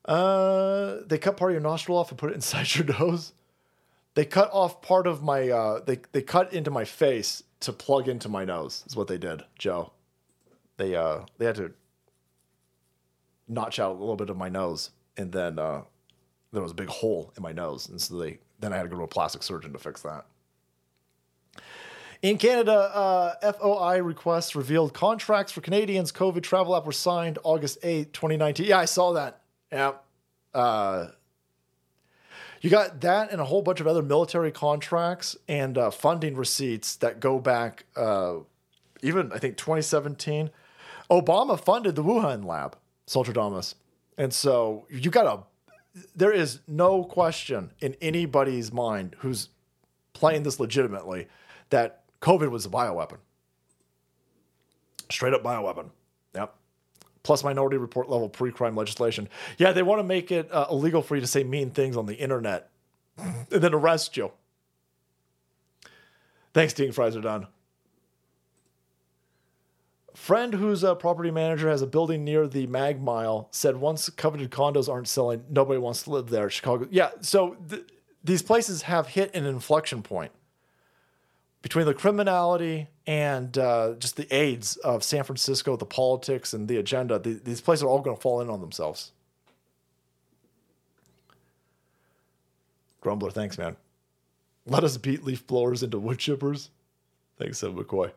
Uh, 0.05 0.99
they 1.07 1.19
cut 1.19 1.37
part 1.37 1.51
of 1.51 1.55
your 1.55 1.63
nostril 1.63 1.99
off 1.99 2.11
and 2.11 2.19
put 2.19 2.31
it 2.31 2.35
inside 2.35 2.75
your 2.75 2.87
nose. 2.87 3.33
They 4.15 4.25
cut 4.25 4.51
off 4.53 4.83
part 4.83 5.07
of 5.07 5.23
my 5.23 5.51
uh, 5.51 5.81
they 5.85 6.01
they 6.13 6.23
cut 6.23 6.53
into 6.53 6.71
my 6.71 6.85
face 6.85 7.43
to 7.61 7.73
plug 7.73 8.09
into 8.09 8.29
my 8.29 8.45
nose. 8.45 8.85
Is 8.87 8.97
what 8.97 9.09
they 9.09 9.19
did, 9.19 9.43
Joe. 9.59 9.93
They 10.77 10.97
uh 10.97 11.21
they 11.37 11.45
had 11.45 11.57
to 11.57 11.73
notch 13.47 13.79
out 13.79 13.93
a 13.93 13.99
little 13.99 14.17
bit 14.17 14.31
of 14.31 14.37
my 14.37 14.49
nose, 14.49 14.91
and 15.17 15.33
then 15.33 15.59
uh, 15.59 15.83
there 16.53 16.63
was 16.63 16.73
a 16.73 16.75
big 16.75 16.89
hole 16.89 17.33
in 17.37 17.43
my 17.43 17.53
nose, 17.53 17.89
and 17.89 18.01
so 18.01 18.17
they 18.19 18.39
then 18.59 18.73
I 18.73 18.77
had 18.77 18.85
to 18.85 18.89
go 18.89 18.97
to 18.97 19.03
a 19.03 19.09
plastic 19.09 19.43
surgeon 19.43 19.73
to 19.73 19.79
fix 19.79 20.03
that. 20.03 20.27
In 22.21 22.37
Canada, 22.37 22.73
uh, 22.73 23.53
FOI 23.53 24.03
requests 24.03 24.57
revealed 24.57 24.93
contracts 24.93 25.53
for 25.53 25.61
Canadians' 25.61 26.11
COVID 26.11 26.43
travel 26.43 26.75
app 26.75 26.85
were 26.85 26.93
signed 26.93 27.39
August 27.45 27.79
8, 27.83 28.13
2019. 28.13 28.67
Yeah, 28.67 28.79
I 28.79 28.87
saw 28.87 29.13
that. 29.13 29.41
Yeah. 29.71 29.93
Uh, 30.53 31.09
you 32.61 32.71
got 32.71 33.01
that 33.03 33.31
and 33.31 33.41
a 33.41 33.45
whole 33.45 33.63
bunch 33.63 33.81
of 33.81 33.87
other 33.87 34.03
military 34.03 34.51
contracts 34.51 35.37
and 35.47 35.79
uh, 35.79 35.91
funding 35.91 36.35
receipts 36.35 36.97
that 36.97 37.21
go 37.21 37.39
back 37.39 37.85
uh, 37.95 38.39
even, 39.03 39.33
I 39.33 39.39
think, 39.39 39.57
2017. 39.57 40.51
Obama 41.11 41.59
funded 41.59 41.95
the 41.95 42.03
Wuhan 42.03 42.45
lab, 42.45 42.77
Saltradamus. 43.07 43.75
And 44.17 44.35
so 44.35 44.87
you 44.91 45.11
got 45.11 45.27
a, 45.27 46.01
there 46.17 46.33
is 46.33 46.61
no 46.67 47.05
question 47.05 47.71
in 47.81 47.95
anybody's 48.01 48.73
mind 48.73 49.15
who's 49.19 49.51
playing 50.13 50.43
this 50.43 50.59
legitimately 50.59 51.29
that 51.71 51.98
COVID 52.21 52.51
was 52.51 52.67
a 52.67 52.69
bioweapon. 52.69 53.19
Straight 55.11 55.35
up 55.35 55.43
bioweapon. 55.43 55.91
Yep. 56.35 56.55
Plus 57.23 57.45
minority 57.45 57.77
report 57.77 58.09
level 58.09 58.29
pre 58.29 58.51
crime 58.51 58.77
legislation. 58.77 59.29
Yeah, 59.57 59.73
they 59.73 59.83
want 59.83 60.01
to 60.01 60.05
make 60.05 60.31
it 60.31 60.49
uh, 60.53 60.67
illegal 60.71 61.03
for 61.03 61.15
you 61.15 61.21
to 61.21 61.27
say 61.27 61.45
mean 61.45 61.71
things 61.71 61.97
on 61.97 62.07
the 62.07 62.15
internet 62.15 62.71
and 63.17 63.47
then 63.51 63.75
arrest 63.75 64.17
you. 64.17 64.33
Thanks, 66.55 66.73
Dean 66.73 66.93
Fries 66.93 67.17
are 67.17 67.21
done. 67.21 67.47
Friend 70.15 70.53
whose 70.53 70.83
uh, 70.83 70.97
property 70.97 71.31
manager 71.31 71.69
has 71.69 71.81
a 71.81 71.87
building 71.87 72.25
near 72.25 72.49
the 72.49 72.67
Mag 72.67 73.01
Mile 73.01 73.49
said 73.53 73.77
once 73.77 74.11
coveted 74.11 74.51
condos 74.51 74.89
aren't 74.89 75.07
selling, 75.07 75.45
nobody 75.49 75.79
wants 75.79 76.03
to 76.03 76.11
live 76.11 76.29
there. 76.29 76.51
Chicago. 76.51 76.89
Yeah, 76.91 77.11
so 77.21 77.57
th- 77.69 77.85
these 78.25 78.43
places 78.43 78.83
have 78.83 79.07
hit 79.07 79.33
an 79.35 79.47
inflection 79.47 80.03
point 80.03 80.33
between 81.69 81.85
the 81.85 81.93
criminality 81.93 82.89
and 83.07 83.59
uh, 83.59 83.93
just 83.99 84.17
the 84.17 84.35
AIDS 84.35 84.79
of 84.79 85.05
San 85.05 85.23
Francisco, 85.23 85.77
the 85.77 85.85
politics 85.85 86.55
and 86.55 86.67
the 86.67 86.79
agenda. 86.79 87.19
th- 87.19 87.45
these 87.45 87.61
places 87.61 87.83
are 87.83 87.89
all 87.89 88.01
going 88.01 88.17
to 88.17 88.23
fall 88.23 88.41
in 88.41 88.49
on 88.49 88.63
themselves. 88.63 89.13
Grumbler, 93.03 93.31
thanks, 93.31 93.59
man. 93.59 93.77
Let 94.65 94.83
us 94.83 94.97
beat 94.97 95.25
leaf 95.25 95.47
blowers 95.47 95.83
into 95.83 95.99
wood 95.99 96.17
chippers. 96.17 96.71
Thanks, 97.39 97.63
Ed 97.63 97.75
McCoy. 97.75 98.13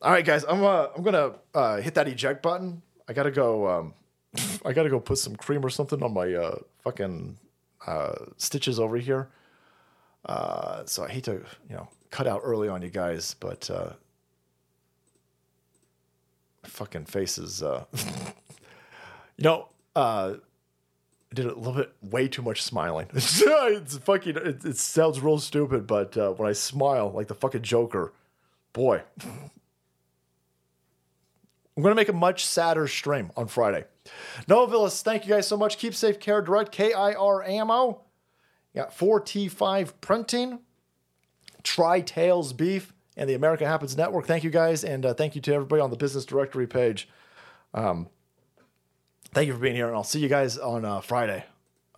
All 0.00 0.12
right, 0.12 0.24
guys, 0.24 0.46
I'm 0.48 0.64
uh, 0.64 0.86
I'm 0.96 1.02
gonna 1.02 1.32
uh, 1.54 1.76
hit 1.76 1.94
that 1.94 2.08
eject 2.08 2.42
button. 2.42 2.80
I 3.06 3.12
gotta 3.12 3.30
go. 3.30 3.68
Um, 3.68 3.94
I 4.64 4.72
gotta 4.72 4.88
go 4.88 4.98
put 4.98 5.18
some 5.18 5.36
cream 5.36 5.64
or 5.64 5.70
something 5.70 6.02
on 6.02 6.14
my 6.14 6.32
uh, 6.32 6.56
fucking 6.82 7.38
uh, 7.86 8.14
stitches 8.38 8.80
over 8.80 8.96
here. 8.96 9.28
Uh, 10.24 10.84
so 10.86 11.04
I 11.04 11.08
hate 11.08 11.24
to 11.24 11.42
you 11.68 11.76
know 11.76 11.88
cut 12.10 12.26
out 12.26 12.42
early 12.44 12.68
on 12.68 12.82
you 12.82 12.90
guys, 12.90 13.34
but 13.40 13.68
uh, 13.70 13.90
fucking 16.64 17.06
faces. 17.06 17.62
Uh, 17.62 17.84
you 19.36 19.44
know, 19.44 19.68
uh, 19.96 20.34
I 21.30 21.34
did 21.34 21.46
a 21.46 21.54
little 21.54 21.72
bit 21.72 21.92
way 22.02 22.28
too 22.28 22.42
much 22.42 22.62
smiling. 22.62 23.08
it's 23.14 23.98
fucking. 23.98 24.36
It, 24.36 24.64
it 24.64 24.76
sounds 24.76 25.20
real 25.20 25.38
stupid, 25.38 25.86
but 25.86 26.16
uh, 26.16 26.32
when 26.32 26.48
I 26.48 26.52
smile 26.52 27.10
like 27.10 27.28
the 27.28 27.34
fucking 27.34 27.62
Joker, 27.62 28.12
boy. 28.72 29.02
I'm 31.74 31.82
going 31.82 31.92
to 31.92 31.96
make 31.96 32.10
a 32.10 32.12
much 32.12 32.44
sadder 32.44 32.86
stream 32.86 33.30
on 33.34 33.48
Friday. 33.48 33.84
Noah 34.46 34.68
Villas, 34.68 35.00
thank 35.00 35.24
you 35.24 35.30
guys 35.30 35.46
so 35.46 35.56
much. 35.56 35.78
Keep 35.78 35.94
safe, 35.94 36.20
care 36.20 36.42
direct, 36.42 36.70
KIR 36.70 37.42
ammo. 37.44 38.02
Got 38.74 38.96
4T5 38.96 39.92
printing, 40.00 40.60
Tri 41.62 42.00
Tails 42.00 42.52
beef, 42.52 42.92
and 43.16 43.28
the 43.28 43.34
America 43.34 43.66
Happens 43.66 43.96
Network. 43.96 44.26
Thank 44.26 44.44
you 44.44 44.50
guys, 44.50 44.84
and 44.84 45.04
uh, 45.04 45.14
thank 45.14 45.34
you 45.34 45.40
to 45.42 45.54
everybody 45.54 45.82
on 45.82 45.90
the 45.90 45.96
business 45.96 46.24
directory 46.24 46.66
page. 46.66 47.08
Um, 47.74 48.08
thank 49.32 49.46
you 49.46 49.52
for 49.52 49.58
being 49.58 49.74
here, 49.74 49.88
and 49.88 49.94
I'll 49.94 50.04
see 50.04 50.20
you 50.20 50.28
guys 50.28 50.56
on 50.56 50.84
uh, 50.84 51.00
Friday. 51.00 51.44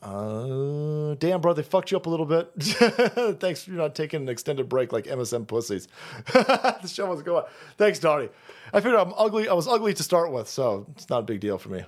Uh, 0.03 1.15
damn, 1.15 1.41
bro, 1.41 1.55
they 1.55 1.63
fucked 1.63 1.91
you 1.91 1.97
up 1.97 2.05
a 2.05 2.11
little 2.11 2.27
bit. 2.27 2.51
Thanks 3.41 3.65
for 3.65 3.71
not 3.71 3.95
taking 3.95 4.23
an 4.23 4.29
extended 4.29 4.69
break 4.69 4.93
like 4.93 5.07
MSM 5.07 5.47
pussies. 5.47 5.89
the 6.33 6.87
show 6.87 7.07
was 7.07 7.23
going. 7.23 7.45
Thanks, 7.79 7.99
Donnie. 8.01 8.29
I 8.73 8.81
figured 8.81 9.01
I'm 9.01 9.15
ugly. 9.17 9.49
I 9.49 9.55
was 9.55 9.67
ugly 9.67 9.95
to 9.95 10.03
start 10.03 10.31
with, 10.31 10.47
so 10.47 10.87
it's 10.91 11.09
not 11.09 11.21
a 11.21 11.23
big 11.23 11.41
deal 11.41 11.57
for 11.57 11.71
me. 11.71 11.85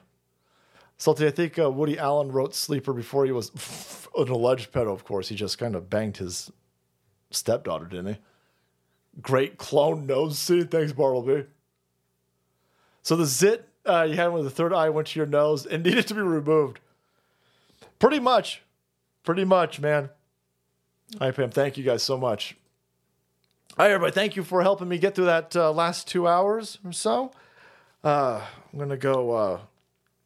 Salty, 0.99 1.27
I 1.27 1.31
think 1.31 1.59
uh, 1.59 1.71
Woody 1.71 1.99
Allen 1.99 2.33
wrote 2.33 2.55
Sleeper 2.55 2.93
before 2.93 3.27
he 3.27 3.33
was 3.33 3.51
an 4.17 4.29
alleged 4.29 4.73
pedo, 4.73 4.93
of 4.93 5.05
course. 5.05 5.29
He 5.29 5.37
just 5.37 5.59
kind 5.59 5.75
of 5.75 5.91
banged 5.91 6.17
his 6.17 6.51
stepdaughter, 7.31 7.87
didn't 7.87 8.15
he? 8.15 8.19
Great 9.21 9.59
clone 9.59 10.07
nose 10.07 10.39
scene. 10.39 10.69
Thanks, 10.69 10.93
Bartleby. 10.93 11.47
So 13.03 13.17
the 13.17 13.27
zit 13.27 13.69
uh, 13.87 14.07
you 14.09 14.17
had 14.17 14.29
when 14.29 14.45
the 14.45 14.51
third 14.51 14.73
eye 14.73 14.91
went 14.91 15.09
to 15.09 15.19
your 15.19 15.27
nose 15.27 15.65
and 15.65 15.83
needed 15.85 16.07
to 16.09 16.15
be 16.15 16.21
removed. 16.21 16.81
Pretty 17.99 18.19
much. 18.19 18.63
Pretty 19.25 19.45
much, 19.45 19.81
man. 19.81 20.11
Hi, 21.19 21.31
Pam. 21.31 21.51
Thank 21.51 21.77
you 21.77 21.85
guys 21.85 22.03
so 22.03 22.17
much. 22.17 22.57
All 23.79 23.85
right, 23.85 23.93
everybody. 23.93 24.13
Thank 24.13 24.37
you 24.37 24.43
for 24.43 24.63
helping 24.63 24.89
me 24.89 24.99
get 24.99 25.15
through 25.15 25.27
that 25.27 25.55
uh, 25.55 25.71
last 25.73 26.09
two 26.09 26.27
hours 26.27 26.79
or 26.85 26.93
so. 26.93 27.31
Uh, 28.03 28.41
I'm 28.73 28.79
going 28.79 28.91
to 28.91 28.97
go 28.97 29.31
uh, 29.33 29.61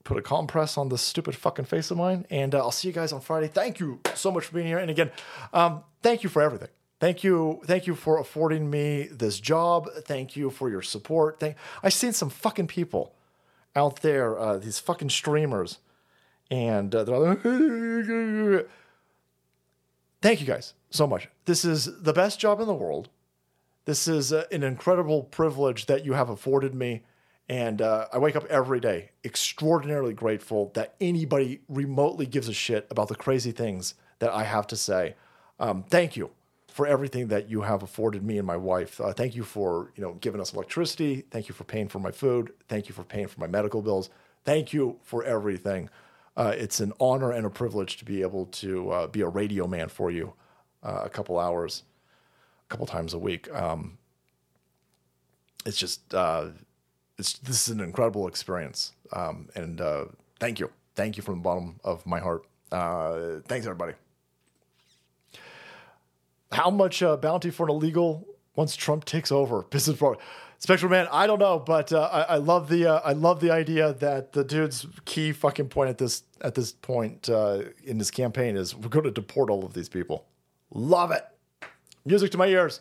put 0.04 0.16
a 0.16 0.22
compress 0.22 0.78
on 0.78 0.88
this 0.88 1.02
stupid 1.02 1.34
fucking 1.34 1.66
face 1.66 1.90
of 1.90 1.98
mine, 1.98 2.26
and 2.30 2.54
uh, 2.54 2.58
I'll 2.58 2.70
see 2.70 2.88
you 2.88 2.94
guys 2.94 3.12
on 3.12 3.20
Friday. 3.20 3.48
Thank 3.48 3.80
you 3.80 4.00
so 4.14 4.30
much 4.30 4.46
for 4.46 4.54
being 4.54 4.66
here. 4.66 4.78
And 4.78 4.90
again, 4.90 5.10
um, 5.52 5.84
thank 6.02 6.22
you 6.22 6.30
for 6.30 6.42
everything. 6.42 6.68
Thank 7.00 7.24
you, 7.24 7.60
thank 7.64 7.86
you 7.86 7.94
for 7.94 8.18
affording 8.18 8.70
me 8.70 9.08
this 9.10 9.40
job. 9.40 9.88
Thank 10.04 10.36
you 10.36 10.50
for 10.50 10.68
your 10.68 10.82
support. 10.82 11.40
Thank. 11.40 11.56
I've 11.82 11.94
seen 11.94 12.12
some 12.12 12.28
fucking 12.28 12.66
people 12.66 13.14
out 13.74 14.02
there, 14.02 14.38
uh, 14.38 14.58
these 14.58 14.78
fucking 14.78 15.08
streamers, 15.08 15.78
and 16.50 16.94
uh, 16.94 17.04
they're 17.04 17.18
like, 17.18 17.42
thank 20.22 20.40
you 20.40 20.46
guys 20.46 20.74
so 20.90 21.06
much. 21.06 21.28
This 21.46 21.64
is 21.64 22.02
the 22.02 22.12
best 22.12 22.38
job 22.38 22.60
in 22.60 22.66
the 22.66 22.74
world. 22.74 23.08
This 23.86 24.06
is 24.06 24.32
uh, 24.32 24.44
an 24.52 24.62
incredible 24.62 25.22
privilege 25.22 25.86
that 25.86 26.04
you 26.04 26.12
have 26.12 26.28
afforded 26.28 26.74
me. 26.74 27.02
And 27.50 27.82
uh, 27.82 28.06
I 28.12 28.18
wake 28.18 28.36
up 28.36 28.44
every 28.46 28.78
day 28.78 29.10
extraordinarily 29.24 30.14
grateful 30.14 30.70
that 30.74 30.94
anybody 31.00 31.62
remotely 31.68 32.24
gives 32.24 32.46
a 32.46 32.52
shit 32.52 32.86
about 32.90 33.08
the 33.08 33.16
crazy 33.16 33.50
things 33.50 33.94
that 34.20 34.30
I 34.30 34.44
have 34.44 34.68
to 34.68 34.76
say. 34.76 35.16
Um, 35.58 35.82
thank 35.90 36.16
you 36.16 36.30
for 36.68 36.86
everything 36.86 37.26
that 37.26 37.50
you 37.50 37.62
have 37.62 37.82
afforded 37.82 38.22
me 38.22 38.38
and 38.38 38.46
my 38.46 38.56
wife. 38.56 39.00
Uh, 39.00 39.12
thank 39.12 39.34
you 39.34 39.42
for 39.42 39.90
you 39.96 40.02
know 40.02 40.12
giving 40.20 40.40
us 40.40 40.54
electricity. 40.54 41.24
Thank 41.32 41.48
you 41.48 41.54
for 41.56 41.64
paying 41.64 41.88
for 41.88 41.98
my 41.98 42.12
food. 42.12 42.52
Thank 42.68 42.88
you 42.88 42.94
for 42.94 43.02
paying 43.02 43.26
for 43.26 43.40
my 43.40 43.48
medical 43.48 43.82
bills. 43.82 44.10
Thank 44.44 44.72
you 44.72 45.00
for 45.02 45.24
everything. 45.24 45.90
Uh, 46.36 46.54
it's 46.56 46.78
an 46.78 46.92
honor 47.00 47.32
and 47.32 47.44
a 47.44 47.50
privilege 47.50 47.96
to 47.96 48.04
be 48.04 48.22
able 48.22 48.46
to 48.46 48.90
uh, 48.92 49.06
be 49.08 49.22
a 49.22 49.28
radio 49.28 49.66
man 49.66 49.88
for 49.88 50.12
you 50.12 50.34
uh, 50.84 51.02
a 51.04 51.10
couple 51.10 51.36
hours, 51.36 51.82
a 52.64 52.68
couple 52.68 52.86
times 52.86 53.12
a 53.12 53.18
week. 53.18 53.52
Um, 53.52 53.98
it's 55.66 55.76
just 55.76 56.14
uh, 56.14 56.50
it's 57.20 57.34
this 57.38 57.68
is 57.68 57.74
an 57.74 57.80
incredible 57.80 58.26
experience, 58.26 58.92
um, 59.12 59.48
and 59.54 59.80
uh, 59.80 60.06
thank 60.40 60.58
you, 60.58 60.70
thank 60.96 61.16
you 61.16 61.22
from 61.22 61.36
the 61.36 61.42
bottom 61.42 61.78
of 61.84 62.04
my 62.06 62.18
heart. 62.18 62.44
Uh, 62.72 63.40
thanks 63.46 63.66
everybody. 63.66 63.92
How 66.50 66.70
much 66.70 67.02
uh, 67.02 67.16
bounty 67.16 67.50
for 67.50 67.64
an 67.64 67.70
illegal 67.70 68.26
once 68.56 68.74
Trump 68.74 69.04
takes 69.04 69.30
over? 69.30 69.62
Business 69.70 69.98
pro. 69.98 70.16
Spectrum 70.58 70.90
man, 70.90 71.08
I 71.10 71.26
don't 71.26 71.38
know, 71.38 71.58
but 71.58 71.90
uh, 71.90 72.10
I, 72.12 72.34
I 72.34 72.36
love 72.36 72.68
the 72.68 72.86
uh, 72.86 73.00
I 73.04 73.12
love 73.12 73.40
the 73.40 73.50
idea 73.50 73.94
that 73.94 74.32
the 74.32 74.44
dude's 74.44 74.86
key 75.04 75.32
fucking 75.32 75.68
point 75.68 75.90
at 75.90 75.98
this 75.98 76.22
at 76.40 76.54
this 76.54 76.72
point 76.72 77.30
uh, 77.30 77.62
in 77.84 77.98
this 77.98 78.10
campaign 78.10 78.56
is 78.56 78.74
we're 78.74 78.88
going 78.88 79.04
to 79.04 79.10
deport 79.10 79.48
all 79.48 79.64
of 79.64 79.74
these 79.74 79.88
people. 79.88 80.26
Love 80.72 81.12
it. 81.12 81.24
Music 82.04 82.30
to 82.32 82.38
my 82.38 82.46
ears. 82.46 82.80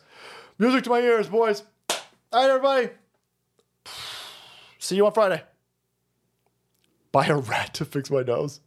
Music 0.58 0.84
to 0.84 0.90
my 0.90 1.00
ears, 1.00 1.28
boys. 1.28 1.62
All 1.90 1.98
right, 2.32 2.50
everybody. 2.50 2.90
See 4.80 4.96
you 4.96 5.04
on 5.06 5.12
Friday. 5.12 5.42
Buy 7.12 7.26
a 7.26 7.36
rat 7.36 7.74
to 7.74 7.84
fix 7.84 8.10
my 8.10 8.22
nose. 8.22 8.60